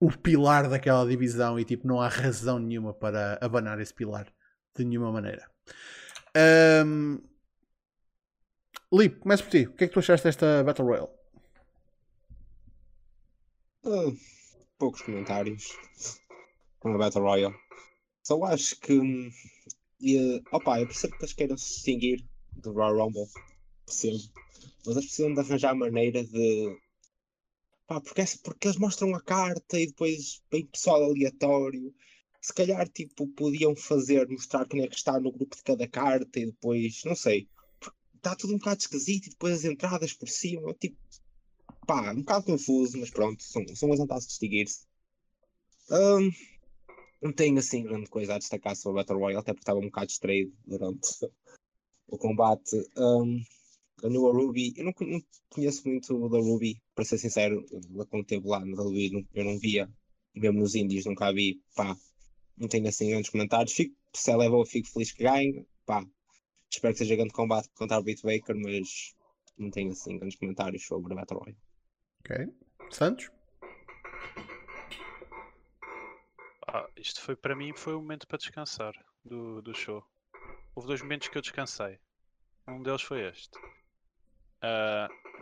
o 0.00 0.10
pilar 0.10 0.68
daquela 0.68 1.06
divisão 1.06 1.58
e 1.58 1.64
tipo 1.64 1.86
não 1.86 2.00
há 2.00 2.08
razão 2.08 2.58
nenhuma 2.58 2.92
para 2.92 3.38
abanar 3.40 3.80
esse 3.80 3.94
pilar 3.94 4.26
de 4.76 4.84
nenhuma 4.84 5.10
maneira. 5.10 5.48
Um... 6.84 7.22
Lip, 8.92 9.20
começa 9.20 9.42
por 9.42 9.50
ti. 9.50 9.66
O 9.66 9.72
que 9.72 9.84
é 9.84 9.88
que 9.88 9.94
tu 9.94 10.00
achaste 10.00 10.24
desta 10.26 10.62
Battle 10.62 10.86
Royale? 10.86 11.08
Ah, 13.86 14.12
poucos 14.84 15.00
comentários 15.00 15.78
com 16.78 16.92
a 16.94 16.98
Battle 16.98 17.24
Royale. 17.24 17.54
Só 18.22 18.44
acho 18.44 18.78
que. 18.80 18.92
hum, 18.92 19.30
E, 19.98 20.42
opa, 20.52 20.78
eu 20.78 20.86
percebo 20.86 21.16
que 21.16 21.22
eles 21.24 21.32
queiram 21.32 21.56
se 21.56 21.74
distinguir 21.76 22.22
do 22.52 22.72
Royal 22.72 22.98
Rumble. 22.98 23.26
Percebo. 23.86 24.18
Mas 24.84 24.96
eles 24.96 25.06
precisam 25.06 25.32
de 25.32 25.40
arranjar 25.40 25.74
maneira 25.74 26.22
de. 26.22 26.78
Pá, 27.86 27.98
porque, 27.98 28.20
é- 28.20 28.38
porque 28.42 28.68
eles 28.68 28.76
mostram 28.78 29.14
a 29.14 29.22
carta 29.22 29.80
e 29.80 29.86
depois 29.86 30.42
vem 30.52 30.66
pessoal 30.66 31.02
aleatório. 31.02 31.94
Se 32.42 32.52
calhar, 32.52 32.86
tipo, 32.90 33.26
podiam 33.28 33.74
fazer, 33.74 34.28
mostrar 34.28 34.66
quem 34.66 34.82
é 34.82 34.86
que 34.86 34.96
está 34.96 35.18
no 35.18 35.32
grupo 35.32 35.56
de 35.56 35.62
cada 35.62 35.88
carta 35.88 36.40
e 36.40 36.46
depois, 36.46 37.00
não 37.06 37.14
sei. 37.16 37.48
Está 38.16 38.36
tudo 38.36 38.54
um 38.54 38.58
bocado 38.58 38.80
esquisito 38.80 39.28
e 39.28 39.30
depois 39.30 39.54
as 39.54 39.64
entradas 39.64 40.12
por 40.12 40.28
cima, 40.28 40.74
tipo, 40.74 40.96
pá, 41.84 42.12
um 42.12 42.18
bocado 42.18 42.46
confuso, 42.46 42.98
mas 42.98 43.10
pronto, 43.10 43.42
são, 43.42 43.66
são 43.74 43.92
as 43.92 44.00
entradas 44.00 44.24
de 44.24 44.30
distinguir-se. 44.30 44.86
Hum, 45.90 46.30
não 47.22 47.32
tenho 47.32 47.58
assim 47.58 47.82
grande 47.84 48.08
coisa 48.08 48.34
a 48.34 48.38
destacar 48.38 48.76
sobre 48.76 49.00
a 49.00 49.02
Battle 49.02 49.18
Royale, 49.18 49.40
até 49.40 49.52
porque 49.52 49.62
estava 49.62 49.78
um 49.78 49.86
bocado 49.86 50.06
distraído 50.08 50.52
durante 50.66 51.08
o 52.08 52.18
combate. 52.18 52.76
Hum, 52.96 53.42
ganhou 54.02 54.30
a 54.30 54.32
Ruby. 54.34 54.74
Eu 54.76 54.84
não, 54.84 54.94
não 55.00 55.22
conheço 55.48 55.88
muito 55.88 56.28
da 56.28 56.38
Ruby, 56.38 56.80
para 56.94 57.04
ser 57.04 57.18
sincero. 57.18 57.64
Ela 57.72 58.06
quando 58.06 58.26
lá 58.44 58.64
no 58.64 58.76
WWE, 58.76 59.26
eu 59.34 59.44
não 59.44 59.58
via, 59.58 59.90
mesmo 60.34 60.60
nos 60.60 60.74
Indies, 60.74 61.06
nunca 61.06 61.28
a 61.28 61.32
vi. 61.32 61.62
Pá, 61.74 61.96
não 62.58 62.68
tenho 62.68 62.88
assim 62.88 63.10
grandes 63.10 63.30
comentários. 63.30 63.72
Fico, 63.72 63.96
se 64.12 64.30
ela 64.30 64.44
é 64.44 64.66
fico 64.66 64.88
feliz 64.88 65.12
que 65.12 65.22
ganhe. 65.22 65.66
Pá, 65.86 66.04
espero 66.70 66.92
que 66.92 66.98
seja 66.98 67.16
grande 67.16 67.32
combate 67.32 67.68
contra 67.74 67.96
a 67.96 68.02
Britt 68.02 68.22
Baker, 68.22 68.56
mas 68.56 69.14
não 69.56 69.70
tenho 69.70 69.92
assim 69.92 70.18
grandes 70.18 70.38
comentários 70.38 70.84
sobre 70.84 71.12
a 71.12 71.16
Battle 71.16 71.40
Royale. 71.40 71.63
Ok. 72.24 72.54
Santos? 72.90 73.30
Ah, 76.66 76.88
isto 76.96 77.20
foi 77.20 77.36
para 77.36 77.54
mim 77.54 77.74
foi 77.74 77.94
o 77.94 78.00
momento 78.00 78.26
para 78.26 78.38
descansar 78.38 78.94
do, 79.22 79.60
do 79.60 79.74
show. 79.74 80.02
Houve 80.74 80.88
dois 80.88 81.02
momentos 81.02 81.28
que 81.28 81.36
eu 81.36 81.42
descansei. 81.42 82.00
Um 82.66 82.82
deles 82.82 83.02
foi 83.02 83.28
este. 83.28 83.58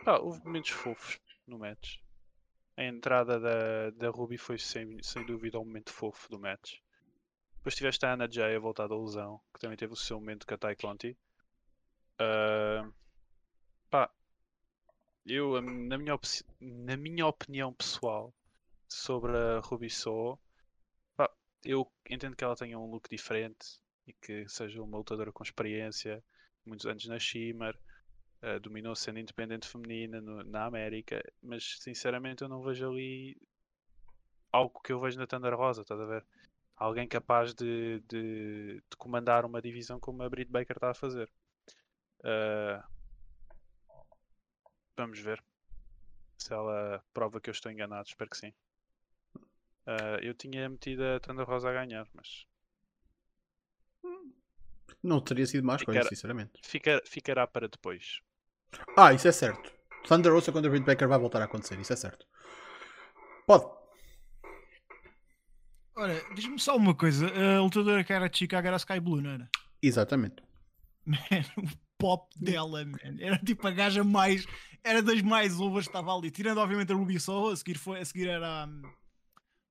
Pá, 0.05 0.19
houve 0.21 0.45
momentos 0.45 0.71
fofos 0.71 1.21
no 1.47 1.59
match. 1.59 1.99
A 2.77 2.83
entrada 2.83 3.39
da, 3.39 3.91
da 3.91 4.11
Ruby 4.11 4.37
foi 4.37 4.59
sem, 4.59 5.01
sem 5.03 5.25
dúvida 5.25 5.61
o 5.61 5.65
momento 5.65 5.93
fofo 5.93 6.29
do 6.29 6.39
match. 6.39 6.81
Depois 7.59 7.77
tiveste 7.77 8.05
a 8.05 8.15
Anna 8.15 8.29
Jay 8.29 8.57
a 8.57 8.59
voltar 8.59 8.89
da 8.89 8.99
lesão, 8.99 9.41
que 9.55 9.61
também 9.61 9.77
teve 9.77 9.93
o 9.93 9.97
seu 9.97 10.19
momento 10.19 10.45
com 10.45 10.55
a 10.55 10.59
Tai 10.59 10.75
Conti. 10.75 11.17
Pá, 12.17 12.93
eu, 15.27 15.61
na 15.63 15.99
minha, 15.99 16.19
na 16.61 16.97
minha 16.97 17.27
opinião 17.27 17.73
pessoal 17.73 18.35
sobre 18.89 19.37
a 19.37 19.61
Ruby 19.61 19.91
Soho, 19.91 20.39
Pá, 21.17 21.31
eu 21.65 21.91
entendo 22.11 22.37
que 22.37 22.45
ela 22.45 22.57
tenha 22.57 22.79
um 22.79 22.91
look 22.91 23.09
diferente 23.11 23.81
e 24.07 24.13
que 24.15 24.49
seja 24.49 24.83
uma 24.83 24.99
lutadora 24.99 25.33
com 25.33 25.43
experiência, 25.45 26.23
muitos 26.67 26.87
anos 26.87 27.07
na 27.07 27.19
Shimmer, 27.19 27.79
eh, 28.43 28.59
dominou 28.61 28.95
sendo 28.97 29.19
independente 29.21 29.69
feminina 29.69 30.21
no- 30.21 30.45
na 30.45 30.67
América, 30.67 31.23
mas 31.43 31.79
sinceramente 31.81 32.43
eu 32.43 32.49
não 32.51 32.63
vejo 32.63 32.91
ali 32.91 33.37
algo 34.53 34.81
que 34.81 34.93
eu 34.93 35.01
vejo 35.01 35.19
na 35.19 35.27
Thunder 35.27 35.55
Rosa, 35.57 35.83
estás 35.83 36.01
a 36.01 36.05
ver? 36.07 36.25
Alguém 36.77 37.09
capaz 37.09 37.55
de, 37.55 38.01
de, 38.09 38.77
de 38.91 38.97
comandar 38.99 39.45
uma 39.45 39.63
divisão 39.63 40.01
como 40.01 40.23
a 40.23 40.29
Britt 40.31 40.51
Baker 40.51 40.77
está 40.77 40.91
a 40.91 40.95
fazer. 40.95 41.31
Eh, 42.25 42.83
vamos 44.97 45.19
ver 45.19 45.43
se 46.39 46.53
ela 46.53 47.03
prova 47.15 47.41
que 47.41 47.49
eu 47.51 47.53
estou 47.53 47.71
enganado, 47.71 48.09
espero 48.09 48.31
que 48.31 48.37
sim. 48.37 48.53
Ah, 49.87 50.19
eu 50.23 50.35
tinha 50.35 50.69
metido 50.69 51.03
a 51.05 51.21
Thunder 51.21 51.47
Rosa 51.47 51.71
a 51.71 51.73
ganhar, 51.73 52.07
mas 52.15 52.47
Não 55.03 55.21
teria 55.21 55.47
sido 55.47 55.65
mais 55.67 55.83
coisa, 55.83 56.01
Ficar- 56.01 56.09
sinceramente. 56.15 56.53
fica- 56.63 57.03
ficará 57.05 57.45
para 57.47 57.69
depois. 57.69 58.21
Ah, 58.97 59.13
isso 59.13 59.27
é 59.27 59.33
certo. 59.33 59.73
Thunder 60.07 60.33
Rosa 60.33 60.53
contra 60.53 60.71
Britt 60.71 60.87
Baker 60.87 61.09
vai 61.09 61.19
voltar 61.19 61.43
a 61.43 61.47
acontecer, 61.47 61.79
isso 61.81 61.93
é 61.93 61.97
certo. 61.97 62.25
Pode. 63.47 63.67
Olha, 65.97 66.23
diz-me 66.35 66.59
só 66.59 66.77
uma 66.77 66.95
coisa. 66.95 67.27
A 67.29 67.61
lutadora 67.61 68.05
que 68.05 68.13
era 68.13 68.29
de 68.29 68.39
Chicago 68.39 68.67
era 68.67 68.77
a 68.77 68.79
Sky 68.79 69.01
Blue, 69.01 69.21
não 69.21 69.31
era? 69.31 69.51
Exatamente. 69.83 70.43
Man, 71.05 71.19
pop 72.03 72.29
dela, 72.39 72.85
man. 72.85 72.99
Era 73.21 73.39
tipo 73.39 73.67
a 73.67 73.71
gaja 73.71 74.03
mais. 74.05 74.45
Era 74.85 75.01
das 75.01 75.23
mais 75.23 75.61
ovas 75.61 75.85
que 75.85 75.91
estava 75.91 76.13
ali. 76.13 76.31
Tirando, 76.31 76.59
obviamente, 76.59 76.93
a 76.93 76.97
Ruby 76.97 77.21
Soho, 77.21 77.53
a 77.53 77.57
seguir, 77.57 77.79
foi, 77.79 78.01
a 78.01 78.05
seguir 78.05 78.29
era 78.29 78.67
hum, 78.67 78.83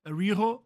a, 0.05 0.09
Riho. 0.13 0.65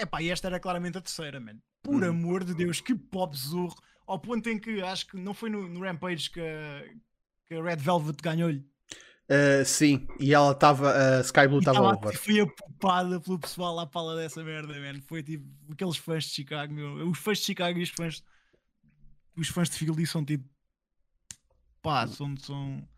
Epá, 0.00 0.22
e 0.22 0.30
esta 0.30 0.48
era 0.48 0.58
claramente 0.58 0.96
a 0.98 1.00
terceira, 1.02 1.38
man. 1.38 1.58
Por 1.82 2.02
Uhum. 2.02 2.08
amor 2.10 2.44
de 2.44 2.54
Deus, 2.54 2.80
que 2.80 2.94
pop 2.94 3.36
zorro. 3.36 3.76
Ao 4.06 4.18
ponto 4.18 4.48
em 4.48 4.58
que 4.58 4.80
acho 4.82 5.06
que 5.06 5.16
não 5.18 5.34
foi 5.34 5.50
no, 5.50 5.68
no 5.68 5.80
Rampage 5.80 6.30
que 6.30 6.40
a, 6.40 6.84
que 7.46 7.54
a 7.54 7.62
Red 7.62 7.76
Velvet 7.76 8.16
ganhou-lhe. 8.22 8.64
Uh, 9.26 9.64
sim, 9.64 10.06
e 10.20 10.34
ela 10.34 10.52
estava. 10.52 10.92
A 10.92 11.20
Sky 11.22 11.46
Blue 11.48 11.58
estava 11.60 11.78
tava- 11.80 11.96
over. 11.96 12.16
Foi 12.18 12.40
apopada 12.40 13.20
pelo 13.20 13.38
pessoal 13.38 13.78
à 13.78 13.86
pala 13.86 14.16
dessa 14.16 14.42
merda, 14.44 14.74
man. 14.80 15.00
Foi 15.02 15.22
tipo 15.22 15.46
aqueles 15.72 15.96
fãs 15.96 16.24
de 16.24 16.30
Chicago, 16.30 16.72
meu. 16.74 17.08
Os 17.08 17.18
fãs 17.18 17.38
de 17.38 17.44
Chicago 17.44 17.78
e 17.78 17.82
os 17.82 17.88
fãs. 17.90 18.22
Os 19.36 19.48
fãs 19.48 19.68
de 19.70 19.76
Philly 19.76 20.06
são 20.06 20.24
tipo. 20.24 20.46
Pá, 21.84 22.06
são, 22.06 22.34
são 22.38 22.88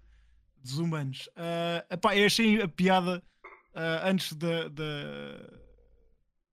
desumanos. 0.63 1.29
Ah, 1.35 1.85
epá, 1.91 2.17
eu 2.17 2.25
achei 2.25 2.63
a 2.63 2.69
piada 2.69 3.21
ah, 3.75 4.09
antes 4.09 4.33
da. 4.33 4.47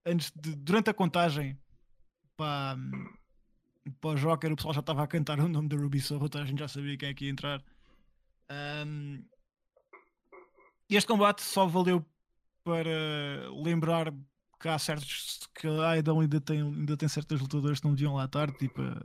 antes 0.04 0.32
de. 0.36 0.56
durante 0.56 0.90
a 0.90 0.96
contagem 0.96 1.56
para, 2.36 2.76
para 4.02 4.10
o 4.10 4.16
Joker, 4.16 4.52
o 4.52 4.56
pessoal 4.56 4.74
já 4.74 4.80
estava 4.80 5.04
a 5.04 5.08
cantar 5.08 5.40
o 5.40 5.48
nome 5.48 5.70
da 5.70 5.78
Ruby 5.78 6.02
Soho, 6.02 6.26
então 6.26 6.42
a 6.42 6.46
gente 6.46 6.58
já 6.58 6.68
sabia 6.68 6.98
quem 6.98 7.10
é 7.10 7.14
que 7.14 7.26
ia 7.26 7.32
entrar. 7.32 7.64
Ahm, 8.50 9.24
este 10.90 11.08
combate 11.08 11.44
só 11.44 11.68
valeu 11.68 12.04
para 12.64 13.48
lembrar 13.64 14.12
que 14.60 14.68
há 14.68 14.80
certos 14.80 15.48
que 15.54 15.68
a 15.68 15.92
AEW 15.92 16.22
ainda 16.22 16.42
tem, 16.42 16.62
ainda 16.62 16.98
tem 16.98 17.08
certas 17.08 17.40
lutadoras 17.40 17.80
que 17.80 17.86
não 17.86 17.94
deviam 17.94 18.16
lá 18.16 18.26
estar, 18.26 18.52
tipo 18.54 18.82
a, 18.82 19.00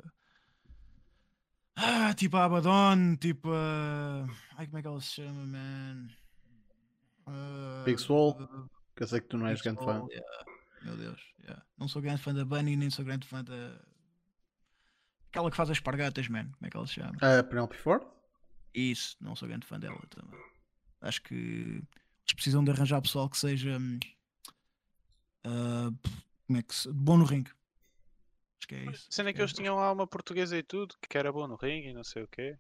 ah, 1.79 2.15
tipo 2.15 2.37
a 2.37 2.45
Abaddon, 2.45 3.17
tipo 3.17 3.51
a 3.53 4.27
ai 4.57 4.67
como 4.67 4.79
é 4.79 4.83
que 4.83 4.89
ela 4.89 5.01
se 5.01 5.15
chama, 5.15 5.47
man? 5.47 6.09
Ah, 7.27 7.83
Big 7.85 8.01
Swole? 8.01 8.47
Que 8.97 9.05
eu 9.05 9.09
sei 9.09 9.21
que 9.21 9.29
tu 9.29 9.39
não 9.39 9.47
és 9.47 9.61
Big 9.61 9.65
grande 9.65 9.85
fã. 9.85 10.07
Yeah. 10.11 10.45
Meu 10.83 10.97
Deus, 10.97 11.21
yeah. 11.43 11.65
não 11.79 11.89
sou 11.89 12.03
grande 12.03 12.23
fã 12.23 12.35
da 12.35 12.45
Bunny, 12.45 12.77
nem 12.77 12.91
sou 12.91 13.05
grande 13.05 13.27
fã 13.27 13.43
da 13.45 13.79
aquela 15.31 15.51
que 15.51 15.57
faz 15.57 15.71
as 15.71 15.77
espargatas, 15.77 16.29
man. 16.29 16.51
Como 16.51 16.67
é 16.67 16.71
que 16.71 16.77
ela 16.77 16.87
se 16.87 16.95
chama? 16.95 17.17
A 17.21 17.43
Penelope 17.43 17.77
Ford? 17.77 18.03
Isso, 18.75 19.17
não 19.21 19.37
sou 19.37 19.49
grande 19.49 19.67
fã 19.67 19.79
dela 19.79 20.01
também. 20.11 20.39
Acho 21.01 21.23
que 21.23 21.35
eles 21.35 22.35
precisam 22.35 22.65
de 22.65 22.71
arranjar 22.71 23.01
pessoal 23.01 23.29
que 23.29 23.39
seja 23.39 23.79
ah, 25.45 25.91
como 26.47 26.59
é 26.59 26.63
que 26.63 26.75
se, 26.75 26.91
bom 26.93 27.17
no 27.17 27.25
ringue. 27.25 27.51
Acho 28.59 28.69
que 28.69 28.75
é 28.75 28.85
isso. 28.91 29.07
Sendo 29.11 29.33
que 29.33 29.41
eles 29.41 29.53
é- 29.53 29.55
tinham 29.55 29.77
lá 29.77 29.93
uma 29.93 30.07
portuguesa 30.07 30.57
e 30.57 30.63
tudo, 30.63 30.95
que 31.09 31.17
era 31.19 31.33
boa 31.33 31.47
no 31.49 31.57
ringue 31.57 31.89
e 31.89 31.93
não 31.93 32.05
sei 32.05 32.23
o 32.25 32.29
quê. 32.29 32.59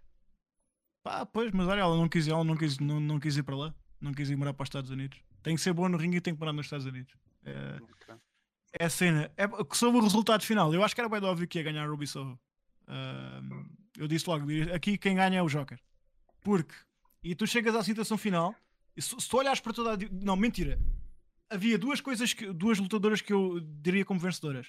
Pá, 1.03 1.25
pois, 1.27 1.51
mas 1.53 1.67
olha, 1.69 1.81
ela 1.81 1.97
não 1.97 2.09
quis, 2.09 2.29
ela 2.29 2.45
não 2.45 2.57
quis, 2.57 2.79
não, 2.79 3.01
não 3.01 3.19
quis 3.21 3.37
ir 3.37 3.43
para 3.43 3.57
lá, 3.57 3.75
não 4.01 4.13
quis 4.13 4.31
ir 4.31 4.37
morar 4.37 4.53
para 4.55 4.65
os 4.65 4.69
Estados 4.69 4.91
Unidos. 4.91 5.21
Tem 5.43 5.55
que 5.55 5.61
ser 5.61 5.73
boa 5.73 5.89
no 5.89 5.97
ringue 5.97 6.19
e 6.19 6.21
tem 6.21 6.35
que 6.35 6.41
morar 6.41 6.53
nos 6.53 6.67
Estados 6.67 6.87
Unidos. 6.87 7.15
É, 7.45 7.79
Ok. 7.83 8.15
é 8.81 8.85
a 8.85 8.91
cena. 8.91 9.33
É, 9.37 9.45
sobre 9.75 9.99
o 9.99 10.03
resultado 10.03 10.45
final, 10.45 10.73
eu 10.75 10.83
acho 10.85 10.95
que 10.95 11.01
era 11.01 11.09
bem 11.09 11.23
óbvio 11.23 11.47
que 11.49 11.59
ia 11.59 11.65
ganhar 11.65 11.85
a 11.85 11.87
Ruby 11.87 12.07
Soho. 12.07 12.39
Eu 13.97 14.07
disse 14.07 14.29
logo, 14.29 14.47
aqui 14.75 14.97
quem 14.99 15.17
ganha 15.17 15.39
é 15.39 15.43
o 15.43 15.49
Joker. 15.49 15.79
Porque, 16.43 16.75
e 17.23 17.35
tu 17.35 17.47
chegas 17.47 17.75
à 17.75 17.83
situação 17.83 18.17
final, 18.17 18.55
e 18.97 19.03
se, 19.03 19.15
se 19.19 19.29
tu 19.29 19.37
olhares 19.37 19.61
para 19.61 19.73
toda 19.73 19.95
a. 19.95 20.09
Não, 20.25 20.37
mentira. 20.37 20.79
Havia 21.51 21.79
duas 21.79 22.01
coisas, 22.01 22.33
que, 22.33 22.53
duas 22.53 22.79
lutadoras 22.79 23.21
que 23.21 23.33
eu 23.33 23.61
diria 23.61 24.05
como 24.05 24.21
vencedoras: 24.21 24.69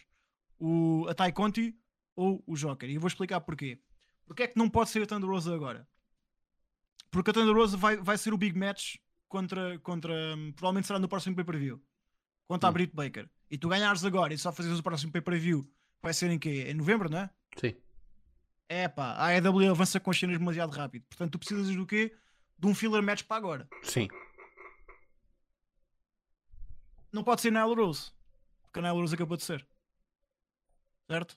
o, 0.59 1.05
a 1.09 1.13
Tai 1.13 1.31
Conti 1.31 1.75
ou 2.15 2.43
o 2.45 2.55
Joker. 2.55 2.89
E 2.89 2.95
eu 2.95 3.01
vou 3.01 3.07
explicar 3.07 3.41
porquê. 3.41 3.79
Porque 4.25 4.43
é 4.43 4.47
que 4.47 4.57
não 4.57 4.69
pode 4.69 4.89
ser 4.89 5.01
a 5.01 5.05
Thunder 5.05 5.29
Rosa 5.29 5.53
agora? 5.53 5.87
Porque 7.09 7.31
a 7.31 7.33
Thunder 7.33 7.55
Rosa 7.55 7.77
vai, 7.77 7.97
vai 7.97 8.17
ser 8.17 8.33
o 8.33 8.37
big 8.37 8.57
match 8.57 8.97
contra. 9.27 9.79
contra 9.79 10.13
hum, 10.35 10.51
provavelmente 10.51 10.87
será 10.87 10.99
no 10.99 11.07
próximo 11.07 11.35
pay-per-view. 11.35 11.81
Contra 12.47 12.69
a. 12.69 12.71
Britt 12.71 12.95
Baker. 12.95 13.29
E 13.49 13.57
tu 13.57 13.69
ganhares 13.69 14.03
agora 14.03 14.33
e 14.33 14.37
só 14.37 14.51
fazes 14.51 14.77
o 14.77 14.83
próximo 14.83 15.11
pay-per-view. 15.11 15.67
Vai 16.01 16.13
ser 16.13 16.29
em 16.29 16.37
quê? 16.37 16.65
Em 16.69 16.73
novembro, 16.73 17.09
não 17.09 17.19
é? 17.19 17.29
Sim. 17.57 17.75
É 18.67 18.87
pá, 18.87 19.13
a 19.13 19.27
AEW 19.29 19.71
avança 19.71 19.99
com 19.99 20.11
as 20.11 20.19
cenas 20.19 20.37
demasiado 20.37 20.71
rápido. 20.71 21.03
Portanto, 21.09 21.31
tu 21.31 21.39
precisas 21.39 21.75
do 21.75 21.85
quê? 21.85 22.15
De 22.57 22.67
um 22.67 22.75
filler 22.75 23.01
match 23.01 23.23
para 23.23 23.37
agora. 23.37 23.67
Sim. 23.81 24.07
não 27.11 27.23
pode 27.23 27.41
ser 27.41 27.51
Nyla 27.51 27.75
Rose. 27.75 28.11
Porque 28.63 28.79
a 28.79 28.81
Nyla 28.83 29.01
Rose 29.01 29.15
acabou 29.15 29.37
de 29.37 29.43
ser. 29.43 29.67
Certo? 31.09 31.35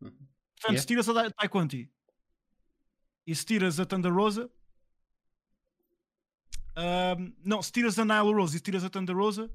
Portanto, 0.00 0.16
Yeah. 0.66 0.80
se 0.80 0.86
tiras 0.86 1.08
a 1.08 1.48
Conti 1.48 1.90
e 3.26 3.34
se 3.34 3.44
tiras 3.44 3.78
a 3.78 3.84
Thunder 3.84 4.12
Rosa. 4.12 4.50
ahm, 6.76 7.32
não, 7.44 7.62
se 7.62 7.70
tiras 7.70 7.98
a 7.98 8.04
Nyla 8.04 8.22
Rose 8.34 8.56
e 8.56 8.58
se 8.58 8.64
tiras 8.64 8.82
a 8.84 8.90
Thunder 8.90 9.14
Rosa, 9.16 9.50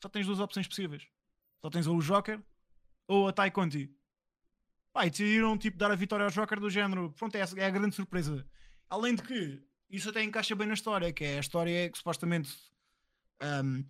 só 0.00 0.08
tens 0.08 0.26
duas 0.26 0.40
opções 0.40 0.66
possíveis. 0.68 1.06
Só 1.60 1.68
tens 1.70 1.86
ou 1.86 1.96
o 1.96 2.00
Joker 2.02 2.40
ou 3.08 3.28
a 3.28 3.50
Conti. 3.50 3.90
Pá, 4.92 5.06
e 5.06 5.10
decidiram 5.10 5.58
tipo, 5.58 5.76
dar 5.76 5.90
a 5.90 5.94
vitória 5.96 6.24
ao 6.24 6.30
Joker 6.30 6.58
do 6.60 6.70
género. 6.70 7.12
Pronto, 7.12 7.34
é, 7.34 7.40
essa- 7.40 7.58
é 7.58 7.66
a 7.66 7.70
grande 7.70 7.94
surpresa. 7.94 8.46
Além 8.88 9.14
de 9.16 9.22
que 9.22 9.62
isso 9.90 10.08
até 10.08 10.22
encaixa 10.22 10.54
bem 10.54 10.66
na 10.68 10.74
história, 10.74 11.12
que 11.12 11.24
é 11.24 11.36
a 11.36 11.40
história 11.40 11.86
é 11.86 11.88
que 11.90 11.98
supostamente 11.98 12.56
ahm, 13.40 13.82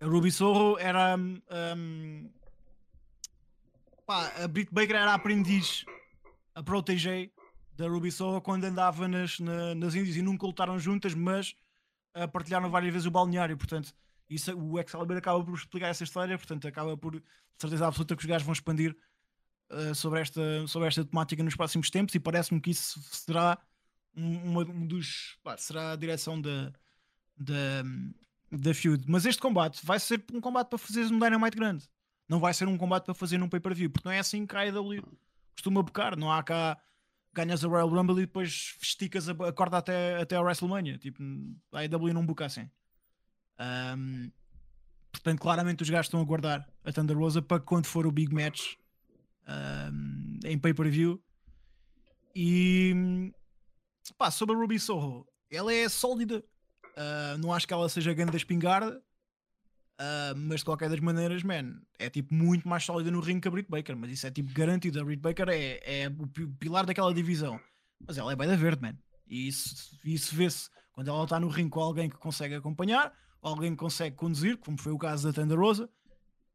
a 0.00 0.06
Ruby 0.06 0.30
Sorro 0.30 0.78
era 0.78 1.14
ahm, 1.14 2.30
pá, 4.08 4.32
a 4.42 4.48
Britt 4.48 4.72
Baker 4.72 4.96
era 4.96 5.10
a 5.10 5.14
aprendiz, 5.14 5.84
a 6.54 6.62
protégé 6.62 7.30
da 7.76 7.86
Ruby 7.86 8.10
Sorro 8.10 8.40
quando 8.40 8.64
andava 8.64 9.06
nas, 9.06 9.38
na- 9.38 9.74
nas 9.74 9.94
Índias 9.94 10.16
e 10.16 10.22
nunca 10.22 10.46
lutaram 10.46 10.78
juntas, 10.78 11.12
mas 11.14 11.54
ah, 12.14 12.26
partilharam 12.26 12.70
várias 12.70 12.90
vezes 12.90 13.06
o 13.06 13.10
balneário. 13.10 13.56
Portanto, 13.58 13.94
isso, 14.28 14.56
o 14.58 14.80
Excalibur 14.80 15.18
acaba 15.18 15.44
por 15.44 15.54
explicar 15.54 15.88
essa 15.88 16.04
história, 16.04 16.38
portanto, 16.38 16.66
acaba 16.66 16.96
por 16.96 17.22
certeza 17.58 17.86
absoluta 17.86 18.16
que 18.16 18.22
os 18.22 18.26
gajos 18.26 18.46
vão 18.46 18.54
expandir 18.54 18.96
ah, 19.68 19.92
sobre, 19.94 20.20
esta, 20.20 20.66
sobre 20.66 20.88
esta 20.88 21.04
temática 21.04 21.42
nos 21.42 21.54
próximos 21.54 21.90
tempos 21.90 22.14
e 22.14 22.18
parece-me 22.18 22.60
que 22.62 22.70
isso 22.70 22.98
será 23.12 23.58
um, 24.16 24.58
um 24.58 24.86
dos 24.86 25.36
pá, 25.42 25.54
será 25.58 25.92
a 25.92 25.96
direção 25.96 26.40
da, 26.40 26.72
da, 27.36 27.84
da 28.50 28.72
feud. 28.72 29.04
Mas 29.06 29.26
este 29.26 29.40
combate 29.42 29.84
vai 29.84 30.00
ser 30.00 30.24
um 30.32 30.40
combate 30.40 30.68
para 30.70 30.78
fazeres 30.78 31.10
um 31.10 31.18
Dynamite 31.18 31.56
grande. 31.58 31.86
Não 32.28 32.38
vai 32.38 32.52
ser 32.52 32.68
um 32.68 32.76
combate 32.76 33.04
para 33.04 33.14
fazer 33.14 33.38
num 33.38 33.48
pay-per-view, 33.48 33.90
porque 33.90 34.06
não 34.06 34.12
é 34.12 34.18
assim 34.18 34.46
que 34.46 34.56
a 34.56 34.60
AEW 34.60 35.02
costuma 35.54 35.82
bocar. 35.82 36.16
Não 36.16 36.30
há 36.30 36.42
cá 36.42 36.78
ganhas 37.32 37.64
a 37.64 37.68
Royal 37.68 37.88
Rumble 37.88 38.18
e 38.18 38.26
depois 38.26 38.76
esticas 38.82 39.28
a, 39.28 39.52
corda 39.52 39.78
até, 39.78 40.20
até 40.20 40.36
a 40.36 40.42
WrestleMania. 40.42 40.98
Tipo, 40.98 41.22
a 41.72 41.80
AEW 41.80 42.12
não 42.12 42.26
boca 42.26 42.44
assim. 42.44 42.68
Ahm, 43.58 44.30
portanto, 45.10 45.40
claramente 45.40 45.82
os 45.82 45.90
gajos 45.90 46.06
estão 46.06 46.20
a 46.20 46.24
guardar 46.24 46.68
a 46.84 46.92
Thunder 46.92 47.16
Rosa 47.16 47.40
para 47.40 47.60
quando 47.60 47.86
for 47.86 48.06
o 48.06 48.12
big 48.12 48.32
match 48.34 48.74
ahm, 49.46 50.38
em 50.44 50.58
pay-per-view. 50.58 51.22
E 52.34 53.32
pá, 54.16 54.30
sobre 54.30 54.54
a 54.54 54.58
Ruby 54.58 54.78
Soho, 54.78 55.26
ela 55.50 55.72
é 55.72 55.88
sólida. 55.88 56.44
Ah, 56.98 57.36
não 57.38 57.52
acho 57.52 57.66
que 57.66 57.72
ela 57.72 57.88
seja 57.88 58.12
grande 58.12 58.32
da 58.32 58.36
espingarda, 58.36 59.00
ah, 59.98 60.32
mas 60.36 60.60
de 60.60 60.64
qualquer 60.64 60.88
das 60.88 61.00
maneiras, 61.00 61.42
man, 61.42 61.80
é 61.98 62.08
tipo 62.08 62.32
muito 62.34 62.68
mais 62.68 62.84
sólida 62.84 63.10
no 63.10 63.20
ringue 63.20 63.42
que 63.42 63.48
a 63.48 63.50
Britt 63.50 63.70
Baker. 63.70 63.96
Mas 63.96 64.12
isso 64.12 64.26
é 64.26 64.30
tipo 64.30 64.52
garantido. 64.52 65.00
A 65.00 65.04
Britt 65.04 65.20
Baker 65.20 65.48
é, 65.48 66.02
é 66.04 66.08
o 66.08 66.26
pi- 66.26 66.46
pilar 66.46 66.86
daquela 66.86 67.12
divisão, 67.12 67.60
mas 68.06 68.16
ela 68.16 68.32
é 68.32 68.36
bem 68.36 68.46
da 68.48 68.56
verde, 68.56 68.80
man. 68.80 68.96
E 69.26 69.48
isso, 69.48 69.98
isso 70.04 70.34
vê-se 70.34 70.70
quando 70.92 71.08
ela 71.08 71.24
está 71.24 71.38
no 71.38 71.48
ringue 71.48 71.70
com 71.70 71.80
alguém 71.80 72.08
que 72.08 72.16
consegue 72.16 72.54
acompanhar, 72.54 73.12
alguém 73.42 73.72
que 73.72 73.76
consegue 73.76 74.16
conduzir, 74.16 74.56
como 74.56 74.80
foi 74.80 74.92
o 74.92 74.98
caso 74.98 75.30
da 75.30 75.32
Thunder 75.32 75.58
Rosa. 75.58 75.88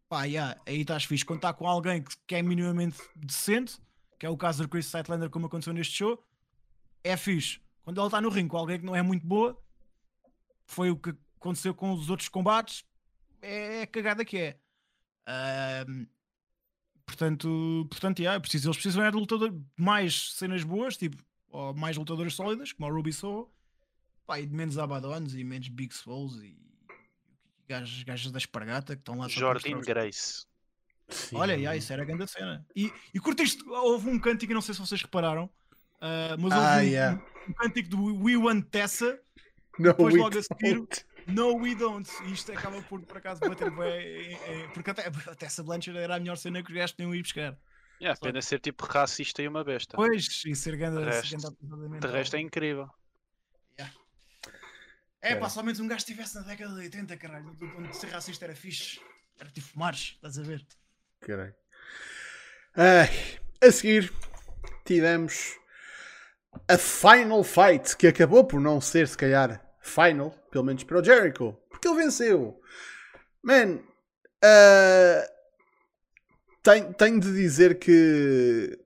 Pá, 0.10 0.26
yeah, 0.26 0.60
aí 0.68 0.82
estás 0.82 1.06
fixe. 1.06 1.26
Quando 1.26 1.40
está 1.40 1.54
com 1.54 1.68
alguém 1.68 2.04
que, 2.04 2.16
que 2.28 2.36
é 2.36 2.42
minimamente 2.42 2.98
decente, 3.16 3.78
que 4.20 4.26
é 4.26 4.30
o 4.30 4.38
caso 4.38 4.64
da 4.64 4.70
Chris 4.70 4.86
Statlander, 4.86 5.30
como 5.30 5.48
aconteceu 5.48 5.74
neste 5.74 5.96
show, 5.96 6.24
é 7.04 7.18
fixe. 7.18 7.60
Quando 7.84 7.98
ela 7.98 8.08
está 8.08 8.22
no 8.22 8.30
ringue 8.30 8.50
com 8.50 8.58
alguém 8.58 8.80
que 8.80 8.86
não 8.86 8.96
é 8.96 9.02
muito 9.02 9.26
boa, 9.26 9.60
foi 10.66 10.92
o 10.92 10.96
que 10.98 11.14
aconteceu 11.36 11.74
com 11.74 11.92
os 11.94 12.10
outros 12.10 12.30
combates, 12.30 12.86
é 13.44 13.82
a 13.84 13.88
cagada 13.88 14.24
que 14.26 14.38
é. 14.38 14.58
Portanto, 17.06 17.86
portanto 17.90 18.20
yeah, 18.20 18.38
é 18.38 18.40
preciso, 18.40 18.68
eles 18.68 18.78
precisam 18.78 19.04
é 19.04 19.12
de 19.12 19.18
lutador, 19.18 19.54
mais 19.78 20.32
cenas 20.34 20.64
boas, 20.64 20.98
tipo, 20.98 21.22
ou 21.50 21.74
mais 21.74 21.98
lutadoras 21.98 22.34
sólidas, 22.34 22.72
como 22.72 22.90
a 22.90 22.92
Ruby 22.94 23.12
Soho, 23.14 23.52
pá, 24.26 24.40
e 24.40 24.46
de 24.46 24.56
menos 24.56 24.78
Abaddons 24.78 25.34
e 25.36 25.44
menos 25.44 25.68
Big 25.68 25.94
Souls 25.94 26.38
e 26.42 26.58
gajos, 27.68 28.04
gajos 28.04 28.32
da 28.32 28.38
espargata 28.38 28.96
que 28.96 29.02
estão 29.02 29.18
lá 29.18 29.28
os- 29.28 29.36
Grace. 29.86 30.46
Sim. 31.10 31.36
Olha, 31.36 31.54
yeah, 31.54 31.76
isso 31.78 31.92
era 31.92 32.02
a 32.02 32.06
grande 32.06 32.26
cena. 32.28 32.66
E, 32.76 32.92
e 33.14 33.20
curtiste, 33.20 33.62
houve 33.68 34.10
um 34.10 34.18
cântico, 34.18 34.54
não 34.54 34.62
sei 34.62 34.74
se 34.74 34.80
vocês 34.80 35.02
repararam, 35.02 35.50
ah, 36.00 36.36
mas 36.40 36.54
houve 36.54 36.66
Ah, 36.66 36.78
um, 36.78 36.82
yeah. 36.82 37.24
um, 37.48 37.52
um 37.52 37.54
cântico 37.54 37.90
do 37.90 38.24
We 38.24 38.38
Want 38.38 38.66
Tessa, 38.70 39.20
No, 39.78 39.90
depois 39.90 40.16
logo 40.16 40.38
a 40.40 40.42
seguir- 40.42 40.76
don't. 40.76 41.06
No 41.28 41.56
We 41.56 41.76
Don't. 41.76 42.10
E 42.26 42.34
isto 42.34 42.52
acaba 42.52 42.82
por, 42.84 43.02
por 43.02 43.18
acaso, 43.18 43.42
bater 43.42 43.70
bem. 43.72 44.38
Porque 44.74 44.90
até, 44.92 45.08
a 45.08 45.36
Tessa 45.36 45.64
Blanchard 45.64 45.98
era 46.00 46.16
a 46.16 46.20
melhor 46.20 46.38
cena 46.38 46.62
que 46.64 46.72
os 46.72 46.76
gajos 46.78 46.96
tinham 46.96 47.14
ido 47.14 47.24
buscar. 47.24 47.58
Yeah, 48.02 48.16
Só 48.18 48.26
pena 48.26 48.42
ser 48.42 48.60
tipo 48.60 48.86
racista 48.86 49.42
e 49.42 49.48
uma 49.48 49.64
besta. 49.64 49.96
Pois, 49.96 50.44
e 50.46 50.56
ser 50.56 50.76
grande. 50.76 50.98
De 51.00 51.06
resto- 51.10 51.58
De 52.02 52.08
resto 52.08 52.36
é 52.36 52.40
incrível. 52.40 52.90
É, 55.26 55.36
pá, 55.36 55.42
Cara. 55.42 55.50
somente 55.52 55.82
um 55.82 55.88
gajo 55.88 56.00
estivesse 56.00 56.36
na 56.36 56.42
década 56.42 56.74
de 56.76 56.82
80, 56.82 57.16
caralho, 57.16 57.58
onde 57.78 57.96
ser 57.96 58.08
racista 58.10 58.44
era 58.44 58.54
fixe. 58.54 59.00
Era 59.40 59.50
tipo 59.50 59.66
fumares, 59.68 60.16
estás 60.16 60.38
a 60.38 60.42
ver? 60.44 60.66
Caralho. 61.22 61.56
Ai, 62.76 63.40
a 63.66 63.72
seguir 63.72 64.12
tivemos 64.84 65.58
a 66.68 66.78
Final 66.78 67.42
Fight, 67.42 67.96
que 67.96 68.08
acabou 68.08 68.44
por 68.46 68.60
não 68.60 68.82
ser, 68.82 69.08
se 69.08 69.16
calhar, 69.16 69.64
final, 69.84 70.32
pelo 70.50 70.64
menos 70.64 70.84
para 70.84 71.00
o 71.00 71.04
Jericho, 71.04 71.56
porque 71.70 71.88
ele 71.88 72.04
venceu. 72.04 72.60
Man, 73.44 73.80
ah, 74.44 75.30
tenho, 76.64 76.94
tenho 76.94 77.20
de 77.20 77.34
dizer 77.34 77.78
que 77.78 78.80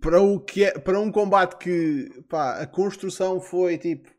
para, 0.00 0.20
o 0.20 0.40
que 0.40 0.64
é, 0.64 0.78
para 0.78 0.98
um 1.00 1.10
combate 1.12 1.56
que 1.56 2.08
pá, 2.28 2.60
a 2.60 2.66
construção 2.66 3.40
foi 3.40 3.78
tipo 3.78 4.10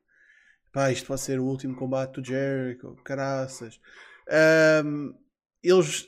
pá, 0.72 0.92
isto 0.92 1.08
pode 1.08 1.22
ser 1.22 1.40
o 1.40 1.46
último 1.46 1.76
combate 1.76 2.20
do 2.20 2.26
Jericho, 2.26 2.96
caraças. 3.04 3.80
Ahm, 4.30 5.14
eles 5.62 6.08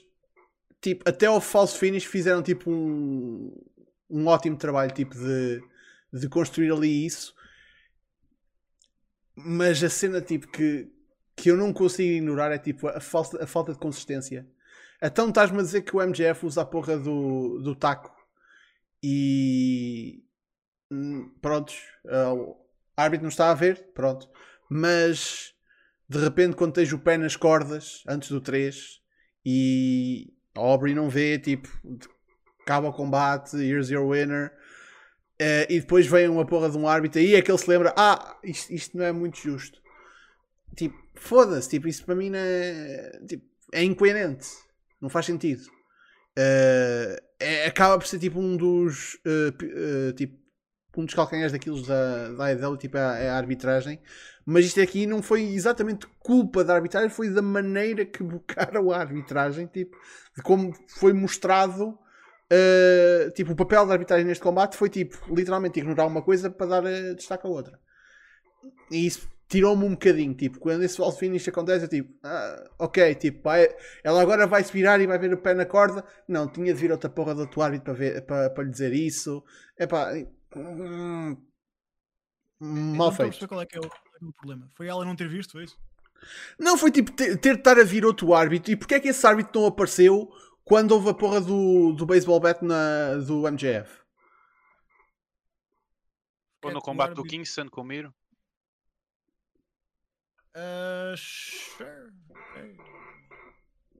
tipo, 0.82 1.08
até 1.08 1.28
ao 1.28 1.41
false 1.41 1.78
finish 1.78 2.06
fizeram 2.06 2.41
tipo 2.41 2.72
um, 2.72 3.52
um 4.10 4.28
ótimo 4.28 4.58
trabalho 4.58 4.91
tipo 4.91 5.16
de, 5.16 5.62
de 6.14 6.30
construir 6.30 6.72
ali 6.72 7.06
isso 7.06 7.35
mas 9.36 9.84
a 9.84 9.90
cena 9.90 10.22
tipo 10.22 10.48
que, 10.48 10.92
que 11.36 11.52
eu 11.52 11.58
não 11.58 11.74
consigo 11.74 12.10
ignorar 12.10 12.52
é 12.52 12.58
tipo 12.58 12.88
a 12.88 13.00
falta, 13.00 13.44
a 13.44 13.48
falta 13.48 13.74
de 13.74 13.80
consistência 13.80 14.48
então 15.02 15.30
estás-me 15.30 15.60
a 15.60 15.62
dizer 15.62 15.82
que 15.82 15.96
o 15.96 16.02
MJF 16.02 16.46
usa 16.46 16.62
a 16.62 16.66
porra 16.66 16.98
do, 16.98 17.60
do 17.60 17.76
taco 17.76 18.16
e 19.04 20.24
hum, 20.92 21.30
prontos 21.42 21.78
o 22.06 22.56
árbitro 22.96 23.24
não 23.24 23.30
está 23.30 23.52
a 23.52 23.54
ver 23.54 23.92
pronto 23.94 24.30
mas 24.70 25.54
de 26.08 26.18
repente 26.20 26.56
quando 26.56 26.74
tens 26.74 26.94
o 26.94 27.00
pé 27.00 27.18
nas 27.18 27.36
cordas 27.36 28.04
antes 28.08 28.30
do 28.30 28.40
3 28.40 29.04
e 29.46 30.34
a 30.56 30.60
Aubrey 30.60 30.96
não 30.96 31.10
vê, 31.10 31.38
tipo, 31.38 31.70
acaba 32.62 32.88
o 32.88 32.94
combate, 32.94 33.58
here's 33.58 33.90
your 33.90 34.10
winner. 34.10 34.52
Eh, 35.40 35.68
e 35.70 35.80
depois 35.82 36.08
vem 36.08 36.30
uma 36.30 36.46
porra 36.46 36.70
de 36.70 36.78
um 36.78 36.88
árbitro 36.88 37.20
e 37.22 37.36
é 37.36 37.42
que 37.42 37.52
ele 37.52 37.58
se 37.58 37.70
lembra: 37.70 37.94
Ah, 37.98 38.38
isto, 38.44 38.74
isto 38.74 38.98
não 38.98 39.06
é 39.06 39.12
muito 39.12 39.38
justo. 39.40 39.82
Tipo, 40.76 40.98
foda-se, 41.16 41.70
tipo, 41.70 41.88
isso 41.88 42.06
para 42.06 42.16
mim 42.16 42.32
é, 42.36 43.20
tipo, 43.28 43.46
é 43.74 43.84
incoerente, 43.84 44.48
não 45.02 45.10
faz 45.10 45.26
sentido. 45.26 45.64
Eh, 46.38 47.24
é- 47.40 47.66
acaba 47.68 47.98
por 48.00 48.08
ser 48.08 48.20
tipo 48.20 48.40
um 48.40 48.58
dos 48.58 49.18
eh, 49.26 50.14
tipo, 50.16 50.38
um 50.98 51.06
dos 51.06 51.14
calcanhares 51.14 51.52
daquilo 51.52 51.82
da, 51.86 52.32
da 52.34 52.46
AEW, 52.46 52.78
tipo, 52.78 52.98
é 52.98 53.02
a, 53.02 53.18
é 53.20 53.30
a 53.30 53.38
arbitragem. 53.38 54.00
Mas 54.46 54.66
isto 54.66 54.80
aqui 54.82 55.06
não 55.06 55.22
foi 55.22 55.44
exatamente 55.44 56.08
culpa 56.20 56.64
da 56.64 56.76
arbitragem, 56.76 57.10
foi 57.10 57.30
da 57.30 57.42
maneira 57.42 58.06
que 58.06 58.24
bocaram 58.24 58.92
a 58.92 58.98
arbitragem, 59.00 59.68
tipo, 59.68 59.98
de 60.36 60.42
como 60.44 60.74
foi 60.88 61.14
mostrado. 61.14 61.98
Uh, 62.52 63.32
tipo, 63.32 63.54
o 63.54 63.56
papel 63.56 63.86
da 63.86 63.93
arbitragem 63.93 64.26
neste 64.26 64.43
combate 64.43 64.76
foi 64.76 64.89
tipo, 64.89 65.18
literalmente 65.34 65.80
ignorar 65.80 66.06
uma 66.06 66.22
coisa 66.22 66.50
para 66.50 66.68
dar 66.68 66.84
uh, 66.84 67.16
destaque 67.16 67.46
a 67.46 67.50
outra. 67.50 67.80
E 68.91 69.06
isso 69.06 69.28
tirou-me 69.48 69.86
um 69.86 69.91
bocadinho, 69.91 70.34
tipo, 70.34 70.60
quando 70.60 70.84
esse 70.84 70.98
false 70.98 71.20
finish 71.20 71.48
acontece, 71.48 71.86
eu 71.86 71.89
tipo, 71.89 72.14
ah, 72.24 72.70
ok, 72.80 73.16
tipo, 73.16 73.43
vai- 73.43 73.70
ela 74.04 74.22
agora 74.22 74.48
vai 74.48 74.64
se 74.64 74.74
virar 74.74 75.00
e 75.00 75.08
vai 75.08 75.20
ver 75.20 75.34
o 75.34 75.38
pé 75.38 75.54
na 75.54 75.66
corda. 75.66 76.04
Não, 76.28 76.48
tinha 76.48 76.74
de 76.74 76.80
vir 76.80 76.91
outra 76.91 77.10
porra 77.10 77.36
do 77.36 77.41
outro 77.41 77.62
árbitro 77.62 77.86
para, 77.86 77.93
ver, 77.93 78.26
para, 78.26 78.50
para 78.50 78.64
lhe 78.64 78.72
dizer 78.72 78.93
isso. 78.93 79.43
É 79.78 79.86
pá, 79.86 80.12
hum, 80.56 81.38
mal 82.60 83.12
feito. 83.12 83.48
qual 83.48 83.62
é 83.62 83.66
que 83.66 83.78
é 83.78 83.80
o, 83.80 83.86
é 83.86 83.88
é 83.88 84.26
o 84.26 84.34
problema. 84.34 84.70
Foi 84.76 84.88
ela 84.88 85.06
não 85.06 85.16
ter 85.16 85.28
visto, 85.28 85.52
foi 85.52 85.66
isso? 85.66 85.78
Não, 86.60 86.78
foi 86.78 86.89
tipo 86.91 87.12
ter, 87.12 87.38
ter 87.38 87.54
de 87.54 87.60
estar 87.60 87.78
a 87.78 87.84
vir 87.84 88.06
outro 88.06 88.34
árbitro. 88.34 88.72
E 88.72 88.76
porquê 88.76 88.96
é 88.96 89.00
que 89.00 89.10
esse 89.10 89.26
árbitro 89.28 89.62
não 89.62 89.68
apareceu 89.68 90.30
quando 90.66 90.91
houve 90.91 91.09
a 91.09 91.13
porra 91.13 91.39
do, 91.39 91.93
do 91.93 92.05
baseball 92.05 92.39
bat 92.39 92.61
na, 92.66 93.16
do 93.26 93.47
MJF? 93.49 94.01
Ou 96.63 96.72
É 96.72 96.74
no 96.74 96.80
o 96.80 96.82
combate 96.82 97.13
do 97.13 97.24
Kingston 97.24 97.70
com 97.70 97.82
o 97.82 97.84
Miro. 97.86 98.13
Ah, 100.55 101.13
sure. 101.18 101.86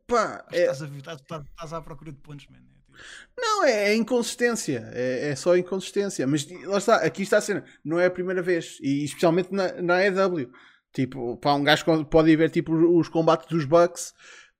pá, 0.08 0.46
é, 0.52 0.62
estás, 0.62 0.82
a, 0.82 0.88
estás, 0.88 1.22
estás- 1.22 1.74
à 1.74 1.82
procura 1.82 2.12
de 2.12 2.20
pontos, 2.20 2.48
man. 2.48 2.58
É 2.58 2.62
tipo- 2.62 2.94
não, 3.38 3.64
é, 3.66 3.90
é 3.90 3.96
inconsistência, 3.96 4.90
é, 4.94 5.30
é 5.32 5.36
só 5.36 5.56
inconsistência. 5.58 6.26
Mas 6.26 6.48
lá 6.64 6.78
está, 6.78 6.96
aqui 6.98 7.24
está 7.24 7.38
a 7.38 7.42
cena, 7.42 7.66
não 7.84 8.00
é 8.00 8.06
a 8.06 8.12
primeira 8.12 8.42
vez, 8.42 8.78
e 8.82 9.04
especialmente 9.04 9.52
na, 9.54 9.74
na 9.82 9.96
AEW. 9.98 10.50
Tipo, 10.94 11.36
pá, 11.38 11.54
um 11.54 11.64
gajo 11.64 11.84
pode 12.06 12.32
ir 12.32 12.38
ver 12.38 12.50
tipo, 12.50 12.72
os 12.74 13.10
combates 13.10 13.48
dos 13.50 13.66
Bucks, 13.66 14.14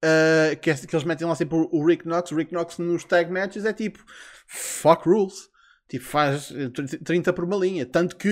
uh, 0.04 0.58
que, 0.60 0.70
é- 0.70 0.76
que 0.76 0.96
eles 0.96 1.04
metem 1.06 1.28
lá 1.28 1.36
sempre 1.36 1.58
o, 1.58 1.86
Rick 1.86 2.06
Knox. 2.08 2.32
O 2.32 2.36
Rick 2.36 2.54
Knox 2.54 2.78
nos 2.78 3.04
tag 3.04 3.32
matches 3.32 3.66
é 3.66 3.74
tipo, 3.74 4.04
fuck 4.48 5.08
rules. 5.08 5.50
Tipo, 5.88 6.04
faz 6.06 6.52
eh, 6.52 6.70
30 7.04 7.32
por 7.32 7.44
uma 7.44 7.56
linha. 7.58 7.86
Tanto 7.86 8.16
que 8.16 8.28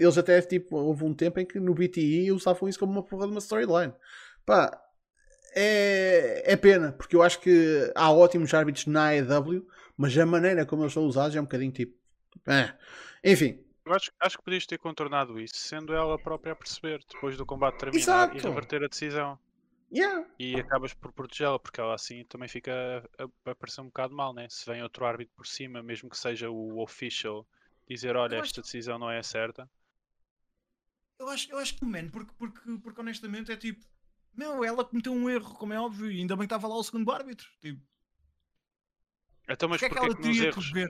eles 0.00 0.18
até, 0.18 0.40
tipo, 0.42 0.74
houve 0.76 1.04
um 1.04 1.14
tempo 1.14 1.38
em 1.38 1.46
que 1.46 1.60
no 1.60 1.72
BTE 1.72 2.32
usavam 2.32 2.68
isso 2.68 2.80
como 2.80 2.90
uma 2.90 3.02
porra 3.04 3.26
de 3.26 3.30
uma 3.32 3.38
storyline. 3.38 3.92
Pá, 4.44 4.76
é, 5.54 6.42
é 6.52 6.56
pena, 6.56 6.92
porque 6.92 7.14
eu 7.16 7.22
acho 7.22 7.40
que 7.40 7.92
há 7.94 8.10
ótimos 8.12 8.52
árbitros 8.52 8.86
na 8.86 9.08
AEW, 9.10 9.66
mas 9.96 10.16
a 10.18 10.26
maneira 10.26 10.66
como 10.66 10.82
eles 10.82 10.92
são 10.92 11.04
usados 11.06 11.36
é 11.36 11.40
um 11.40 11.44
bocadinho 11.44 11.72
tipo. 11.72 11.96
eh. 12.48 12.74
Enfim, 13.24 13.58
Eu 13.84 13.92
acho, 13.94 14.10
acho 14.20 14.36
que 14.38 14.44
podias 14.44 14.66
ter 14.66 14.78
contornado 14.78 15.38
isso, 15.40 15.56
sendo 15.56 15.94
ela 15.94 16.18
própria 16.18 16.52
a 16.52 16.56
perceber, 16.56 17.00
depois 17.08 17.36
do 17.36 17.46
combate 17.46 17.78
terminar 17.78 18.34
e 18.34 18.36
Exato. 18.36 18.48
reverter 18.48 18.82
a 18.84 18.88
decisão. 18.88 19.38
Yeah. 19.90 20.24
E 20.38 20.56
acabas 20.58 20.92
por 20.92 21.12
protegê-la, 21.12 21.58
porque 21.58 21.80
ela 21.80 21.94
assim 21.94 22.24
também 22.24 22.48
fica 22.48 22.72
a, 23.18 23.50
a, 23.50 23.54
parecer 23.54 23.80
um 23.80 23.86
bocado 23.86 24.14
mal, 24.14 24.34
né? 24.34 24.48
Se 24.50 24.66
vem 24.66 24.82
outro 24.82 25.04
árbitro 25.06 25.34
por 25.34 25.46
cima, 25.46 25.82
mesmo 25.82 26.10
que 26.10 26.18
seja 26.18 26.50
o 26.50 26.78
official, 26.82 27.46
dizer: 27.88 28.16
Olha, 28.16 28.36
Eu 28.36 28.40
acho- 28.40 28.50
esta 28.50 28.62
decisão 28.62 28.98
não 28.98 29.10
é 29.10 29.22
certa. 29.22 29.68
Eu 31.18 31.28
acho, 31.30 31.50
eu 31.50 31.58
acho 31.58 31.74
que, 31.76 31.84
man, 31.84 32.08
porque, 32.10 32.32
porque, 32.38 32.78
porque 32.82 33.00
honestamente 33.00 33.50
é 33.52 33.56
tipo, 33.56 33.84
meu, 34.34 34.62
ela 34.64 34.84
cometeu 34.84 35.12
um 35.12 35.28
erro, 35.30 35.54
como 35.54 35.72
é 35.72 35.80
óbvio, 35.80 36.10
e 36.10 36.20
ainda 36.20 36.36
bem 36.36 36.46
que 36.46 36.54
estava 36.54 36.68
lá 36.68 36.76
o 36.76 36.84
segundo 36.84 37.10
árbitro. 37.10 37.48
Tipo, 37.60 37.80
Então, 39.48 39.68
mas 39.68 39.80
porque 39.80 39.86
é 39.86 39.90
que 39.90 39.98
porquê 39.98 39.98
ela 39.98 40.14
que 40.14 40.20
teria 40.20 40.46
erros. 40.48 40.56
que 40.56 40.72
ver? 40.72 40.88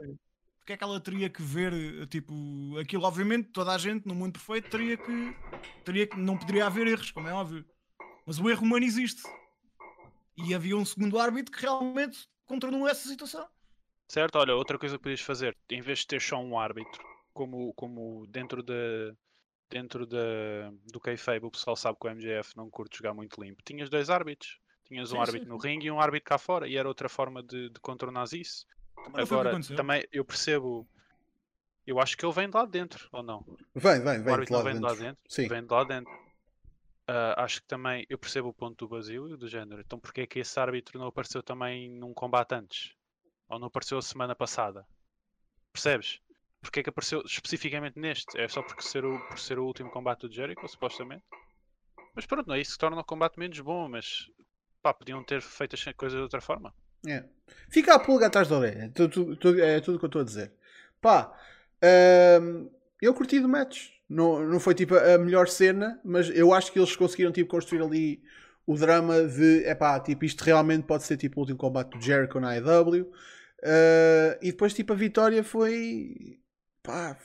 Porque 0.58 0.72
é 0.72 0.76
que 0.76 0.84
ela 0.84 1.00
teria 1.00 1.30
que 1.30 1.42
ver, 1.42 2.06
tipo, 2.08 2.32
aquilo, 2.78 3.04
obviamente, 3.04 3.50
toda 3.50 3.72
a 3.74 3.78
gente 3.78 4.06
no 4.06 4.14
mundo 4.14 4.32
perfeito 4.32 4.68
teria 4.68 4.96
que, 4.98 5.36
teria 5.84 6.06
que, 6.06 6.16
não 6.18 6.36
poderia 6.36 6.66
haver 6.66 6.86
erros, 6.88 7.10
como 7.12 7.28
é 7.28 7.32
óbvio. 7.34 7.64
Mas 8.26 8.38
o 8.38 8.50
erro 8.50 8.62
humano 8.64 8.84
existe. 8.84 9.22
E 10.36 10.54
havia 10.54 10.76
um 10.76 10.84
segundo 10.84 11.18
árbitro 11.18 11.52
que 11.52 11.62
realmente 11.62 12.28
contornou 12.44 12.86
essa 12.86 13.08
situação. 13.08 13.48
Certo? 14.08 14.36
Olha, 14.36 14.54
outra 14.54 14.78
coisa 14.78 14.96
que 14.96 15.02
podias 15.02 15.20
fazer, 15.20 15.56
em 15.70 15.80
vez 15.80 16.00
de 16.00 16.08
ter 16.08 16.20
só 16.20 16.38
um 16.38 16.58
árbitro, 16.58 17.02
como, 17.32 17.72
como 17.74 18.26
dentro 18.26 18.62
da 18.62 18.74
dentro 19.68 20.06
da, 20.06 20.70
do 20.92 21.00
kayfabe 21.00 21.44
o 21.44 21.50
pessoal 21.50 21.74
sabe 21.74 21.98
que 22.00 22.06
o 22.06 22.10
MJF 22.10 22.56
não 22.56 22.70
curte 22.70 22.98
jogar 22.98 23.12
muito 23.14 23.42
limpo, 23.42 23.62
tinhas 23.64 23.90
dois 23.90 24.08
árbitros. 24.10 24.60
Tinhas 24.84 25.10
um 25.10 25.16
Sim, 25.16 25.20
árbitro 25.20 25.42
sim, 25.42 25.48
no 25.48 25.58
ringue 25.58 25.86
e 25.88 25.90
um 25.90 26.00
árbitro 26.00 26.28
cá 26.28 26.38
fora, 26.38 26.68
e 26.68 26.76
era 26.76 26.86
outra 26.86 27.08
forma 27.08 27.42
de, 27.42 27.68
de 27.70 27.80
contornar 27.80 28.24
isso. 28.32 28.64
O 28.96 29.10
que 29.10 29.20
Agora, 29.20 29.50
aconteceu. 29.50 29.76
também 29.76 30.06
eu 30.12 30.24
percebo, 30.24 30.86
eu 31.86 31.98
acho 32.00 32.16
que 32.16 32.24
ele 32.24 32.32
vem 32.32 32.48
de 32.48 32.56
lá 32.56 32.64
de 32.64 32.70
dentro, 32.70 33.08
ou 33.12 33.22
não? 33.22 33.44
Vem, 33.74 34.00
vem, 34.02 34.20
o 34.24 34.24
vem. 34.24 34.32
árbitro 34.32 34.46
de 34.46 34.52
lá 34.52 34.62
vem 34.62 34.76
de 34.76 34.80
lá 34.82 34.94
dentro. 34.94 35.04
dentro? 35.04 35.22
Sim. 35.28 35.48
Vem 35.48 35.64
de 35.66 35.72
lá 35.72 35.84
dentro. 35.84 36.12
Ah, 37.06 37.44
acho 37.44 37.60
que 37.60 37.68
também 37.68 38.04
eu 38.08 38.18
percebo 38.18 38.48
o 38.48 38.54
ponto 38.54 38.84
do 38.84 38.88
Basílio, 38.88 39.36
do 39.36 39.48
género. 39.48 39.80
Então 39.80 39.98
porque 39.98 40.22
é 40.22 40.26
que 40.26 40.40
esse 40.40 40.58
árbitro 40.58 40.98
não 40.98 41.06
apareceu 41.06 41.42
também 41.42 41.90
num 41.90 42.12
combate 42.12 42.54
antes? 42.54 42.94
Ou 43.48 43.58
não 43.58 43.68
apareceu 43.68 43.98
a 43.98 44.02
semana 44.02 44.34
passada? 44.34 44.84
Percebes? 45.72 46.20
Porque 46.60 46.80
é 46.80 46.82
que 46.82 46.90
apareceu 46.90 47.22
especificamente 47.24 47.98
neste? 47.98 48.36
É 48.38 48.48
só 48.48 48.62
porque 48.62 48.82
ser 48.82 49.04
o, 49.04 49.20
por 49.28 49.38
ser 49.38 49.58
o 49.58 49.64
último 49.64 49.90
combate 49.90 50.26
do 50.26 50.32
Jericho, 50.32 50.66
supostamente? 50.66 51.22
Mas 52.14 52.26
pronto, 52.26 52.48
não 52.48 52.56
é 52.56 52.60
isso 52.60 52.72
que 52.72 52.78
torna 52.78 53.00
o 53.00 53.04
combate 53.04 53.38
menos 53.38 53.60
bom, 53.60 53.88
mas 53.88 54.28
pá, 54.82 54.92
podiam 54.92 55.22
ter 55.22 55.40
feito 55.40 55.74
as 55.74 55.84
coisas 55.94 56.18
de 56.18 56.22
outra 56.22 56.40
forma. 56.40 56.74
É. 57.06 57.24
Fica 57.70 57.94
a 57.94 58.00
pulga 58.00 58.26
atrás 58.26 58.48
da 58.48 58.58
orelha. 58.58 58.82
É 58.82 58.86
é 58.86 58.90
tudo 59.80 59.96
o 59.96 59.98
que 59.98 60.04
eu 60.04 60.08
estou 60.08 60.22
a 60.22 60.24
dizer. 60.24 60.52
Pá, 61.00 61.38
hum, 62.42 62.70
eu 63.00 63.14
curti 63.14 63.38
do 63.38 63.48
match. 63.48 63.95
Não, 64.08 64.44
não 64.46 64.60
foi 64.60 64.74
tipo 64.74 64.94
a 64.96 65.18
melhor 65.18 65.48
cena, 65.48 66.00
mas 66.04 66.28
eu 66.30 66.52
acho 66.52 66.72
que 66.72 66.78
eles 66.78 66.94
conseguiram 66.94 67.32
tipo, 67.32 67.50
construir 67.50 67.82
ali 67.82 68.22
o 68.64 68.76
drama 68.76 69.24
de 69.24 69.68
epá, 69.68 69.98
tipo, 70.00 70.24
isto 70.24 70.42
realmente 70.42 70.84
pode 70.84 71.04
ser 71.04 71.16
tipo 71.16 71.38
o 71.38 71.40
último 71.40 71.58
combate 71.58 71.90
do 71.90 72.00
Jericho 72.00 72.40
na 72.40 72.50
AEW. 72.50 73.10
Uh, 73.62 74.36
e 74.42 74.52
depois 74.52 74.74
tipo 74.74 74.92
a 74.92 74.96
vitória 74.96 75.42
foi 75.42 76.38
pá, 76.82 77.16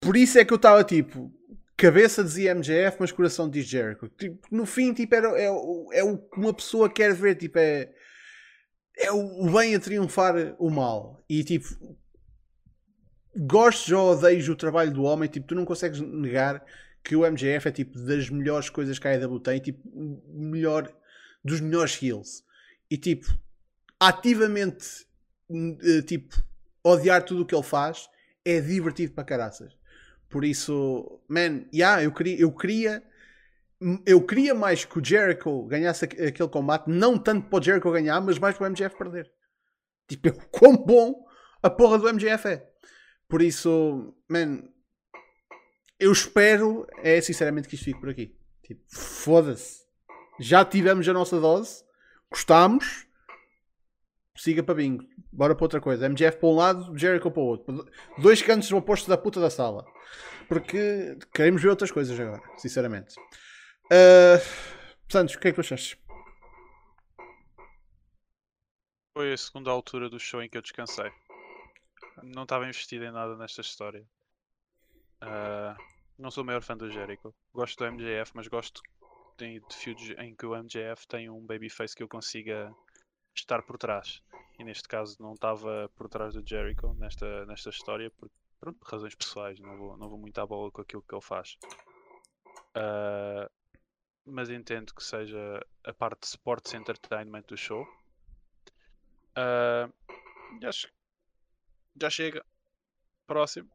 por 0.00 0.16
isso 0.16 0.38
é 0.38 0.44
que 0.44 0.52
eu 0.52 0.56
estava 0.56 0.82
tipo 0.82 1.32
cabeça 1.76 2.24
dizia 2.24 2.54
MJF 2.54 2.96
mas 2.98 3.12
coração 3.12 3.48
diz 3.48 3.66
Jericho 3.66 4.08
tipo, 4.08 4.46
no 4.50 4.66
fim 4.66 4.92
tipo 4.92 5.14
era, 5.14 5.28
é, 5.40 5.46
é 5.46 6.02
o 6.04 6.18
que 6.18 6.40
uma 6.40 6.52
pessoa 6.52 6.90
quer 6.90 7.14
ver 7.14 7.36
tipo 7.36 7.56
é 7.58 7.88
é 9.00 9.10
o 9.10 9.50
bem 9.50 9.74
a 9.74 9.80
triunfar 9.80 10.54
o 10.58 10.70
mal. 10.70 11.24
E 11.28 11.42
tipo, 11.42 11.66
gostes 13.36 13.92
ou 13.92 14.12
odeios 14.12 14.48
o 14.48 14.56
trabalho 14.56 14.92
do 14.92 15.02
homem, 15.04 15.28
tipo, 15.28 15.46
tu 15.46 15.54
não 15.54 15.64
consegues 15.64 16.00
negar 16.00 16.64
que 17.02 17.16
o 17.16 17.24
MJF 17.24 17.68
é 17.68 17.72
tipo 17.72 17.98
das 17.98 18.28
melhores 18.28 18.68
coisas 18.68 18.98
que 18.98 19.08
a 19.08 19.12
AEW 19.12 19.40
tem, 19.40 19.58
tipo, 19.60 19.80
melhor 20.28 20.92
dos 21.44 21.60
melhores 21.60 22.00
heels. 22.02 22.44
E 22.90 22.96
tipo, 22.98 23.26
ativamente 23.98 25.06
eh, 25.50 26.02
tipo, 26.02 26.34
odiar 26.84 27.24
tudo 27.24 27.42
o 27.42 27.46
que 27.46 27.54
ele 27.54 27.62
faz 27.62 28.08
é 28.44 28.60
divertido 28.60 29.12
para 29.14 29.24
caraças. 29.24 29.76
Por 30.28 30.44
isso, 30.44 31.20
man, 31.28 31.64
yeah, 31.72 32.02
eu 32.02 32.12
queria, 32.12 32.40
eu 32.40 32.52
queria 32.52 33.02
eu 34.04 34.20
queria 34.26 34.54
mais 34.54 34.84
que 34.84 34.98
o 34.98 35.04
Jericho 35.04 35.64
ganhasse 35.64 36.04
aqu- 36.04 36.22
aquele 36.22 36.48
combate, 36.50 36.88
não 36.88 37.18
tanto 37.18 37.48
para 37.48 37.58
o 37.58 37.62
Jericho 37.62 37.90
ganhar, 37.90 38.20
mas 38.20 38.38
mais 38.38 38.56
para 38.56 38.64
o 38.64 38.70
MJF 38.70 38.96
perder. 38.96 39.30
Tipo, 40.06 40.28
o 40.38 40.48
quão 40.50 40.76
bom 40.76 41.26
a 41.62 41.70
porra 41.70 41.98
do 41.98 42.08
MJF 42.12 42.46
é. 42.48 42.69
Por 43.30 43.40
isso, 43.40 44.12
man, 44.28 44.64
eu 46.00 46.10
espero, 46.10 46.84
é 46.98 47.20
sinceramente 47.20 47.68
que 47.68 47.76
isto 47.76 47.84
fique 47.84 48.00
por 48.00 48.08
aqui. 48.08 48.36
Tipo, 48.64 48.82
foda-se. 48.88 49.84
Já 50.40 50.64
tivemos 50.64 51.08
a 51.08 51.12
nossa 51.12 51.38
dose, 51.38 51.84
gostámos, 52.28 53.06
siga 54.36 54.64
para 54.64 54.74
bingo. 54.74 55.04
Bora 55.32 55.54
para 55.54 55.64
outra 55.64 55.80
coisa. 55.80 56.08
MJF 56.08 56.38
para 56.38 56.48
um 56.48 56.56
lado, 56.56 56.98
Jericho 56.98 57.30
para 57.30 57.40
o 57.40 57.46
outro. 57.46 57.88
Dois 58.18 58.42
cantos 58.42 58.72
opostos 58.72 59.08
da 59.08 59.16
puta 59.16 59.40
da 59.40 59.48
sala. 59.48 59.86
Porque 60.48 61.16
queremos 61.32 61.62
ver 61.62 61.68
outras 61.68 61.92
coisas 61.92 62.18
agora, 62.18 62.42
sinceramente. 62.58 63.14
Uh, 63.86 64.40
Santos, 65.08 65.36
o 65.36 65.38
que 65.38 65.48
é 65.48 65.50
que 65.52 65.54
tu 65.54 65.60
achaste? 65.60 65.96
Foi 69.16 69.32
a 69.32 69.36
segunda 69.36 69.70
altura 69.70 70.08
do 70.08 70.18
show 70.18 70.42
em 70.42 70.48
que 70.48 70.58
eu 70.58 70.62
descansei. 70.62 71.12
Não 72.22 72.44
estava 72.44 72.66
investido 72.66 73.04
em 73.04 73.10
nada 73.10 73.36
nesta 73.36 73.60
história. 73.60 74.06
Ah, 75.20 75.76
não 76.18 76.30
sou 76.30 76.42
o 76.42 76.46
maior 76.46 76.62
fã 76.62 76.76
do 76.76 76.90
Jericho. 76.90 77.34
Gosto 77.52 77.78
do 77.78 77.92
MJF, 77.92 78.32
mas 78.34 78.48
gosto 78.48 78.82
de, 79.38 79.60
de 79.60 79.76
feuds 79.76 80.14
em 80.18 80.34
que 80.34 80.46
o 80.46 80.54
MJF 80.54 81.06
tem 81.08 81.28
um 81.30 81.44
babyface 81.44 81.94
que 81.94 82.02
eu 82.02 82.08
consiga 82.08 82.74
estar 83.34 83.62
por 83.62 83.78
trás. 83.78 84.22
E 84.58 84.64
neste 84.64 84.88
caso 84.88 85.16
não 85.20 85.34
estava 85.34 85.90
por 85.96 86.08
trás 86.08 86.34
do 86.34 86.46
Jericho 86.46 86.92
nesta, 86.94 87.46
nesta 87.46 87.70
história 87.70 88.10
pronto, 88.58 88.78
por 88.78 88.88
razões 88.88 89.14
pessoais. 89.14 89.58
Não 89.58 89.76
vou, 89.76 89.96
não 89.96 90.08
vou 90.08 90.18
muito 90.18 90.38
à 90.40 90.46
bola 90.46 90.70
com 90.70 90.82
aquilo 90.82 91.02
que 91.02 91.14
ele 91.14 91.22
faz. 91.22 91.56
Ah, 92.74 93.50
mas 94.24 94.50
entendo 94.50 94.94
que 94.94 95.02
seja 95.02 95.60
a 95.84 95.92
parte 95.92 96.20
de 96.20 96.26
sports 96.26 96.74
entertainment 96.74 97.42
do 97.48 97.56
show. 97.56 97.86
E 100.60 100.66
acho 100.66 100.86
que 100.88 100.99
já 102.00 102.10
chega. 102.10 102.44
Próximo. 103.26 103.70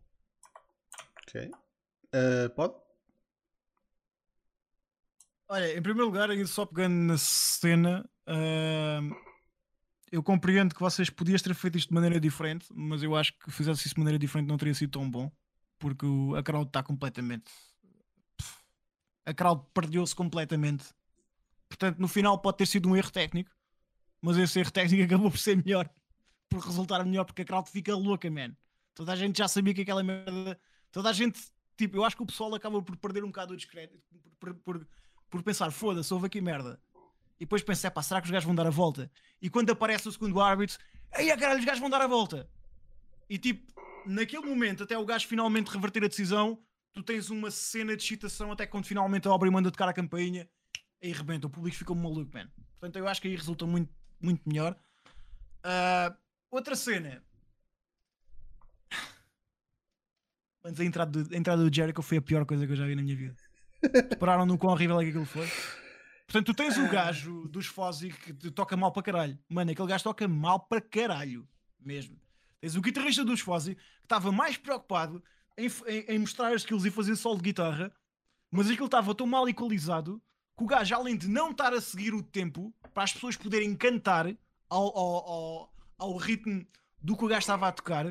Ok. 1.27 1.49
Uh, 2.13 2.49
pode? 2.55 2.75
Olha, 5.47 5.77
em 5.77 5.81
primeiro 5.81 6.05
lugar, 6.07 6.29
ainda 6.29 6.47
só 6.47 6.65
pegando 6.65 6.95
na 6.95 7.17
cena, 7.17 8.07
ahm, 8.25 9.11
eu 10.11 10.23
compreendo 10.23 10.73
que 10.73 10.81
vocês 10.81 11.09
podias 11.09 11.41
ter 11.41 11.53
feito 11.53 11.77
isto 11.77 11.89
de 11.89 11.93
maneira 11.93 12.19
diferente, 12.19 12.65
mas 12.73 13.03
eu 13.03 13.15
acho 13.15 13.37
que 13.37 13.51
fizesse 13.51 13.85
isso 13.85 13.93
de 13.95 13.99
maneira 13.99 14.17
diferente 14.17 14.47
não 14.47 14.57
teria 14.57 14.73
sido 14.73 14.91
tão 14.91 15.09
bom, 15.09 15.31
porque 15.77 16.05
o- 16.05 16.35
a 16.35 16.41
crowd 16.41 16.67
está 16.67 16.81
completamente. 16.81 17.51
A 19.25 19.33
crowd 19.33 19.63
perdeu-se 19.73 20.15
completamente. 20.15 20.85
Portanto, 21.69 21.99
no 21.99 22.07
final 22.07 22.39
pode 22.41 22.57
ter 22.57 22.65
sido 22.65 22.89
um 22.89 22.95
erro 22.95 23.11
técnico, 23.11 23.51
mas 24.21 24.37
esse 24.37 24.59
erro 24.59 24.71
técnico 24.71 25.03
acabou 25.05 25.29
por 25.29 25.37
ser 25.37 25.55
melhor, 25.57 25.87
por 26.49 26.59
resultar 26.59 27.03
melhor, 27.05 27.25
porque 27.25 27.41
a 27.41 27.45
crowd 27.45 27.69
fica 27.69 27.95
louca, 27.95 28.29
man. 28.29 28.55
Toda 28.93 29.11
a 29.11 29.15
gente 29.15 29.37
já 29.37 29.47
sabia 29.47 29.73
que 29.73 29.81
aquela 29.81 30.03
merda. 30.03 30.59
Toda 30.91 31.09
a 31.09 31.13
gente, 31.13 31.39
tipo, 31.77 31.97
eu 31.97 32.05
acho 32.05 32.15
que 32.15 32.23
o 32.23 32.25
pessoal 32.25 32.53
acaba 32.55 32.81
por 32.81 32.95
perder 32.97 33.23
um 33.23 33.27
bocado 33.27 33.53
o 33.53 33.57
discreto, 33.57 33.99
por, 34.39 34.53
por- 34.55 34.87
por- 35.29 35.43
pensar, 35.43 35.69
foda-se, 35.71 36.13
houve 36.13 36.27
aqui 36.27 36.39
merda. 36.39 36.79
E 37.37 37.39
depois 37.39 37.61
pensar, 37.61 37.91
pá, 37.91 38.01
será 38.01 38.21
que 38.21 38.27
os 38.27 38.31
gajos 38.31 38.45
vão 38.45 38.55
dar 38.55 38.65
a 38.65 38.69
volta? 38.69 39.11
E 39.41 39.49
quando 39.49 39.69
aparece 39.71 40.07
o 40.07 40.11
segundo 40.11 40.39
árbitro, 40.39 40.77
aí 41.11 41.29
a 41.29 41.37
caralho, 41.37 41.59
os 41.59 41.65
gajos 41.65 41.81
vão 41.81 41.89
dar 41.89 42.01
a 42.01 42.07
volta. 42.07 42.49
E 43.29 43.37
tipo, 43.37 43.73
naquele 44.05 44.45
momento, 44.45 44.83
até 44.83 44.97
o 44.97 45.05
gajo 45.05 45.27
finalmente 45.27 45.69
reverter 45.69 46.05
a 46.05 46.07
decisão, 46.07 46.63
tu 46.93 47.03
tens 47.03 47.29
uma 47.29 47.51
cena 47.51 47.97
de 47.97 48.01
excitação 48.03 48.51
até 48.51 48.65
quando 48.65 48.85
finalmente 48.85 49.27
a 49.27 49.31
obra 49.31 49.51
manda 49.51 49.69
tocar 49.69 49.89
a 49.89 49.93
campainha, 49.93 50.49
aí 51.03 51.11
rebenta, 51.11 51.47
o 51.47 51.49
público 51.49 51.75
fica 51.75 51.93
maluco, 51.93 52.31
man. 52.33 52.49
Portanto, 52.79 52.95
eu 52.97 53.07
acho 53.07 53.21
que 53.21 53.27
aí 53.27 53.35
resulta 53.35 53.65
muito, 53.65 53.93
muito 54.21 54.47
melhor. 54.47 54.77
Ah, 55.61 56.15
outra 56.51 56.75
cena. 56.75 57.23
Antes 60.63 60.79
a 60.79 60.85
entrada, 60.85 61.23
do, 61.23 61.33
a 61.33 61.37
entrada 61.37 61.63
do 61.63 61.73
Jericho 61.73 62.01
foi 62.01 62.17
a 62.17 62.21
pior 62.21 62.45
coisa 62.45 62.65
que 62.65 62.71
eu 62.71 62.75
já 62.75 62.85
vi 62.85 62.95
na 62.95 63.01
minha 63.03 63.15
vida. 63.15 63.35
Repararam 64.09 64.45
no 64.45 64.57
quão 64.57 64.73
horrível 64.73 64.99
é 64.99 65.03
que 65.03 65.09
aquilo 65.09 65.25
foi? 65.25 65.47
Portanto, 66.25 66.47
tu 66.47 66.53
tens 66.55 66.75
o 66.77 66.89
gajo 66.89 67.47
dos 67.47 67.67
Fozzy 67.67 68.09
que 68.09 68.49
toca 68.49 68.75
mal 68.75 68.91
para 68.91 69.03
caralho. 69.03 69.37
Mano, 69.47 69.71
aquele 69.71 69.87
gajo 69.87 70.03
toca 70.03 70.27
mal 70.27 70.59
para 70.59 70.81
caralho. 70.81 71.47
Mesmo. 71.79 72.19
Tens 72.59 72.75
o 72.75 72.81
guitarrista 72.81 73.23
dos 73.23 73.41
Fozzy 73.41 73.75
que 73.75 73.81
estava 74.05 74.31
mais 74.31 74.57
preocupado 74.57 75.23
em, 75.55 75.67
em- 75.87 76.15
em 76.15 76.19
mostrar 76.19 76.47
as 76.51 76.61
skills 76.61 76.83
e 76.85 76.89
fazer 76.91 77.15
solo 77.15 77.37
de 77.37 77.43
guitarra, 77.43 77.93
mas 78.49 78.67
aquilo 78.67 78.85
estava 78.87 79.13
tão 79.13 79.27
mal 79.27 79.47
equalizado 79.47 80.19
que 80.57 80.63
o 80.63 80.67
gajo, 80.67 80.95
além 80.95 81.15
de 81.15 81.27
não 81.27 81.51
estar 81.51 81.73
a 81.73 81.81
seguir 81.81 82.13
o 82.15 82.23
tempo 82.23 82.73
para 82.91 83.03
as 83.03 83.13
pessoas 83.13 83.37
poderem 83.37 83.75
cantar 83.75 84.25
ao, 84.67 84.97
ao, 84.97 85.29
ao, 85.29 85.74
ao 85.97 86.15
ritmo 86.17 86.65
do 87.01 87.15
que 87.15 87.25
o 87.25 87.27
gajo 87.27 87.39
estava 87.41 87.67
a 87.67 87.71
tocar, 87.71 88.05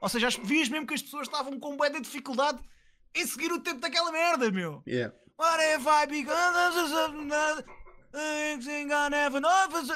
ou 0.00 0.08
seja, 0.08 0.28
as, 0.28 0.36
vias 0.36 0.68
mesmo 0.68 0.86
que 0.86 0.94
as 0.94 1.02
pessoas 1.02 1.26
estavam 1.28 1.58
com 1.60 1.76
bué 1.76 1.90
de 1.90 2.00
dificuldade 2.00 2.60
em 3.14 3.26
seguir 3.26 3.52
o 3.52 3.60
tempo 3.60 3.80
daquela 3.80 4.10
merda, 4.10 4.50
meu. 4.50 4.82
Yeah. 4.86 5.14
What 5.38 5.62
if 5.62 5.84
I? 5.86 6.06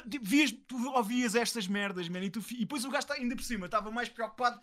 Tipo, 0.09 0.25
vias, 0.25 0.53
tu 0.67 0.77
ouvias 0.93 1.35
estas 1.35 1.67
merdas, 1.67 2.09
man, 2.09 2.21
e, 2.21 2.31
tu, 2.31 2.41
e 2.53 2.61
depois 2.61 2.85
o 2.85 2.91
gajo 2.91 3.07
tá- 3.07 3.15
ainda 3.15 3.37
por 3.37 3.43
cima 3.43 3.67
estava 3.67 3.91
mais 3.91 4.09
preocupado 4.09 4.61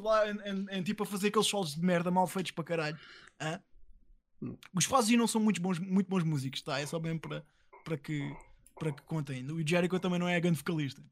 lá 0.00 0.30
em, 0.30 0.38
em- 0.38 0.66
em, 0.78 0.82
tipo 0.82 1.02
a 1.02 1.06
fazer 1.06 1.28
aqueles 1.28 1.46
solos 1.46 1.74
de 1.74 1.82
merda 1.84 2.10
mal 2.10 2.26
feitos 2.26 2.52
para 2.52 2.64
caralho. 2.64 2.98
Hã? 3.40 3.60
Os 4.74 4.84
Fozzy 4.84 5.16
não 5.16 5.26
são 5.26 5.40
muito 5.40 5.60
bons, 5.60 5.78
muito 5.78 6.08
bons 6.08 6.22
músicos, 6.24 6.62
tá? 6.62 6.78
É 6.80 6.86
só 6.86 6.98
mesmo 7.00 7.20
para, 7.20 7.44
para, 7.84 7.98
que, 7.98 8.34
para 8.78 8.92
que 8.92 9.02
contem. 9.02 9.44
O 9.50 9.66
Jericho 9.66 9.98
também 9.98 10.18
não 10.18 10.28
é 10.28 10.38
grande 10.40 10.58
vocalista. 10.58 11.02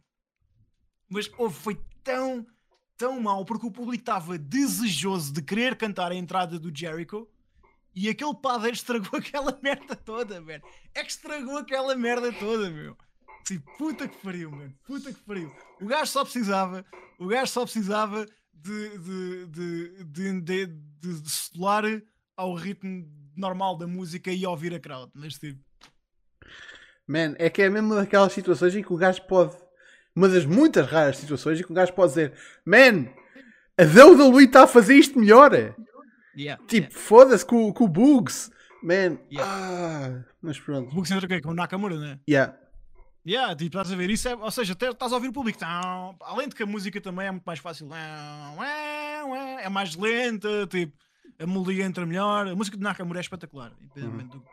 Mas 1.08 1.30
houve, 1.38 1.54
foi 1.54 1.80
tão, 2.02 2.46
tão 2.96 3.20
mal 3.20 3.44
porque 3.44 3.66
o 3.66 3.70
público 3.70 4.00
estava 4.00 4.38
desejoso 4.38 5.32
de 5.32 5.42
querer 5.42 5.76
cantar 5.76 6.12
a 6.12 6.14
entrada 6.14 6.58
do 6.58 6.76
Jericho 6.76 7.28
e 7.94 8.08
aquele 8.08 8.34
padeiro 8.34 8.76
estragou 8.76 9.10
aquela 9.18 9.58
merda 9.62 9.96
toda, 9.96 10.40
velho. 10.40 10.62
É 10.94 11.02
que 11.02 11.10
estragou 11.10 11.56
aquela 11.56 11.96
merda 11.96 12.32
toda, 12.32 12.70
meu. 12.70 12.96
Sim, 13.46 13.60
puta 13.78 14.08
que 14.08 14.18
pariu, 14.18 14.50
mano. 14.50 14.74
Puta 14.84 15.12
que 15.12 15.20
pariu. 15.20 15.54
O 15.80 15.86
gajo 15.86 16.10
só 16.10 16.24
precisava, 16.24 16.84
o 17.18 17.26
gajo 17.26 17.52
só 17.52 17.62
precisava 17.62 18.26
de, 18.52 18.98
de, 18.98 19.46
de, 19.46 20.04
de, 20.04 20.40
de, 20.40 20.66
de, 20.66 21.20
de 21.22 21.30
solar 21.30 21.84
ao 22.36 22.54
ritmo 22.54 23.08
normal 23.36 23.76
da 23.76 23.86
música 23.86 24.32
e 24.32 24.44
ouvir 24.44 24.74
a 24.74 24.80
crowd. 24.80 25.10
Mas 25.14 25.38
tipo, 25.38 25.62
Man, 27.06 27.34
é 27.38 27.48
que 27.48 27.62
é 27.62 27.70
mesmo 27.70 27.94
daquelas 27.94 28.32
situações 28.32 28.74
em 28.74 28.82
que 28.82 28.92
o 28.92 28.96
gajo 28.96 29.22
pode. 29.22 29.54
Uma 30.14 30.28
das 30.28 30.44
muitas 30.44 30.86
raras 30.86 31.18
situações 31.18 31.60
em 31.60 31.62
que 31.62 31.70
o 31.70 31.74
gajo 31.74 31.92
pode 31.92 32.10
dizer: 32.10 32.32
Man, 32.64 33.06
a 33.78 33.82
WWE 33.84 34.44
está 34.44 34.64
a 34.64 34.66
fazer 34.66 34.94
isto 34.96 35.18
melhor. 35.18 35.52
yeah, 36.36 36.62
Tipo, 36.66 36.92
foda-se 36.92 37.44
com, 37.44 37.72
com 37.72 37.84
o 37.84 37.88
Bugs. 37.88 38.50
Man, 38.82 39.18
Yeah. 39.30 39.44
ah, 39.44 40.24
mas 40.40 40.58
O 40.58 40.62
pronto. 40.62 40.98
O 40.98 41.02
quê? 41.28 41.40
Com 41.40 41.50
o 41.50 41.54
Nakamura, 41.54 41.98
né? 41.98 42.18
Yeah. 42.28 42.56
Yeah, 43.26 43.56
tipo, 43.56 43.76
estás 43.76 43.90
a 43.92 43.96
ver 43.96 44.08
isso, 44.08 44.28
é, 44.28 44.36
ou 44.36 44.50
seja, 44.52 44.72
até 44.74 44.88
estás 44.88 45.12
a 45.12 45.16
ouvir 45.16 45.28
o 45.28 45.32
público. 45.32 45.58
Tão, 45.58 46.16
além 46.20 46.48
de 46.48 46.54
que 46.54 46.62
a 46.62 46.66
música 46.66 47.00
também 47.00 47.26
é 47.26 47.30
muito 47.32 47.42
mais 47.44 47.58
fácil, 47.58 47.88
tão, 47.88 48.64
é, 48.64 49.64
é 49.64 49.68
mais 49.68 49.96
lenta, 49.96 50.66
tipo, 50.68 50.96
a 51.38 51.44
melodia 51.46 51.84
entra 51.84 52.06
melhor. 52.06 52.46
A 52.46 52.54
música 52.54 52.76
de 52.76 52.82
Nakamura 52.84 53.18
é 53.18 53.22
espetacular, 53.22 53.72
independentemente 53.80 54.30
do. 54.30 54.44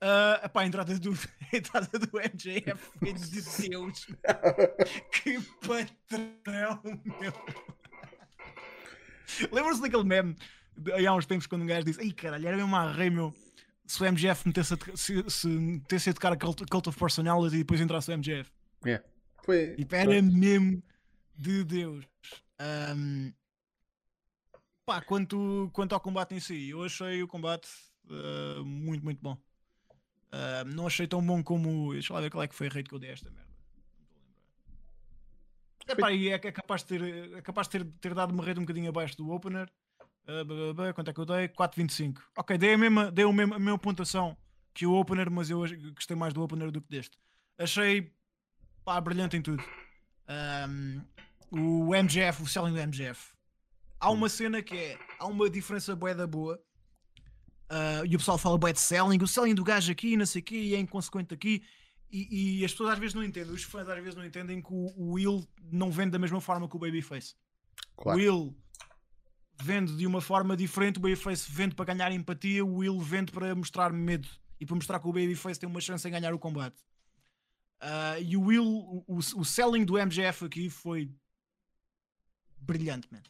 Ah, 0.00 0.40
epá, 0.44 0.62
a 0.62 0.66
entrada 0.66 0.98
do, 0.98 1.12
a 1.52 1.56
entrada 1.56 1.98
do 1.98 2.18
MJF 2.18 2.76
foi 2.98 3.12
de 3.12 3.68
Deus. 3.68 4.06
que 5.12 5.40
patrão, 5.66 6.80
meu. 7.20 7.32
Lembram-se 9.52 9.82
daquele 9.82 10.04
meme 10.04 10.36
de, 10.76 11.06
há 11.06 11.14
uns 11.14 11.26
tempos 11.26 11.46
quando 11.46 11.62
um 11.62 11.66
gajo 11.66 11.84
disse: 11.84 12.00
Ei 12.00 12.12
caralho, 12.12 12.46
era 12.46 12.56
mesmo 12.56 12.74
a 12.76 12.92
rei, 12.92 13.10
meu. 13.10 13.34
Se 13.86 14.02
o 14.02 14.06
MGF 14.06 14.46
metesse 14.46 14.74
a, 14.74 14.78
se, 14.96 15.24
se 15.28 15.48
metesse 15.48 16.10
a 16.10 16.14
tocar 16.14 16.32
a 16.32 16.36
Cult, 16.36 16.64
Cult 16.70 16.88
of 16.88 16.98
Personality 16.98 17.56
e 17.56 17.58
depois 17.58 17.80
entrasse 17.80 18.10
o 18.10 18.14
MGF. 18.14 18.50
Yeah. 18.84 19.04
Foi. 19.42 19.74
Tipo, 19.76 19.94
era 19.94 20.22
mesmo 20.22 20.82
de 21.34 21.64
Deus. 21.64 22.04
Ahm, 22.58 23.32
pá, 24.84 25.00
quanto, 25.00 25.70
quanto 25.72 25.94
ao 25.94 26.00
combate 26.00 26.34
em 26.34 26.40
si, 26.40 26.68
eu 26.68 26.84
achei 26.84 27.22
o 27.22 27.28
combate 27.28 27.68
ah, 28.10 28.62
muito, 28.64 29.04
muito 29.04 29.20
bom. 29.22 29.38
Ah, 30.30 30.64
não 30.64 30.86
achei 30.86 31.06
tão 31.06 31.24
bom 31.24 31.42
como. 31.42 31.92
Deixa 31.92 32.12
lá 32.12 32.20
ver 32.20 32.30
qual 32.30 32.42
é 32.42 32.48
que 32.48 32.54
foi 32.54 32.66
a 32.68 32.70
rate 32.70 32.88
que 32.88 32.94
eu 32.94 32.98
dei 32.98 33.10
a 33.10 33.12
esta 33.12 33.30
merda. 33.30 33.48
É 35.86 35.94
pá, 35.94 36.12
e 36.12 36.28
é, 36.28 36.38
capaz 36.38 36.82
de 36.82 36.88
ter, 36.88 37.34
é 37.34 37.40
capaz 37.40 37.66
de 37.66 37.78
ter, 37.78 37.84
ter 38.00 38.14
dado 38.14 38.32
uma 38.32 38.44
rate 38.44 38.58
um 38.58 38.62
bocadinho 38.62 38.90
abaixo 38.90 39.16
do 39.16 39.30
opener. 39.30 39.70
Blá, 40.74 40.92
quanto 40.92 41.08
é 41.10 41.14
que 41.14 41.20
eu 41.20 41.24
dei? 41.24 41.48
4.25. 41.48 42.20
Ok, 42.36 42.58
dei 42.58 42.74
a 42.74 42.78
mesma, 42.78 43.10
dei 43.10 43.24
a 43.24 43.32
mesma, 43.32 43.56
a 43.56 43.58
mesma 43.58 43.78
pontuação 43.78 44.36
que 44.74 44.86
o 44.86 44.92
opener, 44.92 45.30
mas 45.30 45.48
eu 45.48 45.60
gostei 45.94 46.14
mais 46.14 46.34
do 46.34 46.42
opener 46.42 46.70
do 46.70 46.82
que 46.82 46.88
deste. 46.88 47.18
Achei 47.56 48.12
pá, 48.84 49.00
brilhante 49.00 49.36
em 49.36 49.42
tudo. 49.42 49.64
Ahm, 50.28 51.00
o 51.50 51.94
MGF, 51.94 52.42
o 52.42 52.46
selling 52.46 52.74
do 52.74 52.78
MGF. 52.78 53.32
Há 53.98 54.10
uma 54.10 54.28
cena 54.28 54.62
que 54.62 54.76
é, 54.76 54.98
há 55.18 55.26
uma 55.26 55.48
diferença 55.48 55.96
bué 55.96 56.14
da 56.14 56.26
boa. 56.26 56.62
Ah, 57.68 58.02
e 58.04 58.14
o 58.14 58.18
pessoal 58.18 58.38
fala 58.38 58.58
de 58.72 58.80
selling, 58.80 59.22
o 59.22 59.26
selling 59.26 59.54
do 59.54 59.64
gajo 59.64 59.92
aqui, 59.92 60.16
não 60.16 60.26
sei 60.26 60.40
o 60.40 60.44
quê, 60.44 60.56
e 60.56 60.74
é 60.74 60.78
inconsequente 60.78 61.34
aqui. 61.34 61.62
E, 62.10 62.60
e 62.60 62.64
as 62.64 62.72
pessoas 62.72 62.92
às 62.92 62.98
vezes 62.98 63.14
não 63.14 63.22
entendem, 63.22 63.52
os 63.52 63.62
fãs 63.62 63.86
às 63.86 63.98
vezes 63.98 64.14
não 64.14 64.24
entendem 64.24 64.62
que 64.62 64.72
o, 64.72 64.92
o 64.96 65.12
Will 65.12 65.46
não 65.70 65.90
vende 65.90 66.12
da 66.12 66.18
mesma 66.18 66.40
forma 66.40 66.66
que 66.66 66.74
o 66.74 66.78
Babyface. 66.78 67.34
Claro. 67.96 68.18
O 68.18 68.22
Will 68.22 68.56
vende 69.60 69.94
de 69.94 70.06
uma 70.06 70.20
forma 70.20 70.56
diferente, 70.56 70.98
o 70.98 71.00
Babyface 71.00 71.50
vende 71.50 71.74
para 71.74 71.84
ganhar 71.84 72.10
empatia, 72.10 72.64
o 72.64 72.76
Will 72.76 72.98
vende 72.98 73.30
para 73.30 73.54
mostrar 73.54 73.92
medo 73.92 74.28
e 74.58 74.64
para 74.64 74.74
mostrar 74.74 75.00
que 75.00 75.06
o 75.06 75.12
Babyface 75.12 75.60
tem 75.60 75.68
uma 75.68 75.80
chance 75.80 76.06
em 76.08 76.10
ganhar 76.10 76.32
o 76.32 76.38
combate. 76.38 76.82
Ah, 77.80 78.18
e 78.18 78.36
o 78.36 78.42
Will, 78.42 78.64
o, 78.64 79.04
o, 79.06 79.18
o 79.18 79.44
selling 79.44 79.84
do 79.84 79.98
MGF 79.98 80.46
aqui 80.46 80.70
foi 80.70 81.12
brilhante, 82.56 83.06
man. 83.12 83.22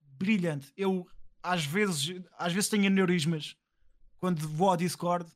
Brilhante. 0.00 0.72
Eu 0.76 1.06
às 1.46 1.64
vezes, 1.64 2.20
às 2.38 2.52
vezes 2.52 2.68
tenho 2.68 2.86
aneurismas 2.86 3.56
quando 4.18 4.46
vou 4.48 4.70
ao 4.70 4.76
Discord 4.76 5.30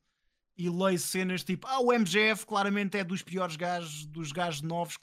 e 0.56 0.68
leio 0.68 0.98
cenas 0.98 1.44
tipo, 1.44 1.66
ah, 1.66 1.80
o 1.80 1.92
MGF 1.92 2.44
claramente 2.44 2.96
é 2.98 3.04
dos 3.04 3.22
piores 3.22 3.56
gajos, 3.56 4.06
dos 4.06 4.32
gajos 4.32 4.60
novos, 4.62 4.98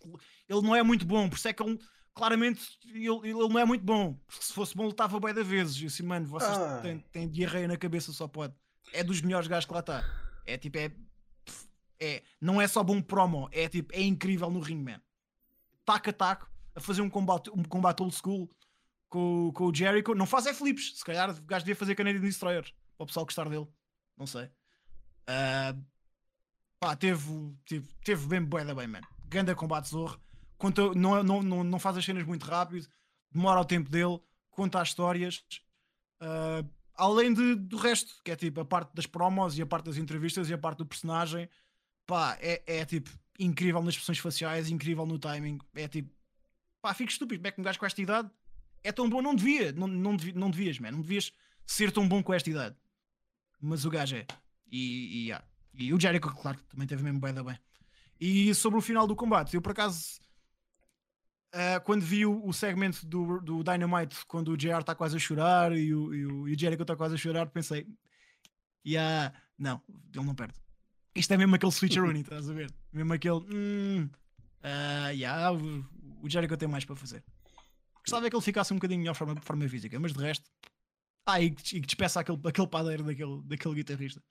ele 0.48 0.62
não 0.62 0.76
é 0.76 0.84
muito 0.84 1.06
bom, 1.06 1.30
por 1.30 1.38
isso 1.38 1.48
é 1.48 1.54
que 1.54 1.64
ele 1.64 1.80
claramente 2.14 2.62
ele, 2.84 3.08
ele 3.08 3.34
não 3.48 3.60
é 3.60 3.64
muito 3.66 3.84
bom, 3.84 4.16
porque 4.26 4.44
se 4.44 4.52
fosse 4.52 4.76
bom 4.76 4.86
lutava 4.86 5.20
bem 5.20 5.34
da 5.34 5.44
vezes. 5.44 5.80
E 5.82 5.86
assim, 5.86 6.04
mano, 6.04 6.26
vocês 6.28 6.58
Ah. 6.58 6.80
têm, 6.82 7.00
têm 7.12 7.30
diarreia 7.30 7.68
na 7.68 7.78
cabeça, 7.78 8.12
só 8.12 8.28
pode. 8.28 8.54
É 8.92 9.04
dos 9.04 9.22
melhores 9.22 9.48
gajos 9.48 9.66
que 9.66 9.74
lá 9.74 9.80
está. 9.82 10.04
É 10.46 10.58
tipo, 10.58 10.78
é, 10.80 10.92
é, 12.00 12.24
não 12.42 12.60
é 12.60 12.68
só 12.68 12.84
bom 12.84 13.02
promo, 13.02 13.48
é 13.52 13.70
tipo, 13.70 13.94
é 13.94 14.02
incrível 14.02 14.50
no 14.50 14.60
ring, 14.60 14.82
man. 14.84 15.00
Taco 15.86 16.10
a 16.10 16.14
taco, 16.14 16.50
a 16.76 16.80
fazer 16.82 17.02
um 17.02 17.10
combate, 17.10 17.50
um 17.52 17.64
combate 17.64 18.02
old 18.02 18.16
school 18.16 18.50
com, 19.10 19.52
com 19.54 19.66
o 19.66 19.74
Jericho. 19.74 20.14
Não 20.16 20.26
faz 20.26 20.46
é 20.46 20.54
flips, 20.54 20.98
se 20.98 21.06
calhar 21.06 21.30
o 21.30 21.42
gajo 21.44 21.66
devia 21.66 21.76
fazer 21.76 21.96
Canadian 21.96 22.22
Destroyer 22.22 22.64
para 22.98 23.04
o 23.04 23.08
pessoal 23.08 23.26
gostar 23.26 23.50
dele. 23.50 23.68
Não 24.18 24.28
sei. 24.28 24.50
Ah, 25.28 25.76
pá, 26.80 26.96
teve, 26.96 27.24
teve, 27.66 27.88
teve 28.04 28.28
bem 28.28 28.44
bué 28.44 28.64
da 28.66 28.74
bem, 28.74 28.88
man. 28.88 29.02
Ganda 29.26 29.56
combate 29.56 29.90
zorro. 29.90 30.20
Conta, 30.58 30.94
não, 30.96 31.24
não, 31.24 31.44
não, 31.44 31.64
não 31.64 31.80
faz 31.80 31.98
as 31.98 32.06
cenas 32.06 32.26
muito 32.26 32.46
rápido, 32.46 32.88
demora 33.32 33.62
o 33.62 33.66
tempo 33.66 33.90
dele, 33.90 34.20
conta 34.50 34.82
as 34.82 34.90
histórias. 34.90 35.44
Ah, 36.20 36.64
além 36.96 37.34
de, 37.34 37.56
do 37.56 37.78
resto, 37.78 38.22
que 38.24 38.32
é 38.32 38.36
tipo 38.36 38.60
a 38.62 38.66
parte 38.66 38.94
das 38.94 39.06
promos 39.06 39.58
e 39.58 39.62
a 39.62 39.66
parte 39.66 39.86
das 39.86 39.98
entrevistas 39.98 40.50
e 40.50 40.54
a 40.54 40.58
parte 40.58 40.80
do 40.80 40.86
personagem, 40.86 41.48
pá, 42.06 42.38
é, 42.42 42.80
é 42.80 42.86
tipo 42.86 43.10
incrível 43.40 43.82
nas 43.84 43.94
expressões 43.94 44.18
faciais, 44.18 44.70
incrível 44.70 45.06
no 45.06 45.20
timing. 45.20 45.60
É 45.76 45.88
tipo, 45.88 46.12
pá, 46.82 46.94
fico 46.94 47.12
estúpido. 47.12 47.40
Como 47.40 47.48
é 47.48 47.52
que 47.52 47.62
um 47.62 47.64
gajo 47.64 47.78
com 47.78 47.86
esta 47.86 48.02
idade 48.02 48.32
é 48.88 48.92
tão 48.92 49.10
bom? 49.10 49.22
Não 49.22 49.36
devia, 49.36 49.74
não, 49.74 49.86
não, 49.86 50.16
devi- 50.16 50.34
não 50.34 50.50
devias, 50.50 50.80
man. 50.80 50.92
Não 50.92 51.02
devias 51.02 51.32
ser 51.66 51.92
tão 51.92 52.08
bom 52.08 52.24
com 52.24 52.34
esta 52.34 52.50
idade. 52.50 52.76
Mas 53.60 53.84
o 53.84 53.90
gajo 53.90 54.16
é. 54.16 54.26
E, 54.72 54.80
e, 54.80 55.24
yeah. 55.26 55.46
e 55.74 55.94
o 55.94 56.00
Jericho, 56.00 56.34
claro, 56.36 56.58
também 56.70 56.88
teve 56.88 57.04
mesmo 57.04 57.20
bem 57.20 57.34
da 57.34 57.44
bem. 57.44 57.60
E 58.20 58.54
sobre 58.56 58.80
o 58.80 58.82
final 58.82 59.06
do 59.06 59.16
combate, 59.16 59.56
eu 59.56 59.62
por 59.62 59.74
acaso, 59.74 60.20
ah, 61.52 61.80
quando 61.82 62.02
vi 62.02 62.26
o, 62.26 62.46
o 62.46 62.54
segmento 62.54 63.06
do, 63.06 63.40
do 63.42 63.64
Dynamite, 63.64 64.26
quando 64.26 64.52
o 64.52 64.58
JR 64.58 64.80
está 64.80 64.96
quase 64.96 65.18
a 65.18 65.20
chorar 65.20 65.78
e 65.78 65.94
o, 65.94 66.14
e 66.14 66.26
o, 66.26 66.48
e 66.48 66.54
o 66.54 66.60
Jericho 66.60 66.82
está 66.82 66.96
quase 66.96 67.16
a 67.16 67.18
chorar, 67.18 67.48
pensei, 67.48 67.86
yeah, 68.86 69.34
não, 69.58 69.82
ele 70.16 70.26
não 70.26 70.34
perde. 70.34 70.54
Isto 71.14 71.34
é 71.34 71.38
mesmo 71.38 71.56
aquele 71.56 71.72
switcheroonie, 71.72 72.22
estás 72.24 72.50
a 72.50 72.54
ver? 72.54 72.74
Mesmo 72.94 73.14
aquele, 73.14 73.44
hum, 73.54 74.10
ah, 74.64 75.10
yeah, 75.10 75.52
o, 75.52 75.86
o 76.24 76.30
Jericho 76.30 76.56
tem 76.56 76.70
mais 76.70 76.86
para 76.86 76.96
fazer. 76.96 77.24
Gostava 78.08 78.30
que 78.30 78.36
ele 78.38 78.42
ficasse 78.44 78.72
um 78.72 78.78
bocadinho 78.78 79.02
melhor 79.02 79.16
forma, 79.16 79.36
forma 79.42 79.68
física, 79.68 80.00
mas 80.00 80.14
de 80.14 80.20
resto, 80.24 80.46
ah, 81.26 81.42
e, 81.42 81.52
que- 81.52 81.76
e 81.76 81.82
que 81.82 81.88
despeça 81.88 82.22
aquele, 82.22 82.40
aquele 82.46 82.68
padeiro 82.68 83.04
daquele, 83.04 83.42
daquele 83.44 83.76
guitarrista. 83.76 84.22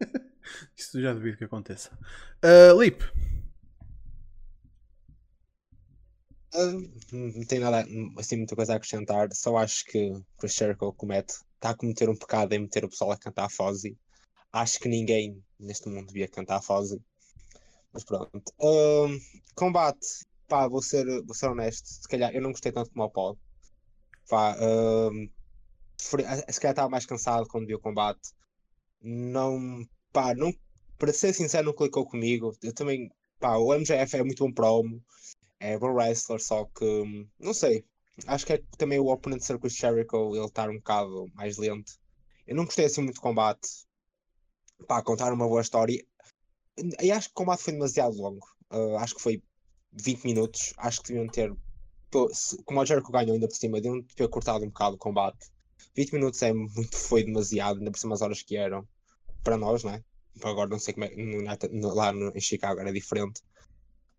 Isso 0.76 1.00
já 1.00 1.14
devido 1.14 1.38
que 1.38 1.44
aconteça. 1.44 1.96
Uh, 2.44 2.82
Lip, 2.82 3.04
Ah, 6.52 6.72
não 7.12 7.44
tem 7.46 7.60
nada, 7.60 7.84
assim, 8.18 8.36
muita 8.36 8.56
coisa 8.56 8.72
a 8.72 8.76
acrescentar. 8.76 9.28
Só 9.32 9.56
acho 9.56 9.84
que 9.84 10.10
o 10.10 10.24
Chris 10.38 10.54
Jericho 10.54 10.92
comete, 10.94 11.34
está 11.54 11.70
a 11.70 11.74
cometer 11.76 12.08
um 12.08 12.16
pecado 12.16 12.52
em 12.52 12.60
meter 12.60 12.84
o 12.84 12.88
pessoal 12.88 13.12
a 13.12 13.16
cantar 13.16 13.48
Fozzy. 13.48 13.96
Acho 14.52 14.80
que 14.80 14.88
ninguém 14.88 15.40
neste 15.58 15.88
mundo 15.88 16.08
devia 16.08 16.28
cantar 16.28 16.60
Fozzy. 16.62 17.00
Mas 17.92 18.04
pronto. 18.04 18.42
Ah, 18.60 19.08
combate, 19.54 20.06
pá, 20.48 20.68
vou 20.68 20.82
ser, 20.82 21.04
vou 21.24 21.34
ser 21.34 21.48
honesto. 21.48 21.86
Se 21.88 22.08
calhar 22.08 22.34
eu 22.34 22.42
não 22.42 22.50
gostei 22.52 22.72
tanto 22.72 22.90
como 22.90 23.04
o 23.04 23.10
Paul. 23.10 23.38
Pá, 24.28 24.56
preferi- 25.98 26.24
ah, 26.26 26.52
se 26.52 26.60
calhar 26.60 26.72
estava 26.72 26.88
mais 26.88 27.06
cansado 27.06 27.46
quando 27.48 27.66
vi 27.66 27.74
o 27.74 27.80
combate. 27.80 28.20
Não, 29.02 29.86
pá, 30.12 30.34
não, 30.34 30.52
para 30.98 31.12
ser 31.12 31.32
sincero, 31.34 31.66
não 31.66 31.74
clicou 31.74 32.06
comigo. 32.06 32.52
Eu 32.62 32.74
também, 32.74 33.10
pá, 33.40 33.56
o 33.56 33.74
MJF 33.74 34.16
é 34.16 34.24
muito 34.24 34.44
bom 34.44 34.52
promo 34.52 35.02
é 35.60 35.78
bom 35.78 35.92
wrestler, 35.94 36.40
só 36.42 36.66
que 36.66 36.84
hum, 36.84 37.28
não 37.38 37.54
sei. 37.54 37.84
Acho 38.26 38.46
que 38.46 38.54
é 38.54 38.62
também 38.78 38.98
o 39.00 39.06
oponente 39.08 39.44
ser 39.46 39.58
Chris 39.58 39.76
Jericho 39.76 40.36
ele 40.36 40.46
estar 40.46 40.70
um 40.70 40.76
bocado 40.76 41.26
mais 41.34 41.56
lento. 41.58 41.92
Eu 42.46 42.56
não 42.56 42.64
gostei 42.66 42.86
assim 42.86 43.02
muito 43.02 43.16
do 43.16 43.20
combate. 43.22 43.68
Pá, 44.86 45.02
contar 45.02 45.32
uma 45.32 45.48
boa 45.48 45.60
história. 45.62 46.02
E 47.02 47.10
acho 47.12 47.28
que 47.28 47.32
o 47.32 47.36
combate 47.36 47.62
foi 47.62 47.72
demasiado 47.72 48.16
longo. 48.16 48.46
Uh, 48.72 48.96
acho 48.98 49.14
que 49.14 49.22
foi 49.22 49.42
20 50.02 50.24
minutos. 50.24 50.72
Acho 50.78 51.02
que 51.02 51.08
deviam 51.08 51.28
ter. 51.28 51.52
Como 52.64 52.80
o 52.80 52.86
Jericho 52.86 53.10
ganhou 53.10 53.34
ainda 53.34 53.48
por 53.48 53.56
cima, 53.56 53.80
deviam 53.80 54.02
ter 54.02 54.28
cortado 54.28 54.64
um 54.64 54.68
bocado 54.68 54.96
o 54.96 54.98
combate. 54.98 55.46
20 55.96 56.12
minutos 56.12 56.42
é 56.42 56.52
muito, 56.52 56.96
foi 56.96 57.24
demasiado, 57.24 57.78
ainda 57.78 57.90
por 57.90 57.98
cima 57.98 58.14
as 58.14 58.22
horas 58.22 58.42
que 58.42 58.56
eram. 58.56 58.86
Para 59.42 59.56
nós, 59.56 59.84
né? 59.84 60.02
Agora 60.42 60.68
não 60.68 60.78
sei 60.78 60.94
como 60.94 61.04
é. 61.06 61.14
no 61.70 61.94
lá 61.94 62.12
no- 62.12 62.32
em 62.34 62.40
Chicago 62.40 62.80
era 62.80 62.92
diferente 62.92 63.40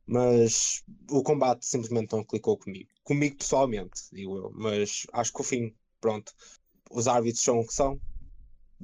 mas 0.08 0.84
o 1.10 1.24
combate 1.24 1.66
simplesmente 1.66 2.12
não 2.14 2.24
clicou 2.24 2.58
comigo. 2.58 2.90
Comigo 3.04 3.38
pessoalmente, 3.38 4.02
digo 4.12 4.38
eu. 4.38 4.52
Mas 4.54 5.04
acho 5.14 5.34
que 5.34 5.42
o 5.42 5.44
fim, 5.44 5.76
pronto, 6.00 6.32
os 6.92 7.08
árbitros 7.08 7.44
são 7.44 7.60
o 7.60 7.66
que 7.66 7.74
são, 7.74 8.00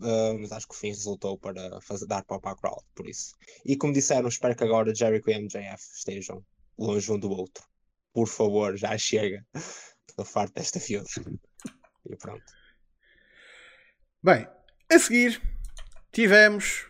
ah, 0.02 0.34
mas 0.40 0.52
acho 0.52 0.68
que 0.68 0.74
o 0.74 0.78
fim 0.78 0.90
resultou 0.90 1.38
para 1.38 1.80
fazer, 1.82 2.08
dar 2.08 2.24
para 2.24 2.38
a 2.44 2.56
crowd, 2.56 2.82
por 2.96 3.08
isso. 3.08 3.36
E 3.66 3.78
como 3.78 3.94
disseram, 3.94 4.28
espero 4.30 4.56
que 4.56 4.64
agora 4.64 4.94
Jericho 4.96 5.30
e 5.30 5.34
MJF 5.34 5.84
estejam 5.96 6.44
longe 6.82 7.12
um 7.12 7.20
do 7.20 7.30
outro. 7.30 7.64
Por 8.14 8.28
favor, 8.28 8.76
já 8.76 8.98
chega. 8.98 9.46
Estou 10.10 10.26
farto 10.26 10.54
desta 10.54 10.80
feud. 10.80 11.08
E 12.10 12.16
pronto. 12.16 12.44
Bem, 14.24 14.48
a 14.92 15.00
seguir 15.00 15.42
tivemos 16.12 16.86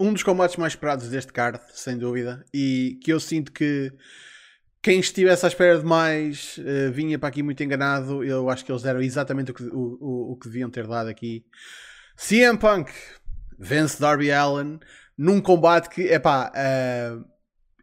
um 0.00 0.12
dos 0.12 0.22
combates 0.22 0.56
mais 0.56 0.72
esperados 0.72 1.08
deste 1.08 1.32
card, 1.32 1.60
sem 1.72 1.96
dúvida, 1.96 2.44
e 2.52 2.98
que 3.02 3.12
eu 3.12 3.20
sinto 3.20 3.52
que 3.52 3.92
quem 4.80 5.00
estivesse 5.00 5.44
à 5.44 5.48
espera 5.48 5.78
de 5.78 5.84
mais 5.84 6.58
eh, 6.64 6.90
vinha 6.90 7.18
para 7.18 7.28
aqui 7.28 7.42
muito 7.42 7.62
enganado. 7.62 8.24
Eu 8.24 8.48
acho 8.48 8.64
que 8.64 8.70
eles 8.70 8.82
deram 8.82 9.00
exatamente 9.00 9.50
o 9.50 9.54
que, 9.54 9.62
o, 9.64 9.98
o, 10.00 10.32
o 10.32 10.36
que 10.36 10.48
deviam 10.48 10.70
ter 10.70 10.86
dado 10.86 11.08
aqui. 11.08 11.44
CM 12.16 12.58
Punk 12.58 12.92
vence 13.58 14.00
Darby 14.00 14.30
Allen 14.30 14.78
num 15.16 15.40
combate 15.40 15.88
que, 15.88 16.02
epá, 16.02 16.52
uh, 16.52 17.24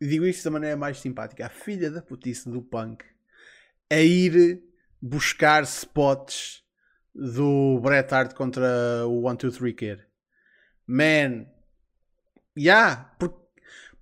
digo 0.02 0.26
isto 0.26 0.44
da 0.46 0.52
maneira 0.52 0.78
mais 0.78 1.00
simpática. 1.00 1.46
A 1.46 1.50
filha 1.50 1.90
da 1.92 2.02
putice 2.02 2.50
do 2.50 2.62
Punk 2.62 3.04
a 3.90 4.00
ir 4.00 4.62
buscar 5.02 5.64
spots 5.64 6.64
do 7.14 7.80
Bret 7.82 8.14
Hart 8.14 8.34
contra 8.34 9.06
o 9.08 9.30
1, 9.30 9.36
2, 9.36 9.58
3 9.58 9.76
Kid. 9.76 10.04
Man, 10.88 11.46
yeah, 12.58 13.16
por, 13.20 13.34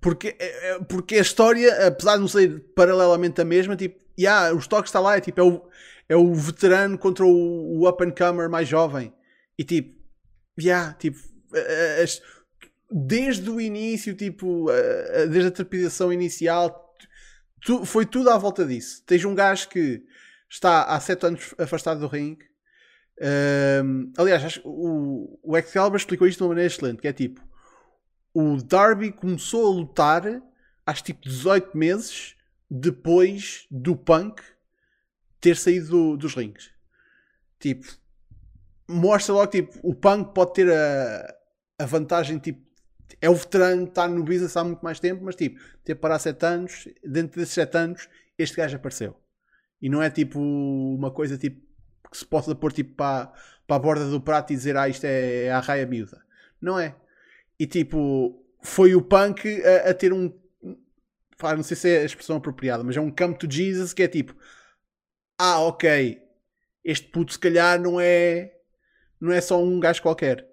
porque, 0.01 0.35
é- 0.39 0.71
é- 0.71 0.79
porque 0.79 1.15
a 1.15 1.21
história, 1.21 1.87
apesar 1.87 2.15
de 2.15 2.21
não 2.21 2.27
ser 2.27 2.59
paralelamente 2.75 3.39
a 3.41 3.45
mesma, 3.45 3.75
tipo, 3.75 3.99
yeah, 4.19 4.53
os 4.53 4.67
toques 4.67 4.89
está 4.89 4.99
lá, 4.99 5.17
é 5.17 5.21
tipo, 5.21 5.39
é 5.39 5.43
o, 5.43 5.69
é 6.09 6.15
o 6.15 6.33
veterano 6.33 6.97
contra 6.97 7.25
o, 7.25 7.79
o 7.81 7.87
up 7.89 8.03
and 8.03 8.11
comer 8.11 8.49
mais 8.49 8.67
jovem. 8.67 9.13
E 9.57 9.63
tipo, 9.63 9.95
yeah, 10.59 10.93
tipo, 10.93 11.17
as- 12.01 12.21
desde 12.93 13.49
o 13.49 13.59
início, 13.59 14.15
tipo, 14.15 14.67
desde 15.29 15.47
a 15.47 15.51
trepidação 15.51 16.13
inicial, 16.13 16.93
tu- 17.65 17.85
foi 17.85 18.05
tudo 18.05 18.29
à 18.29 18.37
volta 18.37 18.65
disso. 18.65 19.03
Tens 19.05 19.25
um 19.25 19.33
gajo 19.35 19.67
que 19.69 20.03
está 20.49 20.83
há 20.83 20.99
7 20.99 21.25
anos 21.25 21.55
afastado 21.57 21.99
do 21.99 22.07
ringue. 22.07 22.45
Um, 23.21 24.11
aliás, 24.17 24.43
acho 24.43 24.61
o, 24.65 25.39
o 25.43 25.57
Excalibur 25.57 25.97
explicou 25.97 26.27
isto 26.27 26.37
de 26.39 26.43
uma 26.43 26.49
maneira 26.49 26.67
excelente, 26.67 27.01
que 27.01 27.07
é 27.07 27.13
tipo, 27.13 27.41
o 28.33 28.57
Darby 28.57 29.11
começou 29.11 29.67
a 29.67 29.75
lutar 29.75 30.23
acho 30.85 31.03
tipo 31.03 31.21
18 31.21 31.77
meses 31.77 32.35
depois 32.69 33.67
do 33.69 33.95
Punk 33.95 34.41
ter 35.39 35.55
saído 35.55 35.87
do- 35.89 36.17
dos 36.17 36.33
rings. 36.35 36.71
Tipo, 37.59 37.85
mostra 38.89 39.33
logo 39.35 39.47
tipo, 39.47 39.79
o 39.83 39.93
Punk 39.93 40.33
pode 40.33 40.53
ter 40.53 40.71
a, 40.71 41.35
a 41.79 41.85
vantagem, 41.85 42.39
tipo, 42.39 42.62
é 43.23 43.29
o 43.29 43.35
veterano, 43.35 43.85
está 43.85 44.05
no 44.05 44.21
business 44.21 44.57
há 44.57 44.65
muito 44.65 44.81
mais 44.81 44.99
tempo, 44.99 45.23
mas 45.23 45.37
tipo, 45.37 45.57
ter 45.85 45.95
parado 45.95 46.23
7 46.23 46.45
anos, 46.45 46.89
dentro 47.01 47.39
desses 47.39 47.53
7 47.53 47.77
anos, 47.77 48.09
este 48.37 48.57
gajo 48.57 48.75
apareceu. 48.75 49.15
E 49.81 49.87
não 49.87 50.03
é 50.03 50.09
tipo 50.09 50.41
uma 50.41 51.09
coisa 51.09 51.37
tipo 51.37 51.61
que 52.11 52.17
se 52.17 52.25
possa 52.25 52.53
pôr 52.53 52.73
tipo 52.73 52.95
para, 52.95 53.31
para 53.65 53.77
a 53.77 53.79
borda 53.79 54.09
do 54.09 54.19
prato 54.19 54.51
e 54.51 54.57
dizer 54.57 54.75
ah, 54.75 54.89
isto 54.89 55.05
é, 55.05 55.45
é 55.45 55.51
a 55.53 55.61
raia 55.61 55.85
miúda. 55.85 56.21
Não 56.59 56.77
é. 56.77 56.97
E 57.57 57.65
tipo, 57.65 58.45
foi 58.61 58.93
o 58.93 59.01
punk 59.01 59.47
a, 59.63 59.91
a 59.91 59.93
ter 59.93 60.11
um. 60.11 60.29
não 61.41 61.63
sei 61.63 61.77
se 61.77 61.89
é 61.89 62.01
a 62.01 62.05
expressão 62.05 62.35
apropriada, 62.35 62.83
mas 62.83 62.97
é 62.97 62.99
um 62.99 63.09
come 63.09 63.37
to 63.37 63.49
Jesus 63.49 63.93
que 63.93 64.03
é 64.03 64.07
tipo: 64.09 64.35
ah, 65.39 65.61
ok, 65.61 66.21
este 66.83 67.07
puto 67.07 67.31
se 67.31 67.39
calhar 67.39 67.79
não 67.79 68.01
é. 68.01 68.53
não 69.17 69.31
é 69.31 69.39
só 69.39 69.63
um 69.63 69.79
gajo 69.79 70.01
qualquer. 70.01 70.45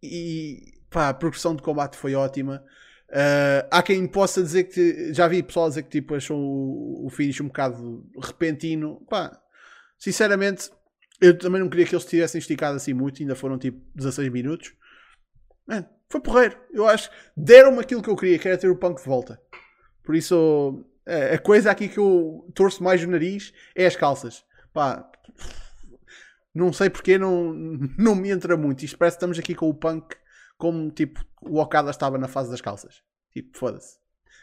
E 0.00 0.75
pá, 0.96 1.10
a 1.10 1.14
progressão 1.14 1.54
de 1.54 1.60
combate 1.60 1.94
foi 1.94 2.14
ótima. 2.14 2.64
Ah, 3.12 3.68
há 3.70 3.82
quem 3.82 4.06
possa 4.06 4.42
dizer 4.42 4.64
que 4.64 5.12
já 5.12 5.28
vi 5.28 5.42
pessoal 5.42 5.68
dizer 5.68 5.82
que 5.82 5.90
tipo, 5.90 6.14
achou 6.14 6.38
o, 6.38 7.06
o 7.06 7.10
finish 7.10 7.38
um 7.42 7.48
bocado 7.48 8.02
repentino. 8.18 9.04
Pá, 9.06 9.38
sinceramente, 9.98 10.70
eu 11.20 11.36
também 11.36 11.60
não 11.60 11.68
queria 11.68 11.84
que 11.84 11.94
eles 11.94 12.06
tivessem 12.06 12.38
esticado 12.38 12.76
assim 12.76 12.94
muito, 12.94 13.20
ainda 13.20 13.34
foram 13.34 13.58
tipo 13.58 13.78
16 13.94 14.30
minutos. 14.30 14.72
Mano, 15.66 15.86
foi 16.08 16.20
porreiro. 16.22 16.56
Eu 16.72 16.88
acho 16.88 17.10
que 17.10 17.16
deram-me 17.36 17.80
aquilo 17.80 18.02
que 18.02 18.08
eu 18.08 18.16
queria, 18.16 18.38
que 18.38 18.48
era 18.48 18.56
ter 18.56 18.70
o 18.70 18.76
punk 18.76 19.02
de 19.02 19.06
volta. 19.06 19.38
Por 20.02 20.16
isso, 20.16 20.82
a 21.06 21.34
a 21.34 21.38
coisa 21.38 21.70
aqui 21.70 21.88
que 21.88 21.98
eu 21.98 22.50
torço 22.54 22.82
mais 22.82 23.04
o 23.04 23.10
nariz 23.10 23.52
é 23.74 23.84
as 23.84 23.96
calças. 23.96 24.46
Pá, 24.72 25.06
não 26.54 26.72
sei 26.72 26.88
porque 26.88 27.18
não, 27.18 27.52
não 27.98 28.14
me 28.14 28.30
entra 28.30 28.56
muito. 28.56 28.82
Isto 28.82 28.96
parece 28.96 29.16
que 29.16 29.18
estamos 29.18 29.38
aqui 29.38 29.54
com 29.54 29.68
o 29.68 29.74
punk 29.74 30.16
como 30.56 30.90
tipo 30.90 31.24
o 31.42 31.60
Okada 31.60 31.90
estava 31.90 32.18
na 32.18 32.28
fase 32.28 32.50
das 32.50 32.60
calças. 32.60 33.02
Tipo, 33.32 33.56
foda-se. 33.58 33.98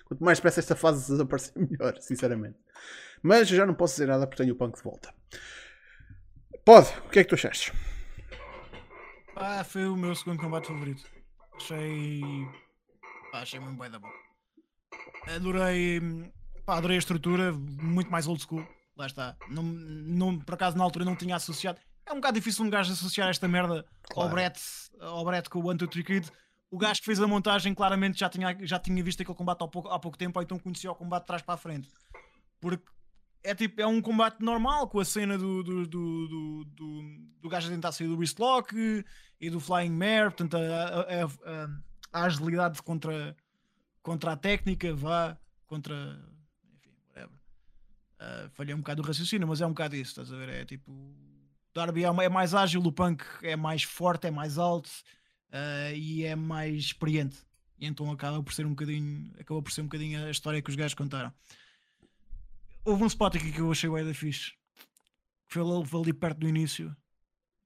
Quanto 0.06 0.24
mais 0.24 0.38
depressa 0.38 0.60
esta 0.60 0.76
fase 0.76 1.12
desaparecer, 1.12 1.54
melhor, 1.58 1.98
sinceramente. 2.00 2.58
Mas 3.22 3.50
eu 3.50 3.58
já 3.58 3.66
não 3.66 3.74
posso 3.74 3.94
dizer 3.94 4.08
nada 4.08 4.28
porque 4.28 4.44
tenho 4.44 4.54
o 4.54 4.58
punk 4.58 4.76
de 4.76 4.84
volta. 4.84 5.14
Pode, 6.66 6.90
o 7.00 7.10
que 7.10 7.20
é 7.20 7.24
que 7.24 7.30
tu 7.30 7.36
achaste? 7.36 7.74
Ah, 9.36 9.64
foi 9.64 9.88
o 9.88 9.96
meu 9.96 10.14
segundo 10.16 10.40
combate 10.40 10.68
favorito. 10.68 11.04
Achei. 11.56 12.22
Pá, 13.32 13.42
achei 13.42 13.60
muito 13.60 13.80
bem 13.80 13.90
da 13.90 14.00
bom. 14.00 14.10
Adorei. 15.28 16.00
Pá, 16.66 16.78
adorei 16.78 16.98
a 16.98 17.00
estrutura, 17.00 17.52
muito 17.52 18.12
mais 18.12 18.28
old 18.28 18.42
school. 18.42 18.66
Lá 18.96 19.08
está. 19.08 19.36
Não, 19.50 19.64
não, 19.64 20.40
por 20.40 20.54
acaso 20.54 20.78
na 20.78 20.84
altura 20.84 21.06
não 21.06 21.16
tinha 21.16 21.36
associado. 21.36 21.80
É 22.06 22.12
um 22.12 22.16
bocado 22.16 22.36
difícil 22.38 22.66
um 22.66 22.70
gajo 22.70 22.92
associar 22.92 23.30
esta 23.30 23.48
merda 23.48 23.86
ao 24.10 24.14
Claro. 24.16 24.32
Brett, 24.32 24.60
ao 25.00 25.24
Brett 25.24 25.50
com 25.50 25.60
o 25.60 25.68
One 25.70 25.78
Two 25.78 25.88
Three 25.88 26.04
Kid. 26.04 26.30
O 26.70 26.78
gajo 26.78 27.00
que 27.00 27.06
fez 27.06 27.20
a 27.22 27.28
montagem 27.28 27.74
claramente 27.74 28.20
já 28.20 28.30
tinha, 28.30 28.58
já 28.62 28.80
tinha 28.80 29.04
visto 29.04 29.22
aquele 29.22 29.38
combate 29.38 29.64
há 29.64 29.68
pouco, 29.68 29.90
há 29.90 30.00
pouco 30.00 30.18
tempo, 30.18 30.40
ou 30.40 30.44
então 30.44 30.58
conhecia 30.60 30.92
o 30.92 30.96
combate 30.96 31.24
de 31.24 31.28
trás 31.28 31.42
para 31.42 31.54
a 31.54 31.58
frente. 31.58 31.88
Porque 32.60 32.84
é 33.44 33.54
tipo, 33.54 33.80
é 33.82 33.86
um 33.88 34.02
combate 34.02 34.42
normal 34.42 34.88
com 34.88 35.00
a 35.00 35.06
cena 35.06 35.38
do, 35.38 35.64
do, 35.64 35.86
do, 35.88 36.28
do, 36.28 36.66
do, 36.66 37.02
do 37.42 37.50
gajo 37.50 37.68
a 37.68 37.72
tentar 37.72 37.92
sair 37.92 38.08
do 38.08 38.16
wrist 38.18 38.40
lock 38.40 38.74
e 39.40 39.50
do 39.50 39.60
flying 39.60 39.92
mare, 39.92 40.32
portanto 40.32 40.56
a, 40.56 40.60
a, 40.60 41.24
a- 41.26 41.70
a- 42.14 42.26
agilidade 42.26 42.82
contra, 42.82 43.36
contra 44.02 44.32
a 44.34 44.38
técnica, 44.38 44.94
vá, 44.96 45.38
contra 45.68 45.94
enfim, 46.74 46.92
whatever. 47.10 47.38
Ah, 48.20 48.50
falhei 48.54 48.74
um 48.74 48.80
bocado 48.80 49.02
o 49.02 49.06
raciocínio, 49.06 49.48
mas 49.48 49.62
é 49.62 49.66
um 49.66 49.70
bocado 49.70 49.96
isso, 49.96 50.12
estás 50.12 50.32
a 50.32 50.38
ver? 50.38 50.50
É 50.50 50.66
tipo, 50.66 50.92
Darby 51.74 52.04
é, 52.04 52.08
é 52.08 52.30
mais 52.30 52.54
ágil, 52.54 52.82
o 52.82 52.92
Punk 52.92 53.24
é 53.42 53.56
mais 53.56 53.84
forte, 53.84 54.28
é 54.28 54.32
mais 54.32 54.58
alto 54.58 54.90
ah, 55.52 55.92
e 55.94 56.24
é 56.24 56.36
mais 56.36 56.76
experiente. 56.86 57.38
E 57.80 57.86
então 57.86 58.10
acaba 58.12 58.42
por 58.42 58.54
ser 58.54 58.66
um 58.66 58.70
bocadinho, 58.70 59.32
acaba 59.40 59.62
por 59.62 59.72
ser 59.72 59.82
um 59.82 59.86
bocadinho 59.86 60.26
a 60.26 60.32
história 60.32 60.62
que 60.62 60.70
os 60.70 60.76
gajos 60.76 60.94
contaram. 60.94 61.34
Houve 62.86 63.04
um 63.04 63.08
spot 63.08 63.36
aqui 63.36 63.52
que 63.52 63.60
eu 63.60 63.72
achei 63.72 63.90
bem 63.90 64.06
da 64.06 64.14
fixe, 64.14 64.52
que 65.48 65.54
foi 65.54 65.64
ali, 66.02 66.14
perto 66.14 66.40
do 66.40 66.48
início, 66.48 66.96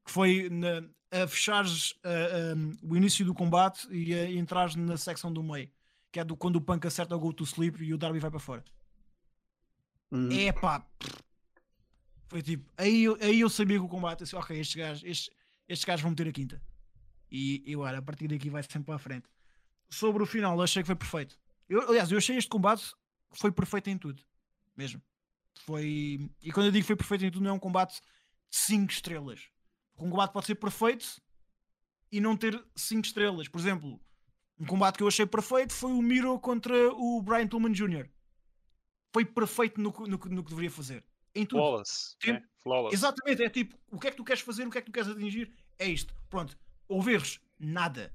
que 0.06 0.12
foi 0.12 0.50
na- 0.50 0.84
a 1.12 1.28
fechares 1.28 1.96
ah, 2.04 2.10
ah, 2.10 2.78
o 2.84 2.96
início 2.96 3.26
do 3.26 3.34
combate 3.34 3.88
e 3.92 4.14
a 4.14 4.32
entrares 4.32 4.76
na 4.76 4.98
secção 4.98 5.32
do 5.32 5.44
meio, 5.44 5.70
que 6.12 6.20
é 6.20 6.24
do, 6.24 6.36
quando 6.36 6.58
o 6.58 6.62
Punk 6.62 6.86
acerta 6.88 7.16
o 7.16 7.20
go 7.20 7.34
to 7.34 7.44
sleep 7.44 7.84
e 7.84 7.94
o 7.94 7.98
Darby 7.98 8.20
vai 8.20 8.30
para 8.30 8.40
fora. 8.40 8.64
Uhum. 10.12 10.32
É 10.32 10.52
pá, 10.54 10.86
foi 12.28 12.42
tipo, 12.42 12.72
aí, 12.78 13.04
eu- 13.04 13.18
aí 13.22 13.40
eu 13.40 13.50
sabia 13.50 13.78
que 13.78 13.86
o 13.86 13.90
combate, 13.90 14.24
assim, 14.24 14.36
ok, 14.36 14.60
estes 14.60 14.76
gajos, 14.76 15.04
estes, 15.04 15.30
estes 15.68 15.86
gajos 15.86 16.02
vão 16.02 16.12
meter 16.12 16.28
a 16.28 16.32
quinta. 16.32 16.62
E 17.32 17.64
eu 17.66 17.86
era, 17.86 17.98
a 18.00 18.02
partir 18.02 18.28
daqui 18.28 18.50
vai 18.50 18.64
sempre 18.64 18.84
para 18.84 18.96
a 18.96 19.00
frente. 19.00 19.28
Sobre 19.90 20.22
o 20.24 20.26
final, 20.26 20.62
achei 20.62 20.82
que 20.84 20.88
foi 20.88 20.96
perfeito. 20.96 21.38
Eu, 21.70 21.88
aliás, 21.90 22.12
eu 22.12 22.18
achei 22.18 22.38
este 22.38 22.50
combate 22.50 22.94
foi 23.32 23.52
perfeito 23.52 23.90
em 23.90 23.98
tudo. 23.98 24.22
Mesmo. 24.76 25.02
Foi. 25.60 26.30
E 26.42 26.52
quando 26.52 26.68
eu 26.68 26.72
digo 26.72 26.86
foi 26.86 26.96
perfeito 26.96 27.26
em 27.26 27.32
tudo, 27.32 27.44
não 27.44 27.52
é 27.52 27.54
um 27.54 27.60
combate 27.60 27.96
de 28.50 28.58
5 28.58 28.92
estrelas. 28.92 29.50
Um 29.98 30.10
combate 30.10 30.32
pode 30.32 30.46
ser 30.46 30.56
perfeito 30.56 31.22
e 32.12 32.20
não 32.22 32.38
ter 32.38 32.64
5 32.76 33.06
estrelas. 33.06 33.48
Por 33.48 33.60
exemplo, 33.60 34.00
um 34.60 34.66
combate 34.66 34.98
que 34.98 35.04
eu 35.04 35.08
achei 35.08 35.26
perfeito 35.26 35.74
foi 35.74 35.92
o 35.92 36.02
Miro 36.02 36.40
contra 36.40 36.74
o 36.94 37.22
Brian 37.22 37.48
Tillman 37.48 37.72
Jr. 37.74 38.08
Foi 39.14 39.26
perfeito 39.26 39.82
no, 39.82 39.92
no, 39.92 40.18
no 40.18 40.44
que 40.44 40.50
deveria 40.50 40.72
fazer. 40.72 41.04
Em 41.40 41.46
tudo. 41.46 41.60
Flawless. 41.62 42.16
Sim. 42.24 42.32
né? 42.34 42.44
Flawless. 42.64 42.94
Exatamente, 42.96 43.44
é 43.44 43.50
tipo, 43.50 43.78
o 43.92 44.00
que 44.00 44.08
é 44.08 44.12
que 44.12 44.18
tu 44.18 44.24
queres 44.24 44.42
fazer, 44.42 44.66
o 44.68 44.72
que 44.72 44.78
é 44.78 44.82
que 44.82 44.88
tu 44.88 44.92
queres 44.94 45.10
atingir? 45.10 45.54
É 45.80 45.88
isto. 45.88 46.14
Pronto, 46.30 46.58
houve 46.88 47.14
erros, 47.14 47.40
nada. 47.60 48.14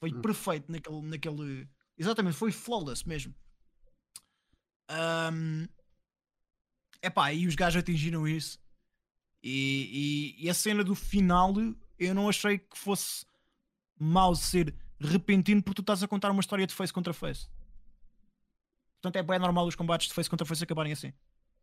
Foi 0.00 0.12
Hum. 0.12 0.20
perfeito 0.22 0.70
naquele, 0.72 1.02
naquele. 1.02 1.68
Exatamente, 1.98 2.36
foi 2.36 2.50
flawless 2.50 3.06
mesmo. 3.06 3.34
Ahm, 4.88 5.66
Epá, 7.04 7.32
e 7.32 7.46
os 7.48 7.54
gajos 7.56 7.80
atingiram 7.80 8.28
isso. 8.28 8.60
E, 9.42 10.34
e- 10.38 10.44
e 10.46 10.48
a 10.50 10.54
cena 10.54 10.84
do 10.84 10.94
final 10.94 11.52
eu 11.98 12.14
não 12.14 12.28
achei 12.28 12.58
que 12.58 12.78
fosse 12.78 13.26
mau 13.98 14.34
ser 14.36 14.72
repentino 15.00 15.60
porque 15.62 15.76
tu 15.76 15.82
estás 15.82 16.00
a 16.02 16.06
contar 16.08 16.30
uma 16.30 16.40
história 16.40 16.64
de 16.66 16.72
face 16.72 16.92
contra 16.92 17.12
face. 17.12 17.48
Portanto, 19.00 19.16
é 19.16 19.22
bem 19.22 19.38
normal 19.40 19.66
os 19.66 19.74
combates 19.74 20.06
de 20.06 20.14
face 20.14 20.30
contra 20.30 20.46
face 20.46 20.62
acabarem 20.62 20.92
assim. 20.92 21.12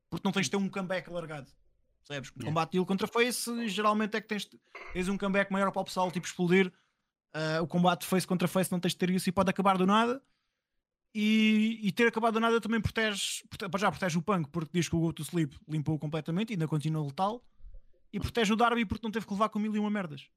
Porque 0.09 0.25
não 0.27 0.31
tens 0.31 0.45
de 0.45 0.51
ter 0.51 0.57
um 0.57 0.67
comeback 0.69 1.09
alargado. 1.09 1.51
Percebes? 1.99 2.29
Um 2.31 2.33
Yeah. 2.39 2.49
combate 2.51 2.75
heel 2.77 2.85
contra 2.85 3.07
face 3.07 3.67
geralmente 3.69 4.15
é 4.17 4.21
que 4.21 4.27
tens, 4.27 4.49
tens 4.93 5.07
um 5.07 5.17
comeback 5.17 5.51
maior 5.51 5.71
para 5.71 5.81
o 5.81 5.85
pessoal 5.85 6.09
tipo 6.11 6.25
explodir. 6.25 6.71
Ah, 7.33 7.61
o 7.61 7.67
combate 7.67 8.05
face 8.05 8.25
contra 8.25 8.47
face 8.47 8.71
não 8.71 8.79
tens 8.79 8.93
de 8.93 8.97
ter 8.97 9.09
isso 9.11 9.29
e 9.29 9.31
pode 9.31 9.49
acabar 9.49 9.77
do 9.77 9.85
nada. 9.85 10.21
E, 11.13 11.79
e 11.81 11.91
ter 11.91 12.07
acabado 12.07 12.33
do 12.35 12.39
nada 12.39 12.61
também 12.61 12.79
protege, 12.79 13.43
prote- 13.49 13.67
para 13.69 13.79
já 13.79 13.89
protege 13.91 14.17
o 14.17 14.21
Punk 14.21 14.47
porque 14.51 14.69
diz 14.73 14.87
que 14.87 14.95
o 14.95 14.99
Go 14.99 15.11
to 15.11 15.23
Sleep 15.23 15.55
limpou 15.67 15.97
completamente 15.97 16.51
e 16.51 16.53
ainda 16.53 16.67
continua 16.67 17.03
letal. 17.05 17.43
E 18.13 18.19
protege 18.19 18.53
o 18.53 18.55
Darby 18.55 18.85
porque 18.85 19.05
não 19.05 19.11
teve 19.11 19.25
que 19.25 19.33
levar 19.33 19.49
com 19.49 19.59
mil 19.59 19.75
e 19.75 19.79
uma 19.79 19.89
merdas. 19.89 20.27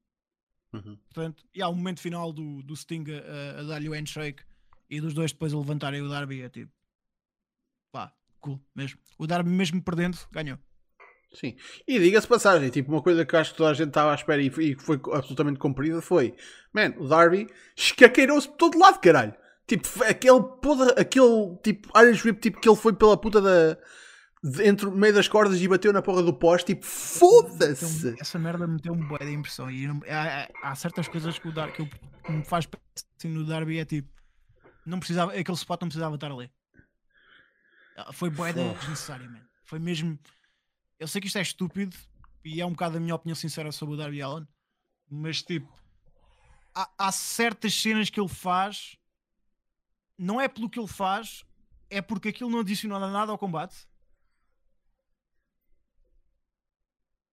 Uhum. 0.73 0.97
Portanto, 1.13 1.45
e 1.55 1.61
há 1.63 1.69
o 1.69 1.75
momento 1.75 2.01
final 2.01 2.33
do, 2.33 2.63
do 2.63 2.75
Sting 2.75 3.05
a, 3.11 3.61
a 3.61 3.63
dar-lhe 3.65 3.89
o 3.89 3.93
handshake 3.93 4.43
e 4.89 5.01
dos 5.01 5.13
dois 5.15 5.33
depois 5.33 5.53
a 5.53 5.59
levantarem 5.59 6.01
o 6.03 6.09
Darby. 6.09 6.43
É 6.43 6.49
tipo, 6.49 6.73
cool 8.43 8.61
mesmo. 8.77 8.99
O 9.19 9.27
Darby, 9.27 9.49
mesmo 9.49 9.83
perdendo, 9.83 10.19
ganhou. 10.31 10.59
Sim. 11.35 11.57
E 11.89 11.99
diga-se 11.99 12.27
passagem, 12.29 12.69
tipo, 12.69 12.93
uma 12.93 13.01
coisa 13.03 13.25
que 13.25 13.35
acho 13.35 13.53
que 13.53 13.57
toda 13.57 13.71
a 13.71 13.75
gente 13.75 13.89
estava 13.89 14.13
à 14.13 14.15
espera 14.15 14.43
e 14.43 14.51
foi, 14.51 14.75
que 14.75 14.83
foi 14.83 15.01
absolutamente 15.15 15.59
cumprida 15.59 16.03
foi, 16.03 16.35
man, 16.75 16.93
o 16.99 17.09
Darby 17.09 17.47
escaqueirou-se 17.75 18.47
por 18.49 18.57
todo 18.59 18.79
lado, 18.79 19.01
caralho. 19.01 19.35
Tipo, 19.67 19.89
aquele, 20.05 20.43
puta, 20.61 21.01
aquele 21.01 21.57
tipo, 21.63 21.89
Irish 21.99 22.25
Whip, 22.27 22.39
tipo, 22.41 22.61
que 22.61 22.69
ele 22.69 22.77
foi 22.77 22.93
pela 22.93 23.17
puta 23.17 23.41
da. 23.41 23.79
de- 24.45 24.67
entre 24.69 24.91
meio 24.91 25.15
das 25.15 25.27
cordas 25.29 25.59
e 25.63 25.67
bateu 25.69 25.91
na 25.93 26.03
porra 26.03 26.23
do 26.23 26.35
poste, 26.35 26.75
tipo, 26.75 26.85
foda-se! 26.85 28.09
Então, 28.09 28.17
essa 28.21 28.39
merda 28.39 28.67
meteu-me 28.67 29.05
boa 29.07 29.21
de 29.21 29.31
impressão. 29.33 29.71
E 29.71 29.87
não- 29.87 30.01
há, 30.09 30.49
há- 30.63 30.75
certas 30.75 31.09
coisas 31.09 31.39
que, 31.39 31.49
o 31.49 31.53
Dar, 31.53 31.73
que, 31.73 31.81
eu- 31.81 31.89
que 32.27 32.33
me 32.33 32.45
faz 32.45 32.69
assim 33.17 33.29
no 33.29 33.47
Darby 33.47 33.79
é 33.79 33.85
tipo, 33.87 34.09
não 34.85 34.99
precisava, 34.99 35.33
aquele 35.33 35.57
spot 35.57 35.81
não 35.81 35.89
precisava 35.89 36.17
estar 36.17 36.31
ali. 36.31 36.51
Ah, 37.97 38.13
Foi 38.13 38.31
boeda 38.31 38.63
Fogo. 38.63 38.79
desnecessário, 38.79 39.31
man. 39.31 39.43
Foi 39.65 39.79
mesmo. 39.79 40.19
Eu 40.99 41.09
sei 41.09 41.21
que 41.21 41.27
isto 41.27 41.39
é 41.39 41.43
estúpido 41.43 41.97
e 42.45 42.61
é 42.61 42.67
um 42.67 42.73
bocado 42.73 42.97
a 42.97 43.01
minha 43.01 43.15
opinião 43.15 43.35
sincera 43.35 43.73
sobre 43.73 43.95
o 43.95 43.99
Darby 43.99 44.23
Allen, 44.23 44.47
mas 45.09 45.43
tipo, 45.43 45.73
há, 46.75 46.91
há 46.99 47.13
certas 47.13 47.75
cenas 47.75 48.11
que 48.11 48.21
ele 48.21 48.29
faz, 48.29 48.97
não 50.17 50.41
é 50.41 50.49
pelo 50.49 50.71
que 50.71 50.79
ele 50.79 50.89
faz, 50.89 51.45
é 51.91 52.01
porque 52.01 52.29
aquilo 52.29 52.51
não 52.51 52.61
adicionou 52.61 52.99
nada 52.99 53.33
ao 53.33 53.39
combate. 53.39 53.87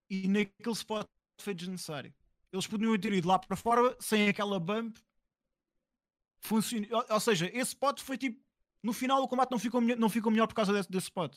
E 0.10 0.28
naquele 0.28 0.74
spot 0.74 1.06
foi 1.40 1.54
desnecessário. 1.54 2.14
Eles 2.52 2.66
podiam 2.66 2.98
ter 2.98 3.14
ido 3.14 3.28
lá 3.28 3.38
para 3.38 3.56
fora 3.56 3.96
sem 4.00 4.28
aquela 4.28 4.60
bump. 4.60 4.98
Funcione... 6.42 6.92
Ou, 6.92 7.06
ou 7.10 7.20
seja, 7.20 7.48
esse 7.48 7.74
spot 7.74 8.02
foi 8.02 8.18
tipo. 8.18 8.44
No 8.82 8.94
final 8.94 9.22
o 9.22 9.28
combate 9.28 9.52
não 9.52 9.60
ficou, 9.60 9.82
melhor- 9.82 9.98
não 9.98 10.10
ficou 10.10 10.32
melhor 10.32 10.48
por 10.48 10.54
causa 10.56 10.72
desse, 10.74 10.90
desse 10.90 11.06
spot. 11.06 11.36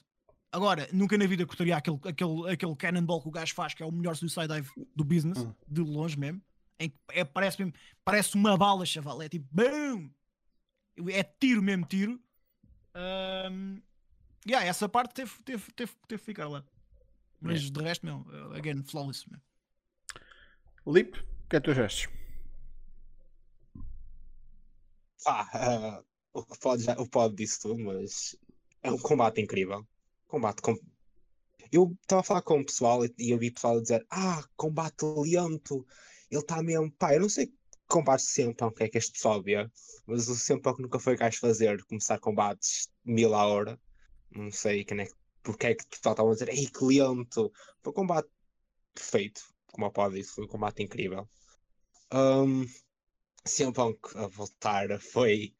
Agora, 0.50 0.88
nunca 0.92 1.16
na 1.16 1.26
vida 1.26 1.46
cortaria 1.46 1.76
aquele, 1.76 1.98
aquele, 2.04 2.50
aquele 2.52 2.76
cannonball 2.76 3.22
que 3.22 3.28
o 3.28 3.30
gajo 3.32 3.54
faz, 3.54 3.72
que 3.74 3.82
é 3.82 3.86
o 3.86 3.90
melhor 3.92 4.14
suicide 4.14 4.48
dive 4.48 4.70
do 4.94 5.02
business, 5.04 5.38
Hum. 5.38 5.54
de 5.66 5.80
longe 5.80 6.18
mesmo. 6.18 6.42
Em 6.78 6.90
que 6.90 6.96
é, 7.10 7.24
parece, 7.24 7.58
mesmo, 7.58 7.72
parece 8.04 8.34
uma 8.34 8.56
bala, 8.56 8.84
chaval. 8.84 9.22
É 9.22 9.28
tipo, 9.28 9.46
BOOM! 9.50 10.10
É 11.10 11.22
tiro 11.22 11.62
mesmo, 11.62 11.86
tiro. 11.86 12.20
Ahm, 12.94 13.78
yeah, 14.46 14.66
essa 14.66 14.88
parte 14.88 15.14
teve, 15.14 15.32
teve, 15.42 15.72
teve, 15.72 15.92
teve 16.06 16.20
que 16.20 16.26
ficar 16.26 16.48
lá. 16.48 16.62
Mas 17.40 17.70
de 17.70 17.82
resto, 17.82 18.04
meu, 18.04 18.24
again, 18.54 18.82
flawless. 18.84 19.24
Meu. 19.30 19.40
Lip, 20.86 21.18
o 21.18 21.48
que 21.48 21.56
é 21.56 21.60
que 21.60 21.72
tu 21.74 21.80
achas? 21.80 22.08
Ah, 25.26 25.48
ah, 25.54 26.02
o 26.32 26.44
que 26.44 26.58
pode, 26.58 26.84
já, 26.84 26.94
o 26.98 27.08
pode 27.08 27.34
disso 27.36 27.60
tudo, 27.62 27.78
mas 27.84 28.36
é 28.82 28.90
um 28.90 28.98
combate 28.98 29.40
incrível. 29.40 29.86
Combate 30.26 30.62
com... 30.62 30.74
Eu 31.70 31.96
estava 32.02 32.20
a 32.20 32.24
falar 32.24 32.42
com 32.42 32.60
o 32.60 32.64
pessoal 32.66 33.04
e, 33.04 33.14
e 33.18 33.30
eu 33.30 33.38
vi 33.38 33.50
pessoal 33.50 33.78
a 33.78 33.82
dizer: 33.82 34.06
Ah, 34.10 34.44
combate 34.56 35.04
lento, 35.04 35.86
ele 36.30 36.40
está 36.40 36.62
mesmo. 36.62 36.90
Pá, 36.92 37.14
eu 37.14 37.20
não 37.20 37.28
sei 37.28 37.52
combate 37.88 38.22
sempre, 38.22 38.64
o 38.66 38.70
que 38.72 38.84
é 38.84 38.88
que 38.88 38.98
este 38.98 39.12
pessoal 39.12 39.42
vê, 39.42 39.68
mas 40.06 40.28
o 40.28 40.34
sempre 40.34 40.74
que 40.74 40.82
nunca 40.82 40.98
foi 40.98 41.16
gajo 41.16 41.38
fazer, 41.40 41.84
começar 41.84 42.18
combates 42.18 42.90
mil 43.04 43.34
a 43.34 43.46
hora. 43.46 43.80
Não 44.30 44.50
sei 44.50 44.84
quem 44.84 45.00
é, 45.00 45.06
que- 45.06 45.14
porque 45.42 45.66
é 45.68 45.74
que 45.74 45.84
o 45.84 45.88
pessoal 45.88 46.12
estava 46.14 46.30
a 46.30 46.32
dizer: 46.34 46.48
Ei, 46.50 46.66
que 46.66 46.84
lento. 46.84 47.52
Foi 47.82 47.90
um 47.90 47.94
combate 47.94 48.28
perfeito, 48.94 49.42
como 49.68 49.86
o 49.86 49.92
pode 49.92 50.16
disse, 50.16 50.34
foi 50.34 50.44
um 50.44 50.48
combate 50.48 50.82
incrível. 50.82 51.28
Um, 52.12 52.66
CM 53.46 53.72
Punk 53.72 53.98
a 54.16 54.26
voltar 54.28 55.00
foi 55.00 55.54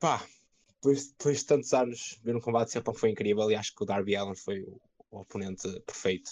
pá, 0.00 0.26
depois, 0.74 1.08
depois 1.10 1.38
de 1.40 1.46
tantos 1.46 1.72
anos 1.74 2.18
ver 2.22 2.36
um 2.36 2.40
combate 2.40 2.66
de 2.68 2.72
CM 2.72 2.84
Punk 2.84 2.98
foi 3.00 3.10
incrível 3.10 3.50
e 3.50 3.54
acho 3.56 3.74
que 3.74 3.82
o 3.82 3.86
Darby 3.86 4.16
Allen 4.16 4.34
foi 4.36 4.62
o, 4.62 4.80
o 5.10 5.20
oponente 5.20 5.68
perfeito. 5.82 6.30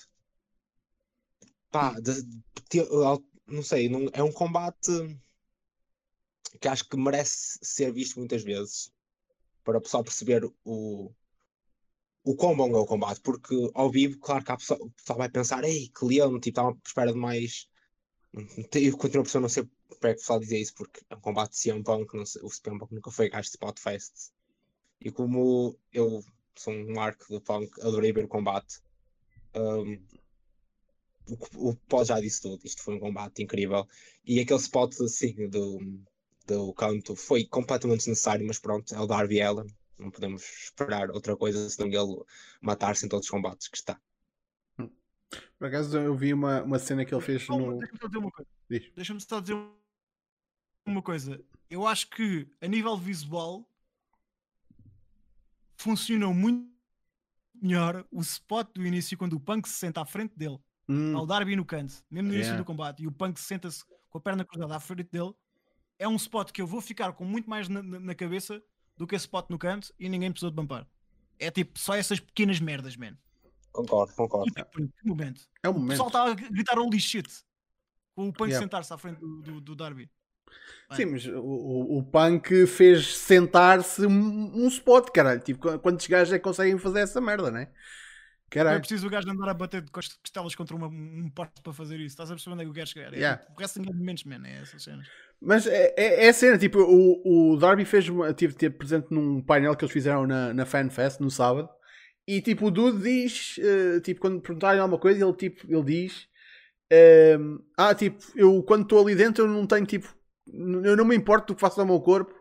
Pá, 1.70 1.94
de- 2.01 2.22
de- 2.70 2.80
al- 3.05 3.24
não 3.47 3.62
sei, 3.62 3.88
não- 3.88 4.09
é 4.12 4.22
um 4.22 4.32
combate 4.32 4.90
que 6.60 6.68
acho 6.68 6.86
que 6.88 6.97
merece 6.98 7.59
ser 7.62 7.93
visto 7.93 8.18
muitas 8.18 8.43
vezes 8.43 8.90
para 9.64 9.78
o 9.78 9.82
pessoal 9.82 10.05
perceber 10.05 10.44
o, 10.64 11.12
o 12.24 12.34
quão 12.36 12.55
bom 12.56 12.68
é 12.76 12.78
o 12.78 12.84
combate, 12.86 13.20
porque 13.22 13.55
ao 13.74 13.90
vivo, 13.90 14.18
claro 14.18 14.44
que 14.44 14.55
pessoa- 14.56 14.80
o 14.82 14.90
pessoal 14.90 15.18
vai 15.18 15.28
pensar, 15.30 15.64
ei, 15.64 15.88
que 15.88 16.05
leão, 16.05 16.32
tipo, 16.40 16.48
estava 16.48 16.70
à 16.70 16.76
espera 16.86 17.12
de 17.12 17.18
mais. 17.18 17.68
Eu 18.74 18.97
continuo 18.98 19.22
a 19.22 19.24
pessoa 19.24 19.43
não 19.43 19.48
sei 19.48 19.64
porque 19.88 20.06
é 20.06 20.10
que 20.10 20.16
o 20.16 20.20
pessoal 20.20 20.40
dizia 20.40 20.58
isso, 20.58 20.74
porque 20.74 21.00
é 21.08 21.14
um 21.14 21.20
combate 21.20 21.52
de 21.52 21.62
CM 21.62 21.82
Punk, 21.82 22.14
não 22.14 22.22
o 22.22 22.50
CM 22.50 22.78
Punk 22.78 22.92
nunca 22.92 23.10
foi 23.10 23.28
gajo 23.28 23.48
de 23.48 23.50
Spotfest. 23.50 24.32
E 25.00 25.10
como 25.10 25.78
eu 25.92 26.24
sou 26.56 26.72
um 26.72 26.98
arco 27.00 27.24
do 27.28 27.40
Punk, 27.40 27.80
adorei 27.80 28.12
ver 28.12 28.24
o 28.24 28.28
combate. 28.28 28.80
Um, 29.54 29.98
o, 31.56 31.76
o 31.90 32.04
já 32.04 32.20
disse 32.20 32.42
tudo, 32.42 32.60
isto 32.64 32.82
foi 32.82 32.94
um 32.94 33.00
combate 33.00 33.42
incrível. 33.42 33.86
E 34.24 34.40
aquele 34.40 34.60
spot 34.60 35.00
assim, 35.00 35.48
do, 35.48 35.78
do 36.46 36.72
canto 36.74 37.16
foi 37.16 37.44
completamente 37.44 37.98
desnecessário, 37.98 38.46
mas 38.46 38.58
pronto, 38.58 38.94
é 38.94 39.00
o 39.00 39.06
Darby 39.06 39.40
Allen. 39.40 39.66
Não 39.98 40.10
podemos 40.10 40.42
esperar 40.42 41.10
outra 41.10 41.36
coisa 41.36 41.68
senão 41.70 41.88
ele 41.88 42.22
matar-se 42.60 43.06
em 43.06 43.08
todos 43.08 43.26
os 43.26 43.30
combates 43.30 43.68
que 43.68 43.78
está. 43.78 44.00
Por 45.58 45.66
acaso 45.68 45.96
eu 45.98 46.14
vi 46.16 46.32
uma, 46.32 46.62
uma 46.62 46.78
cena 46.78 47.04
que 47.04 47.14
ele 47.14 47.20
fez 47.22 47.46
Calma, 47.46 47.72
no. 47.72 47.78
Deixa-me 47.78 47.98
só 48.00 48.06
dizer 48.08 48.18
uma 48.18 48.30
coisa. 48.30 48.50
Deixa-me 48.94 49.20
só 49.20 49.40
dizer 49.40 49.56
uma 50.86 51.02
coisa. 51.02 51.44
Eu 51.68 51.86
acho 51.86 52.08
que 52.10 52.48
a 52.60 52.66
nível 52.68 52.96
visual 52.96 53.68
funcionou 55.76 56.32
muito 56.34 56.68
melhor 57.54 58.06
o 58.10 58.20
spot 58.20 58.68
do 58.74 58.86
início 58.86 59.16
quando 59.16 59.34
o 59.34 59.40
Punk 59.40 59.68
se 59.68 59.74
senta 59.74 60.00
à 60.00 60.04
frente 60.06 60.36
dele, 60.36 60.58
Hum, 60.88 61.16
ao 61.16 61.26
Darby 61.26 61.56
no 61.56 61.64
canto, 61.64 61.94
mesmo 62.10 62.28
no 62.28 62.34
início 62.34 62.50
Yeah. 62.50 62.62
do 62.62 62.64
combate, 62.66 63.02
e 63.02 63.08
o 63.08 63.12
Punk 63.12 63.40
senta-se 63.40 63.84
com 64.08 64.18
a 64.18 64.20
perna 64.20 64.44
cruzada 64.44 64.76
à 64.76 64.80
frente 64.80 65.10
dele. 65.10 65.32
É 65.98 66.06
um 66.06 66.14
spot 66.16 66.52
que 66.52 66.62
eu 66.62 66.66
vou 66.66 66.80
ficar 66.80 67.12
com 67.14 67.24
muito 67.24 67.50
mais 67.50 67.68
na, 67.68 67.82
na- 67.82 68.14
cabeça 68.14 68.62
do 68.96 69.06
que 69.06 69.16
esse 69.16 69.24
spot 69.24 69.50
no 69.50 69.58
canto 69.58 69.92
e 69.98 70.08
ninguém 70.08 70.30
precisou 70.30 70.50
de 70.50 70.56
bumpar. 70.56 70.86
É 71.38 71.50
tipo 71.50 71.76
só 71.78 71.94
essas 71.96 72.20
pequenas 72.20 72.60
merdas, 72.60 72.96
man. 72.96 73.16
Concordo, 73.76 74.12
concordo. 74.14 74.50
Tipo, 74.52 74.70
que 74.88 75.06
momento. 75.08 75.42
é 75.62 75.68
o 75.68 75.72
O 75.72 75.74
momento. 75.74 75.90
pessoal 75.90 76.08
estava 76.08 76.30
a 76.30 76.34
gritar 76.34 76.78
holy 76.78 76.98
shit 77.00 77.28
Com 78.14 78.28
o 78.28 78.32
Punk 78.32 78.48
Yeah. 78.50 78.64
sentar-se 78.64 78.92
à 78.92 78.98
frente 78.98 79.20
do, 79.20 79.42
do, 79.42 79.60
do 79.60 79.76
Darby. 79.76 80.10
Bem. 80.88 80.96
Sim, 80.96 81.04
mas 81.06 81.26
o, 81.26 81.38
o, 81.40 81.98
o 81.98 82.02
Punk 82.04 82.66
fez 82.66 83.16
sentar-se 83.16 84.06
um, 84.06 84.64
um 84.64 84.68
spot, 84.68 85.10
caralho. 85.10 85.40
Tipo, 85.40 85.60
qu- 85.60 85.78
quantos 85.80 86.06
gajos 86.06 86.32
é 86.32 86.38
que 86.38 86.44
conseguem 86.44 86.78
fazer 86.78 87.00
essa 87.00 87.20
merda, 87.20 87.50
né? 87.50 87.64
Não 87.64 87.66
é 87.66 88.48
Caralho. 88.48 88.78
preciso 88.78 89.08
o 89.08 89.10
gajo 89.10 89.28
andar 89.28 89.48
a 89.50 89.54
bater 89.54 89.82
de 89.82 89.90
cost- 89.90 90.18
costelas 90.20 90.54
contra 90.54 90.76
uma- 90.76 90.86
um 90.86 91.28
poste 91.34 91.60
para 91.62 91.72
fazer 91.72 91.96
isso. 91.96 92.06
Estás 92.14 92.30
a 92.30 92.34
perceber 92.34 92.54
onde 92.54 92.62
é 92.62 92.64
que 92.64 92.70
o 92.70 92.74
gajo 92.74 92.94
quer? 92.94 93.12
É 93.12 93.16
Yeah. 93.16 93.42
tipo, 93.44 93.58
wrestling 93.58 93.82
é 93.88 93.92
de 93.92 93.98
momentos, 93.98 94.24
man. 94.24 94.46
É 94.46 94.60
essas 94.62 94.82
cenas. 94.84 95.06
Mas 95.40 95.66
é, 95.66 95.92
é, 95.96 96.24
é 96.26 96.28
a 96.28 96.32
cena, 96.32 96.56
tipo, 96.56 96.78
o, 96.78 97.52
o 97.52 97.56
Darby 97.58 97.84
fez 97.84 98.06
tive, 98.36 98.54
teve 98.54 98.74
presente 98.76 99.08
num 99.10 99.42
painel 99.42 99.76
que 99.76 99.84
eles 99.84 99.92
fizeram 99.92 100.26
na, 100.28 100.54
na 100.54 100.64
FanFest 100.64 101.20
no 101.20 101.30
sábado. 101.30 101.68
E 102.26 102.40
tipo, 102.40 102.66
o 102.66 102.70
Dude 102.70 103.02
diz, 103.02 103.56
eh, 103.58 104.00
tipo, 104.00 104.20
quando 104.20 104.40
perguntarem 104.40 104.80
alguma 104.80 104.98
coisa, 104.98 105.24
ele 105.24 105.32
tipo, 105.34 105.64
ele 105.72 105.84
diz, 105.84 106.26
ehm, 106.90 107.58
ah, 107.76 107.94
tipo, 107.94 108.18
eu 108.34 108.62
quando 108.64 108.82
estou 108.82 109.00
ali 109.00 109.14
dentro 109.14 109.44
eu 109.44 109.48
não 109.48 109.66
tenho 109.66 109.86
tipo, 109.86 110.14
eu 110.52 110.96
não 110.96 111.04
me 111.04 111.16
importo 111.16 111.48
do 111.52 111.54
que 111.56 111.60
faço 111.60 111.80
ao 111.80 111.86
meu 111.86 112.00
corpo, 112.00 112.34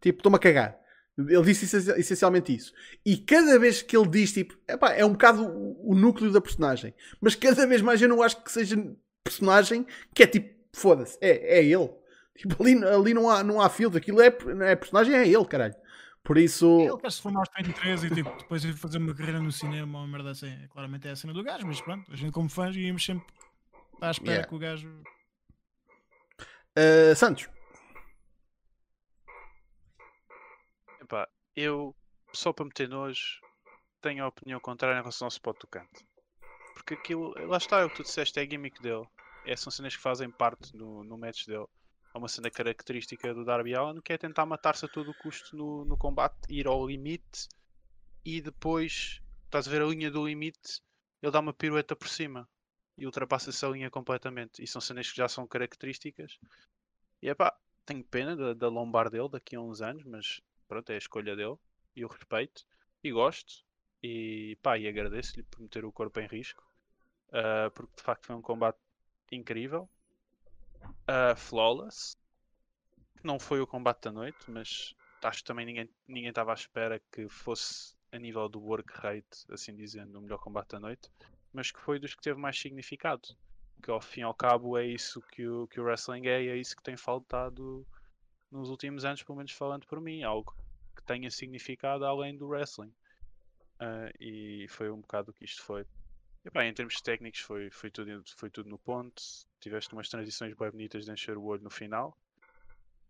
tipo, 0.00 0.18
estou-me 0.18 0.36
a 0.36 0.38
cagar. 0.40 0.78
Ele 1.16 1.42
disse 1.42 1.64
essenci- 1.64 1.98
essencialmente 2.00 2.54
isso. 2.54 2.72
E 3.06 3.16
cada 3.16 3.58
vez 3.58 3.82
que 3.82 3.96
ele 3.96 4.08
diz, 4.08 4.32
tipo, 4.32 4.56
epá, 4.68 4.92
é 4.92 5.04
um 5.04 5.12
bocado 5.12 5.44
o, 5.46 5.92
o 5.92 5.94
núcleo 5.94 6.30
da 6.32 6.40
personagem. 6.40 6.92
Mas 7.20 7.36
cada 7.36 7.66
vez 7.66 7.80
mais 7.82 8.02
eu 8.02 8.08
não 8.08 8.20
acho 8.22 8.42
que 8.42 8.50
seja 8.50 8.76
personagem 9.22 9.86
que 10.14 10.22
é 10.24 10.26
tipo, 10.26 10.52
foda-se, 10.72 11.16
é, 11.20 11.58
é 11.58 11.64
ele. 11.64 11.90
Tipo, 12.36 12.60
ali, 12.62 12.84
ali 12.84 13.14
não, 13.14 13.30
há, 13.30 13.44
não 13.44 13.60
há 13.60 13.68
filtro, 13.68 13.96
aquilo 13.98 14.20
é, 14.20 14.26
é 14.26 14.74
personagem, 14.76 15.14
é 15.14 15.26
ele, 15.26 15.44
caralho. 15.44 15.74
Por 16.24 16.38
isso. 16.38 16.80
Ele 16.80 16.96
quer 16.96 17.12
se 17.12 17.20
formar 17.20 17.40
aos 17.40 17.48
33 17.50 18.04
e 18.04 18.10
tipo, 18.10 18.34
depois 18.38 18.64
ir 18.64 18.72
fazer 18.72 18.98
uma 18.98 19.14
carreira 19.14 19.40
no 19.40 19.52
cinema 19.52 19.98
ou 19.98 20.04
uma 20.04 20.10
merda 20.10 20.30
assim. 20.30 20.56
Claramente 20.70 21.06
é 21.06 21.10
a 21.10 21.16
cena 21.16 21.34
do 21.34 21.42
gajo, 21.42 21.66
mas 21.66 21.80
pronto, 21.82 22.10
a 22.10 22.16
gente 22.16 22.32
como 22.32 22.48
fãs 22.48 22.74
íamos 22.74 23.04
sempre 23.04 23.26
à 24.00 24.10
espera 24.10 24.32
Yeah. 24.32 24.48
que 24.48 24.54
o 24.54 24.58
gajo. 24.58 25.02
Uh, 26.76 27.14
Santos, 27.14 27.48
Epá, 31.00 31.28
eu, 31.54 31.94
só 32.32 32.52
para 32.52 32.64
meter 32.64 32.88
nojo, 32.88 33.40
tenho 34.00 34.24
a 34.24 34.28
opinião 34.28 34.58
contrária 34.58 34.96
em 34.96 35.00
relação 35.00 35.26
ao 35.26 35.30
spot 35.30 35.60
do 35.60 35.66
canto. 35.66 36.02
Porque 36.74 36.94
aquilo, 36.94 37.34
lá 37.46 37.58
está, 37.58 37.80
é 37.80 37.84
o 37.84 37.90
que 37.90 37.96
tu 37.96 38.02
disseste, 38.02 38.38
é 38.38 38.42
a 38.42 38.46
gimmick 38.46 38.80
dele. 38.82 39.06
É, 39.46 39.54
são 39.54 39.70
cenas 39.70 39.94
que 39.94 40.02
fazem 40.02 40.30
parte 40.30 40.74
no, 40.74 41.04
no 41.04 41.18
match 41.18 41.46
dele. 41.46 41.66
É 42.14 42.18
uma 42.18 42.28
cena 42.28 42.50
característica 42.50 43.34
do 43.34 43.44
Darby 43.44 43.74
Allin 43.74 44.00
que 44.00 44.12
é 44.12 44.18
tentar 44.18 44.46
matar-se 44.46 44.84
a 44.84 44.88
todo 44.88 45.10
o 45.10 45.14
custo 45.14 45.56
no, 45.56 45.84
no 45.84 45.96
combate, 45.96 46.38
ir 46.48 46.66
ao 46.66 46.86
limite 46.86 47.48
e 48.24 48.40
depois, 48.40 49.20
estás 49.44 49.66
a 49.66 49.70
ver 49.70 49.82
a 49.82 49.86
linha 49.86 50.10
do 50.10 50.26
limite, 50.26 50.80
ele 51.20 51.32
dá 51.32 51.40
uma 51.40 51.52
pirueta 51.52 51.96
por 51.96 52.08
cima 52.08 52.48
e 52.96 53.04
ultrapassa 53.04 53.50
essa 53.50 53.66
linha 53.66 53.90
completamente. 53.90 54.62
E 54.62 54.66
são 54.66 54.80
cenas 54.80 55.10
que 55.10 55.16
já 55.16 55.28
são 55.28 55.46
características. 55.46 56.38
E 57.20 57.28
é 57.28 57.34
pá, 57.34 57.54
tenho 57.84 58.04
pena 58.04 58.36
da, 58.36 58.54
da 58.54 58.68
lombar 58.68 59.10
dele 59.10 59.28
daqui 59.28 59.56
a 59.56 59.60
uns 59.60 59.82
anos, 59.82 60.04
mas 60.04 60.40
pronto, 60.68 60.90
é 60.90 60.94
a 60.94 60.98
escolha 60.98 61.34
dele 61.34 61.56
e 61.96 62.00
eu 62.02 62.08
respeito 62.08 62.64
e 63.02 63.10
gosto 63.10 63.64
e 64.02 64.56
pá, 64.62 64.78
e 64.78 64.86
agradeço-lhe 64.86 65.42
por 65.44 65.60
meter 65.60 65.84
o 65.84 65.92
corpo 65.92 66.20
em 66.20 66.26
risco 66.26 66.64
ah, 67.32 67.70
porque 67.74 67.96
de 67.96 68.02
facto 68.02 68.26
foi 68.26 68.36
um 68.36 68.42
combate 68.42 68.78
incrível 69.32 69.88
ah, 71.06 71.34
flawless 71.36 72.16
não 73.22 73.38
foi 73.38 73.60
o 73.60 73.66
combate 73.66 74.02
da 74.02 74.12
noite 74.12 74.50
mas 74.50 74.94
acho 75.22 75.38
que 75.38 75.44
também 75.44 75.66
ninguém 75.66 75.88
ninguém 76.06 76.28
estava 76.28 76.52
à 76.52 76.54
espera 76.54 77.00
que 77.12 77.28
fosse 77.28 77.94
a 78.12 78.18
nível 78.18 78.48
do 78.48 78.60
work 78.60 78.92
rate 78.94 79.44
assim 79.50 79.74
dizendo 79.74 80.18
o 80.18 80.22
melhor 80.22 80.38
combate 80.38 80.70
da 80.70 80.80
noite 80.80 81.10
mas 81.52 81.70
que 81.70 81.80
foi 81.80 81.98
dos 81.98 82.14
que 82.14 82.22
teve 82.22 82.38
mais 82.38 82.58
significado 82.58 83.28
que 83.82 83.90
ao 83.90 84.00
fim 84.00 84.20
e 84.20 84.24
ao 84.24 84.34
cabo 84.34 84.78
é 84.78 84.86
isso 84.86 85.20
que 85.32 85.46
o, 85.46 85.66
que 85.68 85.80
o 85.80 85.84
wrestling 85.84 86.26
é 86.26 86.42
e 86.42 86.48
é 86.48 86.56
isso 86.56 86.76
que 86.76 86.82
tem 86.82 86.96
faltado 86.96 87.86
nos 88.54 88.70
últimos 88.70 89.04
anos, 89.04 89.22
pelo 89.22 89.36
menos 89.36 89.52
falando 89.52 89.84
por 89.86 90.00
mim, 90.00 90.22
algo 90.22 90.54
que 90.94 91.02
tenha 91.02 91.30
significado 91.30 92.06
além 92.06 92.36
do 92.36 92.46
wrestling. 92.46 92.92
Ah, 93.80 94.10
e 94.20 94.66
foi 94.68 94.90
um 94.90 95.00
bocado 95.00 95.32
o 95.32 95.34
que 95.34 95.44
isto 95.44 95.62
foi. 95.62 95.84
Em 96.54 96.74
termos 96.74 97.00
técnicos 97.00 97.40
foi, 97.40 97.70
foi, 97.70 97.90
tudo, 97.90 98.22
foi 98.36 98.50
tudo 98.50 98.68
no 98.68 98.78
ponto. 98.78 99.22
Tiveste 99.60 99.92
umas 99.94 100.08
transições 100.08 100.54
bem 100.54 100.70
bonitas 100.70 101.04
de 101.04 101.10
encher 101.10 101.38
o 101.38 101.44
olho 101.44 101.62
no 101.62 101.70
final. 101.70 102.16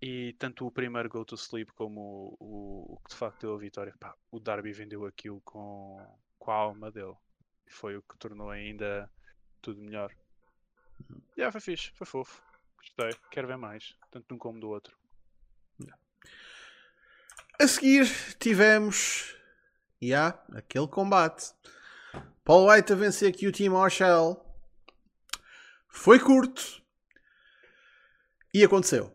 E 0.00 0.34
tanto 0.38 0.66
o 0.66 0.70
primeiro 0.70 1.08
Go 1.08 1.24
to 1.24 1.34
Sleep 1.34 1.72
como 1.72 2.36
o, 2.38 3.00
que 3.04 3.10
de 3.10 3.16
facto 3.16 3.40
deu 3.40 3.54
a 3.54 3.58
vitória. 3.58 3.94
Pá, 3.98 4.14
o 4.30 4.38
Darby 4.38 4.72
vendeu 4.72 5.04
aquilo 5.04 5.40
com, 5.40 5.96
com 6.38 6.50
a 6.50 6.54
alma 6.54 6.90
dele. 6.90 7.14
E 7.66 7.72
foi 7.72 7.96
o 7.96 8.02
que 8.02 8.16
tornou 8.18 8.50
ainda 8.50 9.10
tudo 9.60 9.80
melhor. 9.80 10.14
E 11.36 11.40
yeah, 11.40 11.50
foi 11.50 11.60
fixe, 11.60 11.90
foi 11.94 12.06
fofo. 12.06 12.42
Gostei, 12.76 13.18
quero 13.30 13.48
ver 13.48 13.56
mais, 13.56 13.96
tanto 14.10 14.28
de 14.28 14.34
um 14.34 14.38
como 14.38 14.60
do 14.60 14.68
outro. 14.68 14.96
a 17.58 17.66
seguir 17.66 18.06
tivemos. 18.38 19.34
Há 20.14 20.28
aquele 20.58 20.86
combate. 20.86 21.54
Paul 22.44 22.68
White 22.70 22.92
a 22.92 22.96
vencer 22.96 23.28
aqui 23.28 23.46
o 23.46 23.52
Team 23.52 23.72
Marshall. 23.72 24.38
Foi 25.88 26.18
curto. 26.18 26.82
E 28.52 28.62
aconteceu. 28.62 29.12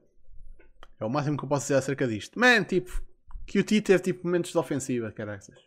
É 0.99 1.05
o 1.05 1.09
máximo 1.09 1.37
que 1.37 1.45
eu 1.45 1.49
posso 1.49 1.65
dizer 1.65 1.75
acerca 1.75 2.07
disto. 2.07 2.37
Man, 2.39 2.63
tipo, 2.63 3.01
QT 3.45 3.81
teve 3.81 4.03
tipo 4.03 4.25
momentos 4.25 4.51
de 4.51 4.57
ofensiva, 4.57 5.11
caraças. 5.11 5.57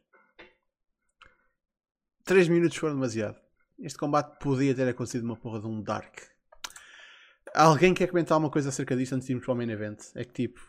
3 2.24 2.48
minutos 2.48 2.76
foram 2.76 2.94
demasiado. 2.94 3.40
Este 3.78 3.98
combate 3.98 4.38
podia 4.38 4.74
ter 4.74 4.88
acontecido 4.88 5.24
uma 5.24 5.36
porra 5.36 5.60
de 5.60 5.66
um 5.66 5.82
Dark. 5.82 6.20
Alguém 7.54 7.94
quer 7.94 8.08
comentar 8.08 8.34
alguma 8.36 8.50
coisa 8.50 8.68
acerca 8.68 8.96
disto 8.96 9.14
antes 9.14 9.26
de 9.26 9.32
irmos 9.32 9.44
para 9.44 9.54
o 9.54 9.56
main 9.56 9.70
event? 9.70 10.00
É 10.14 10.24
que 10.24 10.32
tipo, 10.32 10.60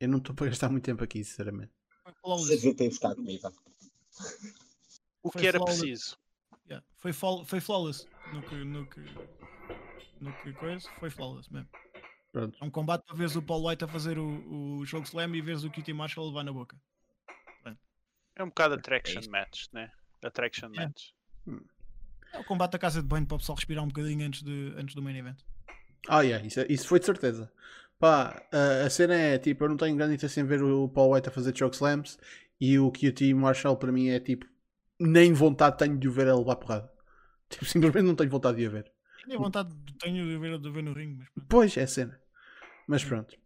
eu 0.00 0.08
não 0.08 0.18
estou 0.18 0.34
para 0.34 0.46
gastar 0.46 0.68
muito 0.68 0.84
tempo 0.84 1.02
aqui, 1.02 1.22
sinceramente. 1.24 1.72
Foi 2.02 2.12
Você 2.12 2.20
flawless. 2.20 2.56
devia 2.56 2.74
ter 2.76 2.88
buscar 2.88 3.14
comida. 3.14 3.52
O 5.22 5.30
que 5.30 5.46
era 5.46 5.58
flawless. 5.58 5.80
preciso. 5.80 6.18
Yeah. 6.68 6.86
Foi, 6.98 7.12
foi 7.12 7.60
flawless. 7.60 8.06
No 8.32 8.42
que, 8.42 8.54
no 8.56 8.86
que. 8.86 9.00
No 10.20 10.32
que 10.42 10.52
coisa, 10.52 10.88
foi 10.98 11.10
flawless 11.10 11.52
mesmo. 11.52 11.68
Pronto. 12.32 12.56
É 12.60 12.64
um 12.64 12.70
combate 12.70 13.04
para 13.04 13.16
veres 13.16 13.36
o 13.36 13.42
Paul 13.42 13.68
White 13.68 13.84
a 13.84 13.88
fazer 13.88 14.18
o, 14.18 14.78
o 14.78 14.86
jogo 14.86 15.04
slam 15.06 15.34
e 15.36 15.40
veres 15.42 15.64
o 15.64 15.70
QT 15.70 15.92
Marshall 15.92 16.28
levar 16.28 16.44
na 16.44 16.52
boca. 16.52 16.76
É 18.34 18.42
um 18.42 18.48
bocado 18.48 18.74
attraction 18.74 19.20
isso. 19.20 19.30
match, 19.30 19.66
né? 19.72 19.90
Attraction 20.22 20.70
É. 20.74 20.86
match. 20.86 21.10
É 22.32 22.38
o 22.38 22.44
combate 22.44 22.72
da 22.72 22.78
casa 22.78 23.02
de 23.02 23.06
banho 23.06 23.26
para 23.26 23.34
o 23.34 23.38
pessoal 23.38 23.56
respirar 23.56 23.84
um 23.84 23.88
bocadinho 23.88 24.26
antes, 24.26 24.42
de, 24.42 24.72
antes 24.76 24.94
do 24.94 25.02
main 25.02 25.16
event. 25.18 25.38
Ah, 26.08 26.22
yeah, 26.22 26.44
isso, 26.44 26.60
isso 26.68 26.88
foi 26.88 26.98
de 26.98 27.04
certeza. 27.06 27.52
Pá, 27.98 28.42
a, 28.50 28.86
a 28.86 28.90
cena 28.90 29.14
é 29.14 29.38
tipo, 29.38 29.62
eu 29.64 29.68
não 29.68 29.76
tenho 29.76 29.94
grande 29.96 30.14
interesse 30.14 30.40
em 30.40 30.44
ver 30.44 30.62
o 30.62 30.88
Paul 30.88 31.12
White 31.14 31.28
a 31.28 31.32
fazer 31.32 31.54
chokeslams 31.56 32.18
e 32.58 32.78
o 32.78 32.90
QT 32.90 33.34
Marshall 33.34 33.76
para 33.76 33.92
mim 33.92 34.08
é 34.08 34.18
tipo, 34.18 34.46
nem 35.02 35.32
vontade 35.32 35.78
tenho 35.78 35.98
de 35.98 36.08
o 36.08 36.12
ver 36.12 36.28
a 36.28 36.36
levar 36.36 36.56
porrada. 36.56 36.90
Tipo, 37.48 37.64
simplesmente 37.64 38.06
não 38.06 38.14
tenho 38.14 38.30
vontade 38.30 38.56
de 38.56 38.66
o 38.66 38.70
ver. 38.70 38.90
Tenho 39.26 39.38
vontade 39.38 39.74
tenho 39.98 40.24
de 40.24 40.38
ver, 40.38 40.58
de 40.58 40.70
ver 40.70 40.82
no 40.82 40.92
ringue, 40.92 41.18
mas 41.18 41.28
pronto. 41.28 41.46
Pois, 41.48 41.76
é 41.76 41.82
a 41.82 41.86
cena. 41.86 42.20
Mas 42.88 43.04
pronto. 43.04 43.36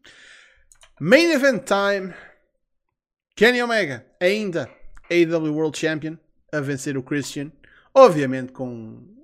Main 1.01 1.31
Event 1.33 1.65
Time. 1.65 2.15
Kenny 3.35 3.61
Omega, 3.63 4.07
ainda 4.19 4.71
AEW 5.11 5.55
World 5.55 5.79
Champion, 5.79 6.17
a 6.53 6.61
vencer 6.61 6.97
o 6.97 7.03
Christian. 7.03 7.53
Obviamente 7.95 8.53
com 8.53 9.15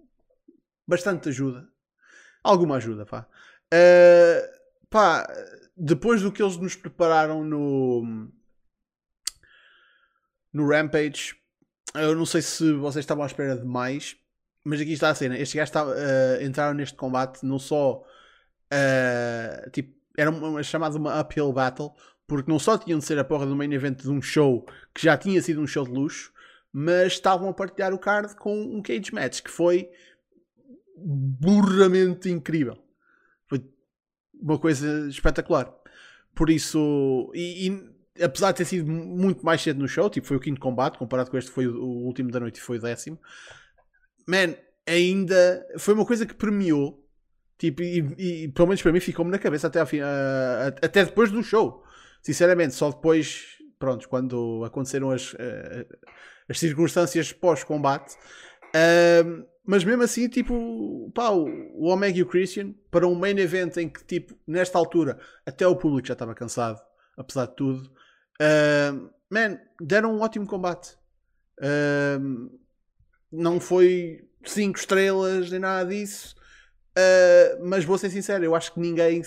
bastante 0.86 1.30
ajuda. 1.30 1.66
Alguma 2.44 2.76
ajuda, 2.76 3.06
pá. 3.06 3.26
Uh, 3.72 4.86
pá, 4.90 5.26
depois 5.76 6.20
do 6.20 6.30
que 6.30 6.42
eles 6.42 6.58
nos 6.58 6.76
prepararam 6.76 7.42
no 7.42 8.30
no 10.52 10.68
Rampage, 10.68 11.34
eu 11.94 12.14
não 12.14 12.26
sei 12.26 12.42
se 12.42 12.72
vocês 12.74 13.02
estavam 13.02 13.24
à 13.24 13.26
espera 13.26 13.56
de 13.56 13.64
mais, 13.64 14.16
mas 14.64 14.80
aqui 14.80 14.92
está 14.92 15.10
a 15.10 15.14
cena. 15.14 15.38
Estes 15.38 15.54
gajos 15.54 15.74
uh, 15.74 16.42
entraram 16.42 16.74
neste 16.74 16.96
combate 16.96 17.44
não 17.44 17.58
só 17.58 18.02
uh, 18.72 19.70
tipo, 19.70 19.94
era 20.16 20.30
uma 20.30 20.62
chamada 20.62 20.96
uma 20.96 21.20
uphill 21.20 21.52
battle, 21.52 21.92
porque 22.26 22.50
não 22.50 22.58
só 22.58 22.78
tinham 22.78 22.98
de 22.98 23.04
ser 23.04 23.18
a 23.18 23.24
porra 23.24 23.46
do 23.46 23.56
main 23.56 23.72
event 23.72 24.02
de 24.02 24.10
um 24.10 24.22
show 24.22 24.66
que 24.94 25.02
já 25.02 25.16
tinha 25.16 25.40
sido 25.42 25.60
um 25.60 25.66
show 25.66 25.84
de 25.84 25.92
luxo, 25.92 26.32
mas 26.72 27.14
estavam 27.14 27.48
a 27.48 27.54
partilhar 27.54 27.92
o 27.92 27.98
card 27.98 28.34
com 28.36 28.58
um 28.58 28.80
cage 28.80 29.12
match 29.12 29.42
que 29.42 29.50
foi 29.50 29.90
burramente 30.96 32.30
incrível. 32.30 32.78
Foi 33.46 33.62
uma 34.40 34.58
coisa 34.58 35.08
espetacular. 35.08 35.72
Por 36.34 36.48
isso, 36.48 37.30
e, 37.34 37.68
e 37.68 37.91
apesar 38.20 38.52
de 38.52 38.58
ter 38.58 38.64
sido 38.64 38.90
muito 38.90 39.44
mais 39.44 39.62
cedo 39.62 39.78
no 39.78 39.88
show, 39.88 40.10
tipo, 40.10 40.26
foi 40.26 40.36
o 40.36 40.40
quinto 40.40 40.60
combate, 40.60 40.98
comparado 40.98 41.30
com 41.30 41.38
este 41.38 41.50
foi 41.50 41.66
o, 41.66 41.82
último 41.82 42.30
da 42.30 42.40
noite 42.40 42.58
e 42.58 42.60
foi 42.60 42.78
o 42.78 42.80
décimo. 42.80 43.18
Man, 44.26 44.54
ainda 44.86 45.66
foi 45.78 45.94
uma 45.94 46.04
coisa 46.04 46.26
que 46.26 46.34
premiou, 46.34 47.06
tipo, 47.58 47.82
e, 47.82 48.44
e 48.44 48.48
pelo 48.48 48.68
menos 48.68 48.82
para 48.82 48.92
mim 48.92 49.00
ficou-me 49.00 49.30
na 49.30 49.38
cabeça 49.38 49.66
até, 49.68 49.84
fim, 49.86 50.00
até 50.82 51.04
depois 51.04 51.30
do 51.30 51.42
show. 51.42 51.82
Sinceramente, 52.22 52.74
só 52.74 52.90
depois, 52.90 53.58
pronto, 53.78 54.08
quando 54.08 54.62
aconteceram 54.64 55.10
as, 55.10 55.34
as 56.48 56.58
circunstâncias 56.58 57.32
pós-combate, 57.32 58.14
mas 59.66 59.84
mesmo 59.84 60.02
assim, 60.02 60.28
tipo, 60.28 61.10
pá, 61.14 61.30
o 61.30 61.86
Omega 61.88 62.18
e 62.18 62.22
o 62.22 62.26
Christian, 62.26 62.74
para 62.90 63.06
um 63.06 63.14
main 63.14 63.38
event 63.38 63.76
em 63.76 63.88
que, 63.88 64.04
tipo, 64.04 64.36
nesta 64.46 64.78
altura, 64.78 65.18
até 65.46 65.66
o 65.66 65.76
público 65.76 66.06
já 66.06 66.12
estava 66.12 66.34
cansado, 66.34 66.80
apesar 67.16 67.46
de 67.46 67.56
tudo, 67.56 67.90
uh, 68.40 69.10
man, 69.30 69.58
deram 69.80 70.14
um 70.14 70.20
ótimo 70.20 70.46
combate. 70.46 70.96
Uh, 71.58 72.50
não 73.30 73.60
foi 73.60 74.28
5 74.44 74.78
estrelas 74.78 75.50
nem 75.50 75.60
nada 75.60 75.88
disso, 75.88 76.34
uh, 76.96 77.66
mas 77.66 77.84
vou 77.84 77.96
ser 77.96 78.10
sincero, 78.10 78.44
eu 78.44 78.54
acho 78.54 78.74
que 78.74 78.80
ninguém, 78.80 79.22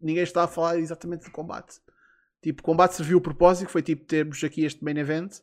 ninguém 0.00 0.22
está 0.22 0.44
a 0.44 0.48
falar 0.48 0.78
exatamente 0.78 1.24
do 1.24 1.30
combate. 1.30 1.80
Tipo, 2.42 2.62
combate 2.62 2.94
serviu 2.94 3.18
o 3.18 3.20
propósito, 3.20 3.70
foi 3.70 3.82
tipo 3.82 4.04
termos 4.04 4.42
aqui 4.44 4.64
este 4.64 4.84
main 4.84 4.98
event 4.98 5.40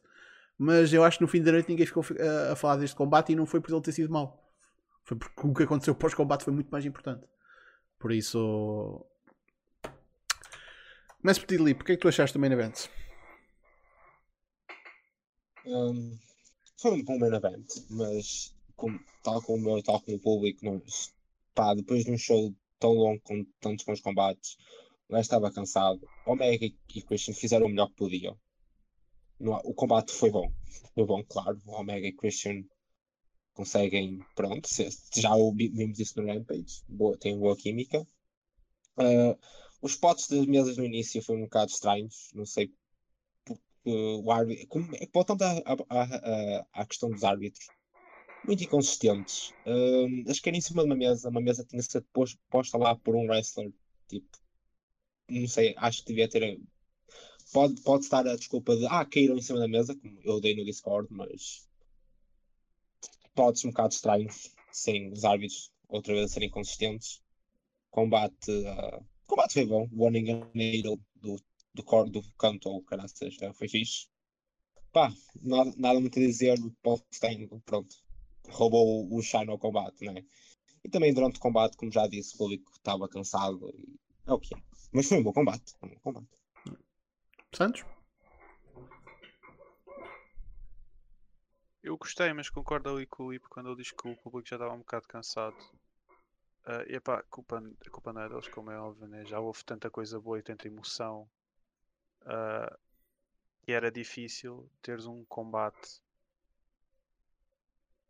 mas 0.58 0.94
eu 0.94 1.04
acho 1.04 1.18
que 1.18 1.24
no 1.24 1.28
fim 1.28 1.42
da 1.42 1.52
noite 1.52 1.70
ninguém 1.70 1.86
ficou 1.86 2.04
a, 2.20 2.54
a 2.54 2.56
falar 2.56 2.78
deste 2.78 2.96
combate 2.96 3.32
e 3.32 3.36
não 3.36 3.46
foi 3.46 3.60
por 3.60 3.72
ele 3.72 3.82
ter 3.82 3.92
sido 3.92 4.12
mau. 4.12 4.42
Foi 5.04 5.18
porque 5.18 5.48
o 5.48 5.54
que 5.54 5.64
aconteceu 5.64 5.96
pós-combate 5.96 6.44
foi 6.44 6.54
muito 6.54 6.70
mais 6.70 6.86
importante. 6.86 7.26
Por 8.00 8.12
isso. 8.12 9.06
Ti, 11.48 11.58
Lipe. 11.58 11.82
O 11.82 11.86
que 11.86 11.92
é 11.94 11.96
que 11.96 12.02
tu 12.02 12.08
achaste 12.08 12.34
do 12.34 12.40
main 12.40 12.52
event? 12.52 12.88
Um, 15.66 16.18
foi 16.78 16.92
um 16.92 17.04
bom 17.04 17.18
main 17.18 17.34
event, 17.34 17.68
mas 17.90 18.56
como, 18.76 19.00
tal 19.24 19.42
como 19.42 19.58
o 19.58 19.74
meu, 19.74 19.84
tal 19.84 20.02
como 20.02 20.18
o 20.18 20.20
público, 20.20 20.84
pá, 21.56 21.74
depois 21.74 22.04
de 22.04 22.12
um 22.12 22.18
show 22.18 22.54
tão 22.80 22.94
longo 22.94 23.22
com 23.22 23.46
tantos 23.62 23.86
bons 23.86 24.02
combates, 24.02 24.58
o 25.10 25.18
estava 25.18 25.52
cansado. 25.52 26.02
Omega 26.26 26.66
e 26.66 27.02
Christian 27.02 27.34
fizeram 27.34 27.68
o 27.68 27.70
melhor 27.70 27.88
que 27.90 27.96
podiam 27.96 28.38
o 29.40 29.74
combate 29.74 30.12
foi 30.12 30.32
bom. 30.32 30.52
Foi 30.94 31.06
bom, 31.06 31.24
claro. 31.24 31.60
O 31.66 31.74
Omega 31.74 32.08
e 32.08 32.14
Christian 32.14 32.64
conseguem, 33.54 34.20
pronto, 34.36 34.68
se, 34.68 34.90
já 35.16 35.32
vimos 35.56 36.00
isso 36.00 36.20
no 36.20 36.28
Rampage, 36.28 36.84
boa, 36.88 37.18
tem 37.18 37.38
boa 37.38 37.56
química. 37.56 38.00
Uh, 38.98 39.38
os 39.84 39.98
potes 39.98 40.30
das 40.30 40.46
mesas 40.46 40.78
no 40.78 40.86
início 40.86 41.22
foram 41.22 41.42
um 41.42 41.44
bocado 41.44 41.70
estranhos, 41.70 42.32
não 42.34 42.46
sei 42.46 42.74
porque 43.44 43.62
o 43.86 44.32
árbitro. 44.32 44.68
Como, 44.68 44.96
é 44.96 45.06
voltando 45.14 45.44
à 45.44 46.86
questão 46.86 47.10
dos 47.12 47.24
árbitros, 47.24 47.68
muito 48.46 48.64
inconsistentes. 48.64 49.50
Uh, 49.68 50.30
acho 50.32 50.42
que 50.42 50.50
era 50.50 50.58
em 50.58 50.62
cima 50.62 50.84
de 50.84 50.90
uma 50.90 50.96
mesa, 50.96 51.30
uma 51.30 51.42
mesa 51.42 51.66
tinha 51.66 51.82
sido 51.84 52.06
posta 52.50 52.78
lá 52.78 52.96
por 52.96 53.14
um 53.14 53.28
wrestler, 53.28 53.74
tipo, 54.08 54.38
não 55.30 55.48
sei, 55.48 55.76
acho 55.78 56.00
que 56.00 56.08
devia 56.08 56.30
ter 56.30 56.62
pode, 57.52 57.82
pode 57.82 58.06
estar 58.06 58.26
a 58.26 58.38
desculpa 58.38 58.78
de 58.78 58.86
ah, 58.88 59.06
caíram 59.06 59.36
em 59.36 59.42
cima 59.42 59.60
da 59.60 59.68
mesa, 59.68 59.96
como 59.96 60.18
eu 60.24 60.40
dei 60.40 60.56
no 60.56 60.64
Discord, 60.64 61.10
mas 61.12 61.68
pode 63.36 63.60
ser 63.60 63.68
um 63.68 63.72
bocado 63.72 63.94
estranho 63.94 64.30
sem 64.72 65.12
os 65.12 65.26
árbitros 65.26 65.72
outra 65.90 66.14
vez 66.14 66.32
a 66.32 66.34
serem 66.34 66.50
consistentes. 66.50 67.22
Combate, 67.92 68.50
uh, 68.50 69.06
combate 69.36 69.54
foi 69.54 69.66
bom, 69.66 69.90
o 69.92 70.04
Warning 70.04 70.44
Needle 70.54 71.00
do, 71.16 71.36
do, 71.74 71.84
cor, 71.84 72.10
do 72.10 72.22
canto 72.38 72.70
ou 72.70 72.84
caraças 72.84 73.34
já 73.34 73.54
foi 73.54 73.68
fixe. 73.68 74.08
Pá, 74.92 75.12
nada, 75.42 75.74
nada 75.76 76.00
muito 76.00 76.20
a 76.20 76.22
dizer, 76.22 76.58
Paul 76.84 77.02
Stein, 77.12 77.48
pronto, 77.66 77.96
roubou 78.50 79.08
o, 79.10 79.18
o 79.18 79.22
shine 79.24 79.50
ao 79.50 79.58
combate, 79.58 80.06
né? 80.06 80.24
E 80.84 80.90
também 80.90 81.14
durante 81.14 81.38
o 81.38 81.40
combate, 81.40 81.78
como 81.78 81.92
já 81.92 82.06
disse, 82.08 82.36
o 82.36 82.38
público 82.38 82.72
estava 82.74 83.10
cansado 83.10 83.74
e 83.76 83.98
é 84.28 84.34
o 84.34 84.40
que 84.40 84.54
é. 84.54 84.58
Mas 84.92 85.10
foi 85.10 85.18
um 85.18 85.24
bom 85.24 85.34
combate. 85.34 85.74
Um 85.82 85.90
bom 85.90 86.00
combate. 86.04 86.28
Santos? 87.56 87.84
Eu 91.82 91.98
gostei, 91.98 92.32
mas 92.34 92.50
concordo 92.50 92.90
ali 92.90 93.06
com 93.06 93.26
o 93.26 93.34
Ipo 93.34 93.50
quando 93.50 93.70
ele 93.70 93.78
diz 93.78 93.92
que 93.92 94.08
o 94.08 94.16
público 94.16 94.48
já 94.48 94.56
estava 94.56 94.74
um 94.74 94.80
bocado 94.80 95.08
cansado. 95.08 95.58
Uh, 96.66 96.90
e 96.90 96.96
epá, 96.96 97.20
a 97.20 97.24
culpa, 97.24 97.62
culpa 97.92 98.14
não 98.14 98.22
é 98.22 98.30
deles, 98.30 98.48
como 98.48 98.72
é 98.72 98.80
óbvio, 98.80 99.08
né? 99.08 99.26
já 99.26 99.40
houve 99.40 99.66
tanta 99.66 99.90
coisa 99.90 100.18
boa 100.18 100.40
e 100.40 100.42
tanta 100.42 100.66
emoção 100.66 101.30
uh, 102.22 102.78
e 103.68 103.74
era 103.74 103.92
difícil 103.92 104.70
teres 104.82 105.06
um 105.06 105.26
combate 105.26 106.02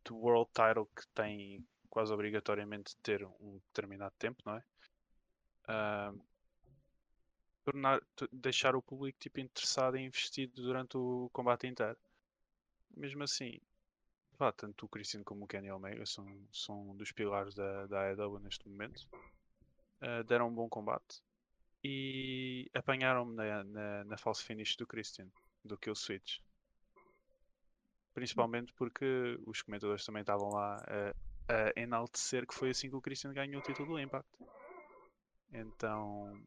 do 0.06 0.16
World 0.18 0.52
Title 0.54 0.86
que 0.96 1.08
tem 1.16 1.66
quase 1.90 2.14
obrigatoriamente 2.14 2.92
de 2.92 2.98
ter 2.98 3.26
um 3.26 3.60
determinado 3.68 4.14
tempo, 4.20 4.42
não 4.46 4.58
é? 4.58 4.64
Uh, 5.68 6.22
tornar, 7.64 8.02
deixar 8.32 8.76
o 8.76 8.82
público 8.82 9.18
tipo, 9.20 9.40
interessado 9.40 9.98
e 9.98 10.02
investido 10.02 10.62
durante 10.62 10.98
o 10.98 11.30
combate 11.32 11.68
inteiro. 11.68 11.98
Mesmo 12.96 13.24
assim, 13.24 13.60
pá, 14.44 14.52
tanto 14.52 14.86
o 14.86 14.90
Christian 14.90 15.24
como 15.24 15.46
o 15.46 15.48
Kenny 15.48 15.72
Omega 15.72 16.06
são, 16.06 16.26
são 16.52 16.94
dos 16.98 17.14
pilares 17.14 17.56
da, 17.56 17.88
da 17.88 18.02
AEW 18.10 18.40
neste 18.40 18.68
momento. 18.68 19.08
Uh, 20.02 20.24
deram 20.26 20.50
um 20.50 20.54
bom 20.54 20.68
combate 20.68 21.24
e 21.82 22.70
apanharam-me 22.74 23.36
na, 23.36 23.64
na, 23.64 24.04
na 24.04 24.18
false 24.18 24.44
finish 24.44 24.76
do 24.76 24.86
Christian, 24.86 25.28
do 25.64 25.78
Kill 25.78 25.96
Switch. 25.96 26.40
Principalmente 28.14 28.74
porque 28.74 29.40
os 29.46 29.62
comentadores 29.62 30.06
também 30.06 30.22
estavam 30.22 30.50
lá 30.50 30.84
a, 31.48 31.54
a 31.54 31.80
enaltecer 31.80 32.46
que 32.46 32.54
foi 32.54 32.72
assim 32.72 32.90
que 32.90 32.96
o 32.98 33.02
Christian 33.02 33.32
ganhou 33.34 33.62
o 33.62 33.64
título 33.64 33.94
do 33.94 34.00
Impact. 34.00 34.30
Então 35.54 36.38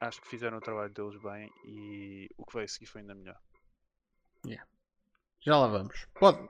acho 0.00 0.20
que 0.20 0.28
fizeram 0.28 0.58
o 0.58 0.60
trabalho 0.60 0.92
deles 0.92 1.20
bem 1.20 1.50
e 1.64 2.30
o 2.36 2.46
que 2.46 2.54
veio 2.54 2.68
seguir 2.68 2.86
foi 2.86 3.00
ainda 3.00 3.14
melhor. 3.14 3.40
Yeah. 4.46 4.64
Já 5.40 5.58
lá 5.58 5.66
vamos. 5.66 6.06
Pode. 6.14 6.48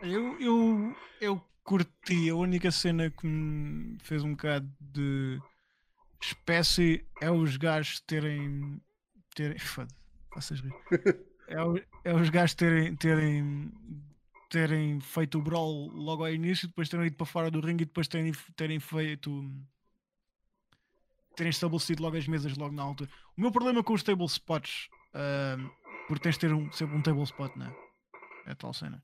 Eu, 0.00 0.40
eu, 0.40 0.96
eu 1.20 1.40
curti. 1.64 2.30
A 2.30 2.34
única 2.34 2.70
cena 2.70 3.10
que 3.10 3.26
me 3.26 3.98
fez 4.00 4.22
um 4.22 4.30
bocado 4.30 4.68
de 4.80 5.40
espécie 6.20 7.06
é 7.20 7.30
os 7.30 7.56
gajos 7.56 8.00
terem. 8.00 8.80
terem 9.34 9.58
foda-se, 9.58 10.54
rir. 10.54 10.74
É, 11.48 12.10
é 12.10 12.12
os 12.12 12.28
gajos 12.28 12.56
terem, 12.56 12.96
terem, 12.96 13.72
terem 14.50 15.00
feito 15.00 15.38
o 15.38 15.42
brawl 15.42 15.86
logo 15.92 16.24
ao 16.24 16.34
início, 16.34 16.66
depois 16.66 16.88
terem 16.88 17.06
ido 17.06 17.14
para 17.14 17.24
fora 17.24 17.52
do 17.52 17.60
ringue 17.60 17.82
e 17.82 17.86
depois 17.86 18.08
terem, 18.08 18.32
terem 18.56 18.80
feito 18.80 19.48
terem 21.36 21.50
estabelecido 21.50 22.02
logo 22.02 22.16
as 22.16 22.26
mesas 22.26 22.56
logo 22.56 22.74
na 22.74 22.82
altura. 22.82 23.10
O 23.36 23.40
meu 23.40 23.52
problema 23.52 23.84
com 23.84 23.92
os 23.92 24.02
table 24.02 24.24
spots, 24.24 24.88
uh, 25.14 25.70
por 26.08 26.18
tens 26.18 26.34
de 26.34 26.40
ter 26.40 26.52
um, 26.52 26.72
sempre 26.72 26.96
um 26.96 27.02
table 27.02 27.22
spot, 27.22 27.54
né? 27.54 27.72
É 28.46 28.54
tal 28.54 28.72
cena. 28.72 29.00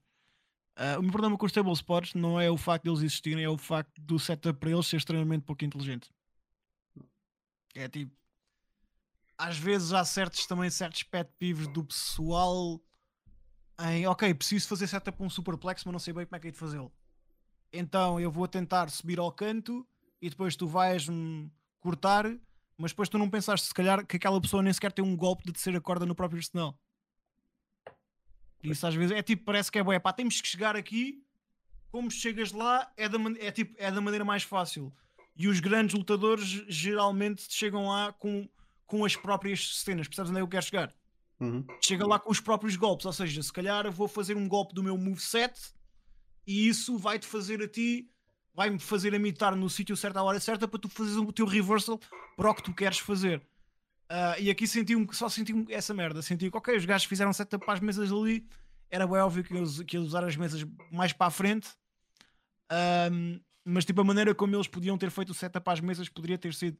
Uh, 0.78 0.98
o 0.98 1.02
meu 1.02 1.12
problema 1.12 1.36
com 1.36 1.44
os 1.44 1.52
table 1.52 1.72
spots 1.72 2.14
não 2.14 2.40
é 2.40 2.50
o 2.50 2.56
facto 2.56 2.84
de 2.84 2.90
eles 2.90 3.00
existirem, 3.00 3.44
é 3.44 3.48
o 3.48 3.58
facto 3.58 4.00
do 4.00 4.18
setup 4.18 4.58
para 4.58 4.70
eles 4.70 4.86
ser 4.86 4.96
extremamente 4.96 5.44
pouco 5.44 5.64
inteligente. 5.64 6.10
É 7.74 7.88
tipo. 7.88 8.14
Às 9.36 9.58
vezes 9.58 9.92
há 9.92 10.04
certos 10.04 10.46
também 10.46 10.70
certos 10.70 11.02
pet 11.02 11.30
peeves 11.38 11.66
do 11.68 11.84
pessoal 11.84 12.80
em 13.80 14.06
ok, 14.06 14.32
preciso 14.34 14.68
fazer 14.68 14.86
setup 14.86 15.22
um 15.22 15.30
superplex, 15.30 15.84
mas 15.84 15.92
não 15.92 15.98
sei 15.98 16.12
bem 16.12 16.24
como 16.26 16.36
é 16.36 16.40
que 16.40 16.48
é 16.48 16.50
de 16.50 16.58
fazê-lo. 16.58 16.92
Então 17.72 18.20
eu 18.20 18.30
vou 18.30 18.46
tentar 18.46 18.90
subir 18.90 19.18
ao 19.18 19.32
canto 19.32 19.86
e 20.20 20.30
depois 20.30 20.54
tu 20.54 20.66
vais 20.66 21.06
cortar, 21.80 22.26
mas 22.76 22.92
depois 22.92 23.08
tu 23.08 23.18
não 23.18 23.28
pensaste 23.28 23.66
se 23.66 23.74
calhar 23.74 24.06
que 24.06 24.16
aquela 24.16 24.40
pessoa 24.40 24.62
nem 24.62 24.72
sequer 24.72 24.92
tem 24.92 25.04
um 25.04 25.16
golpe 25.16 25.44
de 25.44 25.52
terceira 25.52 25.80
corda 25.80 26.06
no 26.06 26.14
próprio 26.14 26.38
arsenal. 26.38 26.78
Isso 28.62 28.86
às 28.86 28.94
vezes 28.94 29.16
é 29.16 29.22
tipo, 29.22 29.44
parece 29.44 29.70
que 29.70 29.78
é 29.78 29.82
boé, 29.82 29.98
pá, 29.98 30.12
temos 30.12 30.40
que 30.40 30.46
chegar 30.46 30.76
aqui, 30.76 31.22
como 31.90 32.10
chegas 32.10 32.52
lá 32.52 32.90
é 32.96 33.08
da, 33.08 33.18
é, 33.38 33.50
tipo, 33.50 33.74
é 33.78 33.90
da 33.90 34.00
maneira 34.00 34.24
mais 34.24 34.42
fácil. 34.42 34.92
E 35.36 35.48
os 35.48 35.60
grandes 35.60 35.94
lutadores 35.94 36.46
geralmente 36.68 37.46
chegam 37.48 37.88
lá 37.88 38.12
com, 38.12 38.48
com 38.86 39.04
as 39.04 39.16
próprias 39.16 39.78
cenas, 39.80 40.06
percebes 40.06 40.30
onde 40.30 40.38
é 40.38 40.40
que 40.40 40.44
eu 40.44 40.48
quero 40.48 40.64
chegar? 40.64 40.94
Uhum. 41.40 41.66
Chega 41.82 42.06
lá 42.06 42.18
com 42.18 42.30
os 42.30 42.40
próprios 42.40 42.76
golpes, 42.76 43.06
ou 43.06 43.12
seja, 43.12 43.42
se 43.42 43.52
calhar 43.52 43.90
vou 43.90 44.06
fazer 44.06 44.36
um 44.36 44.46
golpe 44.46 44.74
do 44.74 44.82
meu 44.82 44.96
moveset 44.96 45.58
e 46.46 46.68
isso 46.68 46.96
vai-te 46.96 47.26
fazer 47.26 47.62
a 47.62 47.68
ti 47.68 48.08
vai-me 48.54 48.78
fazer 48.78 49.14
imitar 49.14 49.56
no 49.56 49.68
sítio 49.68 49.96
certo 49.96 50.18
à 50.18 50.22
hora 50.22 50.38
certa 50.38 50.68
para 50.68 50.78
tu 50.78 50.88
fazeres 50.88 51.18
o 51.18 51.32
teu 51.32 51.46
reversal 51.46 51.98
para 52.36 52.50
o 52.50 52.54
que 52.54 52.62
tu 52.62 52.74
queres 52.74 52.98
fazer. 52.98 53.42
Uh, 54.10 54.40
e 54.40 54.50
aqui 54.50 54.66
senti 54.66 54.94
um, 54.94 55.10
só 55.12 55.28
senti 55.28 55.52
essa 55.70 55.94
merda. 55.94 56.20
Senti 56.22 56.50
que, 56.50 56.56
ok, 56.56 56.76
os 56.76 56.84
gajos 56.84 57.06
fizeram 57.06 57.32
setup 57.32 57.64
para 57.64 57.74
as 57.74 57.80
mesas 57.80 58.12
ali. 58.12 58.46
Era 58.90 59.06
bem 59.06 59.18
óbvio 59.18 59.42
que 59.42 59.54
eles, 59.54 59.82
que 59.82 59.96
eles 59.96 60.08
usar 60.08 60.24
as 60.24 60.36
mesas 60.36 60.64
mais 60.90 61.12
para 61.12 61.28
a 61.28 61.30
frente. 61.30 61.70
Um, 63.10 63.40
mas, 63.64 63.84
tipo, 63.84 64.00
a 64.00 64.04
maneira 64.04 64.34
como 64.34 64.54
eles 64.54 64.66
podiam 64.66 64.98
ter 64.98 65.10
feito 65.10 65.30
o 65.30 65.34
setup 65.34 65.64
para 65.64 65.72
as 65.72 65.80
mesas 65.80 66.08
poderia 66.08 66.36
ter 66.36 66.52
sido 66.52 66.76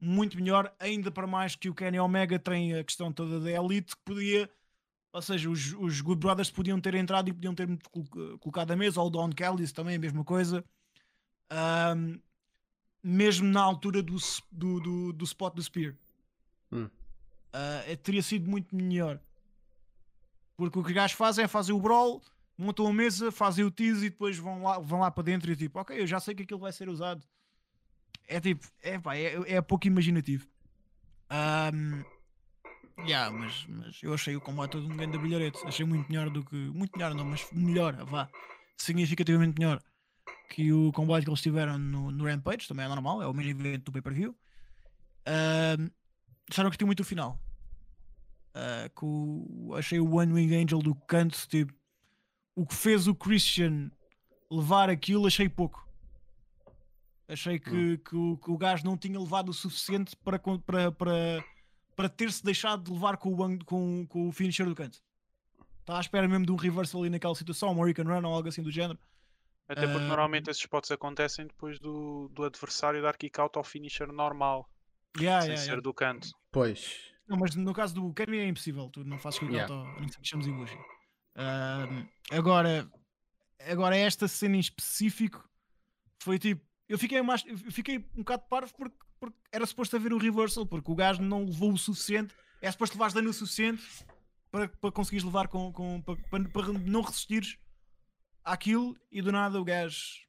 muito 0.00 0.36
melhor. 0.36 0.74
Ainda 0.80 1.10
para 1.10 1.26
mais 1.26 1.54
que 1.54 1.68
o 1.68 1.74
Kenny 1.74 1.98
Omega 2.00 2.38
tem 2.38 2.74
a 2.74 2.82
questão 2.82 3.12
toda 3.12 3.38
da 3.40 3.50
Elite, 3.50 3.94
que 3.94 4.02
podia. 4.04 4.50
Ou 5.12 5.22
seja, 5.22 5.48
os, 5.48 5.72
os 5.74 6.00
Good 6.00 6.18
Brothers 6.18 6.50
podiam 6.50 6.80
ter 6.80 6.94
entrado 6.96 7.28
e 7.28 7.32
podiam 7.32 7.54
ter 7.54 7.68
colocado 8.40 8.72
a 8.72 8.76
mesa, 8.76 9.00
ou 9.00 9.06
o 9.06 9.10
Don 9.10 9.30
Kelly 9.30 9.70
também, 9.72 9.94
a 9.94 9.98
mesma 9.98 10.24
coisa 10.24 10.64
um, 11.52 12.18
mesmo 13.02 13.48
na 13.48 13.62
altura 13.62 14.02
do, 14.02 14.16
do, 14.50 14.80
do, 14.80 15.12
do 15.12 15.24
spot 15.24 15.54
do 15.54 15.62
Spear. 15.62 15.94
Hum. 16.74 16.90
Uh, 17.54 17.96
teria 18.02 18.22
sido 18.22 18.50
muito 18.50 18.74
melhor. 18.74 19.20
Porque 20.56 20.78
o 20.78 20.82
que 20.82 20.90
os 20.90 20.94
gajos 20.94 21.16
fazem 21.16 21.44
é 21.44 21.48
fazer 21.48 21.72
o 21.72 21.80
brawl, 21.80 22.20
montam 22.58 22.86
a 22.86 22.92
mesa, 22.92 23.30
fazem 23.32 23.64
o 23.64 23.70
tease 23.70 24.06
e 24.06 24.10
depois 24.10 24.36
vão 24.38 24.62
lá, 24.62 24.78
vão 24.78 25.00
lá 25.00 25.10
para 25.10 25.24
dentro 25.24 25.50
e 25.50 25.56
tipo, 25.56 25.78
ok, 25.78 26.00
eu 26.00 26.06
já 26.06 26.20
sei 26.20 26.34
que 26.34 26.42
aquilo 26.42 26.60
vai 26.60 26.72
ser 26.72 26.88
usado. 26.88 27.24
É 28.26 28.40
tipo, 28.40 28.66
é 28.82 28.98
pá, 28.98 29.16
é, 29.16 29.34
é 29.46 29.60
pouco 29.60 29.86
imaginativo. 29.86 30.46
Ahm, 31.28 32.04
yeah, 33.06 33.30
mas, 33.30 33.66
mas 33.68 34.02
eu 34.02 34.14
achei 34.14 34.34
o 34.36 34.40
combate 34.40 34.72
todo 34.72 34.86
um 34.86 34.96
grande 34.96 35.18
bilharete. 35.18 35.58
Achei 35.66 35.84
muito 35.84 36.10
melhor 36.10 36.30
do 36.30 36.44
que. 36.44 36.56
Muito 36.56 36.96
melhor, 36.96 37.14
não, 37.14 37.24
mas 37.24 37.46
melhor, 37.52 38.04
vá. 38.04 38.28
Significativamente 38.78 39.58
melhor 39.58 39.82
que 40.48 40.72
o 40.72 40.92
combate 40.92 41.24
que 41.24 41.30
eles 41.30 41.42
tiveram 41.42 41.78
no, 41.78 42.10
no 42.10 42.24
Rampage. 42.24 42.68
Também 42.68 42.86
é 42.86 42.88
normal, 42.88 43.22
é 43.22 43.26
o 43.26 43.34
main 43.34 43.48
event 43.48 43.84
do 43.84 43.92
pay-per-view. 43.92 44.34
Ahm, 45.26 45.90
já 46.52 46.62
não 46.62 46.70
gostei 46.70 46.86
muito 46.86 46.98
do 47.02 47.04
final. 47.04 47.38
Que 48.94 49.04
o- 49.04 49.74
achei 49.76 49.98
o 49.98 50.14
One 50.16 50.32
Wing 50.32 50.54
Angel 50.54 50.78
do 50.80 50.94
canto, 50.94 51.36
tipo, 51.48 51.72
o 52.54 52.64
que 52.64 52.74
fez 52.74 53.08
o 53.08 53.14
Christian 53.14 53.90
levar 54.50 54.88
aquilo, 54.88 55.26
achei 55.26 55.48
pouco. 55.48 55.82
Achei 57.26 57.58
que, 57.58 57.98
que, 57.98 58.14
o, 58.14 58.36
que 58.36 58.50
o 58.50 58.56
gajo 58.58 58.84
não 58.84 58.96
tinha 58.98 59.18
levado 59.18 59.48
o 59.48 59.54
suficiente 59.54 60.14
para, 60.16 60.38
para, 60.38 60.92
para, 60.92 61.44
para 61.96 62.08
ter-se 62.08 62.44
deixado 62.44 62.84
de 62.84 62.92
levar 62.92 63.16
com 63.16 63.32
o, 63.32 63.64
com, 63.64 64.06
com 64.06 64.28
o 64.28 64.32
finisher 64.32 64.66
do 64.66 64.74
canto. 64.74 65.02
Está 65.80 65.96
à 65.96 66.00
espera 66.00 66.28
mesmo 66.28 66.44
de 66.46 66.52
um 66.52 66.56
reversal 66.56 67.00
ali 67.00 67.10
naquela 67.10 67.34
situação, 67.34 67.70
um 67.70 67.72
American 67.72 68.04
Run 68.04 68.26
ou 68.28 68.34
algo 68.34 68.48
assim 68.48 68.62
do 68.62 68.70
género. 68.70 68.98
Até 69.66 69.86
porque 69.86 70.04
Ah, 70.04 70.08
normalmente 70.08 70.50
esses 70.50 70.60
spots 70.62 70.90
acontecem 70.90 71.46
depois 71.46 71.78
do, 71.80 72.28
do 72.28 72.44
adversário 72.44 73.00
dar 73.02 73.16
kick 73.16 73.40
out 73.40 73.56
ao 73.56 73.64
finisher 73.64 74.12
normal, 74.12 74.68
Yeah, 75.18 75.42
sem 75.42 75.50
yeah, 75.50 75.62
ser 75.62 75.70
yeah. 75.70 75.80
do 75.80 75.94
canto. 75.94 76.28
Pois. 76.50 77.12
Não, 77.28 77.38
mas 77.38 77.54
no 77.54 77.72
caso 77.72 77.94
do 77.94 78.12
Kenny 78.12 78.38
é 78.38 78.48
impossível, 78.48 78.90
tu 78.90 79.04
não 79.04 79.18
fazes 79.18 79.40
out 79.42 79.52
Yeah. 79.52 79.72
ao 79.72 80.00
nem 80.00 80.08
que 80.08 80.18
chames 80.22 80.46
Ibushi. 80.46 80.78
Ahm, 81.36 82.06
agora, 82.30 82.90
agora 83.60 83.96
esta 83.96 84.28
cena 84.28 84.56
em 84.56 84.60
específico 84.60 85.48
foi 86.20 86.38
tipo, 86.38 86.64
eu 86.88 86.98
fiquei 86.98 87.20
mais, 87.22 87.44
eu 87.46 87.72
fiquei 87.72 87.98
um 88.14 88.18
bocado 88.18 88.44
parvo 88.48 88.74
porque, 88.76 88.96
porque 89.18 89.36
era 89.50 89.66
suposto 89.66 89.96
haver 89.96 90.12
o 90.12 90.18
reversal, 90.18 90.66
porque 90.66 90.90
o 90.90 90.94
gajo 90.94 91.22
não 91.22 91.44
levou 91.44 91.72
o 91.72 91.78
suficiente, 91.78 92.34
é 92.60 92.70
suposto 92.70 92.94
levares 92.94 93.14
dano 93.14 93.30
o 93.30 93.32
suficiente 93.32 93.82
para, 94.50 94.68
para 94.68 94.92
conseguires 94.92 95.24
levar 95.24 95.48
com, 95.48 95.72
com 95.72 96.02
para, 96.02 96.16
para, 96.30 96.48
para 96.48 96.72
não 96.72 97.02
resistires 97.02 97.58
àquilo 98.44 98.96
e 99.10 99.22
do 99.22 99.32
nada 99.32 99.60
o 99.60 99.64
gajo 99.64 100.24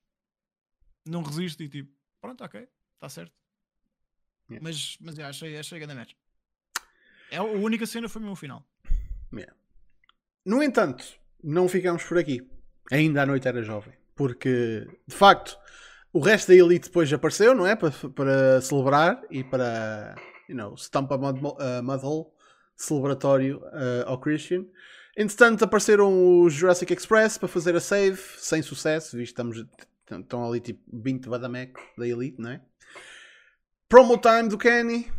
não 1.05 1.21
resiste 1.21 1.63
e 1.63 1.69
tipo, 1.69 1.93
pronto, 2.19 2.43
ok, 2.43 2.67
está 2.95 3.09
certo. 3.09 3.44
Yeah. 4.49 4.63
Mas, 4.63 4.97
mas 5.01 5.15
yeah, 5.15 5.29
achei, 5.29 5.57
achei 5.57 5.79
grande 5.79 5.95
match. 5.95 6.13
É, 7.31 7.37
a 7.37 7.43
única 7.43 7.85
cena 7.85 8.07
foi 8.07 8.21
mesmo 8.21 8.33
o 8.33 8.37
final. 8.37 8.63
No 10.45 10.61
entanto, 10.61 11.03
não 11.43 11.67
ficamos 11.67 12.03
por 12.03 12.19
aqui. 12.19 12.47
Ainda 12.91 13.23
a 13.23 13.25
noite 13.25 13.47
era 13.47 13.63
jovem. 13.63 13.93
Porque, 14.13 14.87
de 15.07 15.15
facto, 15.15 15.57
o 16.13 16.19
resto 16.19 16.49
da 16.49 16.55
Elite 16.55 16.87
depois 16.87 17.11
apareceu, 17.11 17.55
não 17.55 17.65
é? 17.65 17.75
Para, 17.75 17.91
para 18.11 18.61
celebrar 18.61 19.23
e 19.31 19.43
para, 19.43 20.15
you 20.47 20.55
know, 20.55 20.75
stamp 20.75 21.11
a 21.11 21.17
mud, 21.17 21.39
uh, 21.43 21.83
mudhole 21.83 22.27
celebratório 22.75 23.57
uh, 23.57 24.05
ao 24.05 24.19
Christian. 24.19 24.65
Entretanto, 25.17 25.63
apareceram 25.63 26.43
os 26.43 26.53
Jurassic 26.53 26.93
Express 26.93 27.39
para 27.39 27.47
fazer 27.47 27.75
a 27.75 27.79
save, 27.79 28.21
sem 28.37 28.61
sucesso, 28.61 29.17
visto 29.17 29.33
que 29.33 29.41
estamos, 29.41 29.65
estão 30.11 30.47
ali 30.47 30.59
tipo 30.59 30.79
20 30.93 31.27
badamecos 31.27 31.81
da 31.97 32.07
Elite, 32.07 32.39
não 32.39 32.51
é? 32.51 32.61
Promo 33.87 34.17
time 34.17 34.49
do 34.49 34.57
Kenny. 34.57 35.11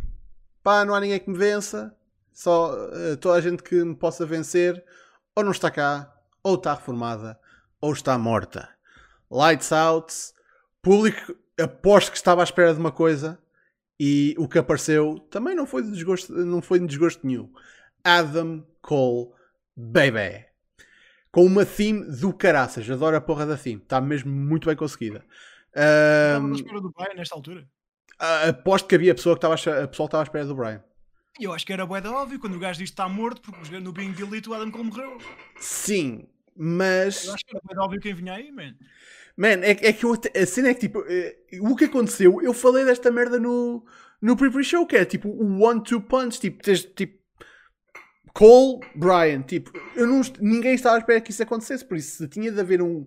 Pá, 0.62 0.84
não 0.84 0.94
há 0.94 1.00
ninguém 1.00 1.20
que 1.20 1.30
me 1.30 1.38
vença. 1.38 1.96
Só 2.32 2.74
uh, 2.74 3.16
toda 3.16 3.38
a 3.38 3.40
gente 3.40 3.62
que 3.62 3.76
me 3.84 3.94
possa 3.94 4.26
vencer 4.26 4.84
ou 5.34 5.44
não 5.44 5.52
está 5.52 5.70
cá, 5.70 6.12
ou 6.42 6.54
está 6.54 6.74
reformada, 6.74 7.38
ou 7.80 7.92
está 7.92 8.18
morta. 8.18 8.68
Lights 9.30 9.70
out. 9.70 10.12
Público, 10.82 11.34
aposto 11.60 12.10
que 12.10 12.16
estava 12.16 12.42
à 12.42 12.44
espera 12.44 12.72
de 12.72 12.80
uma 12.80 12.92
coisa 12.92 13.38
e 13.98 14.34
o 14.38 14.48
que 14.48 14.58
apareceu 14.58 15.18
também 15.30 15.54
não 15.54 15.66
foi 15.66 15.82
de 15.82 15.90
desgosto, 15.90 16.32
não 16.32 16.60
foi 16.62 16.78
de 16.78 16.86
desgosto 16.86 17.26
nenhum. 17.26 17.52
Adam 18.04 18.66
Cole 18.82 19.30
Baby. 19.76 20.46
Com 21.30 21.44
uma 21.44 21.66
theme 21.66 22.04
do 22.16 22.32
caraças. 22.32 22.88
Adoro 22.88 23.16
a 23.16 23.20
porra 23.20 23.46
da 23.46 23.56
theme. 23.56 23.82
Está 23.82 24.00
mesmo 24.00 24.30
muito 24.30 24.66
bem 24.66 24.76
conseguida. 24.76 25.24
Estava 25.68 26.38
Ahm, 26.46 26.52
à 26.52 26.54
espera 26.54 26.80
do 26.80 26.90
Brian 26.90 27.14
nesta 27.14 27.34
altura. 27.34 27.68
Ah, 28.18 28.48
aposto 28.48 28.88
que 28.88 28.94
havia 28.94 29.14
pessoa 29.14 29.34
que 29.34 29.46
estava 29.46 29.54
a 29.54 29.88
pessoa 29.88 30.06
que 30.06 30.10
estava 30.10 30.22
à 30.22 30.24
espera 30.24 30.44
do 30.44 30.54
Brian. 30.54 30.82
Eu 31.38 31.52
acho 31.52 31.66
que 31.66 31.72
era 31.72 31.84
bué 31.84 32.00
da 32.00 32.10
óbvio 32.10 32.38
quando 32.40 32.56
o 32.56 32.58
gajo 32.58 32.78
diz 32.78 32.88
que 32.88 32.94
está 32.94 33.08
morto, 33.08 33.42
porque 33.42 33.78
no 33.78 33.92
Being 33.92 34.12
Delete 34.12 34.48
o 34.48 34.54
Adam 34.54 34.70
Cole 34.70 34.84
morreu. 34.84 35.18
Sim, 35.58 36.26
mas 36.56 37.26
Eu 37.26 37.34
acho 37.34 37.44
que 37.44 37.54
era 37.54 37.62
bué 37.64 37.74
da 37.74 37.82
óbvio 37.82 38.00
quem 38.00 38.14
vinha 38.14 38.34
aí, 38.34 38.50
man. 38.50 38.74
Man, 39.36 39.62
é, 39.62 39.70
é 39.70 39.92
que 39.92 40.04
eu, 40.04 40.14
a 40.14 40.46
cena 40.46 40.68
é 40.68 40.74
que 40.74 40.80
tipo, 40.80 41.04
eh, 41.06 41.36
o 41.60 41.76
que 41.76 41.84
aconteceu, 41.84 42.40
eu 42.40 42.54
falei 42.54 42.86
desta 42.86 43.10
merda 43.10 43.38
no, 43.38 43.84
no 44.20 44.34
pre-pre-show, 44.34 44.86
que 44.86 44.96
é 44.96 45.04
tipo 45.04 45.28
o 45.28 45.62
one-two 45.62 46.00
punch, 46.00 46.40
tipo, 46.40 46.62
tens 46.62 46.84
tipo 46.84 47.18
Cole, 48.32 48.80
Brian, 48.94 49.42
tipo, 49.42 49.70
eu 49.94 50.06
não, 50.06 50.20
ninguém 50.40 50.74
estava 50.74 50.96
à 50.96 50.98
espera 50.98 51.20
que 51.20 51.30
isso 51.30 51.42
acontecesse, 51.42 51.84
por 51.84 51.96
isso 51.96 52.16
se 52.16 52.28
tinha 52.28 52.50
de 52.50 52.60
haver 52.60 52.80
um, 52.80 53.06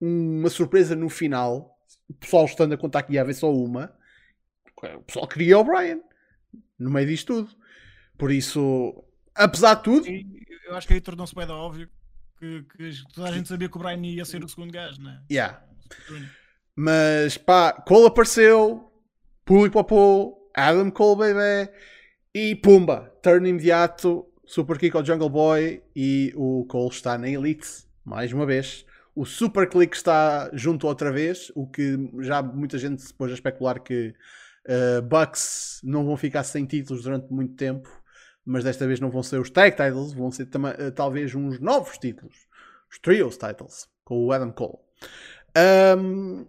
uma 0.00 0.48
surpresa 0.48 0.96
no 0.96 1.08
final, 1.08 1.76
o 2.08 2.14
pessoal 2.14 2.44
estando 2.44 2.72
a 2.72 2.76
contar 2.76 3.02
que 3.02 3.12
ia 3.12 3.20
haver 3.20 3.34
só 3.34 3.52
uma, 3.52 3.92
o 4.86 5.02
pessoal 5.02 5.28
queria 5.28 5.58
o 5.58 5.64
Brian 5.64 6.00
no 6.78 6.90
meio 6.90 7.06
disto 7.06 7.34
tudo. 7.34 7.56
Por 8.16 8.30
isso, 8.30 9.04
apesar 9.34 9.74
de 9.74 9.82
tudo, 9.82 10.06
eu 10.66 10.76
acho 10.76 10.86
que 10.86 10.94
aí 10.94 11.00
tornou-se 11.00 11.34
da 11.34 11.54
óbvio 11.54 11.88
que, 12.38 12.64
que 12.76 12.90
toda 13.14 13.28
a 13.28 13.32
gente 13.32 13.48
sabia 13.48 13.68
que 13.68 13.76
o 13.76 13.80
Brian 13.80 14.00
ia 14.06 14.24
ser 14.24 14.42
o 14.42 14.48
segundo 14.48 14.72
gajo, 14.72 15.00
né? 15.00 15.22
yeah, 15.30 15.62
Mas 16.74 17.36
pá, 17.36 17.72
Cole 17.72 18.06
apareceu, 18.06 18.90
público 19.44 19.74
popou, 19.74 20.50
Adam 20.54 20.90
Cole 20.90 21.34
bebê 21.34 21.72
e 22.34 22.54
pumba, 22.56 23.12
turn 23.22 23.48
imediato, 23.48 24.26
super 24.46 24.78
kick 24.78 24.96
ao 24.96 25.04
Jungle 25.04 25.28
Boy 25.28 25.82
e 25.94 26.32
o 26.36 26.64
Cole 26.66 26.90
está 26.90 27.18
na 27.18 27.28
Elite, 27.28 27.68
mais 28.04 28.32
uma 28.32 28.46
vez. 28.46 28.84
O 29.14 29.26
Super 29.26 29.68
Click 29.68 29.94
está 29.94 30.48
junto 30.52 30.86
outra 30.86 31.10
vez, 31.10 31.50
o 31.54 31.66
que 31.66 31.98
já 32.20 32.40
muita 32.42 32.78
gente 32.78 33.02
se 33.02 33.12
pôs 33.12 33.30
a 33.30 33.34
especular 33.34 33.80
que 33.80 34.14
uh, 34.66 35.02
Bucks 35.02 35.80
não 35.82 36.04
vão 36.04 36.16
ficar 36.16 36.44
sem 36.44 36.64
títulos 36.66 37.02
durante 37.02 37.32
muito 37.32 37.54
tempo, 37.54 37.88
mas 38.44 38.64
desta 38.64 38.86
vez 38.86 39.00
não 39.00 39.10
vão 39.10 39.22
ser 39.22 39.40
os 39.40 39.50
tag 39.50 39.76
titles, 39.76 40.12
vão 40.12 40.30
ser 40.30 40.44
uh, 40.44 40.92
talvez 40.94 41.34
uns 41.34 41.60
novos 41.60 41.98
títulos, 41.98 42.48
os 42.90 42.98
trios 42.98 43.36
titles, 43.36 43.88
com 44.04 44.24
o 44.24 44.32
Adam 44.32 44.52
Cole. 44.52 44.78
Um, 45.98 46.46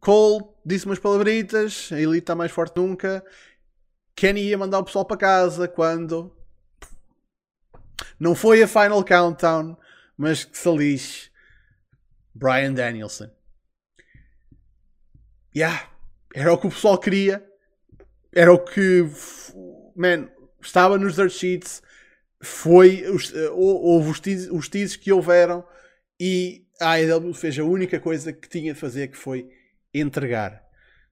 Cole 0.00 0.44
disse 0.64 0.86
umas 0.86 0.98
palabritas, 0.98 1.90
a 1.92 1.98
Elite 1.98 2.18
está 2.18 2.34
mais 2.34 2.52
forte 2.52 2.76
nunca. 2.76 3.24
Kenny 4.14 4.42
ia 4.42 4.58
mandar 4.58 4.78
o 4.78 4.84
pessoal 4.84 5.04
para 5.04 5.16
casa 5.16 5.66
quando 5.66 6.30
não 8.18 8.34
foi 8.34 8.62
a 8.62 8.68
Final 8.68 9.04
Countdown, 9.04 9.76
mas 10.16 10.44
que 10.44 10.56
se 10.56 10.70
lixe 10.76 11.30
Brian 12.34 12.72
Danielson. 12.72 13.30
Yeah, 15.56 15.88
era 16.34 16.52
o 16.52 16.58
que 16.58 16.66
o 16.66 16.70
pessoal 16.70 16.98
queria, 16.98 17.42
era 18.34 18.52
o 18.52 18.58
que 18.58 19.08
man, 19.94 20.28
estava 20.60 20.98
nos 20.98 21.14
dirt 21.14 21.30
sheets. 21.30 21.80
Foi 22.42 23.08
os, 23.08 23.32
uh, 23.32 23.54
houve 23.54 24.10
os 24.10 24.20
teases, 24.20 24.50
os 24.50 24.68
teases 24.68 24.96
que 24.96 25.12
houveram 25.12 25.64
e 26.20 26.66
a 26.80 26.94
AEW 26.96 27.32
fez 27.32 27.58
a 27.58 27.64
única 27.64 28.00
coisa 28.00 28.32
que 28.32 28.48
tinha 28.48 28.74
de 28.74 28.80
fazer 28.80 29.08
que 29.08 29.16
foi 29.16 29.48
entregar. 29.94 30.62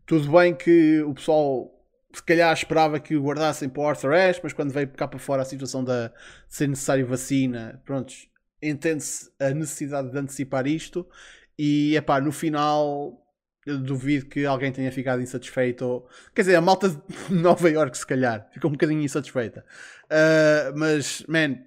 Tudo 0.05 0.31
bem 0.33 0.55
que 0.55 1.01
o 1.03 1.15
pessoal 1.15 1.71
se 2.13 2.23
calhar 2.23 2.53
esperava 2.53 3.01
que 3.01 3.17
o 3.17 3.23
guardassem 3.23 3.69
para 3.69 3.83
o 3.83 3.87
Arthur 3.87 4.13
Ashe, 4.13 4.41
mas 4.43 4.53
quando 4.53 4.73
veio 4.73 4.89
cá 4.89 5.09
para 5.09 5.19
fora 5.19 5.43
a 5.43 5.47
situação 5.47 5.83
da, 5.83 6.09
de 6.09 6.15
ser 6.49 6.69
necessário 6.69 7.07
vacina, 7.07 7.81
prontos, 7.87 8.29
entende-se 8.61 9.31
a 9.41 9.51
necessidade 9.51 10.11
de 10.11 10.19
antecipar 10.19 10.67
isto 10.67 11.09
e 11.59 11.97
é 11.97 12.01
pá, 12.01 12.21
no 12.21 12.33
final 12.33 13.22
eu 13.65 13.79
duvido 13.79 14.27
que 14.27 14.45
alguém 14.45 14.73
tenha 14.73 14.91
ficado 14.91 15.23
insatisfeito. 15.23 15.85
Ou, 15.85 16.09
quer 16.35 16.43
dizer, 16.43 16.57
a 16.57 16.61
malta 16.61 16.89
de 16.89 16.99
Nova 17.35 17.71
York 17.71 17.97
se 17.97 18.07
calhar 18.07 18.49
ficou 18.53 18.71
um 18.71 18.73
bocadinho 18.73 19.03
insatisfeita. 19.03 19.65
Uh, 20.05 20.77
mas, 20.77 21.25
man, 21.29 21.59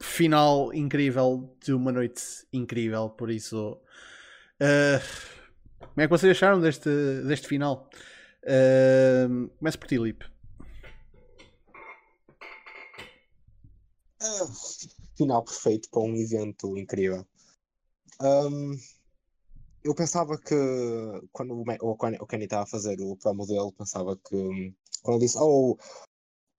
final 0.00 0.72
incrível 0.74 1.56
de 1.64 1.72
uma 1.72 1.92
noite 1.92 2.22
incrível, 2.52 3.10
por 3.10 3.30
isso. 3.30 3.80
Uh, 4.60 5.00
como 5.78 6.00
é 6.00 6.04
que 6.04 6.10
vocês 6.10 6.30
acharam 6.30 6.60
deste, 6.60 6.90
deste 7.26 7.48
final? 7.48 7.88
Uh, 8.44 9.48
começo 9.58 9.78
por 9.78 9.88
ti, 9.88 9.98
Lip. 9.98 10.24
Ah, 14.20 14.46
final 15.16 15.44
perfeito 15.44 15.88
para 15.90 16.02
um 16.02 16.16
evento 16.16 16.76
incrível. 16.76 17.26
Um, 18.20 18.76
eu 19.88 19.94
pensava 19.94 20.36
que 20.38 20.54
quando 21.32 21.58
o, 21.58 21.64
Ma- 21.64 21.78
o 21.80 21.96
Kenny 21.96 22.18
o 22.20 22.26
Kenny 22.26 22.44
estava 22.44 22.64
a 22.64 22.66
fazer 22.66 23.00
o 23.00 23.16
promo 23.16 23.46
dele, 23.46 23.72
pensava 23.72 24.14
que 24.16 24.36
hum, 24.36 24.74
quando 25.02 25.16
ele 25.16 25.24
disse 25.24 25.38
Oh, 25.40 25.78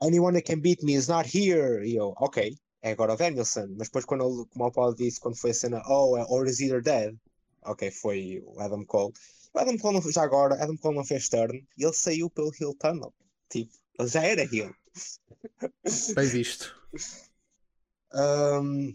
anyone 0.02 0.34
that 0.34 0.48
can 0.52 0.60
beat 0.60 0.82
me 0.82 0.96
is 0.96 1.08
not 1.08 1.30
here, 1.30 1.88
e 1.88 1.96
eu, 1.96 2.12
ok, 2.18 2.58
é 2.82 2.92
agora 2.92 3.14
o 3.14 3.16
Danielson. 3.16 3.68
Mas 3.78 3.88
depois, 3.90 4.06
quando 4.06 4.26
ele, 4.26 4.46
como 4.50 4.66
o 4.66 4.72
Paulo 4.72 4.96
disse, 4.96 5.20
quando 5.20 5.38
foi 5.38 5.52
a 5.52 5.54
cena, 5.54 5.84
oh, 5.88 6.18
é 6.18 6.26
or 6.28 6.48
is 6.48 6.60
either 6.60 6.82
dead, 6.82 7.16
ok, 7.62 7.92
foi 7.92 8.42
o 8.44 8.60
Adam 8.60 8.84
Cole. 8.86 9.14
O 9.54 9.60
Adam 9.60 9.78
Cole, 9.78 10.00
não, 10.00 10.12
já 10.12 10.24
agora, 10.24 10.56
Adam 10.56 10.78
Cole 10.78 10.96
não 10.96 11.06
fez 11.06 11.30
turn 11.30 11.64
e 11.78 11.84
ele 11.84 11.94
saiu 11.94 12.32
pelo 12.32 12.52
Hill 12.60 12.76
Tunnel. 12.80 13.14
Tipo, 13.48 13.72
ele 14.00 14.08
já 14.08 14.24
era 14.24 14.44
Hill. 14.44 14.74
Bem 16.16 16.28
visto. 16.28 16.76
Um, 18.12 18.92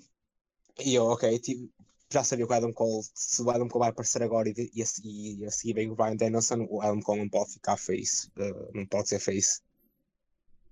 e 0.80 0.96
eu, 0.96 1.04
ok, 1.04 1.38
tipo, 1.38 1.72
já 2.14 2.22
sabia 2.22 2.46
que 2.46 2.52
o 2.52 2.56
Adam 2.56 2.72
Cole, 2.72 3.04
se 3.12 3.42
o 3.42 3.50
Adam 3.50 3.68
Cole 3.68 3.80
vai 3.80 3.90
aparecer 3.90 4.22
agora 4.22 4.48
e, 4.48 4.54
e, 4.72 4.82
a 4.82 4.86
e 5.02 5.44
a 5.44 5.50
seguir 5.50 5.74
vem 5.74 5.90
o 5.90 5.96
Brian 5.96 6.16
Danielson, 6.16 6.64
o 6.70 6.80
Adam 6.80 7.00
Cole 7.00 7.20
não 7.20 7.28
pode 7.28 7.54
ficar 7.54 7.76
face, 7.76 8.28
uh, 8.38 8.70
não 8.72 8.86
pode 8.86 9.08
ser 9.08 9.18
face. 9.18 9.60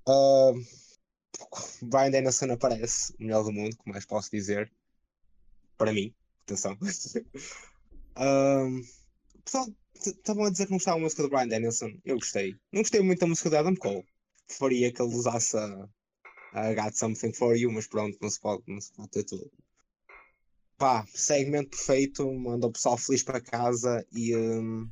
Um, 0.08 0.64
Brian 1.82 2.10
Danielson 2.12 2.52
aparece, 2.52 3.12
o 3.18 3.24
melhor 3.24 3.42
do 3.42 3.52
mundo, 3.52 3.76
como 3.76 3.92
mais 3.92 4.06
posso 4.06 4.30
dizer, 4.30 4.72
para 5.76 5.92
mim, 5.92 6.14
atenção. 6.44 6.78
Um, 8.14 8.82
pessoal, 9.42 9.66
estavam 9.94 10.44
a 10.44 10.50
dizer 10.50 10.66
que 10.66 10.72
não 10.72 10.76
gostava 10.76 10.98
da 10.98 11.02
música 11.02 11.22
do 11.22 11.30
Brian 11.30 11.48
Danielson, 11.48 11.98
eu 12.04 12.16
gostei. 12.16 12.54
Não 12.70 12.82
gostei 12.82 13.00
muito 13.00 13.20
da 13.20 13.26
música 13.26 13.48
do 13.48 13.56
Adam 13.56 13.74
Cole, 13.74 14.04
preferia 14.46 14.92
que 14.92 15.00
ele 15.00 15.14
usasse 15.14 15.56
a, 15.56 15.88
I 16.54 16.74
got 16.74 16.94
something 16.94 17.32
for 17.32 17.56
you, 17.56 17.72
mas 17.72 17.86
pronto, 17.86 18.18
não 18.20 18.28
se 18.28 18.38
pode, 18.38 18.62
não 18.66 18.82
se 18.82 18.92
pode 18.92 19.08
ter 19.08 19.24
tudo. 19.24 19.50
Pá, 20.82 21.06
segmento 21.14 21.70
perfeito, 21.70 22.28
manda 22.34 22.66
o 22.66 22.72
pessoal 22.72 22.98
feliz 22.98 23.22
para 23.22 23.40
casa 23.40 24.04
e 24.10 24.36
hum, 24.36 24.90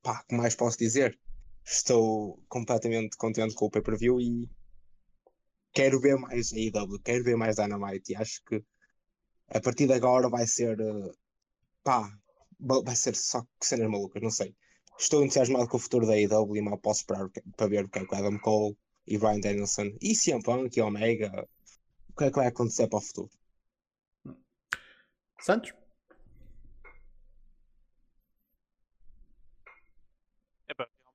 pá, 0.00 0.20
o 0.20 0.28
que 0.28 0.36
mais 0.36 0.54
posso 0.54 0.78
dizer? 0.78 1.18
Estou 1.64 2.40
completamente 2.48 3.16
contente 3.16 3.56
com 3.56 3.66
o 3.66 3.70
pay-per-view 3.70 4.20
e 4.20 4.48
quero 5.72 5.98
ver 5.98 6.16
mais 6.16 6.52
AEW, 6.52 7.00
quero 7.00 7.24
ver 7.24 7.36
mais 7.36 7.56
Dynamite 7.56 8.12
e 8.12 8.14
acho 8.14 8.44
que 8.44 8.64
a 9.48 9.60
partir 9.60 9.88
de 9.88 9.94
agora 9.94 10.28
vai 10.28 10.46
ser 10.46 10.78
eh, 10.78 11.12
pá, 11.82 12.08
vai 12.60 12.94
ser 12.94 13.16
só 13.16 13.44
cenas 13.60 13.90
malucas, 13.90 14.22
não 14.22 14.30
sei. 14.30 14.54
Estou 14.96 15.24
entusiasmado 15.24 15.66
com 15.66 15.78
o 15.78 15.80
futuro 15.80 16.06
da 16.06 16.12
AEW 16.12 16.56
e 16.56 16.62
mal 16.62 16.78
posso 16.78 17.00
esperar 17.00 17.28
para 17.56 17.66
ver 17.66 17.86
o 17.86 17.88
que 17.88 17.98
é 17.98 18.06
que 18.06 18.14
o 18.14 18.16
Adam 18.16 18.38
Cole 18.38 18.76
e 19.04 19.18
Brian 19.18 19.40
Danielson 19.40 19.96
e 20.00 20.14
CM 20.14 20.40
Punk 20.44 20.76
e 20.76 20.80
Omega, 20.80 21.48
o 22.10 22.16
que 22.16 22.24
é 22.24 22.30
que 22.30 22.36
vai 22.36 22.46
acontecer 22.46 22.86
para 22.86 22.98
o 22.98 23.02
futuro? 23.02 23.39
Santos? 25.40 25.72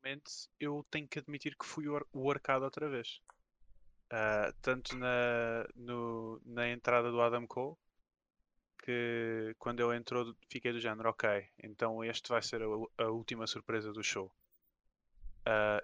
Realmente 0.04 0.48
eu 0.60 0.86
tenho 0.92 1.08
que 1.08 1.20
admitir 1.20 1.56
que 1.58 1.66
fui 1.66 1.86
o 1.90 2.32
arcado 2.32 2.64
outra 2.66 2.88
vez. 2.90 3.20
Ah, 4.12 4.54
tanto 4.62 4.98
na, 4.98 5.68
no- 5.76 6.42
na 6.46 6.70
entrada 6.70 7.12
do 7.12 7.22
Adam 7.22 7.48
Cole, 7.48 7.78
que 8.82 9.54
quando 9.60 9.82
ele 9.84 9.98
entrou 9.98 10.34
fiquei 10.50 10.72
do 10.72 10.80
género, 10.80 11.10
ok, 11.10 11.28
então 11.62 12.02
este 12.06 12.30
vai 12.30 12.42
ser 12.42 12.62
a, 12.62 13.04
a 13.04 13.10
última 13.10 13.46
surpresa 13.48 13.92
do 13.92 14.02
show. 14.04 14.32
Ah, 15.46 15.82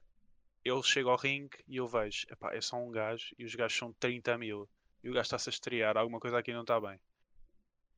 ele 0.65 0.83
chega 0.83 1.09
ao 1.09 1.17
ringue 1.17 1.57
e 1.67 1.77
eu 1.77 1.87
vejo, 1.87 2.25
epá, 2.31 2.53
é 2.55 2.61
só 2.61 2.77
um 2.77 2.91
gajo 2.91 3.35
e 3.39 3.45
os 3.45 3.55
gajos 3.55 3.77
são 3.77 3.93
30 3.93 4.37
mil 4.37 4.69
e 5.03 5.09
o 5.09 5.13
gajo 5.13 5.23
está-se 5.27 5.49
a 5.49 5.51
estrear, 5.51 5.97
alguma 5.97 6.19
coisa 6.19 6.39
aqui 6.39 6.53
não 6.53 6.61
está 6.61 6.79
bem. 6.81 6.99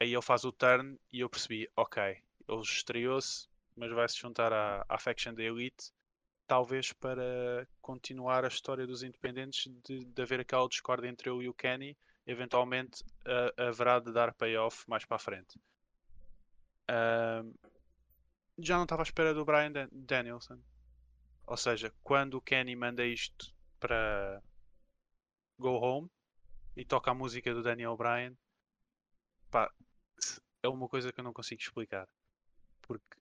Aí 0.04 0.14
ele 0.14 0.22
faz 0.22 0.44
o 0.44 0.52
turn 0.52 1.00
e 1.14 1.22
eu 1.22 1.30
percebi, 1.30 1.72
ok, 1.78 2.04
ele 2.50 2.62
estreou-se, 2.62 3.48
mas 3.74 3.90
vai 3.94 4.10
se 4.10 4.20
juntar 4.20 4.52
à, 4.52 4.86
à 4.90 4.98
faction 5.00 5.34
da 5.34 5.42
Elite, 5.42 5.94
talvez 6.46 6.92
para 6.92 7.66
continuar 7.82 8.44
a 8.44 8.50
história 8.50 8.86
dos 8.86 9.02
independentes 9.02 9.72
de, 9.82 10.04
de 10.04 10.22
haver 10.22 10.42
aquela 10.42 10.68
discórdia 10.68 11.08
entre 11.08 11.30
ele 11.30 11.46
e 11.46 11.48
o 11.48 11.54
Kenny, 11.54 11.96
eventualmente 12.28 13.02
ah, 13.26 13.54
haverá 13.70 13.98
de 14.00 14.12
dar 14.12 14.34
payoff 14.34 14.84
mais 14.90 15.06
para 15.06 15.16
a 15.16 15.20
frente. 15.20 15.58
Ahm, 16.90 17.54
já 18.60 18.76
não 18.76 18.84
estava 18.84 19.04
à 19.04 19.06
espera 19.06 19.34
do 19.34 19.46
Brian 19.46 19.72
Dan- 19.72 19.88
Danielson. 19.90 20.60
Ou 21.48 21.56
seja, 21.56 21.94
quando 22.04 22.34
o 22.34 22.42
Kenny 22.42 22.76
manda 22.76 23.06
isto 23.06 23.56
para 23.80 24.44
Go 25.58 25.80
Home 25.80 26.12
e 26.76 26.84
toca 26.84 27.12
a 27.12 27.14
música 27.14 27.54
do 27.54 27.64
Daniel 27.64 27.96
Bryan, 27.96 28.36
pá, 29.50 29.72
é 30.64 30.70
uma 30.70 30.88
coisa 30.88 31.12
que 31.12 31.20
eu 31.20 31.24
não 31.24 31.34
consigo 31.34 31.62
explicar. 31.62 32.08
Porque, 32.82 33.18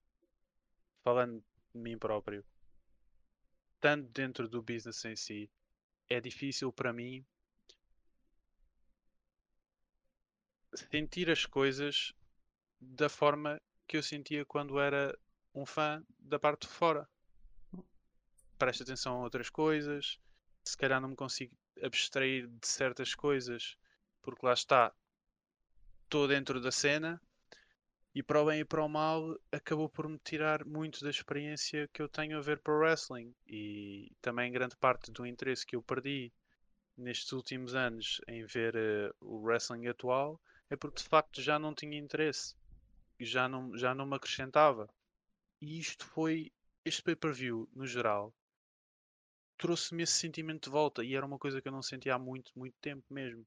falando 1.03 1.45
de 1.75 1.81
mim 1.81 1.99
próprio, 1.99 2.45
estando 3.75 4.09
dentro 4.11 4.49
do 4.49 4.63
business 4.63 5.05
em 5.05 5.17
si, 5.17 5.51
é 6.09 6.21
difícil 6.21 6.73
para 6.73 6.93
mim 6.93 7.27
sentir 10.91 11.29
as 11.29 11.45
coisas 11.45 12.15
da 12.81 13.09
forma 13.09 13.61
que 13.87 13.97
eu 13.97 14.03
sentia 14.03 14.45
quando 14.47 14.79
era 14.79 15.19
um 15.55 15.67
fã 15.67 16.03
da 16.19 16.39
parte 16.39 16.63
de 16.63 16.69
fora. 16.69 17.09
Presto 18.57 18.85
atenção 18.85 19.17
a 19.17 19.25
outras 19.25 19.51
coisas, 19.51 20.19
se 20.65 20.77
calhar 20.77 21.01
não 21.01 21.09
me 21.09 21.17
consigo 21.17 21.55
abstrair 21.83 22.47
de 22.47 22.67
certas 22.67 23.15
coisas, 23.15 23.77
porque 24.23 24.47
lá 24.47 24.53
está, 24.53 24.95
estou 26.05 26.29
dentro 26.29 26.61
da 26.61 26.71
cena 26.71 27.21
e 28.15 28.23
para 28.23 28.43
o 28.43 28.47
bem 28.47 28.61
e 28.61 28.65
para 28.65 28.85
o 28.85 28.89
mal 28.89 29.37
acabou 29.51 29.89
por 29.89 30.09
me 30.09 30.19
tirar 30.19 30.65
muito 30.65 31.03
da 31.05 31.11
experiência 31.11 31.89
que 31.93 32.01
eu 32.03 32.09
tenho 32.09 32.39
a 32.39 32.41
ver 32.41 32.59
para 32.61 32.75
o 32.75 32.79
wrestling 32.79 33.35
e 33.47 34.13
também 34.21 34.53
grande 34.53 34.77
parte 34.77 35.11
do 35.13 35.27
interesse 35.27 35.67
que 35.67 35.77
eu 35.77 35.83
perdi 35.83 36.33
nestes 36.97 37.33
últimos 37.33 37.75
anos 37.75 38.21
em 38.29 38.45
ver 38.47 38.75
eh, 38.77 39.11
o 39.21 39.39
wrestling 39.43 39.87
atual 39.89 40.41
é 40.71 40.77
porque 40.77 41.03
de 41.03 41.09
facto 41.09 41.43
já 41.43 41.59
não 41.59 41.75
tinha 41.75 41.99
interesse 41.99 42.55
e 43.19 43.25
já 43.25 43.49
não, 43.49 43.77
já 43.77 43.95
não 43.95 44.07
me 44.07 44.17
acrescentava. 44.17 44.89
E 45.61 45.79
isto 45.79 46.05
foi, 46.07 46.53
este 46.85 47.03
pay-per-view 47.03 47.69
no 47.75 47.87
geral, 47.87 48.35
trouxe-me 49.57 50.03
esse 50.03 50.13
sentimento 50.15 50.65
de 50.65 50.71
volta 50.71 51.03
e 51.05 51.15
era 51.15 51.25
uma 51.25 51.39
coisa 51.39 51.63
que 51.63 51.69
eu 51.69 51.73
não 51.73 51.83
sentia 51.83 52.15
há 52.15 52.19
muito, 52.19 52.53
muito 52.57 52.77
tempo 52.83 53.05
mesmo. 53.11 53.47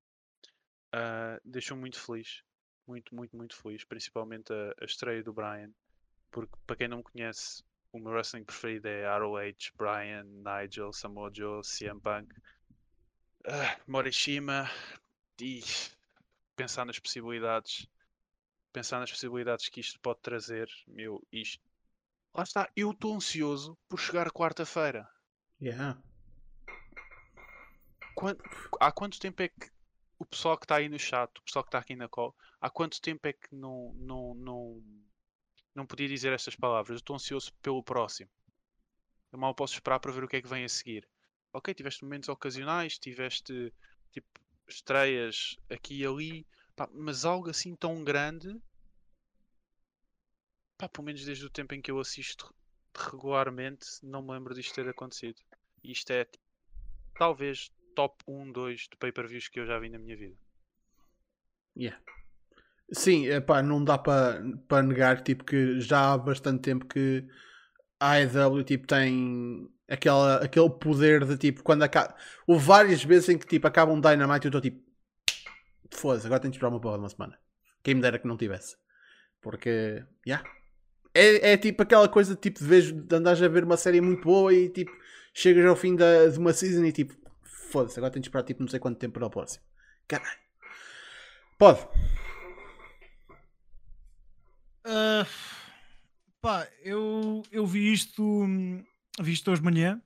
Ah, 0.92 1.40
Deixou-me 1.44 1.82
muito 1.82 2.00
feliz, 2.00 2.42
muito, 2.88 3.16
muito, 3.16 3.36
muito 3.36 3.56
feliz, 3.56 3.84
principalmente 3.84 4.53
a, 4.53 4.74
a 4.82 4.86
estreia 4.86 5.24
do 5.24 5.34
Brian, 5.34 5.72
porque 6.32 6.53
para 6.66 6.76
quem 6.76 6.88
não 6.88 6.98
me 6.98 7.03
conhece, 7.03 7.64
o 7.91 7.99
meu 7.99 8.12
wrestling 8.12 8.44
preferido 8.44 8.88
é 8.88 9.06
ROH, 9.18 9.72
Brian, 9.76 10.24
Nigel, 10.26 10.91
Samoa 10.91 11.32
Joe, 11.34 11.62
CM 11.64 11.99
Punk, 12.02 12.34
ah, 13.48 13.80
Morishima 13.88 14.70
e 15.41 15.62
pensar 16.56 16.86
nas 16.86 16.99
possibilidades, 16.99 17.88
pensar 18.74 18.99
nas 18.99 19.12
possibilidades 19.12 19.70
que 19.70 19.80
isto 19.80 19.99
pode 19.99 20.20
trazer, 20.22 20.68
meu, 20.88 21.26
isto. 21.32 21.64
Lá 22.34 22.44
está, 22.44 22.70
eu 22.76 22.91
estou 22.91 23.16
ansioso 23.16 23.78
por 23.88 23.98
chegar 23.99 24.30
quarta-feira. 24.32 25.10
Yeah. 25.62 25.98
Quan- 28.14 28.38
há 28.80 28.91
quanto 28.91 29.20
tempo 29.20 29.41
é 29.41 29.48
que 29.48 29.72
o 30.18 30.26
pessoal 30.26 30.58
que 30.58 30.66
está 30.66 30.78
aí 30.78 30.90
no 30.90 31.00
chat, 31.00 31.30
o 31.38 31.44
pessoal 31.44 31.64
que 31.64 31.70
está 31.70 31.80
aqui 31.80 31.96
na 31.96 32.08
call, 32.08 32.36
há 32.62 32.70
quanto 32.70 33.02
tempo 33.02 33.28
é 33.28 33.34
que 33.34 33.54
não, 33.54 33.94
não, 33.96 34.34
não, 34.36 34.84
não 35.74 35.86
podia 35.86 36.08
dizer 36.08 36.32
estas 36.34 36.56
palavras? 36.56 36.96
Eu 36.96 37.00
estou 37.00 37.16
ansioso 37.16 37.54
pelo 37.62 37.84
próximo. 37.84 38.30
Eu 39.32 39.40
mal 39.40 39.54
posso 39.54 39.74
esperar 39.74 40.00
para 40.00 40.12
ver 40.12 40.24
o 40.24 40.28
que 40.28 40.38
é 40.38 40.42
que 40.42 40.48
vem 40.48 40.64
a 40.64 40.70
seguir. 40.70 41.08
Ok, 41.52 41.74
tiveste 41.74 42.04
momentos 42.04 42.30
ocasionais, 42.30 42.98
tiveste 42.98 43.74
tipo 44.12 44.28
estreias 44.68 45.58
aqui 45.70 46.02
e 46.02 46.06
ali, 46.06 46.48
pá, 46.76 46.90
mas 46.92 47.26
algo 47.26 47.50
assim 47.50 47.76
tão 47.76 48.04
grande, 48.04 48.60
pá, 50.78 50.88
pelo 50.90 51.06
menos 51.06 51.24
desde 51.24 51.46
o 51.46 51.50
tempo 51.50 51.74
em 51.74 51.82
que 51.82 51.92
eu 51.92 52.00
assisto 52.00 52.54
regularmente, 52.98 53.86
não 54.02 54.22
me 54.22 54.32
lembro 54.32 54.54
disto 54.54 54.74
ter 54.74 54.88
acontecido. 54.88 55.42
E 55.84 55.92
isto 55.92 56.12
é 56.12 56.28
talvez 57.18 57.72
top 57.95 58.15
1, 58.27 58.51
2 58.51 58.81
de 58.81 58.97
pay-per-views 58.99 59.47
que 59.47 59.59
eu 59.59 59.65
já 59.65 59.80
vi 59.80 59.89
na 59.89 59.97
minha 59.97 60.15
vida. 60.15 60.35
Yeah. 61.77 61.99
Sim, 62.91 63.26
epá, 63.27 63.63
não 63.63 63.84
dá 63.84 63.97
para 63.97 64.84
negar 64.84 65.22
tipo, 65.22 65.43
que 65.43 65.80
já 65.80 66.13
há 66.13 66.17
bastante 66.17 66.61
tempo 66.61 66.85
que 66.85 67.26
a 67.99 68.17
AEW 68.17 68.63
tipo, 68.63 68.85
tem 68.85 69.67
aquela, 69.89 70.38
aquele 70.43 70.69
poder 70.69 71.26
de 71.26 71.38
tipo 71.38 71.63
quando 71.63 71.84
acaba. 71.84 72.15
Houve 72.45 72.63
várias 72.63 73.03
vezes 73.03 73.30
em 73.30 73.38
que 73.38 73.47
tipo, 73.47 73.65
acaba 73.67 73.91
um 73.91 73.99
Dynamite 73.99 74.45
e 74.45 74.47
eu 74.47 74.49
estou 74.49 74.61
tipo 74.61 74.85
foda-se, 75.91 76.26
agora 76.26 76.41
tenho 76.41 76.51
de 76.51 76.57
esperar 76.57 76.69
uma 76.69 76.81
porra 76.81 76.97
de 76.97 77.03
uma 77.03 77.09
semana. 77.09 77.39
Quem 77.84 77.95
me 77.95 78.01
dera 78.01 78.19
que 78.19 78.27
não 78.27 78.38
tivesse. 78.38 78.76
Porque, 79.41 80.03
yeah. 80.27 80.47
É, 81.13 81.53
é 81.53 81.57
tipo 81.57 81.81
aquela 81.81 82.09
coisa 82.09 82.35
tipo 82.35 82.59
de 82.59 82.65
vez 82.65 82.91
de 82.91 83.15
andares 83.15 83.41
a 83.41 83.47
ver 83.47 83.63
uma 83.63 83.77
série 83.77 84.01
muito 84.01 84.23
boa 84.23 84.53
e 84.53 84.69
tipo 84.69 84.91
chegas 85.34 85.65
ao 85.65 85.76
fim 85.76 85.95
da, 85.95 86.27
de 86.27 86.38
uma 86.38 86.51
season 86.51 86.84
e 86.84 86.91
tipo 86.91 87.15
foda-se, 87.76 87.99
agora 87.99 88.14
tenho 88.14 88.22
de 88.22 88.30
esperar 88.30 88.43
tipo 88.43 88.61
não 88.61 88.69
sei 88.69 88.80
quanto 88.80 88.97
tempo 88.97 89.15
para 89.15 89.27
o 89.27 89.30
próximo. 89.30 89.65
Caralho. 90.07 90.39
Pode. 91.57 91.85
Ah, 94.85 95.26
pá, 96.39 96.65
eu, 96.81 97.43
eu 97.52 97.68
vi 97.68 97.91
isto, 97.91 98.45
vi 99.19 99.34
isto 99.34 99.52
hoje 99.52 99.61
de 99.61 99.65
manhã, 99.65 100.02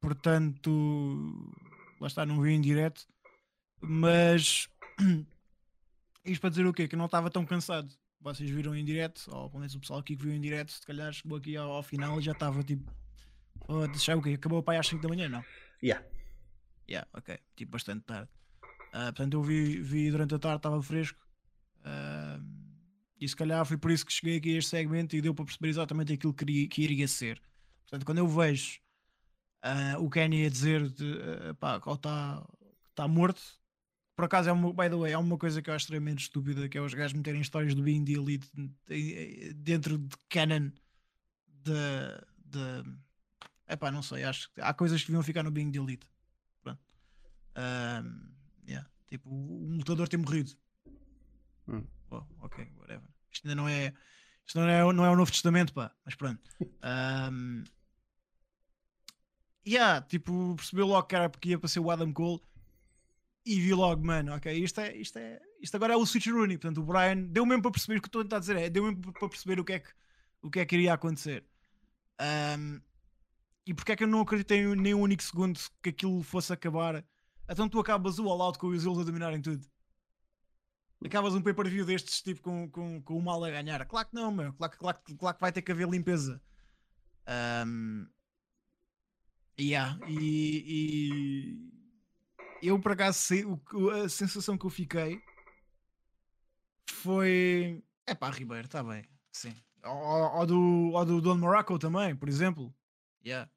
portanto, 0.00 1.54
lá 2.00 2.08
está, 2.08 2.26
não 2.26 2.40
vi 2.40 2.52
em 2.52 2.60
direto, 2.60 3.06
Mas 3.80 4.68
isto 6.24 6.40
para 6.40 6.50
dizer 6.50 6.66
o 6.66 6.72
quê? 6.72 6.88
Que 6.88 6.96
eu 6.96 6.98
não 6.98 7.06
estava 7.06 7.30
tão 7.30 7.46
cansado. 7.46 7.94
Vocês 8.20 8.50
viram 8.50 8.74
em 8.74 8.84
direto, 8.84 9.28
ou 9.30 9.48
pelo 9.48 9.60
menos 9.60 9.76
o 9.76 9.80
pessoal 9.80 10.00
aqui 10.00 10.16
que 10.16 10.24
viu 10.24 10.32
em 10.32 10.40
direto, 10.40 10.72
se 10.72 10.84
calhar 10.84 11.12
chegou 11.12 11.38
aqui 11.38 11.56
ao, 11.56 11.70
ao 11.70 11.84
final 11.84 12.18
e 12.18 12.22
já 12.22 12.32
estava 12.32 12.64
tipo. 12.64 12.92
Oh, 13.68 13.86
deixar 13.86 14.16
o 14.16 14.22
quê? 14.22 14.30
Acabou 14.30 14.60
para 14.60 14.74
aí 14.74 14.80
às 14.80 14.88
5 14.88 15.02
da 15.02 15.08
manhã, 15.08 15.28
não? 15.28 15.44
Yeah. 15.80 16.04
Yeah, 16.88 17.08
ok. 17.12 17.38
Tipo, 17.56 17.72
bastante 17.72 18.04
tarde. 18.04 18.30
Ah, 18.92 19.12
portanto, 19.12 19.34
eu 19.34 19.42
vi, 19.42 19.80
vi 19.80 20.10
durante 20.10 20.34
a 20.34 20.38
tarde, 20.38 20.58
estava 20.58 20.82
fresco. 20.82 21.18
Ah, 21.84 22.40
e 23.20 23.28
se 23.28 23.36
calhar 23.36 23.64
foi 23.64 23.76
por 23.76 23.90
isso 23.90 24.04
que 24.06 24.12
cheguei 24.12 24.36
aqui 24.38 24.54
a 24.54 24.58
este 24.58 24.70
segmento 24.70 25.16
e 25.16 25.20
deu 25.20 25.34
para 25.34 25.44
perceber 25.44 25.68
exatamente 25.68 26.12
aquilo 26.12 26.32
que, 26.32 26.44
queria, 26.44 26.68
que 26.68 26.82
iria 26.82 27.08
ser. 27.08 27.40
Portanto, 27.82 28.04
quando 28.04 28.18
eu 28.18 28.28
vejo 28.28 28.80
ah, 29.62 29.96
o 29.98 30.08
Kenny 30.10 30.46
a 30.46 30.50
dizer 30.50 30.88
de, 30.90 31.18
ah, 31.50 31.54
pá, 31.54 31.80
que 31.80 31.90
está 31.90 32.46
tá 32.94 33.08
morto, 33.08 33.42
por 34.16 34.24
acaso 34.24 34.48
é 34.48 34.52
uma, 34.52 34.72
by 34.72 34.88
the 34.88 34.96
way, 34.96 35.12
é 35.12 35.18
uma 35.18 35.36
coisa 35.36 35.60
que 35.60 35.68
eu 35.68 35.74
acho 35.74 35.84
extremamente 35.84 36.22
estúpida, 36.22 36.68
que 36.68 36.78
é 36.78 36.80
os 36.80 36.94
gajos 36.94 37.12
meterem 37.12 37.40
histórias 37.40 37.74
do 37.74 37.82
Being 37.82 38.04
the 38.04 38.12
Elite 38.12 38.48
dentro 39.56 39.98
de 39.98 40.16
canon 40.30 40.70
de, 41.48 41.72
de 42.44 42.96
epá, 43.68 43.90
não 43.90 44.02
sei, 44.02 44.24
acho 44.24 44.50
que 44.54 44.60
há 44.60 44.72
coisas 44.72 45.02
que 45.02 45.08
deviam 45.08 45.22
ficar 45.22 45.42
no 45.42 45.50
Being 45.50 45.70
the 45.70 45.78
Elite. 45.78 46.06
Ahm, 47.56 48.32
yeah, 48.68 48.88
Tipo, 49.08 49.30
o 49.30 49.76
lutador 49.76 50.08
ter 50.08 50.16
morrido. 50.16 50.52
Hum. 51.68 51.84
Oh, 52.10 52.22
ok, 52.40 52.66
whatever. 52.78 53.08
Isto 53.32 53.46
ainda 53.46 53.54
não 53.54 53.68
é. 53.68 53.92
Isto 54.46 54.60
não 54.60 54.68
é, 54.68 54.92
não 54.92 55.04
é 55.04 55.10
o 55.10 55.16
Novo 55.16 55.30
Testamento, 55.30 55.72
pá. 55.72 55.92
Mas 56.04 56.14
pronto. 56.14 56.40
Um, 56.86 57.64
yeah, 59.66 60.00
tipo, 60.00 60.54
percebeu 60.54 60.86
logo 60.86 61.08
que 61.08 61.16
era 61.16 61.28
porque 61.28 61.48
ia 61.48 61.58
para 61.58 61.68
ser 61.68 61.80
o 61.80 61.90
Adam 61.90 62.12
Cole 62.12 62.40
e 63.44 63.60
vi 63.60 63.74
logo, 63.74 64.04
mano, 64.04 64.34
ok, 64.36 64.52
isto 64.52 64.80
é, 64.80 64.96
isto 64.96 65.18
é, 65.18 65.40
isto 65.60 65.74
agora 65.74 65.94
é 65.94 65.96
o 65.96 66.06
Switch 66.06 66.28
Rooney, 66.28 66.58
portanto 66.58 66.80
o 66.80 66.84
Brian 66.84 67.24
deu 67.24 67.44
mesmo 67.44 67.62
para 67.62 67.72
perceber 67.72 67.98
o 67.98 68.02
que 68.02 68.06
estou 68.06 68.20
a 68.20 68.24
tentar 68.24 68.38
dizer, 68.38 68.56
é, 68.56 68.70
deu 68.70 68.84
mesmo 68.84 69.12
para 69.12 69.28
perceber 69.28 69.58
o 69.58 69.64
que 69.64 69.72
é 69.72 69.78
que, 69.80 69.88
o 70.42 70.50
que, 70.50 70.60
é 70.60 70.64
que 70.64 70.76
iria 70.76 70.94
acontecer. 70.94 71.44
Um, 72.20 72.80
e 73.66 73.74
porque 73.74 73.92
é 73.92 73.96
que 73.96 74.04
eu 74.04 74.08
não 74.08 74.20
acreditei 74.20 74.64
nem 74.76 74.94
um 74.94 75.00
único 75.00 75.24
segundo 75.24 75.58
que 75.82 75.90
aquilo 75.90 76.22
fosse 76.22 76.52
acabar? 76.52 77.04
Então 77.48 77.68
tu 77.68 77.78
acabas 77.80 78.18
o 78.18 78.28
All 78.28 78.42
Out 78.42 78.58
com 78.58 78.68
os 78.68 78.82
Eagles 78.84 79.00
a 79.00 79.04
dominarem 79.04 79.40
tudo. 79.40 79.66
Acabas 81.04 81.34
um 81.34 81.42
pay-per-view 81.42 81.84
destes 81.84 82.22
tipo 82.22 82.40
com, 82.40 82.68
com, 82.70 83.00
com 83.02 83.16
o 83.18 83.22
mal 83.22 83.44
a 83.44 83.50
ganhar. 83.50 83.84
Claro 83.86 84.08
que 84.08 84.14
não, 84.14 84.32
meu. 84.32 84.52
Claro, 84.54 84.72
que- 84.72 84.78
claro, 84.78 84.98
claro 85.18 85.34
que 85.36 85.40
vai 85.40 85.52
ter 85.52 85.62
que 85.62 85.70
haver 85.70 85.88
limpeza. 85.88 86.42
Um, 87.66 88.06
yeah, 89.60 89.98
e, 90.08 91.60
e 92.62 92.68
eu 92.68 92.80
por 92.80 92.92
acaso 92.92 93.18
sei- 93.18 93.44
o 93.44 93.60
a 93.90 94.08
sensação 94.08 94.56
que 94.56 94.64
eu 94.66 94.70
fiquei 94.70 95.20
foi. 96.90 97.82
É 98.06 98.14
pá, 98.14 98.30
Ribeiro, 98.30 98.66
está 98.66 98.82
bem. 98.82 99.04
Sim. 99.32 99.54
Ou, 99.84 99.92
ou 100.38 100.46
do, 100.46 100.90
ou 100.92 101.04
do 101.04 101.20
Don 101.20 101.36
Morocco 101.36 101.78
também, 101.78 102.16
por 102.16 102.28
exemplo. 102.28 102.74
Yeah. 103.24 103.50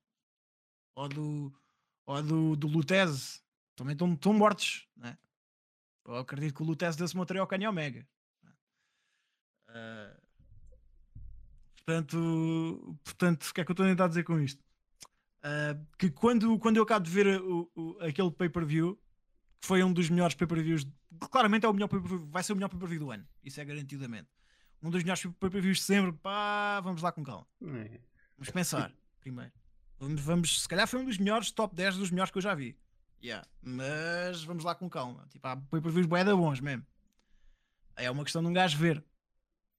Ou 0.96 1.08
do, 1.08 1.54
ou 2.06 2.22
do, 2.24 2.56
do 2.56 2.68
Lutez. 2.68 3.44
Também 3.80 3.94
estão, 3.94 4.12
estão 4.14 4.34
mortos, 4.34 4.86
né? 4.98 5.18
Eu 6.06 6.18
acredito 6.18 6.54
que 6.54 6.62
o 6.62 6.66
Lutez 6.66 6.98
desse 6.98 7.16
material 7.16 7.44
ao 7.44 7.48
Kenny 7.48 7.66
Omega. 7.66 8.06
Ah, 9.70 10.18
portanto, 11.78 12.98
portanto, 13.06 13.44
o 13.46 13.54
que 13.54 13.62
é 13.62 13.64
que 13.64 13.72
eu 13.72 13.74
estou 13.74 13.86
a 13.86 13.90
tentar 13.90 14.08
dizer 14.10 14.24
com 14.26 14.38
isto? 14.40 14.62
Ah, 15.42 15.78
que 15.98 16.10
quando, 16.12 16.60
quando 16.60 16.76
eu 16.76 16.84
acabo 16.84 17.06
de 17.06 17.12
ver 17.12 17.42
o, 17.42 17.72
o- 17.74 17.98
aquele 18.02 18.32
pay-per-view, 18.32 19.00
que 19.62 19.68
foi 19.68 19.82
um 19.82 19.94
dos 19.94 20.10
melhores 20.10 20.36
pay-per-views, 20.36 20.86
claramente 21.32 21.66
é 21.66 21.70
o 21.70 21.74
melhor 21.74 21.88
pay-per-view, 21.88 22.26
vai 22.28 22.44
ser 22.44 22.52
o 22.52 22.56
melhor 22.58 22.68
pay-per-view 22.70 23.00
do 23.00 23.12
ano, 23.12 23.26
isso 23.42 23.62
é 23.62 23.66
garantidamente. 23.66 24.28
Um 24.82 24.90
dos 24.90 25.04
melhores 25.04 25.26
pay-per-views 25.40 25.78
de 25.78 25.84
sempre, 25.84 26.12
pá, 26.14 26.82
vamos 26.82 27.02
lá 27.02 27.14
com 27.14 27.24
calma. 27.24 27.48
É. 27.62 28.02
Vamos 28.38 28.50
pensar 28.52 28.94
primeiro. 29.22 29.54
Vamos, 29.98 30.22
vamos, 30.22 30.62
se 30.64 30.68
calhar 30.68 30.86
foi 30.88 31.00
um 31.00 31.06
dos 31.06 31.18
melhores, 31.18 31.50
top 31.52 31.74
10 31.76 31.96
dos 31.96 32.12
melhores 32.12 32.30
que 32.32 32.38
eu 32.38 32.42
já 32.42 32.54
vi. 32.54 32.78
Yeah. 33.22 33.46
Mas 33.62 34.44
vamos 34.44 34.64
lá 34.64 34.74
com 34.74 34.90
calma. 34.90 35.28
Tipo, 35.30 35.48
há 35.48 35.58
pay-per-views 35.58 36.08
bué 36.08 36.24
da 36.24 36.36
bons 36.36 36.60
mesmo. 36.60 36.86
É 37.96 38.10
uma 38.10 38.24
questão 38.24 38.42
de 38.42 38.48
um 38.48 38.54
gajo 38.54 38.78
ver. 38.78 39.04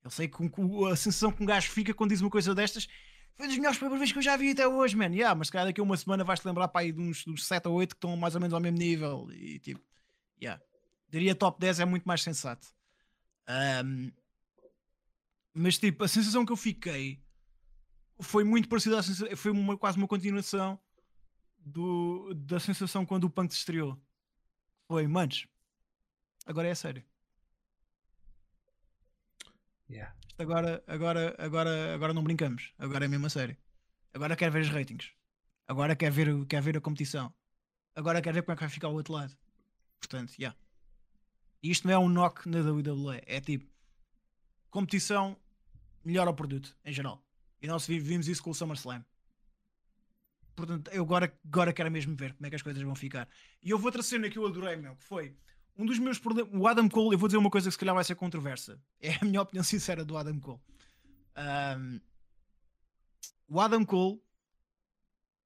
Eu 0.02 0.10
sei 0.10 0.28
que 0.28 0.36
a 0.90 0.96
sensação 0.96 1.32
que 1.32 1.42
um 1.42 1.46
gajo 1.46 1.70
fica 1.70 1.92
quando 1.94 2.10
diz 2.10 2.20
uma 2.20 2.30
coisa 2.30 2.54
destas 2.54 2.86
foi 3.34 3.46
um 3.46 3.48
dos 3.48 3.56
melhores 3.56 3.78
pay-per-views 3.78 4.12
que 4.12 4.18
eu 4.18 4.22
já 4.22 4.36
vi 4.36 4.50
até 4.50 4.68
hoje, 4.68 4.96
man. 4.96 5.06
Yeah, 5.06 5.34
mas 5.34 5.48
se 5.48 5.52
calhar 5.52 5.66
daqui 5.66 5.80
a 5.80 5.84
uma 5.84 5.96
semana 5.96 6.24
vais-te 6.24 6.46
lembrar 6.46 6.68
para 6.68 6.82
aí 6.82 6.92
de 6.92 7.00
uns, 7.00 7.26
uns 7.26 7.46
7 7.46 7.68
ou 7.68 7.74
8 7.74 7.94
que 7.94 7.96
estão 7.96 8.16
mais 8.16 8.34
ou 8.34 8.40
menos 8.40 8.52
ao 8.52 8.60
mesmo 8.60 8.78
nível. 8.78 9.28
E 9.32 9.58
tipo, 9.58 9.80
yeah. 10.40 10.62
Diria 11.08 11.34
top 11.34 11.58
10 11.58 11.80
é 11.80 11.84
muito 11.84 12.04
mais 12.04 12.22
sensato. 12.22 12.68
Ahm, 13.46 14.12
mas 15.52 15.78
tipo, 15.78 16.04
a 16.04 16.08
sensação 16.08 16.46
que 16.46 16.52
eu 16.52 16.56
fiquei 16.56 17.20
foi 18.20 18.44
muito 18.44 18.68
parecida 18.68 18.98
à 18.98 19.02
sensação, 19.02 19.36
foi 19.36 19.50
uma, 19.50 19.76
quase 19.76 19.98
uma 19.98 20.06
continuação 20.06 20.78
do, 21.61 22.35
da 22.35 22.59
sensação 22.61 23.05
quando 23.07 23.24
o 23.24 23.31
Punk 23.31 23.53
se 23.53 23.59
estreou. 23.59 24.01
Foi, 24.89 25.07
manos, 25.07 25.47
agora 26.47 26.69
é 26.69 26.73
a 26.73 26.74
sério. 26.74 27.05
Yeah. 29.89 30.15
Agora, 30.39 30.82
agora, 30.87 31.35
agora, 31.39 31.95
agora 31.95 32.15
não 32.15 32.23
brincamos. 32.23 32.73
Agora 32.78 33.05
é 33.05 33.09
mesmo 33.09 33.27
a 33.27 33.31
sério. 33.31 33.57
Agora 34.15 34.37
quero 34.37 34.53
ver 34.53 34.62
os 34.62 34.69
ratings. 34.69 35.12
Agora 35.66 35.95
quero 35.95 36.15
ver, 36.15 36.47
quero 36.47 36.65
ver 36.65 36.77
a 36.77 36.81
competição. 36.81 37.32
Agora 37.95 38.23
quero 38.23 38.35
ver 38.35 38.43
como 38.43 38.53
é 38.53 38.57
que 38.57 38.62
vai 38.62 38.70
ficar 38.70 38.89
o 38.89 38.95
outro 38.95 39.12
lado. 39.12 39.37
Portanto, 39.99 40.32
já. 40.39 40.55
E 41.62 41.70
isto 41.70 41.87
não 41.87 41.95
é 41.95 41.99
um 41.99 42.09
knock 42.09 42.49
na 42.49 42.61
WWE. 42.61 43.20
É 43.27 43.41
tipo, 43.41 43.70
competição 44.70 45.37
melhora 46.05 46.31
o 46.31 46.35
produto, 46.35 46.74
em 46.85 46.93
geral. 46.93 47.23
E 47.61 47.66
nós 47.66 47.87
vi- 47.87 48.01
vimos 48.01 48.27
isso 48.28 48.43
com 48.43 48.51
o 48.51 48.55
SummerSlam. 48.55 49.05
Portanto, 50.55 50.90
eu 50.93 51.02
agora, 51.02 51.32
agora 51.47 51.72
quero 51.72 51.90
mesmo 51.90 52.14
ver 52.14 52.35
como 52.35 52.47
é 52.47 52.51
que 52.51 52.56
as 52.56 52.62
coisas 52.62 52.82
vão 52.82 52.94
ficar. 52.94 53.28
E 53.62 53.70
eu 53.70 53.78
vou 53.78 53.86
outra 53.86 54.02
cena 54.02 54.28
que 54.28 54.39
eu 54.39 54.47
adorei, 54.47 54.77
meu, 54.77 54.97
que 54.97 55.05
foi 55.05 55.36
um 55.77 55.86
dos 55.86 55.98
meus 55.98 56.18
problemas. 56.18 56.52
O 56.55 56.66
Adam 56.66 56.89
Cole, 56.89 57.14
eu 57.14 57.18
vou 57.18 57.28
dizer 57.28 57.39
uma 57.39 57.51
coisa 57.51 57.68
que 57.68 57.72
se 57.72 57.78
calhar 57.78 57.94
vai 57.94 58.05
ser 58.05 58.14
controversa. 58.14 58.81
É 59.01 59.14
a 59.14 59.24
minha 59.24 59.40
opinião 59.40 59.64
sincera 59.64 60.05
do 60.05 60.16
Adam 60.16 60.39
Cole. 60.39 60.60
Ahm, 61.35 62.01
o 63.48 63.60
Adam 63.60 63.85
Cole, 63.85 64.20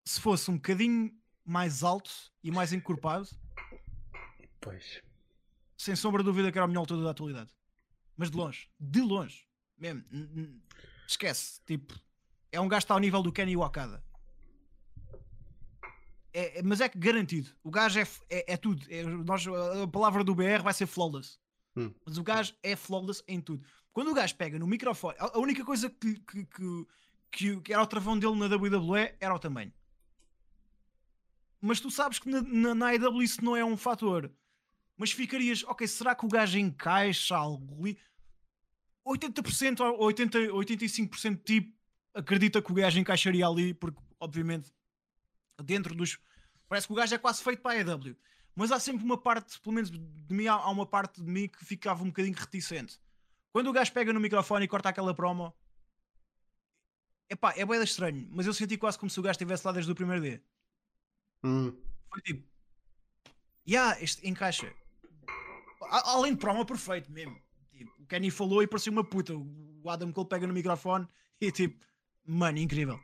se 0.04 0.20
fosse 0.20 0.50
um 0.50 0.54
bocadinho 0.56 1.12
mais 1.44 1.82
alto 1.82 2.10
e 2.42 2.50
mais 2.50 2.72
encorpado, 2.72 3.28
Pois. 4.60 5.00
sem 5.76 5.94
sombra 5.94 6.22
de 6.22 6.26
dúvida 6.26 6.50
que 6.50 6.58
era 6.58 6.64
o 6.64 6.68
melhor 6.68 6.80
lutador 6.82 7.04
da 7.04 7.10
atualidade. 7.10 7.52
Mas 8.16 8.30
de 8.30 8.36
longe, 8.36 8.68
de 8.80 9.00
longe, 9.00 9.46
mesmo. 9.76 10.04
Esquece, 11.06 11.60
tipo, 11.64 11.94
é 12.50 12.60
um 12.60 12.68
gajo 12.68 12.80
que 12.80 12.84
está 12.84 12.94
ao 12.94 13.00
nível 13.00 13.22
do 13.22 13.32
Kenny 13.32 13.56
Wakada. 13.56 14.02
É, 16.34 16.58
é- 16.58 16.62
mas 16.62 16.80
é 16.80 16.88
que 16.88 16.98
garantido, 16.98 17.50
o 17.62 17.70
gajo 17.70 17.98
é, 17.98 18.06
é, 18.28 18.54
é 18.54 18.56
tudo. 18.56 18.84
É- 18.90 19.04
nós, 19.04 19.46
a 19.46 19.86
palavra 19.86 20.22
do 20.22 20.34
BR 20.34 20.62
vai 20.62 20.74
ser 20.74 20.86
flawless. 20.86 21.38
Hum. 21.76 21.92
Mas 22.04 22.18
o 22.18 22.22
gajo 22.22 22.54
é 22.62 22.76
flawless 22.76 23.22
em 23.26 23.40
tudo. 23.40 23.64
Quando 23.92 24.10
o 24.10 24.14
gajo 24.14 24.34
pega 24.36 24.58
no 24.58 24.66
microfone, 24.66 25.16
a, 25.18 25.38
única 25.38 25.64
coisa 25.64 25.88
que, 25.88 26.20
que, 26.20 26.46
que, 27.30 27.60
que, 27.60 27.72
era 27.72 27.82
o 27.82 27.86
travão 27.86 28.18
dele 28.18 28.36
na 28.36 28.46
WWE 28.46 29.14
era 29.20 29.34
o 29.34 29.38
tamanho. 29.38 29.72
Mas 31.60 31.80
tu 31.80 31.90
sabes 31.90 32.18
que 32.18 32.28
na, 32.28 32.42
na, 32.42 32.74
na 32.74 32.86
AEW 32.88 33.22
isso 33.22 33.42
não 33.42 33.56
é 33.56 33.64
um 33.64 33.76
fator 33.76 34.30
mas 34.96 35.10
ficarias, 35.10 35.64
ok, 35.64 35.86
será 35.86 36.14
que 36.14 36.24
o 36.24 36.28
gajo 36.28 36.58
encaixa 36.58 37.36
algo 37.36 37.82
ali? 37.82 37.98
80% 39.06 39.80
ou 39.80 40.04
80, 40.04 40.38
85% 40.38 41.42
tipo 41.44 41.74
acredita 42.14 42.62
que 42.62 42.70
o 42.70 42.74
gajo 42.74 42.98
encaixaria 42.98 43.46
ali, 43.46 43.74
porque 43.74 44.00
obviamente 44.20 44.72
dentro 45.62 45.94
dos. 45.94 46.18
Parece 46.68 46.86
que 46.86 46.92
o 46.92 46.96
gajo 46.96 47.14
é 47.14 47.18
quase 47.18 47.42
feito 47.42 47.62
para 47.62 47.72
a 47.72 47.80
EW. 47.80 48.16
Mas 48.56 48.70
há 48.72 48.78
sempre 48.78 49.04
uma 49.04 49.18
parte, 49.20 49.60
pelo 49.60 49.74
menos 49.74 49.90
de 49.90 49.98
mim, 50.34 50.46
há 50.46 50.68
uma 50.70 50.86
parte 50.86 51.20
de 51.22 51.28
mim 51.30 51.48
que 51.48 51.64
ficava 51.64 52.02
um 52.02 52.06
bocadinho 52.06 52.36
reticente. 52.36 53.00
Quando 53.52 53.68
o 53.68 53.72
gajo 53.72 53.92
pega 53.92 54.12
no 54.12 54.20
microfone 54.20 54.64
e 54.64 54.68
corta 54.68 54.88
aquela 54.88 55.14
promo, 55.14 55.52
epá, 57.28 57.52
é 57.56 57.64
bem 57.64 57.82
estranho, 57.82 58.28
mas 58.30 58.46
eu 58.46 58.54
senti 58.54 58.76
quase 58.76 58.98
como 58.98 59.10
se 59.10 59.18
o 59.18 59.22
gajo 59.22 59.32
estivesse 59.32 59.66
lá 59.66 59.72
desde 59.72 59.90
o 59.90 59.94
primeiro 59.94 60.22
dia. 60.22 60.42
Hum. 61.42 61.76
Foi 62.10 62.20
tipo, 62.22 62.46
yeah, 63.68 64.00
este 64.00 64.26
encaixa. 64.28 64.72
A- 65.82 66.12
Além 66.12 66.32
de 66.32 66.38
promo 66.38 66.64
perfeito 66.64 67.10
mesmo. 67.12 67.40
Tipo, 67.72 67.92
o 68.02 68.06
Kenny 68.06 68.30
falou 68.30 68.62
e 68.62 68.66
parecia 68.66 68.92
uma 68.92 69.04
puta. 69.04 69.34
O 69.34 69.90
Adam 69.90 70.12
Cole 70.12 70.28
pega 70.28 70.46
no 70.46 70.54
microfone 70.54 71.06
e 71.40 71.50
tipo, 71.52 71.84
mano, 72.24 72.58
incrível. 72.58 72.98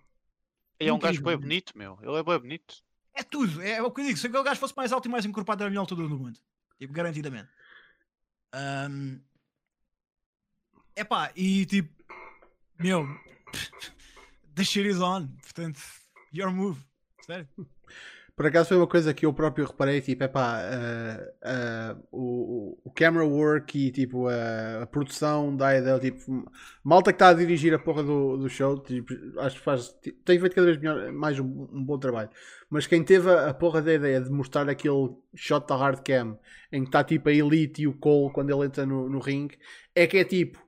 E 0.81 0.89
é 0.89 0.93
um 0.93 0.99
gajo 0.99 1.23
bem 1.23 1.37
bonito, 1.37 1.77
meu. 1.77 1.99
Ele 2.03 2.17
é 2.17 2.23
bem 2.23 2.39
bonito. 2.39 2.83
É 3.15 3.23
tudo, 3.23 3.61
é 3.61 3.83
o 3.83 3.91
que 3.91 4.01
eu 4.01 4.07
digo. 4.07 4.19
Se 4.19 4.27
aquele 4.27 4.43
gajo 4.43 4.61
fosse 4.61 4.77
mais 4.77 4.93
alto 4.93 5.07
e 5.07 5.11
mais 5.11 5.25
encorpado, 5.27 5.63
era 5.63 5.69
o 5.69 5.71
melhor 5.71 5.83
lutador 5.83 6.09
do 6.09 6.19
mundo. 6.19 6.39
Tipo, 6.79 6.93
garantidamente. 6.93 7.51
Ahm, 8.53 9.21
Epá, 10.97 11.33
e 11.37 11.65
tipo, 11.67 11.89
meu, 12.79 13.07
the 14.55 14.65
shit 14.65 14.87
is 14.87 15.01
on. 15.01 15.29
Portanto, 15.43 15.81
your 16.33 16.51
move. 16.51 16.83
Sério. 17.25 17.49
Por 18.41 18.47
acaso 18.47 18.71
foi 18.71 18.79
uma 18.79 18.87
coisa 18.87 19.13
que 19.13 19.27
eu 19.27 19.35
próprio 19.35 19.67
reparei, 19.67 20.01
tipo, 20.01 20.25
é 20.25 20.27
pá, 20.27 20.63
uh, 20.63 21.95
uh, 22.01 22.03
o, 22.11 22.81
o 22.85 22.91
camera 22.91 23.23
work 23.23 23.79
e 23.79 23.91
tipo 23.91 24.29
a, 24.29 24.85
a 24.85 24.87
produção 24.87 25.55
da 25.55 25.69
AEW, 25.69 26.01
tipo, 26.01 26.51
malta 26.83 27.13
que 27.13 27.17
está 27.17 27.29
a 27.29 27.35
dirigir 27.35 27.75
a 27.75 27.79
porra 27.79 28.03
do, 28.03 28.39
do 28.39 28.49
show, 28.49 28.79
tipo, 28.79 29.13
acho 29.41 29.57
que 29.57 29.63
faz, 29.63 29.95
tem 30.25 30.41
feito 30.41 30.55
cada 30.55 30.69
vez 30.69 30.79
melhor, 30.79 31.13
mais 31.13 31.39
um, 31.39 31.45
um, 31.45 31.85
bom 31.85 31.99
trabalho. 31.99 32.31
Mas 32.71 32.87
quem 32.87 33.05
teve 33.05 33.31
a, 33.31 33.53
porra 33.53 33.83
da 33.83 33.93
ideia 33.93 34.23
de 34.23 34.31
mostrar 34.31 34.71
aquele 34.71 35.11
shot 35.35 35.69
da 35.69 35.77
hard 35.77 36.01
cam 36.03 36.39
em 36.73 36.81
que 36.81 36.89
está 36.89 37.05
tipo 37.05 37.29
a 37.29 37.33
Elite 37.35 37.83
e 37.83 37.87
o 37.87 37.93
Cole 37.93 38.33
quando 38.33 38.49
ele 38.49 38.65
entra 38.65 38.87
no, 38.87 39.07
no 39.07 39.21
é 39.95 40.07
que 40.07 40.17
é 40.17 40.25
tipo, 40.25 40.59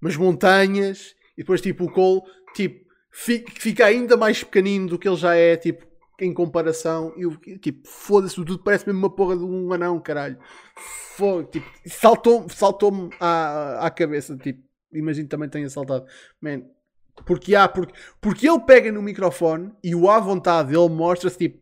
umas 0.00 0.16
montanhas 0.16 1.14
e 1.36 1.42
depois 1.42 1.60
tipo 1.60 1.84
o 1.84 1.92
Cole, 1.92 2.22
tipo, 2.54 2.82
fica 3.12 3.84
ainda 3.84 4.16
mais 4.16 4.42
pequenino 4.42 4.88
do 4.88 4.98
que 4.98 5.06
ele 5.06 5.16
já 5.18 5.34
é, 5.34 5.54
tipo, 5.54 5.92
em 6.20 6.32
comparação, 6.32 7.12
eu, 7.16 7.36
tipo, 7.58 7.88
foda-se, 7.88 8.34
tudo 8.36 8.58
parece 8.58 8.86
mesmo 8.86 9.00
uma 9.00 9.10
porra 9.10 9.36
de 9.36 9.44
um 9.44 9.72
anão, 9.72 10.00
caralho. 10.00 10.38
Foda, 11.16 11.44
tipo, 11.44 11.66
saltou-me 11.86 12.50
saltou 12.52 13.10
à, 13.20 13.86
à 13.86 13.90
cabeça, 13.90 14.36
tipo, 14.36 14.62
imagino 14.92 15.28
também 15.28 15.48
tenha 15.48 15.68
saltado. 15.68 16.06
Man, 16.40 16.62
porque 17.26 17.54
há, 17.54 17.68
porque, 17.68 17.94
porque 18.20 18.48
ele 18.48 18.60
pega 18.60 18.90
no 18.90 19.02
microfone 19.02 19.72
e 19.82 19.94
o 19.94 20.10
à 20.10 20.18
vontade 20.18 20.74
ele 20.74 20.88
mostra-se 20.88 21.38
tipo, 21.38 21.60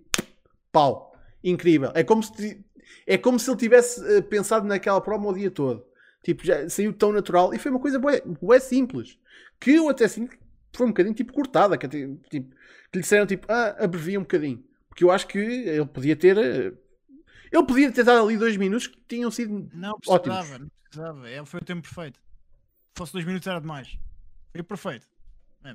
pau, 0.71 1.13
incrível. 1.43 1.91
É 1.95 2.03
como 2.03 2.23
se, 2.23 2.65
é 3.07 3.19
como 3.19 3.39
se 3.39 3.51
ele 3.51 3.59
tivesse 3.59 4.01
uh, 4.01 4.23
pensado 4.23 4.67
naquela 4.67 5.01
promo 5.01 5.31
o 5.31 5.35
dia 5.35 5.51
todo. 5.51 5.85
Tipo, 6.23 6.45
já 6.45 6.69
saiu 6.69 6.93
tão 6.93 7.13
natural 7.13 7.53
e 7.53 7.59
foi 7.59 7.71
uma 7.71 7.81
coisa 7.81 7.99
bué, 7.99 8.23
bué 8.41 8.61
simples. 8.61 9.19
Que 9.61 9.75
eu 9.75 9.89
até 9.89 10.09
sinto 10.09 10.37
foi 10.75 10.87
um 10.87 10.91
bocadinho 10.91 11.15
tipo 11.15 11.33
cortada. 11.33 11.77
Que, 11.77 11.89
tipo, 11.89 12.19
que 12.29 12.39
lhe 12.39 13.01
disseram 13.01 13.27
tipo, 13.27 13.47
ah, 13.51 13.77
abrevia 13.79 14.19
um 14.19 14.23
bocadinho. 14.23 14.65
Porque 14.89 15.05
eu 15.05 15.11
acho 15.11 15.27
que 15.27 15.39
ele 15.39 15.87
podia 15.87 16.17
ter. 16.17 16.37
Eh, 16.37 16.73
ele 17.51 17.67
podia 17.67 17.91
ter 17.93 18.05
dado 18.05 18.25
ali 18.27 18.37
dois 18.37 18.57
minutos 18.57 18.87
que 18.87 18.99
tinham 19.09 19.31
sido 19.31 19.71
não 19.73 19.99
precisava, 19.99 20.41
ótimos. 20.41 20.59
Não 20.59 20.71
precisava, 20.85 21.31
é, 21.31 21.45
foi 21.45 21.61
o 21.61 21.65
tempo 21.65 21.83
perfeito. 21.83 22.19
Se 22.19 22.99
fosse 22.99 23.13
dois 23.13 23.25
minutos 23.25 23.47
era 23.47 23.61
demais. 23.61 23.99
Foi 24.53 24.63
perfeito. 24.63 25.07
É. 25.65 25.75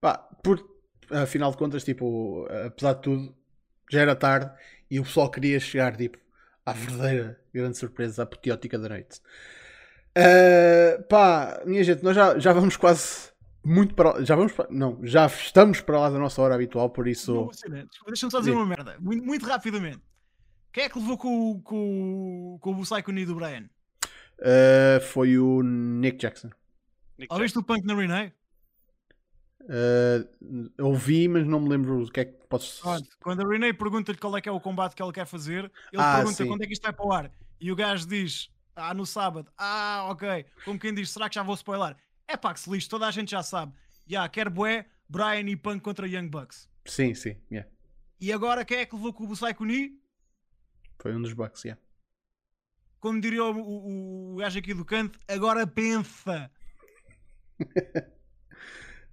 Pá, 0.00 0.18
por, 0.42 0.66
afinal 1.10 1.50
de 1.50 1.56
contas, 1.56 1.84
tipo, 1.84 2.46
apesar 2.66 2.94
de 2.94 3.02
tudo, 3.02 3.36
já 3.90 4.00
era 4.00 4.16
tarde 4.16 4.50
e 4.90 4.98
o 4.98 5.04
pessoal 5.04 5.30
queria 5.30 5.60
chegar 5.60 5.96
tipo, 5.96 6.18
à 6.64 6.72
verdadeira 6.72 7.40
grande 7.52 7.76
surpresa 7.76 8.22
apoteótica 8.22 8.78
da 8.78 8.88
noite. 8.88 9.20
Uh, 10.16 11.02
pá, 11.04 11.62
minha 11.64 11.82
gente, 11.84 12.02
nós 12.02 12.14
já, 12.14 12.38
já 12.38 12.52
vamos 12.52 12.76
quase 12.76 13.31
muito 13.64 13.94
para. 13.94 14.24
Já 14.24 14.34
vamos 14.34 14.52
para. 14.52 14.68
Não, 14.70 14.98
já 15.02 15.26
estamos 15.26 15.80
para 15.80 16.00
lá 16.00 16.10
da 16.10 16.18
nossa 16.18 16.40
hora 16.42 16.54
habitual, 16.54 16.90
por 16.90 17.06
isso. 17.06 17.50
Deixa-me 18.06 18.30
só 18.30 18.40
dizer 18.40 18.52
uma 18.52 18.66
merda, 18.66 18.96
muito, 19.00 19.24
muito, 19.24 19.46
rapidamente. 19.46 20.00
Quem 20.72 20.84
é 20.84 20.88
que 20.88 20.98
levou 20.98 21.18
com, 21.18 21.60
com, 21.62 22.58
com 22.60 22.70
o 22.72 23.12
Knee 23.12 23.26
do 23.26 23.34
Brian? 23.34 23.68
Uh, 24.38 25.00
foi 25.00 25.38
o 25.38 25.62
Nick 25.62 26.18
Jackson. 26.18 26.50
Nick 27.18 27.32
Ouviste 27.32 27.58
o 27.58 27.62
Punk 27.62 27.84
na 27.84 27.94
Renee? 27.94 28.32
Uh, 29.62 30.82
ouvi, 30.82 31.28
mas 31.28 31.46
não 31.46 31.60
me 31.60 31.68
lembro 31.68 32.02
o 32.02 32.10
que 32.10 32.20
é 32.20 32.24
que 32.24 32.46
podes. 32.48 32.80
Quando 33.20 33.46
a 33.46 33.48
Renee 33.48 33.72
pergunta-lhe 33.72 34.18
qual 34.18 34.36
é 34.36 34.40
que 34.40 34.48
é 34.48 34.52
o 34.52 34.60
combate 34.60 34.96
que 34.96 35.02
ela 35.02 35.12
quer 35.12 35.26
fazer, 35.26 35.70
ele 35.92 36.02
ah, 36.02 36.16
pergunta 36.16 36.36
sim. 36.36 36.48
quando 36.48 36.62
é 36.62 36.66
que 36.66 36.72
isto 36.72 36.82
vai 36.82 36.92
para 36.92 37.06
o 37.06 37.12
ar. 37.12 37.30
E 37.60 37.70
o 37.70 37.76
gajo 37.76 38.08
diz: 38.08 38.50
Ah, 38.74 38.92
no 38.92 39.06
sábado. 39.06 39.52
Ah, 39.56 40.08
ok. 40.10 40.44
Como 40.64 40.80
quem 40.80 40.92
diz: 40.92 41.10
Será 41.10 41.28
que 41.28 41.36
já 41.36 41.44
vou 41.44 41.54
spoiler? 41.54 41.96
É 42.32 42.36
pá, 42.38 42.54
que 42.54 42.60
se 42.60 42.70
lixe, 42.70 42.88
toda 42.88 43.06
a 43.06 43.10
gente 43.10 43.30
já 43.30 43.42
sabe. 43.42 43.74
Já, 44.06 44.20
yeah, 44.20 44.28
quer 44.30 44.48
bué, 44.48 44.86
Brian 45.06 45.46
e 45.50 45.54
Punk 45.54 45.82
contra 45.82 46.08
Young 46.08 46.28
Bucks. 46.28 46.66
Sim, 46.86 47.12
sim, 47.12 47.36
yeah. 47.50 47.70
E 48.18 48.32
agora 48.32 48.64
quem 48.64 48.78
é 48.78 48.86
que 48.86 48.94
levou 48.94 49.12
com 49.12 49.24
o 49.24 49.32
Psycho 49.32 49.66
Knee? 49.66 50.00
Foi 50.98 51.14
um 51.14 51.20
dos 51.20 51.34
Bucks, 51.34 51.62
yeah. 51.62 51.78
Como 53.00 53.20
diria 53.20 53.44
o, 53.44 53.54
o, 53.54 54.32
o 54.32 54.36
gajo 54.36 54.58
aqui 54.58 54.72
do 54.72 54.82
canto, 54.82 55.20
agora 55.28 55.66
pensa. 55.66 56.50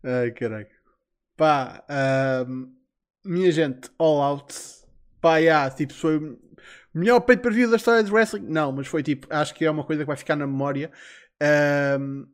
Ai, 0.02 0.32
caraca. 0.32 0.74
Pá, 1.36 1.84
um, 2.48 2.74
minha 3.26 3.52
gente, 3.52 3.90
all 4.00 4.22
out. 4.22 4.56
Pá, 5.20 5.40
yeah, 5.40 5.70
tipo, 5.76 5.94
foi 5.94 6.20
o 6.20 6.40
melhor 6.94 7.20
peito 7.20 7.42
per 7.42 7.52
view 7.52 7.70
da 7.70 7.76
história 7.76 8.02
de 8.02 8.14
wrestling. 8.14 8.48
Não, 8.48 8.72
mas 8.72 8.88
foi 8.88 9.04
tipo, 9.04 9.28
acho 9.30 9.54
que 9.54 9.66
é 9.66 9.72
uma 9.72 9.84
coisa 9.84 10.04
que 10.04 10.08
vai 10.08 10.16
ficar 10.16 10.38
na 10.38 10.48
memória. 10.48 10.90
Um, 12.00 12.26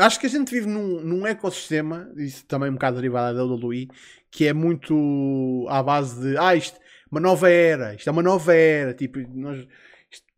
acho 0.00 0.18
que 0.20 0.26
a 0.26 0.30
gente 0.30 0.50
vive 0.50 0.66
num, 0.66 1.00
num 1.00 1.26
ecossistema, 1.26 2.10
isso 2.16 2.44
também 2.46 2.70
um 2.70 2.74
bocado 2.74 2.96
derivado 2.96 3.36
da 3.36 3.44
WWE, 3.44 3.88
que 4.30 4.46
é 4.46 4.52
muito 4.52 5.66
à 5.68 5.82
base 5.82 6.20
de 6.20 6.36
ah, 6.38 6.54
isto 6.54 6.78
uma 7.10 7.20
nova 7.20 7.50
era, 7.50 7.94
isto 7.94 8.08
é 8.08 8.12
uma 8.12 8.22
nova 8.22 8.54
era, 8.54 8.94
tipo, 8.94 9.18
nós, 9.34 9.66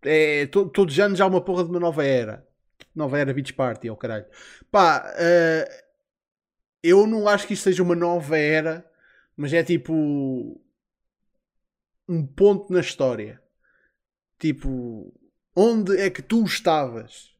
é, 0.02 0.47
to, 0.47 0.68
todos 0.70 0.94
os 0.94 1.01
anos 1.01 1.20
há 1.20 1.26
uma 1.26 1.44
porra 1.44 1.64
de 1.64 1.70
uma 1.70 1.80
nova 1.80 2.05
era. 2.05 2.47
Nova 2.94 3.18
era 3.18 3.32
Beach 3.32 3.52
Party, 3.52 3.89
é 3.89 3.93
o 3.93 3.97
caralho. 3.97 4.26
Pá, 4.70 5.05
uh, 5.14 5.82
eu 6.82 7.06
não 7.06 7.28
acho 7.28 7.47
que 7.47 7.55
isto 7.55 7.64
seja 7.64 7.82
uma 7.82 7.94
nova 7.94 8.36
era, 8.39 8.84
mas 9.36 9.52
é 9.52 9.62
tipo 9.62 9.93
um 12.09 12.26
ponto 12.26 12.72
na 12.72 12.80
história. 12.80 13.40
Tipo, 14.39 15.14
onde 15.55 15.97
é 15.98 16.10
que 16.10 16.22
tu 16.22 16.44
estavas? 16.44 17.31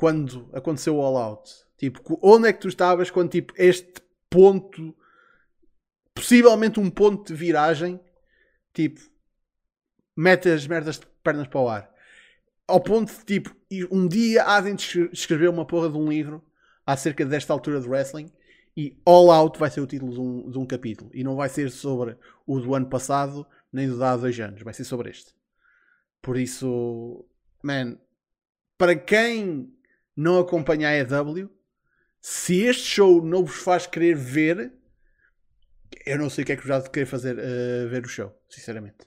Quando 0.00 0.48
aconteceu 0.54 0.96
o 0.96 1.02
All 1.02 1.18
Out? 1.18 1.52
Tipo, 1.76 2.18
onde 2.22 2.48
é 2.48 2.54
que 2.54 2.60
tu 2.60 2.68
estavas 2.68 3.10
quando 3.10 3.28
tipo, 3.28 3.52
este 3.54 4.00
ponto, 4.30 4.96
possivelmente 6.14 6.80
um 6.80 6.88
ponto 6.88 7.30
de 7.30 7.34
viragem, 7.38 8.00
tipo, 8.72 8.98
mete 10.16 10.48
as 10.48 10.66
merdas 10.66 10.98
de 10.98 11.06
pernas 11.22 11.48
para 11.48 11.60
o 11.60 11.68
ar? 11.68 11.94
Ao 12.66 12.80
ponto 12.80 13.12
de, 13.12 13.24
tipo, 13.26 13.54
um 13.90 14.08
dia 14.08 14.44
há 14.44 14.58
de 14.62 14.74
escrever 15.12 15.50
uma 15.50 15.66
porra 15.66 15.90
de 15.90 15.98
um 15.98 16.08
livro 16.08 16.42
acerca 16.86 17.26
desta 17.26 17.52
altura 17.52 17.78
de 17.78 17.86
wrestling 17.86 18.32
e 18.74 18.98
All 19.04 19.30
Out 19.30 19.58
vai 19.58 19.68
ser 19.68 19.82
o 19.82 19.86
título 19.86 20.14
de 20.14 20.20
um, 20.20 20.50
de 20.50 20.58
um 20.58 20.64
capítulo. 20.64 21.10
E 21.12 21.22
não 21.22 21.36
vai 21.36 21.50
ser 21.50 21.70
sobre 21.70 22.16
o 22.46 22.58
do 22.58 22.74
ano 22.74 22.86
passado, 22.86 23.46
nem 23.70 23.86
do 23.86 23.98
de 23.98 24.02
há 24.02 24.16
dois 24.16 24.40
anos. 24.40 24.62
Vai 24.62 24.72
ser 24.72 24.84
sobre 24.84 25.10
este. 25.10 25.34
Por 26.22 26.38
isso, 26.38 27.22
man, 27.62 27.98
para 28.78 28.96
quem 28.96 29.78
não 30.16 30.38
acompanha 30.38 30.88
a 30.88 30.96
EW, 30.96 31.50
se 32.20 32.62
este 32.62 32.84
show 32.84 33.24
não 33.24 33.44
vos 33.44 33.56
faz 33.56 33.86
querer 33.86 34.14
ver, 34.14 34.72
eu 36.04 36.18
não 36.18 36.28
sei 36.28 36.42
o 36.42 36.46
que 36.46 36.52
é 36.52 36.56
que 36.56 36.62
vos 36.62 36.70
há 36.70 36.80
de 36.80 36.90
querer 36.90 37.06
fazer 37.06 37.36
uh, 37.38 37.88
ver 37.88 38.04
o 38.04 38.08
show, 38.08 38.32
sinceramente. 38.48 38.98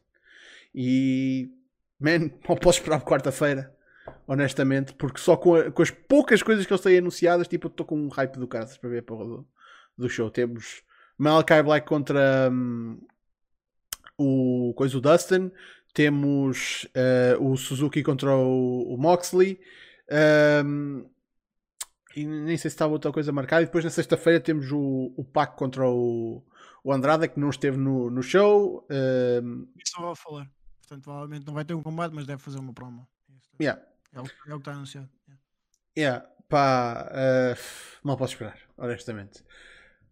E, 0.73 1.51
man, 1.99 2.31
não 2.47 2.55
posso 2.57 2.79
esperar 2.79 3.03
quarta-feira, 3.03 3.75
honestamente, 4.27 4.93
porque 4.93 5.19
só 5.19 5.37
com, 5.37 5.55
a, 5.55 5.71
com, 5.71 5.81
as 5.81 5.91
poucas 5.91 6.41
coisas 6.41 6.65
que 6.65 6.73
eles 6.73 6.81
têm 6.81 6.97
anunciadas, 6.97 7.47
tipo, 7.47 7.67
eu 7.67 7.71
estou 7.71 7.85
com 7.85 7.97
um 7.99 8.09
hype 8.09 8.37
do 8.37 8.47
caras 8.47 8.77
para 8.77 8.89
ver 8.89 8.99
a 8.99 9.03
porra 9.03 9.25
do, 9.25 9.47
do 9.97 10.09
show. 10.09 10.31
Temos 10.31 10.81
Malachi 11.17 11.61
Black 11.63 11.87
contra 11.87 12.49
um, 12.51 12.99
o 14.17 14.73
coisa 14.75 14.99
do 14.99 15.01
Dustin, 15.01 15.51
temos 15.93 16.87
uh, 16.95 17.51
o 17.51 17.55
Suzuki 17.55 18.01
contra 18.01 18.35
o, 18.35 18.95
o 18.95 18.97
Moxley. 18.97 19.59
Um, 20.11 21.09
e 22.15 22.25
nem 22.25 22.57
sei 22.57 22.69
se 22.69 22.75
estava 22.75 22.93
outra 22.93 23.11
coisa 23.11 23.31
marcada. 23.31 23.63
E 23.63 23.65
depois 23.65 23.83
na 23.83 23.89
sexta-feira 23.89 24.39
temos 24.39 24.71
o, 24.71 25.13
o 25.17 25.23
Pac 25.23 25.57
contra 25.57 25.87
o, 25.87 26.43
o 26.83 26.93
Andrade, 26.93 27.27
que 27.27 27.39
não 27.39 27.49
esteve 27.49 27.77
no, 27.77 28.09
no 28.09 28.21
show. 28.21 28.85
Um... 28.89 29.67
Isso 29.77 29.99
vou 29.99 30.15
falar. 30.15 30.49
Portanto, 30.81 31.03
provavelmente 31.03 31.47
não 31.47 31.53
vai 31.53 31.65
ter 31.65 31.73
um 31.73 31.81
combate, 31.81 32.13
mas 32.13 32.25
deve 32.25 32.41
fazer 32.41 32.59
uma 32.59 32.73
promo. 32.73 33.07
Yeah. 33.59 33.81
É, 34.13 34.19
o, 34.19 34.23
é 34.23 34.53
o 34.53 34.57
que 34.57 34.61
está 34.61 34.73
anunciado. 34.73 35.09
Yeah. 35.27 35.41
yeah. 35.97 36.29
Pá, 36.49 37.09
uh, 37.11 37.59
mal 38.03 38.17
posso 38.17 38.33
esperar, 38.33 38.59
honestamente. 38.77 39.43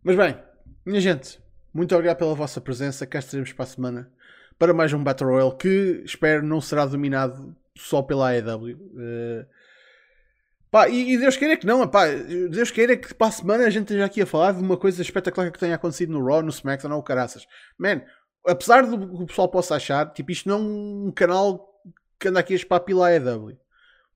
Mas 0.01 0.15
bem, 0.15 0.41
minha 0.83 0.99
gente, 0.99 1.39
muito 1.71 1.93
obrigado 1.93 2.17
pela 2.17 2.33
vossa 2.33 2.59
presença. 2.59 3.05
Cá 3.05 3.19
estaremos 3.19 3.53
para 3.53 3.63
a 3.63 3.67
semana 3.67 4.13
para 4.57 4.73
mais 4.73 4.91
um 4.93 5.03
Battle 5.03 5.29
Royale 5.29 5.57
que 5.57 6.01
espero 6.05 6.43
não 6.43 6.61
será 6.61 6.85
dominado 6.85 7.55
só 7.77 8.01
pela 8.01 8.31
AEW. 8.31 8.75
Uh, 8.75 9.45
Pá, 10.71 10.87
e, 10.87 11.13
e, 11.13 11.17
Deus 11.17 11.35
queira 11.35 11.57
que 11.57 11.65
não, 11.65 11.85
pá, 11.85 12.05
Deus 12.49 12.71
queira 12.71 12.95
que 12.95 13.13
para 13.13 13.27
a 13.27 13.31
semana 13.31 13.65
a 13.65 13.69
gente 13.69 13.83
esteja 13.83 14.05
aqui 14.05 14.21
a 14.21 14.25
falar 14.25 14.53
de 14.53 14.61
uma 14.61 14.77
coisa 14.77 15.01
espetacular 15.01 15.51
que 15.51 15.59
tenha 15.59 15.75
acontecido 15.75 16.13
no 16.13 16.25
Raw, 16.25 16.41
no 16.41 16.49
SmackDown 16.49 16.95
ou 16.95 17.03
caraças. 17.03 17.45
Man, 17.77 18.01
apesar 18.47 18.85
do 18.85 18.97
que 18.97 19.23
o 19.23 19.25
pessoal 19.25 19.49
possa 19.49 19.75
achar, 19.75 20.13
tipo, 20.13 20.31
isto 20.31 20.47
não 20.47 20.55
é 20.55 20.59
um 20.59 21.11
canal 21.13 21.67
que 22.17 22.29
anda 22.29 22.39
aqui 22.39 22.53
a 22.53 22.55
espapilar 22.55 23.11
a 23.11 23.15
EW. 23.15 23.59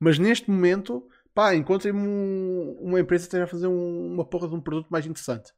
Mas 0.00 0.18
neste 0.18 0.50
momento, 0.50 1.06
pá, 1.34 1.54
encontrem-me 1.54 2.08
um, 2.08 2.78
uma 2.80 3.00
empresa 3.00 3.24
que 3.24 3.26
esteja 3.26 3.44
a 3.44 3.48
fazer 3.48 3.66
um, 3.66 4.14
uma 4.14 4.24
porra 4.24 4.48
de 4.48 4.54
um 4.54 4.60
produto 4.60 4.88
mais 4.88 5.04
interessante. 5.04 5.52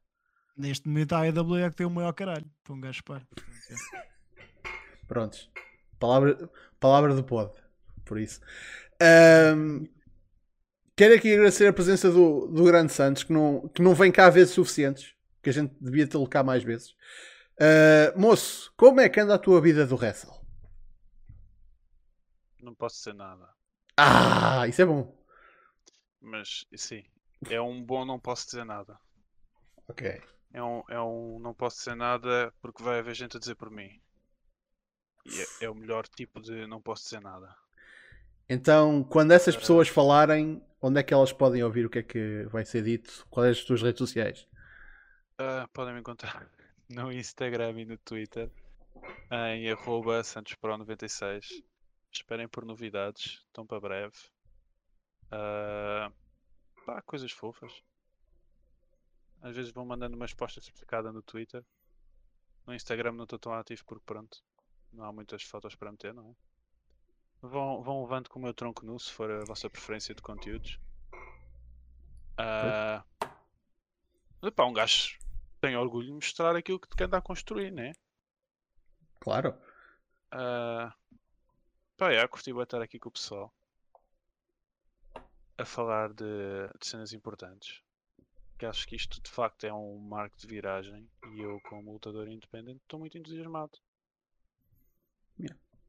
Neste 0.57 0.89
momento 0.89 1.15
a 1.15 1.29
EW 1.29 1.57
é 1.59 1.71
que 1.71 1.77
tem 1.77 1.87
o 1.87 1.91
maior 1.91 2.13
caralho, 2.13 2.45
para 2.65 2.75
um 2.75 2.81
gajo 2.81 3.05
para. 3.05 3.23
Prontos. 5.07 5.49
Palavra, 6.01 6.51
palavra 6.81 7.15
do 7.15 7.23
pod. 7.23 7.53
Por 8.05 8.19
isso. 8.19 8.41
Um, 9.01 9.87
Quero 10.99 11.15
aqui 11.15 11.33
agradecer 11.33 11.69
a 11.69 11.73
presença 11.73 12.11
do, 12.11 12.49
do 12.49 12.65
Grande 12.65 12.93
Santos, 12.93 13.23
que 13.23 13.33
não, 13.33 13.69
que 13.69 13.81
não 13.81 13.95
vem 13.95 14.11
cá 14.11 14.29
vezes 14.29 14.53
suficientes, 14.53 15.15
que 15.41 15.49
a 15.49 15.53
gente 15.53 15.73
devia 15.81 16.09
tê-lo 16.09 16.29
cá 16.29 16.43
mais 16.43 16.65
vezes. 16.65 16.91
Uh, 17.55 18.19
moço, 18.19 18.75
como 18.77 18.99
é 18.99 19.09
que 19.09 19.21
anda 19.21 19.37
a 19.37 19.39
tua 19.39 19.61
vida 19.61 19.87
do 19.87 19.95
wrestle? 19.95 20.35
Não 22.61 22.75
posso 22.75 22.97
dizer 22.97 23.15
nada. 23.15 23.49
Ah, 23.97 24.67
isso 24.67 24.83
é 24.83 24.85
bom. 24.85 25.17
Mas 26.21 26.67
sim, 26.75 27.05
é 27.49 27.61
um 27.61 27.81
bom 27.81 28.05
não 28.05 28.19
posso 28.19 28.47
dizer 28.47 28.65
nada. 28.65 28.99
Ok. 29.87 30.21
É 30.53 30.61
um, 30.61 30.83
é 30.89 31.01
um 31.01 31.39
não 31.39 31.55
posso 31.55 31.77
dizer 31.77 31.95
nada 31.95 32.53
porque 32.61 32.83
vai 32.83 32.99
haver 32.99 33.15
gente 33.15 33.37
a 33.37 33.41
dizer 33.41 33.55
por 33.55 33.71
mim. 33.71 33.89
E 35.25 35.41
é, 35.41 35.67
é 35.67 35.71
o 35.71 35.77
melhor 35.77 36.09
tipo 36.09 36.41
de 36.41 36.67
não 36.67 36.83
posso 36.83 37.05
dizer 37.05 37.21
nada. 37.21 37.55
Então, 38.49 39.05
quando 39.05 39.31
essas 39.31 39.57
pessoas 39.57 39.89
falarem, 39.89 40.61
onde 40.81 41.01
é 41.01 41.03
que 41.03 41.13
elas 41.13 41.33
podem 41.33 41.63
ouvir 41.63 41.87
o 41.87 41.91
que 41.91 41.99
é 41.99 42.03
que 42.03 42.45
vai 42.51 42.65
ser 42.65 42.83
dito? 42.83 43.27
Quais 43.31 43.59
as 43.59 43.65
tuas 43.65 43.83
redes 43.83 43.99
sociais? 43.99 44.47
Ah, 45.39 45.69
podem 45.73 45.95
me 45.95 46.01
encontrar 46.01 46.49
no 46.91 47.13
Instagram 47.13 47.81
e 47.81 47.85
no 47.85 47.99
Twitter 47.99 48.51
em 49.31 49.71
arroba 49.71 50.21
santospro96. 50.23 51.65
Esperem 52.11 52.49
por 52.49 52.65
novidades, 52.65 53.43
estão 53.47 53.67
para 53.67 53.81
breve. 53.81 54.17
Ah, 55.31 56.11
pá, 56.87 57.03
coisas 57.03 57.31
fofas. 57.31 57.73
Às 59.41 59.55
vezes 59.55 59.73
vão 59.73 59.87
mandando 59.87 60.17
uma 60.17 60.25
resposta 60.25 60.59
explicada 60.59 61.13
no 61.13 61.23
Twitter. 61.23 61.65
No 62.67 62.75
Instagram 62.75 63.13
não 63.13 63.25
estou 63.25 63.39
tão 63.39 63.53
ativo 63.53 63.85
porque 63.87 64.05
pronto, 64.05 64.43
não 64.93 65.05
há 65.05 65.13
muitas 65.13 65.43
fotos 65.43 65.75
para 65.75 65.93
meter, 65.93 66.13
não 66.13 66.29
é? 66.29 66.35
Vão, 67.41 67.83
vão 67.83 68.03
levando 68.03 68.29
com 68.29 68.39
o 68.39 68.43
meu 68.43 68.53
tronco 68.53 68.85
nu 68.85 68.99
se 68.99 69.13
for 69.13 69.31
a 69.31 69.45
vossa 69.45 69.71
preferência 69.71 70.15
de 70.15 70.23
conteúdos. 70.23 70.79
Ah, 72.37 73.05
mas, 74.41 74.55
pá, 74.55 74.65
um 74.65 74.73
gajo 74.73 75.19
tem 75.61 75.77
orgulho 75.77 76.07
de 76.07 76.13
mostrar 76.13 76.55
aquilo 76.55 76.79
que 76.79 77.03
anda 77.03 77.19
a 77.19 77.23
construir, 77.23 77.73
né? 77.73 77.93
Claro. 79.21 79.55
Ah, 80.31 80.95
pá, 81.97 82.13
é, 82.13 82.27
curti 82.29 82.51
estar 82.51 82.81
aqui 82.81 82.99
com 82.99 83.09
o 83.09 83.13
pessoal 83.13 83.53
a 85.59 85.65
falar 85.65 86.13
de, 86.13 86.69
de 86.79 86.87
cenas 86.87 87.13
importantes. 87.13 87.83
Que 88.57 88.67
acho 88.67 88.87
que 88.87 88.97
isto 88.97 89.21
de 89.21 89.31
facto 89.31 89.65
é 89.65 89.73
um 89.73 89.99
marco 89.99 90.37
de 90.37 90.47
viragem 90.47 91.09
e 91.33 91.41
eu, 91.41 91.61
como 91.69 91.93
lutador 91.93 92.29
independente, 92.29 92.81
estou 92.83 92.99
muito 92.99 93.19
entusiasmado. 93.19 93.79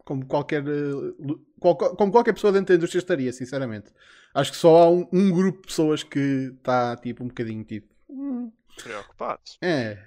Como 0.09 0.25
qualquer, 0.25 0.63
uh, 0.67 1.45
qual- 1.59 1.77
como 1.95 2.11
qualquer 2.11 2.33
pessoa 2.33 2.51
dentro 2.51 2.73
da 2.73 2.77
indústria 2.77 2.97
estaria, 2.97 3.31
sinceramente. 3.31 3.93
Acho 4.33 4.49
que 4.51 4.57
só 4.57 4.75
há 4.77 4.89
um, 4.89 5.07
um 5.13 5.31
grupo 5.31 5.61
de 5.61 5.67
pessoas 5.67 6.01
que 6.01 6.51
está 6.57 6.97
tipo 6.97 7.23
um 7.23 7.27
bocadinho 7.27 7.63
tipo. 7.63 7.87
"Hum, 8.09 8.51
Preocupado. 8.81 9.41
É, 9.61 10.03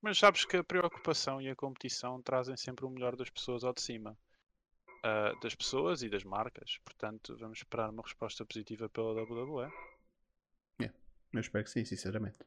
Mas 0.00 0.16
sabes 0.18 0.46
que 0.46 0.56
a 0.56 0.64
preocupação 0.64 1.38
e 1.38 1.50
a 1.50 1.54
competição 1.54 2.22
trazem 2.22 2.56
sempre 2.56 2.86
o 2.86 2.90
melhor 2.90 3.14
das 3.14 3.28
pessoas 3.28 3.62
ao 3.62 3.74
de 3.74 3.82
cima. 3.82 4.16
Ah, 5.04 5.34
das 5.42 5.54
pessoas 5.54 6.02
e 6.02 6.08
das 6.08 6.24
marcas. 6.24 6.78
Portanto, 6.82 7.36
vamos 7.38 7.58
esperar 7.58 7.90
uma 7.90 8.02
resposta 8.02 8.42
positiva 8.46 8.88
pela 8.88 9.12
WWE. 9.22 9.70
eu 10.80 11.40
espero 11.40 11.64
que 11.64 11.70
sim, 11.70 11.84
sinceramente. 11.84 12.38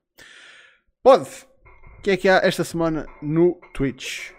Pode! 1.04 1.30
O 2.00 2.02
que 2.02 2.10
é 2.12 2.18
que 2.18 2.28
há 2.30 2.38
esta 2.38 2.64
semana 2.64 3.06
no 3.22 3.60
Twitch? 3.76 4.32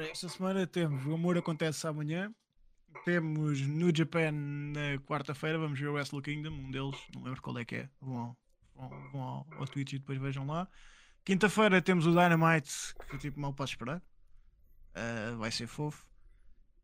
Esta 0.00 0.28
semana 0.28 0.66
temos 0.66 1.06
o 1.06 1.14
Amor 1.14 1.38
Acontece 1.38 1.86
amanhã. 1.86 2.34
Temos 3.04 3.60
no 3.60 3.94
Japan 3.94 4.32
na 4.32 4.98
quarta-feira. 5.06 5.58
Vamos 5.58 5.78
ver 5.78 5.88
o 5.88 5.92
Wrestle 5.92 6.20
Kingdom, 6.20 6.50
um 6.50 6.70
deles, 6.70 6.96
não 7.14 7.22
lembro 7.22 7.40
qual 7.40 7.58
é 7.58 7.64
que 7.64 7.76
é. 7.76 7.90
Vão, 8.00 8.36
vão, 8.74 9.10
vão 9.12 9.22
ao, 9.22 9.46
ao 9.58 9.66
Twitch 9.66 9.92
e 9.92 9.98
depois 9.98 10.18
vejam 10.18 10.46
lá. 10.46 10.68
Quinta-feira 11.24 11.80
temos 11.80 12.06
o 12.06 12.10
Dynamite, 12.10 12.94
que 13.08 13.18
tipo 13.18 13.38
mal 13.38 13.54
posso 13.54 13.72
esperar. 13.72 14.02
Ah, 14.94 15.34
vai 15.36 15.50
ser 15.50 15.66
fofo. 15.66 16.06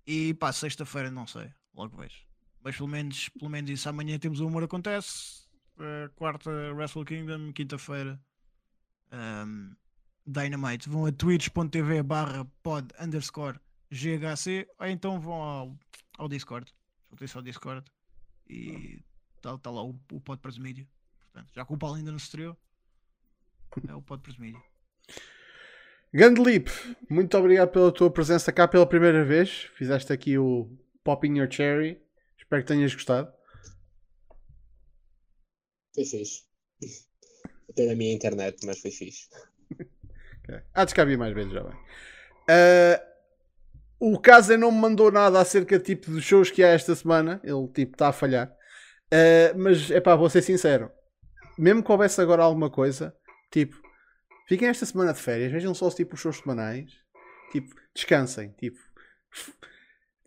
E 0.06 0.34
pá, 0.34 0.52
sexta-feira 0.52 1.10
não 1.10 1.26
sei, 1.26 1.52
logo 1.74 1.96
vejo. 1.96 2.24
Mas 2.62 2.76
pelo 2.76 2.88
menos, 2.88 3.28
pelo 3.30 3.50
menos 3.50 3.70
isso 3.70 3.88
amanhã 3.88 4.18
temos 4.18 4.40
o 4.40 4.46
Amor 4.46 4.64
Acontece. 4.64 5.48
Ah, 5.78 6.10
quarta 6.14 6.50
Wrestle 6.72 7.04
Kingdom, 7.04 7.52
quinta-feira 7.52 8.20
ahm, 9.10 9.74
Dynamite. 10.30 10.88
Vão 10.88 11.06
a 11.06 11.12
twitch.tv 11.12 12.02
barra 12.02 12.44
pod 12.62 12.88
underscore 13.00 13.58
GHC 13.90 14.68
ou 14.78 14.86
então 14.86 15.20
vão 15.20 15.42
ao, 15.42 15.76
ao 16.18 16.28
Discord. 16.28 16.72
Juntem-se 17.10 17.36
ao 17.36 17.42
Discord 17.42 17.84
e 18.48 19.02
está 19.36 19.56
tá 19.58 19.70
lá 19.70 19.82
o, 19.82 19.98
o 20.12 20.20
Pod 20.20 20.40
Presmídia. 20.40 20.86
Portanto, 21.32 21.52
já 21.54 21.64
que 21.64 21.72
o 21.72 21.78
Paulo 21.78 21.96
ainda 21.96 22.12
não 22.12 22.18
se 22.18 22.26
estreou, 22.26 22.56
é 23.88 23.94
o 23.94 24.02
Pod 24.02 24.22
Presmídia. 24.22 24.62
Gandlip, 26.12 26.68
muito 27.08 27.36
obrigado 27.36 27.70
pela 27.70 27.92
tua 27.92 28.10
presença 28.10 28.52
cá 28.52 28.66
pela 28.66 28.86
primeira 28.86 29.24
vez. 29.24 29.68
Fizeste 29.76 30.12
aqui 30.12 30.36
o 30.36 30.68
Popping 31.04 31.38
Your 31.38 31.50
Cherry. 31.50 32.02
Espero 32.36 32.62
que 32.62 32.68
tenhas 32.68 32.92
gostado. 32.92 33.32
Foi 35.94 36.04
fixe. 36.04 36.44
Até 37.68 37.86
na 37.86 37.94
minha 37.94 38.12
internet, 38.12 38.64
mas 38.66 38.80
foi 38.80 38.90
fixe. 38.90 39.28
Ok. 40.50 40.62
Há 40.74 40.84
de 40.84 40.94
caber 40.94 41.18
mais 41.18 41.34
vezes, 41.34 41.52
já 41.52 41.62
bem. 41.62 41.76
Ah, 42.48 43.02
o 44.00 44.18
Casa 44.18 44.56
não 44.56 44.72
me 44.72 44.78
mandou 44.78 45.12
nada 45.12 45.38
acerca 45.38 45.78
tipo, 45.78 46.10
dos 46.10 46.24
shows 46.24 46.50
que 46.50 46.64
há 46.64 46.68
esta 46.68 46.94
semana. 46.94 47.40
Ele 47.44 47.68
tipo 47.68 47.92
está 47.92 48.08
a 48.08 48.12
falhar. 48.12 48.52
Ah, 49.12 49.54
mas 49.56 49.90
é 49.90 50.00
pá, 50.00 50.16
vou 50.16 50.30
ser 50.30 50.42
sincero. 50.42 50.90
Mesmo 51.58 51.82
que 51.82 51.92
houvesse 51.92 52.20
agora 52.20 52.42
alguma 52.42 52.70
coisa, 52.70 53.14
tipo, 53.50 53.76
fiquem 54.48 54.68
esta 54.68 54.86
semana 54.86 55.12
de 55.12 55.20
férias, 55.20 55.52
vejam 55.52 55.74
só 55.74 55.90
tipo, 55.90 56.14
os 56.14 56.20
shows 56.20 56.38
semanais. 56.38 56.90
Tipo, 57.52 57.74
descansem. 57.94 58.54
Tipo, 58.58 58.78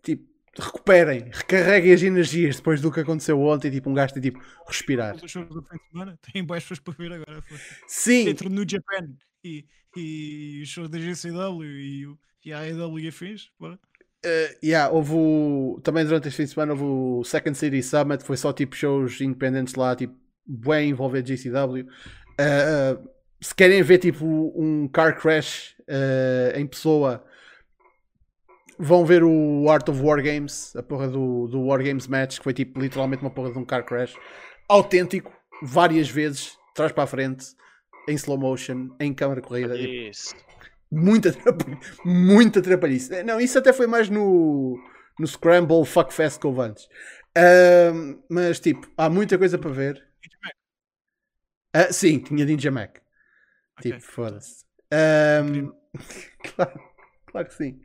tipo, 0.02 0.28
recuperem, 0.56 1.30
recarreguem 1.32 1.92
as 1.92 2.02
energias 2.02 2.56
depois 2.56 2.80
do 2.80 2.92
que 2.92 3.00
aconteceu 3.00 3.40
ontem. 3.40 3.70
Tipo, 3.70 3.90
um 3.90 3.94
gajo 3.94 4.14
tem 4.14 4.22
tipo, 4.22 4.40
respirar. 4.66 5.16
Os 5.16 5.30
shows 5.30 5.48
do 5.48 5.62
fim 5.62 5.76
de 5.76 5.88
semana 5.90 6.18
têm 6.32 6.44
boas 6.44 6.62
pessoas 6.62 6.78
para 6.78 6.94
ver 6.94 7.12
agora. 7.12 7.42
Sim, 7.88 8.28
Entre 8.28 8.48
no 8.48 8.68
Japan 8.68 9.08
e, 9.44 9.64
e 9.96 10.60
os 10.62 10.68
shows 10.68 10.88
da 10.88 10.98
GCW 10.98 11.62
e, 11.64 12.06
e 12.44 12.52
a 12.52 12.60
AEW 12.60 13.08
afins. 13.08 13.50
pá. 13.58 13.78
Uh, 14.26 14.56
yeah, 14.64 14.90
houve 14.92 15.12
o- 15.12 15.80
também 15.84 16.02
durante 16.04 16.28
este 16.28 16.38
fim 16.38 16.44
de 16.44 16.50
semana 16.50 16.72
houve 16.72 16.84
o 16.84 17.22
Second 17.24 17.56
City 17.58 17.82
Summit, 17.82 18.24
foi 18.24 18.38
só 18.38 18.52
tipo 18.54 18.74
shows 18.74 19.20
independentes 19.20 19.74
lá, 19.74 19.94
tipo, 19.94 20.14
bem 20.46 20.88
envolver 20.90 21.22
GCW. 21.22 21.84
Uh, 21.84 23.02
uh, 23.04 23.08
se 23.40 23.54
querem 23.54 23.82
ver 23.82 23.98
tipo 23.98 24.24
um 24.56 24.88
car 24.88 25.20
crash 25.20 25.76
uh, 25.82 26.58
em 26.58 26.66
pessoa, 26.66 27.22
vão 28.78 29.04
ver 29.04 29.22
o 29.22 29.68
Art 29.68 29.86
of 29.90 30.00
War 30.00 30.22
Games, 30.22 30.74
a 30.74 30.82
porra 30.82 31.06
do, 31.08 31.46
do 31.48 31.62
War 31.66 31.82
Games 31.82 32.06
Match, 32.06 32.38
que 32.38 32.44
foi 32.44 32.54
tipo 32.54 32.80
literalmente 32.80 33.22
uma 33.22 33.30
porra 33.30 33.52
de 33.52 33.58
um 33.58 33.64
car 33.64 33.84
crash 33.84 34.14
autêntico, 34.68 35.30
várias 35.62 36.08
vezes, 36.08 36.56
trás 36.74 36.90
para 36.92 37.04
a 37.04 37.06
frente, 37.06 37.44
em 38.08 38.14
slow 38.14 38.38
motion, 38.38 38.90
em 39.00 39.14
câmara 39.14 39.40
corrida. 39.40 39.76
tipo, 39.76 39.92
Isso. 39.92 40.34
muita 40.90 41.30
atrapalhice. 41.30 42.00
Muita 42.04 42.58
atrapalhice. 42.60 43.22
Não, 43.22 43.40
isso 43.40 43.58
até 43.58 43.72
foi 43.72 43.86
mais 43.86 44.08
no, 44.08 44.78
no 45.18 45.26
Scramble 45.26 45.84
Fuckfest 45.84 46.38
que 46.38 46.46
houve 46.46 46.60
antes. 46.60 46.88
Ahm, 47.36 48.22
mas 48.28 48.60
tipo, 48.60 48.88
há 48.96 49.08
muita 49.10 49.36
coisa 49.38 49.58
para 49.58 49.70
ver. 49.70 50.06
Ah, 51.72 51.92
sim, 51.92 52.20
tinha 52.20 52.44
Ninja 52.44 52.70
Mac. 52.70 52.98
Ok. 53.78 53.90
Tipo, 53.90 54.00
foda-se. 54.00 54.64
Ahm, 54.92 55.72
claro, 56.54 56.80
claro 57.26 57.48
que 57.48 57.54
sim. 57.54 57.80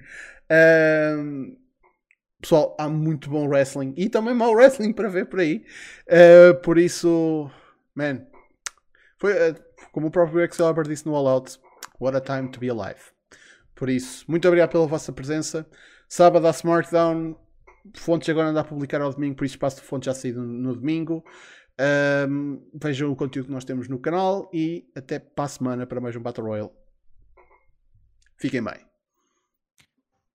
Ahm, 0.49 1.57
pessoal, 2.39 2.75
há 2.79 2.87
muito 2.87 3.29
bom 3.29 3.47
wrestling 3.47 3.93
e 3.97 4.07
também 4.09 4.35
mau 4.35 4.53
wrestling 4.53 4.93
para 4.93 5.09
ver 5.09 5.25
por 5.25 5.39
aí. 5.39 5.65
Ah, 6.07 6.53
por 6.63 6.77
isso, 6.77 7.49
man, 7.95 8.27
foi 9.19 9.33
ah, 9.33 9.55
como 9.91 10.07
o 10.07 10.11
próprio 10.11 10.41
Excalibur 10.43 10.87
disse 10.87 11.05
no 11.05 11.15
All 11.15 11.27
Out. 11.27 11.59
What 11.99 12.17
a 12.17 12.21
time 12.21 12.49
to 12.49 12.59
be 12.59 12.69
alive. 12.69 12.99
Por 13.75 13.89
isso, 13.89 14.25
muito 14.27 14.47
obrigado 14.47 14.71
pela 14.71 14.87
vossa 14.87 15.11
presença. 15.11 15.69
Sábado 16.07 16.47
a 16.47 16.51
SmackDown. 16.51 17.35
Fontes 17.95 18.29
agora 18.29 18.49
anda 18.49 18.61
a 18.61 18.63
publicar 18.63 19.01
ao 19.01 19.13
domingo, 19.13 19.35
por 19.35 19.45
isso 19.45 19.55
espaço 19.55 19.77
de 19.77 19.83
fontes 19.83 20.05
já 20.05 20.13
saído 20.13 20.41
no 20.41 20.75
domingo. 20.75 21.23
Ahm, 21.79 22.59
vejam 22.73 23.09
o 23.09 23.15
conteúdo 23.15 23.47
que 23.47 23.53
nós 23.53 23.63
temos 23.63 23.87
no 23.87 23.99
canal 23.99 24.49
e 24.53 24.89
até 24.95 25.17
para 25.17 25.45
a 25.45 25.47
semana 25.47 25.87
para 25.87 26.01
mais 26.01 26.15
um 26.15 26.21
Battle 26.21 26.45
Royale. 26.45 26.71
Fiquem 28.37 28.61
bem. 28.61 28.88